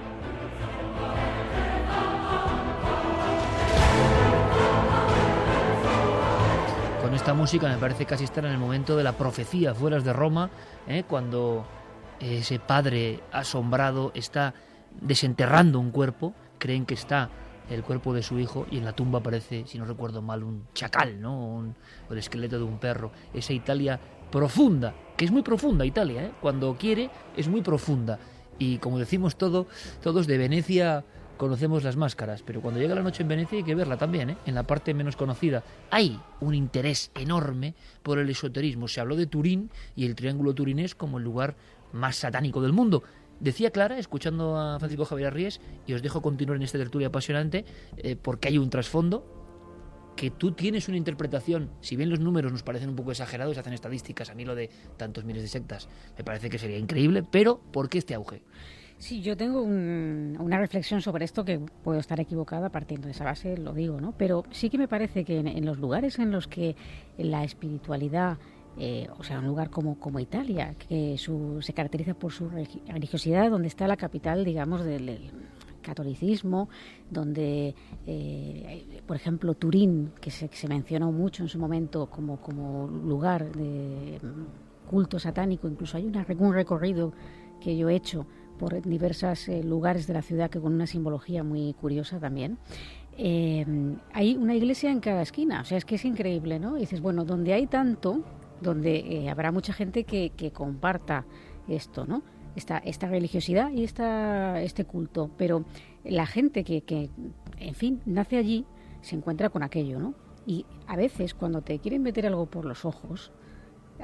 Esta 7.14 7.34
música 7.34 7.68
me 7.68 7.76
parece 7.76 8.06
casi 8.06 8.24
estar 8.24 8.44
en 8.44 8.52
el 8.52 8.58
momento 8.58 8.96
de 8.96 9.04
la 9.04 9.12
profecía 9.12 9.74
fuera 9.74 10.00
de 10.00 10.12
Roma, 10.12 10.50
¿eh? 10.88 11.04
cuando 11.06 11.64
ese 12.18 12.58
padre 12.58 13.20
asombrado 13.30 14.10
está 14.14 14.54
desenterrando 15.00 15.78
un 15.78 15.90
cuerpo, 15.90 16.34
creen 16.58 16.86
que 16.86 16.94
está 16.94 17.30
el 17.70 17.82
cuerpo 17.82 18.12
de 18.12 18.22
su 18.22 18.38
hijo 18.38 18.66
y 18.70 18.78
en 18.78 18.84
la 18.84 18.94
tumba 18.94 19.20
aparece, 19.20 19.64
si 19.66 19.78
no 19.78 19.84
recuerdo 19.84 20.22
mal, 20.22 20.42
un 20.42 20.66
chacal, 20.74 21.20
¿no? 21.20 21.38
Un, 21.38 21.76
el 22.10 22.18
esqueleto 22.18 22.58
de 22.58 22.64
un 22.64 22.78
perro. 22.78 23.12
Esa 23.32 23.52
Italia 23.52 23.98
profunda, 24.30 24.94
que 25.16 25.24
es 25.24 25.30
muy 25.30 25.42
profunda 25.42 25.86
Italia, 25.86 26.24
¿eh? 26.24 26.32
cuando 26.40 26.76
quiere 26.76 27.10
es 27.36 27.48
muy 27.48 27.62
profunda. 27.62 28.18
Y 28.58 28.78
como 28.78 28.98
decimos 28.98 29.36
todo, 29.36 29.66
todos 30.02 30.26
de 30.26 30.38
Venecia 30.38 31.04
conocemos 31.36 31.84
las 31.84 31.96
máscaras, 31.96 32.42
pero 32.42 32.60
cuando 32.60 32.80
llega 32.80 32.94
la 32.94 33.02
noche 33.02 33.22
en 33.22 33.28
Venecia 33.28 33.58
hay 33.58 33.64
que 33.64 33.74
verla 33.74 33.96
también, 33.96 34.30
¿eh? 34.30 34.36
en 34.46 34.54
la 34.54 34.64
parte 34.64 34.94
menos 34.94 35.16
conocida. 35.16 35.62
Hay 35.90 36.20
un 36.40 36.54
interés 36.54 37.10
enorme 37.14 37.74
por 38.02 38.18
el 38.18 38.30
esoterismo. 38.30 38.88
Se 38.88 39.00
habló 39.00 39.16
de 39.16 39.26
Turín 39.26 39.70
y 39.96 40.06
el 40.06 40.14
Triángulo 40.14 40.54
Turinés 40.54 40.94
como 40.94 41.18
el 41.18 41.24
lugar 41.24 41.56
más 41.92 42.16
satánico 42.16 42.60
del 42.60 42.72
mundo. 42.72 43.02
Decía 43.40 43.70
Clara, 43.70 43.98
escuchando 43.98 44.56
a 44.56 44.78
Francisco 44.78 45.04
Javier 45.04 45.28
Arries, 45.28 45.60
y 45.86 45.94
os 45.94 46.02
dejo 46.02 46.22
continuar 46.22 46.56
en 46.56 46.62
esta 46.62 46.78
tertulia 46.78 47.08
apasionante, 47.08 47.64
eh, 47.96 48.16
porque 48.16 48.48
hay 48.48 48.58
un 48.58 48.70
trasfondo 48.70 49.34
que 50.16 50.30
tú 50.30 50.52
tienes 50.52 50.88
una 50.88 50.96
interpretación, 50.96 51.70
si 51.80 51.96
bien 51.96 52.10
los 52.10 52.20
números 52.20 52.52
nos 52.52 52.62
parecen 52.62 52.90
un 52.90 52.96
poco 52.96 53.10
exagerados, 53.10 53.58
hacen 53.58 53.72
estadísticas, 53.72 54.30
a 54.30 54.34
mí 54.34 54.44
lo 54.44 54.54
de 54.54 54.70
tantos 54.96 55.24
miles 55.24 55.42
de 55.42 55.48
sectas 55.48 55.88
me 56.16 56.24
parece 56.24 56.48
que 56.48 56.58
sería 56.58 56.78
increíble, 56.78 57.24
pero 57.28 57.58
¿por 57.58 57.88
qué 57.88 57.98
este 57.98 58.14
auge? 58.14 58.42
Sí, 58.98 59.20
yo 59.20 59.36
tengo 59.36 59.60
una 59.60 60.58
reflexión 60.58 61.02
sobre 61.02 61.24
esto 61.24 61.44
que 61.44 61.58
puedo 61.58 61.98
estar 61.98 62.18
equivocada 62.20 62.70
partiendo 62.70 63.06
de 63.06 63.12
esa 63.12 63.24
base, 63.24 63.56
lo 63.58 63.72
digo, 63.72 64.00
¿no? 64.00 64.12
Pero 64.16 64.44
sí 64.50 64.70
que 64.70 64.78
me 64.78 64.88
parece 64.88 65.24
que 65.24 65.40
en, 65.40 65.66
los 65.66 65.78
lugares 65.78 66.18
en 66.18 66.30
los 66.30 66.46
que 66.46 66.74
la 67.18 67.44
espiritualidad, 67.44 68.38
eh, 68.78 69.08
o 69.18 69.22
sea, 69.22 69.40
un 69.40 69.46
lugar 69.46 69.68
como, 69.68 69.98
como 69.98 70.20
Italia, 70.20 70.74
que 70.88 71.16
se 71.18 71.72
caracteriza 71.74 72.14
por 72.14 72.32
su 72.32 72.48
religiosidad, 72.48 73.50
donde 73.50 73.68
está 73.68 73.86
la 73.86 73.96
capital, 73.96 74.44
digamos, 74.44 74.84
del, 74.84 75.30
catolicismo, 75.84 76.68
donde, 77.10 77.74
eh, 78.06 79.02
por 79.06 79.16
ejemplo, 79.16 79.54
Turín, 79.54 80.10
que 80.20 80.30
se, 80.30 80.48
que 80.48 80.56
se 80.56 80.66
mencionó 80.66 81.12
mucho 81.12 81.44
en 81.44 81.48
su 81.48 81.58
momento 81.60 82.06
como, 82.06 82.38
como 82.38 82.88
lugar 82.88 83.52
de 83.52 84.18
culto 84.90 85.18
satánico, 85.18 85.68
incluso 85.68 85.96
hay 85.96 86.06
una, 86.06 86.26
un 86.38 86.52
recorrido 86.52 87.12
que 87.60 87.76
yo 87.76 87.88
he 87.88 87.94
hecho 87.94 88.26
por 88.58 88.80
diversos 88.82 89.48
eh, 89.48 89.62
lugares 89.62 90.06
de 90.06 90.14
la 90.14 90.22
ciudad 90.22 90.50
que 90.50 90.60
con 90.60 90.74
una 90.74 90.86
simbología 90.86 91.42
muy 91.42 91.74
curiosa 91.74 92.18
también. 92.18 92.58
Eh, 93.16 93.64
hay 94.12 94.36
una 94.36 94.54
iglesia 94.54 94.90
en 94.90 95.00
cada 95.00 95.22
esquina, 95.22 95.60
o 95.60 95.64
sea, 95.64 95.78
es 95.78 95.84
que 95.84 95.94
es 95.94 96.04
increíble, 96.04 96.58
¿no? 96.58 96.74
Dices, 96.74 97.00
bueno, 97.00 97.24
donde 97.24 97.52
hay 97.52 97.66
tanto, 97.66 98.24
donde 98.60 98.96
eh, 98.96 99.30
habrá 99.30 99.52
mucha 99.52 99.72
gente 99.72 100.04
que, 100.04 100.30
que, 100.30 100.50
comparta 100.50 101.24
esto, 101.68 102.06
¿no? 102.06 102.22
Esta, 102.56 102.78
esta 102.78 103.08
religiosidad 103.08 103.70
y 103.70 103.84
esta, 103.84 104.60
este 104.62 104.84
culto, 104.84 105.30
pero 105.36 105.64
la 106.04 106.26
gente 106.26 106.64
que, 106.64 106.82
que, 106.82 107.10
en 107.58 107.74
fin, 107.74 108.00
nace 108.04 108.36
allí, 108.36 108.64
se 109.00 109.16
encuentra 109.16 109.48
con 109.50 109.62
aquello, 109.62 109.98
¿no? 109.98 110.14
Y 110.46 110.66
a 110.86 110.96
veces 110.96 111.34
cuando 111.34 111.62
te 111.62 111.78
quieren 111.78 112.02
meter 112.02 112.26
algo 112.26 112.46
por 112.46 112.64
los 112.64 112.84
ojos, 112.84 113.32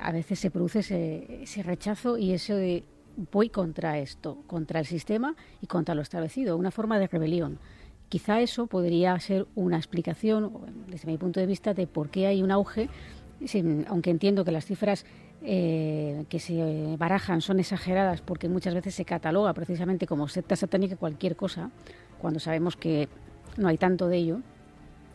a 0.00 0.12
veces 0.12 0.38
se 0.38 0.50
produce 0.50 0.80
ese, 0.80 1.42
ese 1.42 1.62
rechazo 1.62 2.16
y 2.16 2.32
eso 2.32 2.54
de 2.54 2.84
voy 3.32 3.48
contra 3.48 3.98
esto, 3.98 4.38
contra 4.46 4.80
el 4.80 4.86
sistema 4.86 5.36
y 5.60 5.66
contra 5.66 5.94
lo 5.94 6.02
establecido, 6.02 6.56
una 6.56 6.70
forma 6.70 6.98
de 6.98 7.06
rebelión. 7.06 7.58
Quizá 8.08 8.40
eso 8.40 8.66
podría 8.66 9.18
ser 9.20 9.46
una 9.54 9.76
explicación, 9.76 10.52
desde 10.88 11.06
mi 11.06 11.16
punto 11.16 11.38
de 11.38 11.46
vista, 11.46 11.74
de 11.74 11.86
por 11.86 12.10
qué 12.10 12.26
hay 12.26 12.42
un 12.42 12.50
auge, 12.50 12.88
aunque 13.86 14.10
entiendo 14.10 14.44
que 14.44 14.52
las 14.52 14.66
cifras 14.66 15.06
eh, 15.42 16.24
que 16.28 16.38
se 16.38 16.96
barajan 16.98 17.40
son 17.40 17.60
exageradas 17.60 18.20
porque 18.20 18.48
muchas 18.48 18.74
veces 18.74 18.94
se 18.94 19.06
cataloga 19.06 19.54
precisamente 19.54 20.06
como 20.06 20.28
secta 20.28 20.54
satánica 20.56 20.96
cualquier 20.96 21.36
cosa, 21.36 21.70
cuando 22.20 22.40
sabemos 22.40 22.76
que 22.76 23.08
no 23.56 23.68
hay 23.68 23.78
tanto 23.78 24.08
de 24.08 24.16
ello. 24.16 24.40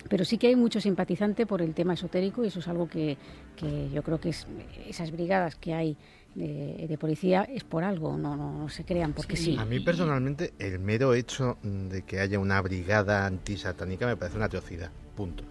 Pero 0.08 0.24
sí 0.24 0.38
que 0.38 0.48
hay 0.48 0.56
mucho 0.56 0.80
simpatizante 0.80 1.46
por 1.46 1.62
el 1.62 1.74
tema 1.74 1.96
esotérico 1.96 2.44
y 2.44 2.48
eso 2.48 2.60
es 2.60 2.68
algo 2.68 2.88
que, 2.88 3.18
que 3.56 3.90
yo 3.90 4.04
creo 4.04 4.20
que 4.20 4.30
es, 4.30 4.48
esas 4.88 5.12
brigadas 5.12 5.56
que 5.56 5.74
hay 5.74 5.98
de, 6.36 6.98
policía 7.00 7.44
es 7.44 7.64
por 7.64 7.84
algo, 7.84 8.18
no, 8.18 8.36
no, 8.36 8.70
se 8.70 8.84
crean 8.84 9.14
porque 9.14 9.38
sí. 9.38 9.58
A 9.58 9.66
mí 9.66 9.80
personalmente 9.80 10.54
el 10.60 10.80
mero 10.80 11.14
hecho 11.14 11.58
de 11.64 12.04
que 12.04 12.20
haya 12.20 12.40
una 12.40 12.62
brigada 12.62 13.26
antisatánica 13.26 14.06
me 14.06 14.18
parece 14.18 14.38
una 14.38 14.46
atrocidad, 14.46 14.92
punto. 15.16 15.44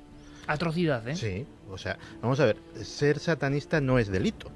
Atrocidad, 0.46 1.06
¿eh? 1.08 1.16
Sí, 1.16 1.46
o 1.70 1.78
sea, 1.78 1.98
vamos 2.20 2.38
a 2.40 2.46
ver, 2.46 2.56
ser 2.82 3.18
satanista 3.18 3.80
no 3.80 3.98
es 3.98 4.08
delito. 4.08 4.50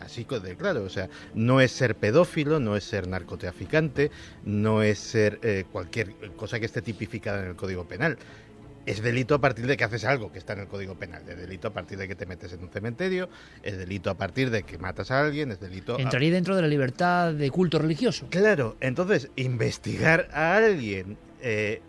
Así 0.00 0.24
de 0.24 0.56
claro, 0.56 0.82
o 0.82 0.88
sea, 0.90 1.08
no 1.34 1.60
es 1.60 1.72
ser 1.72 1.94
pedófilo, 1.94 2.60
no 2.60 2.76
es 2.76 2.84
ser 2.84 3.08
narcotraficante, 3.08 4.10
no 4.44 4.82
es 4.82 4.98
ser 4.98 5.38
eh, 5.42 5.64
cualquier 5.72 6.14
cosa 6.36 6.60
que 6.60 6.66
esté 6.66 6.82
tipificada 6.82 7.42
en 7.42 7.50
el 7.50 7.56
Código 7.56 7.84
Penal 7.84 8.18
es 8.86 9.02
delito 9.02 9.34
a 9.34 9.40
partir 9.40 9.66
de 9.66 9.76
que 9.76 9.84
haces 9.84 10.04
algo 10.04 10.32
que 10.32 10.38
está 10.38 10.52
en 10.52 10.60
el 10.60 10.68
Código 10.68 10.94
Penal. 10.94 11.22
Es 11.28 11.36
delito 11.36 11.68
a 11.68 11.72
partir 11.72 11.98
de 11.98 12.08
que 12.08 12.14
te 12.14 12.26
metes 12.26 12.52
en 12.52 12.62
un 12.62 12.70
cementerio, 12.70 13.28
es 13.62 13.78
delito 13.78 14.10
a 14.10 14.14
partir 14.14 14.50
de 14.50 14.62
que 14.62 14.78
matas 14.78 15.10
a 15.10 15.20
alguien, 15.20 15.50
es 15.50 15.60
delito... 15.60 15.98
Entraría 15.98 16.32
dentro 16.32 16.56
de 16.56 16.62
la 16.62 16.68
libertad 16.68 17.32
de 17.32 17.50
culto 17.50 17.78
religioso. 17.78 18.26
Claro, 18.30 18.76
entonces 18.80 19.30
investigar 19.36 20.28
a 20.32 20.56
alguien 20.56 21.16
eh, 21.40 21.82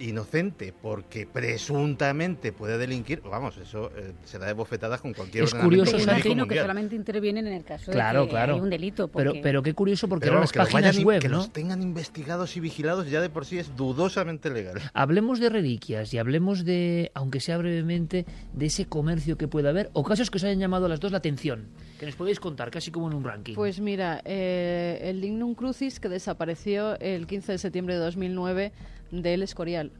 inocente 0.00 0.72
porque 0.72 1.26
presuntamente 1.26 2.52
puede 2.52 2.78
delinquir, 2.78 3.20
vamos, 3.22 3.56
eso 3.58 3.90
eh, 3.96 4.12
se 4.24 4.38
da 4.38 4.46
de 4.46 4.52
bofetadas 4.52 5.00
con 5.00 5.12
cualquier 5.14 5.44
es 5.44 5.54
curioso, 5.54 5.96
que 5.96 6.60
solamente 6.60 6.96
intervienen 6.96 7.46
en 7.46 7.54
el 7.54 7.64
caso 7.64 7.90
claro, 7.90 8.22
de 8.22 8.26
que 8.26 8.30
claro. 8.30 8.54
hay 8.54 8.60
un 8.60 8.70
delito. 8.70 9.08
Pero, 9.08 9.32
pero 9.42 9.62
qué 9.62 9.74
curioso 9.74 10.08
porque 10.08 10.28
eran 10.28 10.40
las 10.40 10.52
páginas 10.52 10.98
web, 11.02 11.20
Que 11.20 11.28
los 11.28 11.52
tengan 11.52 11.82
investigados 11.82 12.56
y 12.56 12.60
vigilados 12.60 13.10
ya 13.10 13.20
de 13.20 13.30
por 13.30 13.44
sí 13.44 13.58
es 13.58 13.76
dudosamente 13.76 14.50
legal. 14.50 14.80
Hablemos 14.94 15.40
de 15.40 15.48
reliquias 15.48 16.12
y 16.14 16.18
hablemos 16.18 16.64
de, 16.64 17.10
aunque 17.14 17.40
sea 17.40 17.58
brevemente, 17.58 18.26
de 18.52 18.66
ese 18.66 18.86
comercio 18.86 19.36
que 19.36 19.48
puede 19.48 19.68
haber 19.68 19.90
o 19.92 20.04
casos 20.04 20.30
que 20.30 20.36
os 20.36 20.44
hayan 20.44 20.58
llamado 20.58 20.86
a 20.86 20.88
las 20.88 21.00
dos 21.00 21.12
la 21.12 21.18
atención, 21.18 21.68
que 21.98 22.06
nos 22.06 22.14
podéis 22.14 22.40
contar, 22.40 22.70
casi 22.70 22.90
como 22.90 23.08
en 23.08 23.14
un 23.14 23.24
ranking. 23.24 23.54
Pues 23.54 23.80
mira, 23.80 24.22
eh, 24.24 25.00
el 25.02 25.20
Dignum 25.20 25.54
Crucis 25.54 26.00
que 26.00 26.08
desapareció 26.08 26.98
el 27.00 27.26
15 27.26 27.52
de 27.52 27.58
septiembre 27.58 27.94
de 27.94 28.00
2009 28.00 28.72
del 29.10 29.42
Escorial, 29.42 29.92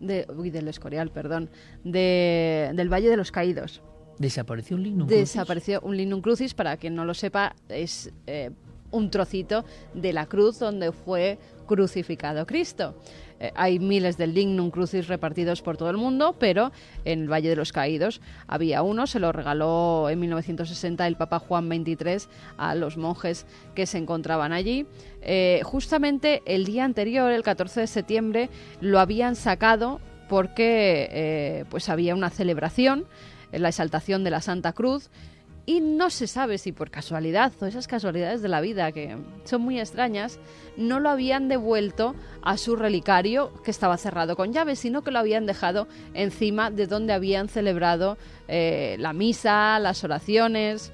de, 0.00 0.26
uy, 0.36 0.50
del 0.50 0.68
Escorial, 0.68 1.10
perdón, 1.10 1.50
de, 1.84 2.70
del 2.74 2.92
Valle 2.92 3.08
de 3.08 3.16
los 3.16 3.30
Caídos. 3.32 3.82
Desapareció 4.18 4.76
un 4.76 4.82
lignum 4.82 5.06
crucis. 5.06 5.32
Desapareció 5.32 5.80
un 5.82 5.96
lignum 5.96 6.20
crucis, 6.20 6.54
para 6.54 6.76
quien 6.76 6.94
no 6.94 7.04
lo 7.04 7.14
sepa, 7.14 7.54
es 7.68 8.12
eh, 8.26 8.50
un 8.90 9.10
trocito 9.10 9.64
de 9.92 10.12
la 10.12 10.26
cruz 10.26 10.58
donde 10.58 10.92
fue 10.92 11.38
crucificado 11.66 12.46
Cristo. 12.46 12.94
Eh, 13.40 13.52
hay 13.54 13.78
miles 13.78 14.16
de 14.16 14.26
lignum 14.26 14.70
crucis 14.70 15.08
repartidos 15.08 15.60
por 15.60 15.76
todo 15.76 15.90
el 15.90 15.96
mundo, 15.96 16.36
pero 16.38 16.72
en 17.04 17.22
el 17.22 17.32
Valle 17.32 17.48
de 17.48 17.56
los 17.56 17.72
Caídos 17.72 18.20
había 18.46 18.82
uno, 18.82 19.06
se 19.06 19.18
lo 19.18 19.32
regaló 19.32 20.08
en 20.08 20.20
1960 20.20 21.06
el 21.06 21.16
Papa 21.16 21.38
Juan 21.38 21.68
XXIII 21.68 22.28
a 22.56 22.74
los 22.74 22.96
monjes 22.96 23.46
que 23.74 23.86
se 23.86 23.98
encontraban 23.98 24.52
allí. 24.52 24.86
Eh, 25.22 25.60
justamente 25.64 26.42
el 26.46 26.64
día 26.64 26.84
anterior, 26.84 27.30
el 27.32 27.42
14 27.42 27.80
de 27.80 27.86
septiembre, 27.86 28.50
lo 28.80 29.00
habían 29.00 29.36
sacado 29.36 30.00
porque 30.28 31.08
eh, 31.10 31.64
pues 31.70 31.88
había 31.88 32.14
una 32.14 32.30
celebración, 32.30 33.04
la 33.52 33.68
exaltación 33.68 34.24
de 34.24 34.30
la 34.30 34.40
Santa 34.40 34.72
Cruz, 34.72 35.10
y 35.66 35.80
no 35.80 36.10
se 36.10 36.26
sabe 36.26 36.58
si 36.58 36.72
por 36.72 36.90
casualidad 36.90 37.52
o 37.60 37.66
esas 37.66 37.86
casualidades 37.86 38.42
de 38.42 38.48
la 38.48 38.60
vida 38.60 38.92
que 38.92 39.16
son 39.44 39.62
muy 39.62 39.80
extrañas, 39.80 40.38
no 40.76 41.00
lo 41.00 41.08
habían 41.08 41.48
devuelto 41.48 42.14
a 42.42 42.56
su 42.58 42.76
relicario 42.76 43.52
que 43.62 43.70
estaba 43.70 43.96
cerrado 43.96 44.36
con 44.36 44.52
llave, 44.52 44.76
sino 44.76 45.02
que 45.02 45.10
lo 45.10 45.18
habían 45.18 45.46
dejado 45.46 45.88
encima 46.12 46.70
de 46.70 46.86
donde 46.86 47.14
habían 47.14 47.48
celebrado 47.48 48.18
eh, 48.48 48.96
la 48.98 49.12
misa, 49.12 49.78
las 49.78 50.04
oraciones. 50.04 50.92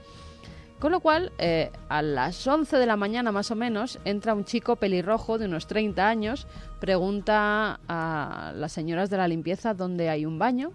Con 0.78 0.92
lo 0.92 1.00
cual, 1.00 1.32
eh, 1.38 1.70
a 1.90 2.00
las 2.00 2.46
11 2.46 2.78
de 2.78 2.86
la 2.86 2.96
mañana 2.96 3.32
más 3.32 3.50
o 3.50 3.56
menos, 3.56 3.98
entra 4.06 4.34
un 4.34 4.44
chico 4.44 4.76
pelirrojo 4.76 5.36
de 5.36 5.44
unos 5.44 5.66
30 5.66 6.08
años, 6.08 6.46
pregunta 6.80 7.80
a 7.86 8.52
las 8.54 8.72
señoras 8.72 9.10
de 9.10 9.18
la 9.18 9.28
limpieza 9.28 9.74
dónde 9.74 10.08
hay 10.08 10.24
un 10.24 10.38
baño. 10.38 10.72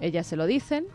Ellas 0.00 0.26
se 0.26 0.36
lo 0.36 0.44
dicen, 0.44 0.86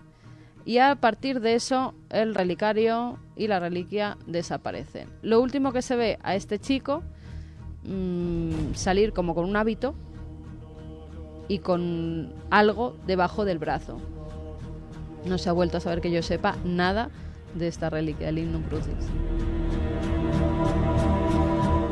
y 0.66 0.78
a 0.78 0.96
partir 0.96 1.40
de 1.42 1.56
eso 1.56 1.94
el 2.10 2.36
relicario 2.36 3.20
y 3.36 3.48
la 3.48 3.60
reliquia 3.60 4.18
desaparecen. 4.28 5.10
Lo 5.22 5.42
último 5.42 5.72
que 5.74 5.82
se 5.82 5.96
ve 5.96 6.20
a 6.24 6.36
este 6.36 6.60
chico 6.60 7.04
mm, 7.84 8.74
salir 8.74 9.14
como 9.14 9.36
con 9.36 9.46
un 9.46 9.56
hábito 9.56 9.96
y 11.48 11.60
con 11.60 12.34
algo 12.50 12.96
debajo 13.06 13.46
del 13.46 13.60
brazo. 13.60 13.98
No 15.26 15.38
se 15.38 15.50
ha 15.50 15.54
vuelto 15.54 15.78
a 15.78 15.80
saber 15.80 16.02
que 16.02 16.12
yo 16.12 16.22
sepa 16.22 16.56
nada 16.64 17.10
de 17.56 17.68
esta 17.68 17.90
reliquia 17.90 18.28
del 18.28 18.36
Lignum 18.36 18.64
Crucis. 18.64 19.10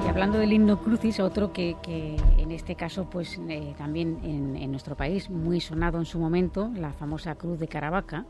Y 0.05 0.09
hablando 0.09 0.37
del 0.39 0.49
Lignum 0.49 0.77
Crucis, 0.77 1.19
otro 1.19 1.53
que, 1.53 1.75
en 2.37 2.51
este 2.51 2.75
caso, 2.75 3.09
pues 3.09 3.39
eh, 3.47 3.73
también 3.77 4.19
en, 4.23 4.71
nuestro 4.71 4.95
país, 4.95 5.29
muy 5.29 5.59
sonado 5.61 5.97
en 5.99 6.05
su 6.05 6.19
momento, 6.19 6.71
la 6.75 6.91
famosa 6.91 7.35
Cruz 7.35 7.59
de 7.59 7.67
Caravaca, 7.67 8.25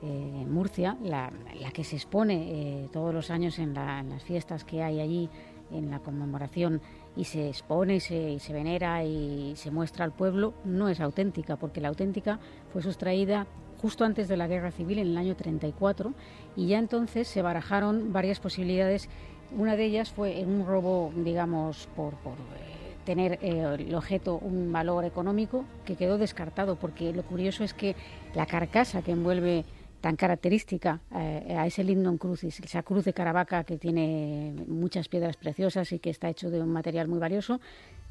eh, 0.00 0.46
Murcia, 0.48 0.96
la, 1.02 1.32
que 1.72 1.82
se 1.82 1.96
expone 1.96 2.84
eh, 2.84 2.88
todos 2.92 3.12
los 3.12 3.30
años 3.30 3.58
en, 3.58 3.74
las 3.74 4.22
fiestas 4.22 4.64
que 4.64 4.82
hay 4.82 5.00
allí, 5.00 5.28
en 5.72 5.90
la 5.90 5.98
conmemoración, 5.98 6.80
y 7.16 7.24
se 7.24 7.48
expone 7.48 7.96
y 7.96 8.00
se, 8.00 8.52
venera 8.52 9.02
y 9.04 9.54
se 9.56 9.70
muestra 9.70 10.04
al 10.04 10.12
pueblo, 10.12 10.54
no 10.64 10.88
es 10.88 11.00
auténtica, 11.00 11.56
porque 11.56 11.80
la 11.80 11.88
auténtica 11.88 12.38
fue 12.72 12.80
sustraída 12.80 13.46
justo 13.82 14.04
antes 14.04 14.28
de 14.28 14.36
la 14.36 14.46
Guerra 14.46 14.70
Civil, 14.70 14.98
en 14.98 15.08
el 15.08 15.18
año 15.18 15.34
34, 15.34 16.14
y 16.56 16.68
ya 16.68 16.78
entonces 16.78 17.26
se 17.26 17.42
barajaron 17.42 18.12
varias 18.12 18.38
posibilidades. 18.40 19.08
Una 19.56 19.76
de 19.76 19.84
ellas 19.84 20.10
fue 20.10 20.44
un 20.44 20.64
robo, 20.64 21.12
digamos, 21.16 21.88
por, 21.96 22.14
por 22.14 22.34
eh, 22.34 22.94
tener 23.04 23.38
el 23.42 23.94
objeto 23.94 24.38
un 24.38 24.72
valor 24.72 25.04
económico, 25.04 25.64
que 25.84 25.96
quedó 25.96 26.18
descartado, 26.18 26.76
porque 26.76 27.12
lo 27.12 27.22
curioso 27.22 27.64
es 27.64 27.74
que 27.74 27.96
la 28.34 28.46
carcasa 28.46 29.02
que 29.02 29.12
envuelve 29.12 29.64
tan 30.00 30.16
característica 30.16 31.00
eh, 31.14 31.56
a 31.56 31.66
ese 31.66 31.84
lignum 31.84 32.18
crucis, 32.18 32.60
esa 32.60 32.82
cruz 32.82 33.04
de 33.04 33.12
Caravaca 33.12 33.64
que 33.64 33.78
tiene 33.78 34.54
muchas 34.66 35.08
piedras 35.08 35.36
preciosas 35.36 35.90
y 35.92 35.98
que 35.98 36.10
está 36.10 36.28
hecho 36.28 36.50
de 36.50 36.60
un 36.60 36.72
material 36.72 37.08
muy 37.08 37.18
valioso, 37.18 37.60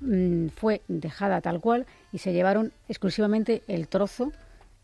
mm, 0.02 0.48
fue 0.50 0.82
dejada 0.88 1.42
tal 1.42 1.60
cual 1.60 1.86
y 2.12 2.18
se 2.18 2.34
llevaron 2.34 2.74
exclusivamente 2.90 3.64
el 3.68 3.88
trozo 3.88 4.32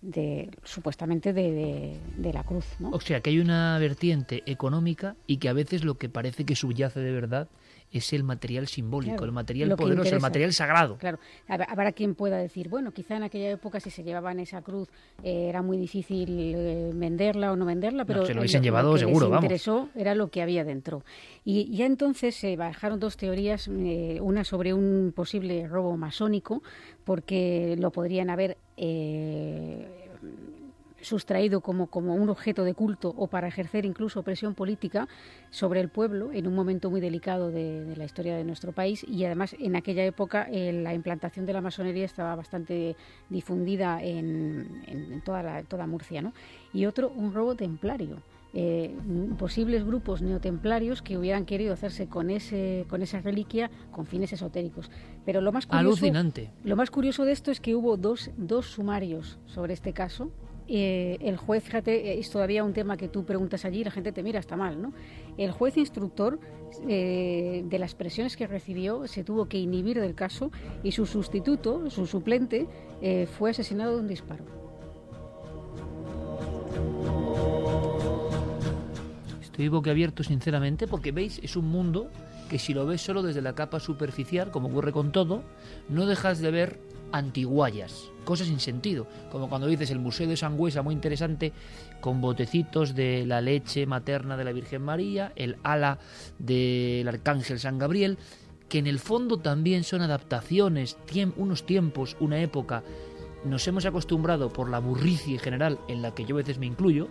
de 0.02 0.50
supuestamente 0.64 1.32
de, 1.32 1.98
la 2.34 2.44
cruz. 2.44 2.66
O 2.92 3.00
sea 3.00 3.22
que 3.22 3.30
hay 3.30 3.40
una 3.40 3.78
vertiente 3.80 4.44
económica 4.46 5.16
y 5.28 5.38
que 5.38 5.50
a 5.50 5.54
veces 5.54 5.84
lo 5.84 5.96
que 5.96 6.10
parece 6.10 6.46
que 6.46 6.56
subyace 6.56 7.00
de 7.00 7.12
verdad 7.12 7.48
es 7.94 8.12
el 8.14 8.24
material 8.24 8.68
simbólico, 8.68 9.24
el 9.24 9.32
material 9.32 9.76
poderoso, 9.76 10.16
el 10.16 10.22
material 10.22 10.54
sagrado. 10.54 10.98
Claro, 10.98 11.20
habrá 11.48 11.92
quien 11.92 12.16
pueda 12.16 12.38
decir, 12.38 12.70
bueno, 12.70 12.92
quizá 12.92 13.16
en 13.16 13.24
aquella 13.24 13.52
época 13.52 13.80
si 13.80 13.90
se 13.90 14.04
llevaban 14.04 14.40
esa 14.40 14.62
cruz 14.62 14.90
eh, 15.24 15.48
era 15.50 15.62
muy 15.62 15.78
difícil 15.78 16.56
eh, 16.56 16.92
venderla 16.94 17.52
o 17.52 17.56
no 17.56 17.66
venderla, 17.66 18.06
pero 18.06 18.26
se 18.26 18.34
lo 18.34 18.42
hubiesen 18.42 18.64
llevado 18.64 18.94
que 18.94 19.00
seguro, 19.00 19.30
les 19.30 19.36
interesó 19.36 19.90
era 19.96 20.16
lo 20.16 20.30
que 20.30 20.42
había 20.42 20.64
dentro. 20.64 21.04
Y 21.46 21.76
ya 21.76 21.86
entonces 21.86 22.36
se 22.36 22.56
bajaron 22.56 23.00
dos 23.00 23.18
teorías, 23.18 23.68
eh, 23.68 24.20
una 24.22 24.44
sobre 24.44 24.74
un 24.74 25.14
posible 25.16 25.68
robo 25.68 25.96
masónico, 25.98 26.64
porque 27.04 27.76
lo 27.78 27.92
podrían 27.92 28.30
haber 28.30 28.58
sustraído 31.04 31.62
como, 31.62 31.88
como 31.88 32.16
un 32.16 32.30
objeto 32.30 32.64
de 32.64 32.74
culto 32.74 33.14
o 33.16 33.28
para 33.28 33.48
ejercer 33.48 33.86
incluso 33.86 34.24
presión 34.24 34.56
política 34.56 35.08
sobre 35.52 35.82
el 35.82 35.90
pueblo 35.90 36.32
en 36.32 36.48
un 36.48 36.56
momento 36.56 36.90
muy 36.90 37.02
delicado 37.02 37.52
de, 37.52 37.94
la 37.96 38.06
historia 38.06 38.36
de 38.36 38.44
nuestro 38.44 38.72
país 38.72 39.06
y 39.08 39.26
además 39.26 39.56
en 39.60 39.76
aquella 39.76 40.06
época 40.06 40.48
eh, 40.52 40.72
la 40.72 40.94
implantación 40.94 41.46
de 41.46 41.54
la 41.54 41.62
masonería 41.62 42.06
estaba 42.06 42.36
bastante 42.36 42.96
difundida 43.30 44.02
en, 44.02 45.22
toda, 45.26 45.44
la, 45.44 45.64
toda 45.64 45.86
Murcia. 45.88 46.22
¿no? 46.22 46.34
Y 46.74 46.86
otro, 46.86 47.10
un 47.10 47.34
robo 47.34 47.56
templario. 47.56 48.18
Eh, 48.56 48.96
posibles 49.40 49.84
grupos 49.84 50.22
neotemplarios 50.22 51.02
que 51.02 51.18
hubieran 51.18 51.44
querido 51.44 51.74
hacerse 51.74 52.06
con 52.06 52.30
ese 52.30 52.86
con 52.88 53.02
esa 53.02 53.20
reliquia 53.20 53.72
con 53.90 54.06
fines 54.06 54.32
esotéricos. 54.32 54.92
Pero 55.26 55.42
lo 55.42 55.52
más 55.52 55.66
curioso, 55.66 55.88
Alucinante. 55.88 56.52
Lo 56.64 56.76
más 56.76 56.92
curioso 56.92 57.26
de 57.26 57.32
esto 57.32 57.50
es 57.50 57.60
que 57.60 57.74
hubo 57.74 57.98
dos, 57.98 58.30
dos 58.38 58.68
sumarios 58.68 59.40
sobre 59.48 59.74
este 59.74 59.92
caso 59.94 60.30
eh, 60.68 61.18
el 61.22 61.38
juez, 61.38 61.64
fíjate, 61.64 62.20
es 62.20 62.30
todavía 62.30 62.64
un 62.64 62.74
tema 62.74 62.98
que 62.98 63.08
tú 63.08 63.26
preguntas 63.26 63.66
allí 63.66 63.82
y 63.82 63.84
la 63.84 63.92
gente 63.92 64.12
te 64.12 64.24
mira, 64.24 64.40
está 64.40 64.56
mal, 64.56 64.82
¿no? 64.82 64.94
El 65.38 65.52
juez 65.52 65.78
instructor, 65.78 66.40
eh, 66.88 67.64
de 67.66 67.80
las 67.80 67.96
presiones 67.96 68.38
que 68.38 68.48
recibió, 68.48 69.08
se 69.08 69.24
tuvo 69.24 69.48
que 69.48 69.58
inhibir 69.58 70.00
del 70.00 70.16
caso 70.16 70.52
y 70.84 70.92
su 70.92 71.06
sustituto, 71.06 71.90
su 71.90 72.06
suplente, 72.06 72.68
eh, 73.02 73.28
fue 73.38 73.52
asesinado 73.52 73.96
de 73.96 74.02
un 74.02 74.08
disparo. 74.08 74.46
Estoy 79.42 79.68
boquiabierto, 79.68 80.24
sinceramente, 80.24 80.88
porque 80.88 81.12
veis, 81.12 81.40
es 81.44 81.56
un 81.56 81.66
mundo 81.66 82.10
que 82.50 82.58
si 82.58 82.74
lo 82.74 82.86
ves 82.86 83.02
solo 83.02 83.22
desde 83.22 83.42
la 83.42 83.54
capa 83.54 83.80
superficial, 83.80 84.50
como 84.52 84.70
ocurre 84.70 84.92
con 84.92 85.12
todo, 85.12 85.44
no 85.90 86.06
dejas 86.06 86.40
de 86.40 86.52
ver 86.52 86.80
antiguallas, 87.12 88.12
cosas 88.24 88.48
sin 88.48 88.60
sentido, 88.60 89.08
como 89.32 89.50
cuando 89.50 89.68
dices 89.68 89.92
el 89.92 90.00
Museo 90.00 90.28
de 90.28 90.38
Sangüesa, 90.38 90.82
muy 90.82 90.94
interesante, 90.94 91.54
con 92.02 92.22
botecitos 92.22 92.96
de 92.96 93.26
la 93.26 93.42
leche 93.42 93.86
materna 93.86 94.38
de 94.38 94.44
la 94.44 94.52
Virgen 94.52 94.82
María, 94.82 95.32
el 95.36 95.58
ala 95.64 96.00
del 96.40 97.08
Arcángel 97.08 97.60
San 97.60 97.78
Gabriel, 97.78 98.18
que 98.70 98.80
en 98.80 98.88
el 98.88 99.00
fondo 99.00 99.38
también 99.38 99.84
son 99.84 100.02
adaptaciones, 100.02 100.98
unos 101.36 101.66
tiempos, 101.66 102.18
una 102.20 102.42
época. 102.42 102.84
Nos 103.46 103.68
hemos 103.68 103.86
acostumbrado 103.86 104.52
por 104.52 104.70
la 104.70 104.80
burricia 104.80 105.40
general 105.40 105.80
en 105.88 106.02
la 106.02 106.16
que 106.16 106.26
yo 106.26 106.36
a 106.36 106.38
veces 106.38 106.58
me 106.58 106.66
incluyo, 106.66 107.08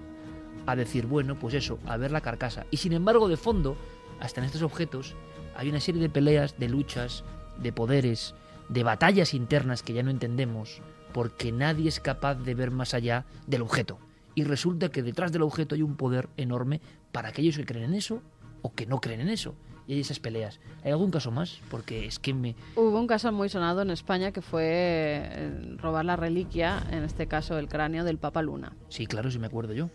a 0.66 0.76
decir, 0.76 1.06
bueno, 1.06 1.38
pues 1.38 1.54
eso, 1.54 1.78
a 1.86 1.96
ver 1.96 2.10
la 2.10 2.20
carcasa. 2.20 2.66
Y 2.70 2.78
sin 2.78 2.92
embargo, 2.92 3.28
de 3.28 3.36
fondo, 3.36 3.76
hasta 4.20 4.40
en 4.40 4.46
estos 4.46 4.62
objetos, 4.62 5.14
hay 5.56 5.68
una 5.68 5.80
serie 5.80 6.00
de 6.00 6.08
peleas, 6.08 6.58
de 6.58 6.68
luchas, 6.68 7.24
de 7.58 7.72
poderes, 7.72 8.34
de 8.68 8.82
batallas 8.82 9.34
internas 9.34 9.82
que 9.82 9.92
ya 9.92 10.02
no 10.02 10.10
entendemos, 10.10 10.80
porque 11.12 11.52
nadie 11.52 11.88
es 11.88 12.00
capaz 12.00 12.36
de 12.36 12.54
ver 12.54 12.70
más 12.70 12.94
allá 12.94 13.24
del 13.46 13.62
objeto. 13.62 13.98
Y 14.34 14.44
resulta 14.44 14.88
que 14.88 15.02
detrás 15.02 15.32
del 15.32 15.42
objeto 15.42 15.74
hay 15.74 15.82
un 15.82 15.96
poder 15.96 16.28
enorme 16.36 16.80
para 17.12 17.28
aquellos 17.28 17.56
que 17.56 17.66
creen 17.66 17.86
en 17.86 17.94
eso 17.94 18.22
o 18.62 18.72
que 18.72 18.86
no 18.86 19.00
creen 19.00 19.20
en 19.20 19.28
eso. 19.28 19.54
Y 19.86 19.94
hay 19.94 20.00
esas 20.00 20.20
peleas. 20.20 20.60
¿Hay 20.84 20.92
algún 20.92 21.10
caso 21.10 21.30
más? 21.30 21.60
Porque 21.70 22.06
es 22.06 22.18
que 22.18 22.32
me... 22.32 22.54
Hubo 22.76 22.98
un 22.98 23.06
caso 23.06 23.32
muy 23.32 23.48
sonado 23.48 23.82
en 23.82 23.90
España 23.90 24.30
que 24.30 24.40
fue 24.40 24.62
eh, 24.64 25.76
robar 25.78 26.04
la 26.04 26.16
reliquia, 26.16 26.82
en 26.90 27.02
este 27.02 27.26
caso 27.26 27.58
el 27.58 27.68
cráneo 27.68 28.04
del 28.04 28.16
Papa 28.16 28.42
Luna. 28.42 28.72
Sí, 28.88 29.06
claro, 29.06 29.30
sí 29.30 29.38
me 29.38 29.48
acuerdo 29.48 29.74
yo. 29.74 29.90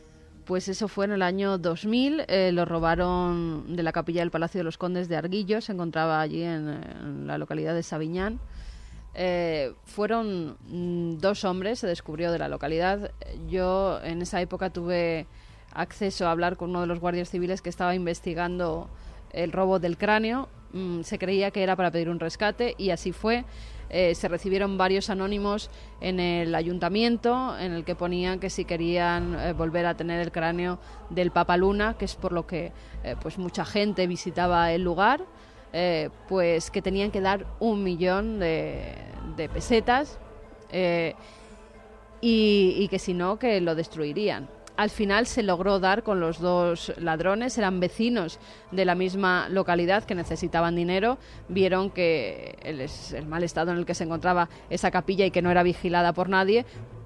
Pues 0.46 0.68
eso 0.68 0.88
fue 0.88 1.06
en 1.06 1.12
el 1.12 1.22
año 1.22 1.58
2000, 1.58 2.24
eh, 2.28 2.52
lo 2.54 2.64
robaron 2.64 3.76
de 3.76 3.84
la 3.84 3.92
capilla 3.92 4.22
del 4.22 4.32
Palacio 4.32 4.60
de 4.60 4.64
los 4.64 4.78
Condes 4.78 5.10
de 5.10 5.18
Arguillo, 5.18 5.60
se 5.60 5.74
encontraba 5.74 6.22
allí 6.22 6.42
en 6.42 7.28
la 7.28 7.38
localidad 7.38 7.74
de 7.74 7.84
Sabiñán. 7.84 8.40
Eh, 9.20 9.74
fueron 9.84 10.58
mm, 10.70 11.18
dos 11.18 11.44
hombres, 11.44 11.80
se 11.80 11.88
descubrió 11.88 12.32
de 12.32 12.38
la 12.38 12.48
localidad. 12.48 13.12
Yo 13.50 14.00
en 14.04 14.22
esa 14.22 14.40
época 14.42 14.70
tuve 14.70 15.26
acceso 15.74 16.28
a 16.28 16.32
hablar 16.32 16.56
con 16.56 16.70
uno 16.70 16.82
de 16.82 16.88
los 16.88 17.00
guardias 17.00 17.30
civiles 17.30 17.64
que 17.64 17.70
estaba 17.70 17.96
investigando 17.96 18.88
el 19.32 19.52
robo 19.52 19.80
del 19.80 19.98
cráneo 19.98 20.48
mm, 20.72 21.02
se 21.02 21.18
creía 21.18 21.52
que 21.52 21.64
era 21.64 21.76
para 21.76 21.92
pedir 21.92 22.10
un 22.10 22.20
rescate 22.20 22.76
y 22.78 22.92
así 22.92 23.12
fue. 23.12 23.44
Eh, 23.90 24.14
se 24.16 24.28
recibieron 24.28 24.78
varios 24.78 25.10
anónimos 25.10 25.72
en 26.00 26.20
el 26.20 26.54
ayuntamiento 26.54 27.58
en 27.58 27.72
el 27.72 27.86
que 27.86 27.96
ponían 27.96 28.40
que 28.40 28.50
si 28.52 28.66
querían 28.66 29.34
eh, 29.40 29.54
volver 29.54 29.86
a 29.88 29.96
tener 29.96 30.20
el 30.20 30.32
cráneo 30.32 30.78
del 31.10 31.32
Papa 31.32 31.58
Luna, 31.58 31.96
que 31.98 32.06
es 32.06 32.16
por 32.16 32.34
lo 32.34 32.46
que 32.46 32.72
pues 33.22 33.38
mucha 33.38 33.64
gente 33.64 34.06
visitaba 34.06 34.74
el 34.74 34.84
lugar, 34.84 35.22
pues 36.28 36.72
que 36.72 36.82
tenían 36.82 37.12
que 37.12 37.22
dar 37.22 37.46
un 37.60 37.84
millón 37.84 38.40
de, 38.40 38.96
pesetas 39.54 40.20
y 42.22 42.88
que 42.90 43.00
si 43.00 43.14
no, 43.14 43.38
que 43.38 43.62
lo 43.62 43.76
destruirían. 43.76 44.48
Al 44.78 44.92
final 44.92 45.26
se 45.26 45.42
logró 45.42 45.80
dar 45.80 46.04
con 46.04 46.20
los 46.20 46.40
dos 46.40 46.94
ladrones, 46.98 47.58
eran 47.58 47.80
vecinos 47.80 48.40
de 48.70 48.86
la 48.86 48.94
misma 48.94 49.50
localidad 49.50 50.04
que 50.04 50.14
necesitaban 50.14 50.76
dinero, 50.76 51.18
vieron 51.50 51.90
que 51.90 52.56
el, 52.62 52.82
el, 52.82 53.26
mal 53.26 53.44
estado 53.44 53.72
en 53.72 53.80
el 53.80 53.88
que 53.88 53.96
se 53.96 54.04
encontraba 54.04 54.50
esa 54.70 54.92
capilla 54.92 55.26
y 55.26 55.32
que 55.32 55.42
no 55.42 55.50
era 55.50 55.64
vigilada 55.64 56.14
por 56.14 56.30
nadie, 56.30 56.64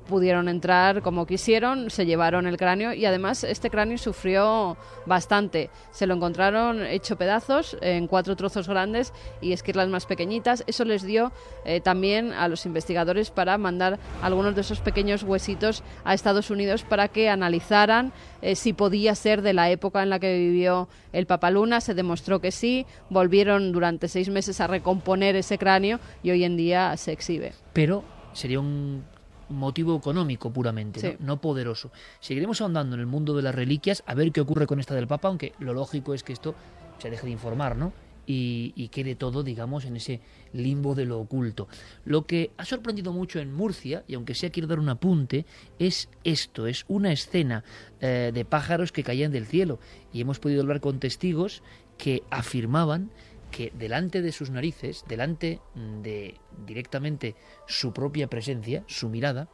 pudieron 0.07 0.49
entrar 0.49 1.01
como 1.01 1.25
quisieron, 1.25 1.89
se 1.89 2.05
llevaron 2.05 2.47
el 2.47 2.57
cráneo 2.57 2.93
y 2.93 3.05
además 3.05 3.43
este 3.43 3.69
cráneo 3.69 3.97
sufrió 3.97 4.77
bastante. 5.05 5.69
Se 5.91 6.07
lo 6.07 6.15
encontraron 6.15 6.85
hecho 6.85 7.17
pedazos 7.17 7.77
en 7.81 8.07
cuatro 8.07 8.35
trozos 8.35 8.67
grandes 8.67 9.13
y 9.41 9.53
esquirlas 9.53 9.89
más 9.89 10.05
pequeñitas. 10.05 10.63
Eso 10.67 10.85
les 10.85 11.03
dio 11.03 11.31
eh, 11.65 11.81
también 11.81 12.33
a 12.33 12.47
los 12.47 12.65
investigadores 12.65 13.31
para 13.31 13.57
mandar 13.57 13.99
algunos 14.21 14.55
de 14.55 14.61
esos 14.61 14.79
pequeños 14.79 15.23
huesitos 15.23 15.83
a 16.03 16.13
Estados 16.13 16.49
Unidos 16.49 16.83
para 16.83 17.07
que 17.07 17.29
analizaran 17.29 18.11
eh, 18.41 18.55
si 18.55 18.73
podía 18.73 19.15
ser 19.15 19.41
de 19.41 19.53
la 19.53 19.69
época 19.69 20.03
en 20.03 20.09
la 20.09 20.19
que 20.19 20.37
vivió 20.37 20.89
el 21.13 21.25
Papaluna. 21.25 21.81
Se 21.81 21.93
demostró 21.93 22.41
que 22.41 22.51
sí. 22.51 22.85
Volvieron 23.09 23.71
durante 23.71 24.07
seis 24.07 24.29
meses 24.29 24.61
a 24.61 24.67
recomponer 24.67 25.35
ese 25.35 25.57
cráneo 25.57 25.99
y 26.23 26.31
hoy 26.31 26.43
en 26.43 26.57
día 26.57 26.95
se 26.97 27.11
exhibe. 27.11 27.53
Pero 27.73 28.03
sería 28.33 28.59
un 28.59 29.03
motivo 29.51 29.95
económico 29.95 30.51
puramente, 30.51 31.17
¿no? 31.19 31.39
poderoso. 31.39 31.91
Seguiremos 32.19 32.61
ahondando 32.61 32.95
en 32.95 33.01
el 33.01 33.07
mundo 33.07 33.35
de 33.35 33.43
las 33.43 33.55
reliquias, 33.55 34.03
a 34.05 34.13
ver 34.13 34.31
qué 34.31 34.41
ocurre 34.41 34.67
con 34.67 34.79
esta 34.79 34.95
del 34.95 35.07
Papa, 35.07 35.27
aunque 35.27 35.53
lo 35.59 35.73
lógico 35.73 36.13
es 36.13 36.23
que 36.23 36.33
esto 36.33 36.55
se 36.99 37.09
deje 37.09 37.25
de 37.25 37.31
informar, 37.31 37.75
¿no? 37.75 37.93
Y, 38.33 38.87
quede 38.93 39.15
todo, 39.15 39.43
digamos, 39.43 39.83
en 39.83 39.97
ese 39.97 40.21
limbo 40.53 40.95
de 40.95 41.03
lo 41.03 41.19
oculto. 41.19 41.67
Lo 42.05 42.25
que 42.25 42.51
ha 42.55 42.63
sorprendido 42.63 43.11
mucho 43.11 43.39
en 43.39 43.53
Murcia, 43.53 44.05
y 44.07 44.13
aunque 44.13 44.35
sea 44.35 44.51
quiero 44.51 44.67
dar 44.67 44.79
un 44.79 44.87
apunte, 44.87 45.45
es 45.79 46.07
esto, 46.23 46.65
es 46.65 46.85
una 46.87 47.11
escena 47.11 47.65
eh, 47.99 48.31
de 48.33 48.45
pájaros 48.45 48.93
que 48.93 49.03
caían 49.03 49.33
del 49.33 49.47
cielo. 49.47 49.79
Y 50.13 50.21
hemos 50.21 50.39
podido 50.39 50.61
hablar 50.61 50.79
con 50.79 51.01
testigos 51.01 51.61
que 51.97 52.23
afirmaban 52.29 53.11
que 53.51 53.71
delante 53.75 54.21
de 54.21 54.31
sus 54.31 54.49
narices, 54.49 55.03
delante 55.07 55.59
de 55.75 56.35
directamente 56.65 57.35
su 57.67 57.93
propia 57.93 58.27
presencia, 58.27 58.83
su 58.87 59.09
mirada, 59.09 59.49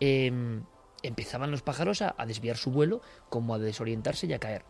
em, 0.00 0.64
empezaban 1.02 1.50
los 1.50 1.62
pájaros 1.62 2.02
a, 2.02 2.14
desviar 2.26 2.56
su 2.56 2.70
vuelo, 2.70 3.02
como 3.28 3.54
a 3.54 3.58
desorientarse 3.58 4.26
y 4.26 4.32
a 4.32 4.38
caer. 4.38 4.64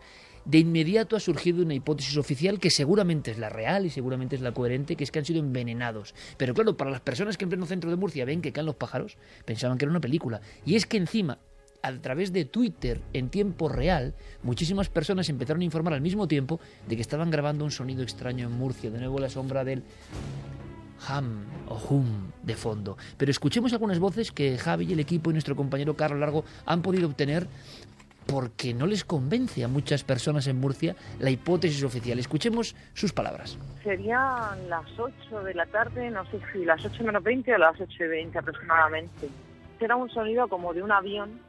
De 0.44 0.58
inmediato 0.58 1.16
ha 1.16 1.20
surgido 1.20 1.62
una 1.62 1.74
hipótesis 1.74 2.18
oficial 2.18 2.58
que 2.58 2.68
seguramente 2.68 3.30
es 3.30 3.38
la 3.38 3.48
real 3.48 3.86
y 3.86 3.90
seguramente 3.90 4.36
es 4.36 4.42
la 4.42 4.52
coherente, 4.52 4.96
que 4.96 5.04
es 5.04 5.10
que 5.10 5.20
han 5.20 5.24
sido 5.24 5.40
envenenados. 5.40 6.14
Pero 6.36 6.52
claro, 6.52 6.76
para 6.76 6.90
las 6.90 7.00
personas 7.00 7.38
que 7.38 7.44
en 7.44 7.50
pleno 7.50 7.64
centro 7.64 7.88
de 7.88 7.96
Murcia 7.96 8.26
ven 8.26 8.42
que 8.42 8.52
caen 8.52 8.66
los 8.66 8.74
pájaros, 8.74 9.16
pensaban 9.46 9.78
que 9.78 9.86
era 9.86 9.92
una 9.92 10.02
película. 10.02 10.42
Y 10.66 10.74
es 10.74 10.84
que 10.84 10.98
encima 10.98 11.38
a 11.84 11.92
través 12.00 12.32
de 12.32 12.46
Twitter 12.46 13.02
en 13.12 13.28
tiempo 13.28 13.68
real, 13.68 14.14
muchísimas 14.42 14.88
personas 14.88 15.28
empezaron 15.28 15.60
a 15.60 15.64
informar 15.66 15.92
al 15.92 16.00
mismo 16.00 16.26
tiempo 16.26 16.58
de 16.88 16.96
que 16.96 17.02
estaban 17.02 17.30
grabando 17.30 17.62
un 17.62 17.70
sonido 17.70 18.02
extraño 18.02 18.46
en 18.46 18.52
Murcia, 18.52 18.90
de 18.90 18.98
nuevo 18.98 19.18
la 19.18 19.28
sombra 19.28 19.64
del 19.64 19.82
ham 21.06 21.44
o 21.68 21.78
hum 21.90 22.30
de 22.42 22.54
fondo. 22.56 22.96
Pero 23.18 23.30
escuchemos 23.30 23.74
algunas 23.74 23.98
voces 23.98 24.32
que 24.32 24.56
Javi 24.56 24.86
y 24.86 24.92
el 24.94 25.00
equipo 25.00 25.28
y 25.28 25.34
nuestro 25.34 25.56
compañero 25.56 25.94
Carlos 25.94 26.20
Largo 26.20 26.46
han 26.64 26.80
podido 26.80 27.06
obtener 27.06 27.46
porque 28.24 28.72
no 28.72 28.86
les 28.86 29.04
convence 29.04 29.62
a 29.62 29.68
muchas 29.68 30.04
personas 30.04 30.46
en 30.46 30.58
Murcia 30.58 30.96
la 31.20 31.28
hipótesis 31.28 31.84
oficial. 31.84 32.18
Escuchemos 32.18 32.74
sus 32.94 33.12
palabras. 33.12 33.58
Serían 33.82 34.70
las 34.70 34.86
8 34.98 35.42
de 35.42 35.52
la 35.52 35.66
tarde, 35.66 36.10
no 36.10 36.24
sé 36.30 36.40
si 36.50 36.64
las 36.64 36.82
8 36.82 37.04
menos 37.04 37.22
20 37.22 37.54
o 37.54 37.58
las 37.58 37.78
8 37.78 38.04
y 38.04 38.08
20 38.08 38.38
aproximadamente 38.38 39.28
era 39.84 39.96
un 39.96 40.10
sonido 40.10 40.48
como 40.48 40.72
de 40.72 40.82
un 40.82 40.92
avión, 40.92 41.40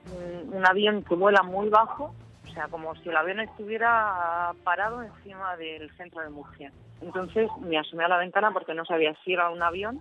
un, 0.51 0.65
avión 0.65 1.03
que 1.03 1.15
vuela 1.15 1.43
muy 1.43 1.69
bajo, 1.69 2.13
o 2.43 2.47
sea, 2.53 2.67
como 2.67 2.95
si 2.95 3.09
el 3.09 3.17
avión 3.17 3.39
estuviera 3.39 4.51
parado 4.63 5.01
encima 5.01 5.55
del 5.57 5.89
centro 5.97 6.21
de 6.21 6.29
Murcia. 6.29 6.71
Entonces 7.01 7.49
me 7.61 7.77
asomé 7.77 8.05
a 8.05 8.09
la 8.09 8.17
ventana 8.17 8.51
porque 8.51 8.73
no 8.73 8.85
sabía 8.85 9.15
si 9.23 9.33
era 9.33 9.49
un 9.49 9.61
avión 9.61 9.99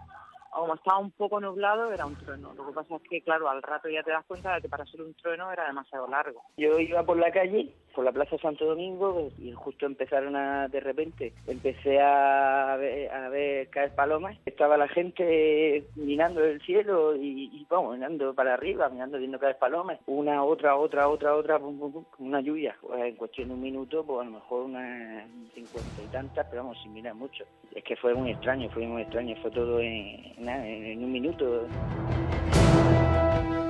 como 0.55 0.75
estaba 0.75 0.99
un 0.99 1.11
poco 1.11 1.41
nublado 1.41 1.93
era 1.93 2.07
un 2.07 2.17
trueno. 2.17 2.55
Lo 2.55 2.67
que 2.67 2.73
pasa 2.73 2.97
es 2.97 3.03
que, 3.09 3.21
claro, 3.23 3.49
al 3.49 3.63
rato 3.63 3.89
ya 3.89 4.03
te 4.03 4.11
das 4.11 4.25
cuenta 4.25 4.55
de 4.55 4.63
que 4.63 4.69
para 4.69 4.87
ser 4.87 5.03
un 5.03 5.15
trueno 5.15 5.51
era 5.53 5.67
demasiado 5.67 6.07
largo. 6.07 6.43
Yo 6.57 6.79
iba 6.79 7.03
por 7.03 7.19
la 7.19 7.31
calle 7.31 7.73
por 7.95 8.05
la 8.05 8.13
Plaza 8.13 8.37
Santo 8.39 8.67
Domingo 8.67 9.31
y 9.39 9.53
justo 9.53 9.87
empezaron 9.87 10.37
a, 10.37 10.69
de 10.69 10.81
repente, 10.81 11.33
empecé 11.47 12.01
a 12.01 12.77
ver, 12.77 13.11
a 13.11 13.29
ver 13.29 13.69
caer 13.71 13.95
palomas. 13.95 14.37
Estaba 14.45 14.77
la 14.77 14.89
gente 14.89 15.85
mirando 15.95 16.45
el 16.45 16.61
cielo 16.63 17.15
y, 17.17 17.65
vamos, 17.71 17.97
mirando 17.97 18.35
para 18.35 18.55
arriba, 18.55 18.89
mirando 18.89 19.19
viendo 19.19 19.39
caer 19.39 19.59
palomas. 19.59 19.99
Una, 20.07 20.45
otra, 20.45 20.77
otra, 20.77 21.09
otra, 21.09 21.35
otra, 21.37 21.59
una 22.19 22.41
lluvia. 22.41 22.77
Pues 22.81 23.03
en 23.05 23.17
cuestión 23.17 23.49
de 23.49 23.55
un 23.55 23.63
minuto, 23.63 24.05
pues 24.05 24.21
a 24.21 24.31
lo 24.31 24.39
mejor 24.39 24.65
unas 24.65 25.29
cincuenta 25.55 26.03
y 26.03 26.07
tantas, 26.09 26.47
pero 26.51 26.63
vamos, 26.63 26.79
sin 26.83 26.93
mirar 26.93 27.15
mucho. 27.15 27.45
Es 27.75 27.85
que 27.85 27.97
fue 27.97 28.15
muy 28.15 28.33
extraño, 28.33 28.69
fue 28.71 28.87
muy 28.87 29.03
extraño, 29.03 29.37
fue 29.41 29.51
todo 29.51 29.81
en, 29.81 30.44
en 30.49 31.05
un 31.05 31.13
minuto. 31.13 31.67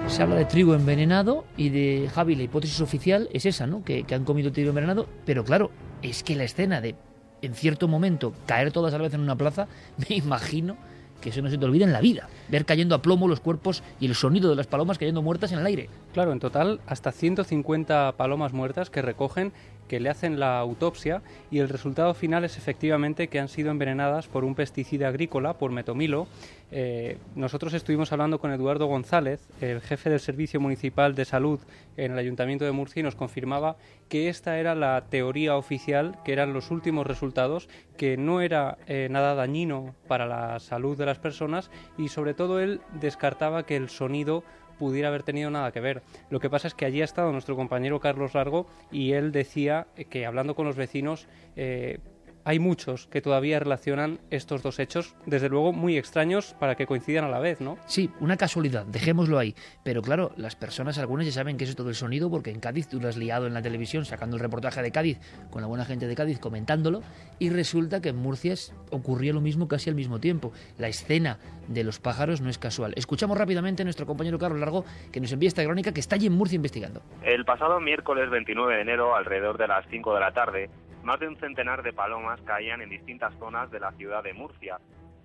Se 0.06 0.22
habla 0.22 0.36
de 0.36 0.44
trigo 0.44 0.74
envenenado 0.74 1.44
y 1.56 1.70
de 1.70 2.08
Javi, 2.12 2.36
la 2.36 2.42
hipótesis 2.42 2.80
oficial 2.80 3.28
es 3.32 3.46
esa, 3.46 3.66
¿no? 3.66 3.82
Que, 3.84 4.04
que 4.04 4.14
han 4.14 4.24
comido 4.24 4.52
trigo 4.52 4.68
envenenado, 4.68 5.08
pero 5.24 5.44
claro, 5.44 5.70
es 6.02 6.22
que 6.22 6.36
la 6.36 6.44
escena 6.44 6.80
de, 6.80 6.94
en 7.42 7.54
cierto 7.54 7.88
momento, 7.88 8.34
caer 8.46 8.70
todas 8.70 8.92
a 8.94 8.98
la 8.98 9.04
vez 9.04 9.14
en 9.14 9.20
una 9.20 9.36
plaza, 9.36 9.66
me 10.08 10.16
imagino 10.16 10.76
que 11.20 11.30
eso 11.30 11.40
no 11.40 11.48
se 11.48 11.56
te 11.56 11.64
olvide 11.64 11.84
en 11.84 11.92
la 11.92 12.02
vida. 12.02 12.28
Ver 12.48 12.66
cayendo 12.66 12.94
a 12.94 13.00
plomo 13.00 13.28
los 13.28 13.40
cuerpos 13.40 13.82
y 13.98 14.06
el 14.06 14.14
sonido 14.14 14.50
de 14.50 14.56
las 14.56 14.66
palomas 14.66 14.98
cayendo 14.98 15.22
muertas 15.22 15.52
en 15.52 15.58
el 15.58 15.66
aire. 15.66 15.88
Claro, 16.12 16.32
en 16.32 16.38
total 16.38 16.80
hasta 16.86 17.12
150 17.12 18.12
palomas 18.18 18.52
muertas 18.52 18.90
que 18.90 19.00
recogen 19.00 19.54
que 19.88 20.00
le 20.00 20.10
hacen 20.10 20.40
la 20.40 20.58
autopsia 20.58 21.22
y 21.50 21.58
el 21.58 21.68
resultado 21.68 22.14
final 22.14 22.44
es 22.44 22.56
efectivamente 22.56 23.28
que 23.28 23.40
han 23.40 23.48
sido 23.48 23.70
envenenadas 23.70 24.28
por 24.28 24.44
un 24.44 24.54
pesticida 24.54 25.08
agrícola, 25.08 25.54
por 25.58 25.70
metomilo. 25.70 26.26
Eh, 26.70 27.18
nosotros 27.36 27.72
estuvimos 27.74 28.10
hablando 28.12 28.40
con 28.40 28.50
Eduardo 28.50 28.86
González, 28.86 29.40
el 29.60 29.80
jefe 29.80 30.10
del 30.10 30.20
Servicio 30.20 30.60
Municipal 30.60 31.14
de 31.14 31.24
Salud 31.24 31.60
en 31.96 32.12
el 32.12 32.18
Ayuntamiento 32.18 32.64
de 32.64 32.72
Murcia, 32.72 33.00
y 33.00 33.02
nos 33.04 33.14
confirmaba 33.14 33.76
que 34.08 34.28
esta 34.28 34.58
era 34.58 34.74
la 34.74 35.04
teoría 35.08 35.56
oficial, 35.56 36.18
que 36.24 36.32
eran 36.32 36.52
los 36.52 36.70
últimos 36.70 37.06
resultados, 37.06 37.68
que 37.96 38.16
no 38.16 38.40
era 38.40 38.78
eh, 38.86 39.08
nada 39.10 39.34
dañino 39.34 39.94
para 40.08 40.26
la 40.26 40.58
salud 40.58 40.96
de 40.98 41.06
las 41.06 41.18
personas 41.18 41.70
y 41.96 42.08
sobre 42.08 42.34
todo 42.34 42.60
él 42.60 42.80
descartaba 43.00 43.64
que 43.66 43.76
el 43.76 43.88
sonido 43.88 44.42
pudiera 44.78 45.08
haber 45.08 45.22
tenido 45.22 45.50
nada 45.50 45.72
que 45.72 45.80
ver. 45.80 46.02
Lo 46.30 46.40
que 46.40 46.50
pasa 46.50 46.68
es 46.68 46.74
que 46.74 46.84
allí 46.84 47.00
ha 47.00 47.04
estado 47.04 47.32
nuestro 47.32 47.56
compañero 47.56 48.00
Carlos 48.00 48.34
Largo 48.34 48.66
y 48.90 49.12
él 49.12 49.32
decía 49.32 49.86
que 50.10 50.26
hablando 50.26 50.54
con 50.54 50.66
los 50.66 50.76
vecinos 50.76 51.26
eh, 51.56 51.98
hay 52.44 52.58
muchos 52.58 53.06
que 53.06 53.20
todavía 53.20 53.58
relacionan 53.58 54.20
estos 54.30 54.62
dos 54.62 54.78
hechos, 54.78 55.14
desde 55.26 55.48
luego 55.48 55.72
muy 55.72 55.96
extraños 55.96 56.54
para 56.58 56.74
que 56.74 56.86
coincidan 56.86 57.24
a 57.24 57.28
la 57.28 57.38
vez, 57.38 57.60
¿no? 57.60 57.78
Sí, 57.86 58.10
una 58.20 58.36
casualidad, 58.36 58.84
dejémoslo 58.86 59.38
ahí. 59.38 59.54
Pero 59.82 60.02
claro, 60.02 60.32
las 60.36 60.56
personas, 60.56 60.98
algunas 60.98 61.26
ya 61.26 61.32
saben 61.32 61.56
que 61.56 61.64
es 61.64 61.74
todo 61.74 61.88
el 61.88 61.94
sonido, 61.94 62.30
porque 62.30 62.50
en 62.50 62.60
Cádiz 62.60 62.88
tú 62.88 63.00
lo 63.00 63.08
has 63.08 63.16
liado 63.16 63.46
en 63.46 63.54
la 63.54 63.62
televisión 63.62 64.04
sacando 64.04 64.36
el 64.36 64.42
reportaje 64.42 64.82
de 64.82 64.92
Cádiz 64.92 65.18
con 65.50 65.62
la 65.62 65.68
buena 65.68 65.84
gente 65.84 66.06
de 66.06 66.14
Cádiz 66.14 66.38
comentándolo, 66.38 67.02
y 67.38 67.50
resulta 67.50 68.00
que 68.00 68.10
en 68.10 68.16
Murcia 68.16 68.54
ocurría 68.90 69.32
lo 69.32 69.40
mismo 69.40 69.68
casi 69.68 69.90
al 69.90 69.96
mismo 69.96 70.20
tiempo. 70.20 70.52
La 70.78 70.88
escena 70.88 71.38
de 71.68 71.82
los 71.82 71.98
pájaros 71.98 72.40
no 72.40 72.50
es 72.50 72.58
casual. 72.58 72.92
Escuchamos 72.96 73.38
rápidamente 73.38 73.82
a 73.82 73.84
nuestro 73.84 74.06
compañero 74.06 74.38
Carlos 74.38 74.60
Largo, 74.60 74.84
que 75.10 75.20
nos 75.20 75.32
envía 75.32 75.48
esta 75.48 75.64
crónica 75.64 75.92
que 75.92 76.00
está 76.00 76.16
allí 76.16 76.26
en 76.26 76.34
Murcia 76.34 76.56
investigando. 76.56 77.00
El 77.22 77.44
pasado 77.44 77.80
miércoles 77.80 78.28
29 78.30 78.74
de 78.76 78.82
enero, 78.82 79.16
alrededor 79.16 79.56
de 79.56 79.68
las 79.68 79.86
5 79.88 80.14
de 80.14 80.20
la 80.20 80.32
tarde, 80.32 80.70
más 81.04 81.20
de 81.20 81.28
un 81.28 81.36
centenar 81.36 81.82
de 81.82 81.92
palomas 81.92 82.40
caían 82.42 82.80
en 82.80 82.88
distintas 82.88 83.34
zonas 83.38 83.70
de 83.70 83.78
la 83.78 83.92
ciudad 83.92 84.22
de 84.24 84.32
Murcia. 84.32 84.78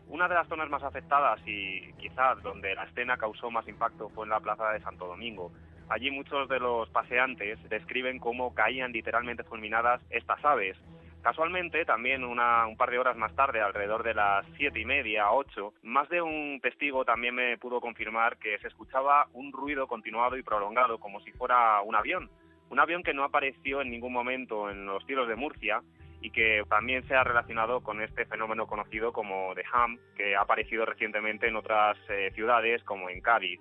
Una 0.07 0.27
de 0.27 0.35
las 0.35 0.47
zonas 0.47 0.69
más 0.69 0.83
afectadas 0.83 1.39
y 1.45 1.93
quizás 1.93 2.41
donde 2.43 2.75
la 2.75 2.83
escena 2.83 3.17
causó 3.17 3.49
más 3.49 3.67
impacto 3.67 4.09
fue 4.09 4.25
en 4.25 4.31
la 4.31 4.39
plaza 4.39 4.71
de 4.71 4.81
Santo 4.81 5.07
Domingo. 5.07 5.51
Allí 5.87 6.11
muchos 6.11 6.49
de 6.49 6.59
los 6.59 6.89
paseantes 6.89 7.57
describen 7.69 8.19
cómo 8.19 8.53
caían 8.53 8.91
literalmente 8.91 9.43
fulminadas 9.43 10.01
estas 10.09 10.43
aves. 10.43 10.77
Casualmente, 11.21 11.83
también 11.85 12.23
un 12.23 12.77
par 12.77 12.91
de 12.91 12.99
horas 12.99 13.17
más 13.17 13.35
tarde, 13.35 13.61
alrededor 13.61 14.03
de 14.03 14.13
las 14.13 14.45
siete 14.57 14.79
y 14.79 14.85
media, 14.85 15.31
ocho, 15.31 15.73
más 15.83 16.07
de 16.09 16.21
un 16.21 16.59
testigo 16.61 17.03
también 17.03 17.35
me 17.35 17.57
pudo 17.57 17.81
confirmar 17.81 18.37
que 18.37 18.57
se 18.59 18.67
escuchaba 18.67 19.27
un 19.33 19.51
ruido 19.51 19.87
continuado 19.87 20.37
y 20.37 20.43
prolongado, 20.43 20.97
como 20.99 21.19
si 21.21 21.31
fuera 21.33 21.81
un 21.81 21.95
avión 21.95 22.29
un 22.69 22.79
avión 22.79 23.03
que 23.03 23.13
no 23.13 23.23
apareció 23.23 23.81
en 23.81 23.89
ningún 23.89 24.13
momento 24.13 24.69
en 24.69 24.85
los 24.85 25.05
cielos 25.05 25.27
de 25.27 25.35
Murcia 25.35 25.81
y 26.21 26.31
que 26.31 26.63
también 26.69 27.07
se 27.07 27.15
ha 27.15 27.23
relacionado 27.23 27.81
con 27.81 28.01
este 28.01 28.25
fenómeno 28.25 28.67
conocido 28.67 29.13
como 29.13 29.53
The 29.55 29.63
Ham, 29.71 29.97
que 30.15 30.35
ha 30.35 30.41
aparecido 30.41 30.85
recientemente 30.85 31.47
en 31.47 31.55
otras 31.55 31.97
eh, 32.09 32.31
ciudades 32.35 32.83
como 32.83 33.09
en 33.09 33.21
Cádiz. 33.21 33.59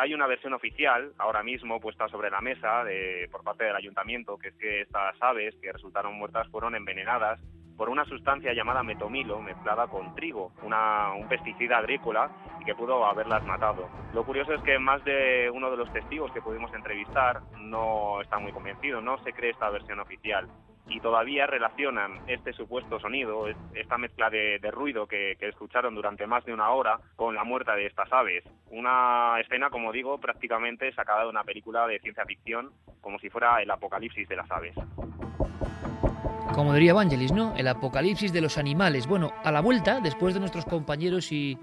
Hay 0.00 0.14
una 0.14 0.26
versión 0.26 0.52
oficial 0.52 1.12
ahora 1.18 1.42
mismo 1.42 1.80
puesta 1.80 2.08
sobre 2.08 2.30
la 2.30 2.40
mesa 2.40 2.84
de, 2.84 3.28
por 3.30 3.42
parte 3.44 3.64
del 3.64 3.76
ayuntamiento, 3.76 4.36
que 4.38 4.48
es 4.48 4.54
que 4.54 4.80
estas 4.82 5.16
aves 5.20 5.54
que 5.60 5.72
resultaron 5.72 6.14
muertas 6.14 6.48
fueron 6.48 6.74
envenenadas 6.74 7.40
por 7.76 7.88
una 7.88 8.04
sustancia 8.04 8.52
llamada 8.52 8.82
metomilo 8.82 9.40
mezclada 9.40 9.86
con 9.86 10.14
trigo, 10.14 10.52
una, 10.62 11.12
un 11.12 11.28
pesticida 11.28 11.78
agrícola 11.78 12.30
y 12.60 12.64
que 12.64 12.74
pudo 12.74 13.04
haberlas 13.04 13.44
matado. 13.44 13.88
Lo 14.14 14.24
curioso 14.24 14.54
es 14.54 14.62
que 14.62 14.78
más 14.78 15.04
de 15.04 15.50
uno 15.52 15.70
de 15.70 15.76
los 15.76 15.92
testigos 15.92 16.32
que 16.32 16.42
pudimos 16.42 16.72
entrevistar 16.74 17.42
no 17.58 18.20
está 18.20 18.38
muy 18.38 18.52
convencido, 18.52 19.00
no 19.00 19.18
se 19.22 19.32
cree 19.32 19.50
esta 19.50 19.70
versión 19.70 20.00
oficial 20.00 20.48
y 20.88 21.00
todavía 21.00 21.46
relacionan 21.46 22.20
este 22.28 22.52
supuesto 22.52 23.00
sonido, 23.00 23.48
esta 23.74 23.98
mezcla 23.98 24.30
de, 24.30 24.58
ruido 24.70 25.06
que, 25.06 25.36
que, 25.38 25.48
escucharon 25.48 25.94
durante 25.94 26.26
más 26.26 26.44
de 26.44 26.54
una 26.54 26.70
hora 26.70 27.00
con 27.16 27.34
la 27.34 27.44
muerte 27.44 27.72
de 27.72 27.86
estas 27.86 28.12
aves. 28.12 28.44
Una 28.70 29.40
escena, 29.40 29.70
como 29.70 29.92
digo, 29.92 30.18
prácticamente 30.18 30.92
sacada 30.92 31.22
de 31.22 31.30
una 31.30 31.44
película 31.44 31.86
de 31.86 31.98
ciencia 31.98 32.24
ficción, 32.24 32.70
como 33.00 33.18
si 33.18 33.30
fuera 33.30 33.60
el 33.62 33.70
apocalipsis 33.70 34.28
de 34.28 34.36
las 34.36 34.50
aves. 34.50 34.74
Como 36.56 36.72
diría 36.72 36.92
Evangelis, 36.92 37.32
¿no? 37.32 37.54
El 37.54 37.68
apocalipsis 37.68 38.32
de 38.32 38.40
los 38.40 38.56
animales. 38.56 39.06
Bueno, 39.06 39.30
a 39.44 39.52
la 39.52 39.60
vuelta, 39.60 40.00
después 40.00 40.32
de 40.32 40.40
nuestros 40.40 40.64
compañeros 40.64 41.30
y 41.30 41.58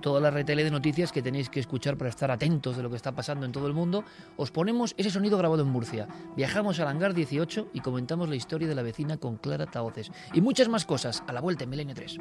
toda 0.00 0.20
la 0.20 0.30
retele 0.30 0.62
de 0.62 0.70
noticias 0.70 1.10
que 1.10 1.22
tenéis 1.22 1.50
que 1.50 1.58
escuchar 1.58 1.96
para 1.96 2.08
estar 2.08 2.30
atentos 2.30 2.76
de 2.76 2.84
lo 2.84 2.88
que 2.88 2.94
está 2.94 3.10
pasando 3.10 3.44
en 3.46 3.50
todo 3.50 3.66
el 3.66 3.72
mundo, 3.72 4.04
os 4.36 4.52
ponemos 4.52 4.94
ese 4.96 5.10
sonido 5.10 5.38
grabado 5.38 5.62
en 5.62 5.68
Murcia. 5.70 6.06
Viajamos 6.36 6.78
al 6.78 6.86
hangar 6.86 7.14
18 7.14 7.70
y 7.72 7.80
comentamos 7.80 8.28
la 8.28 8.36
historia 8.36 8.68
de 8.68 8.76
la 8.76 8.82
vecina 8.82 9.16
con 9.16 9.38
Clara 9.38 9.66
Taoces. 9.66 10.12
Y 10.32 10.40
muchas 10.40 10.68
más 10.68 10.84
cosas 10.84 11.24
a 11.26 11.32
la 11.32 11.40
vuelta 11.40 11.64
en 11.64 11.70
Milenio 11.70 11.96
3. 11.96 12.18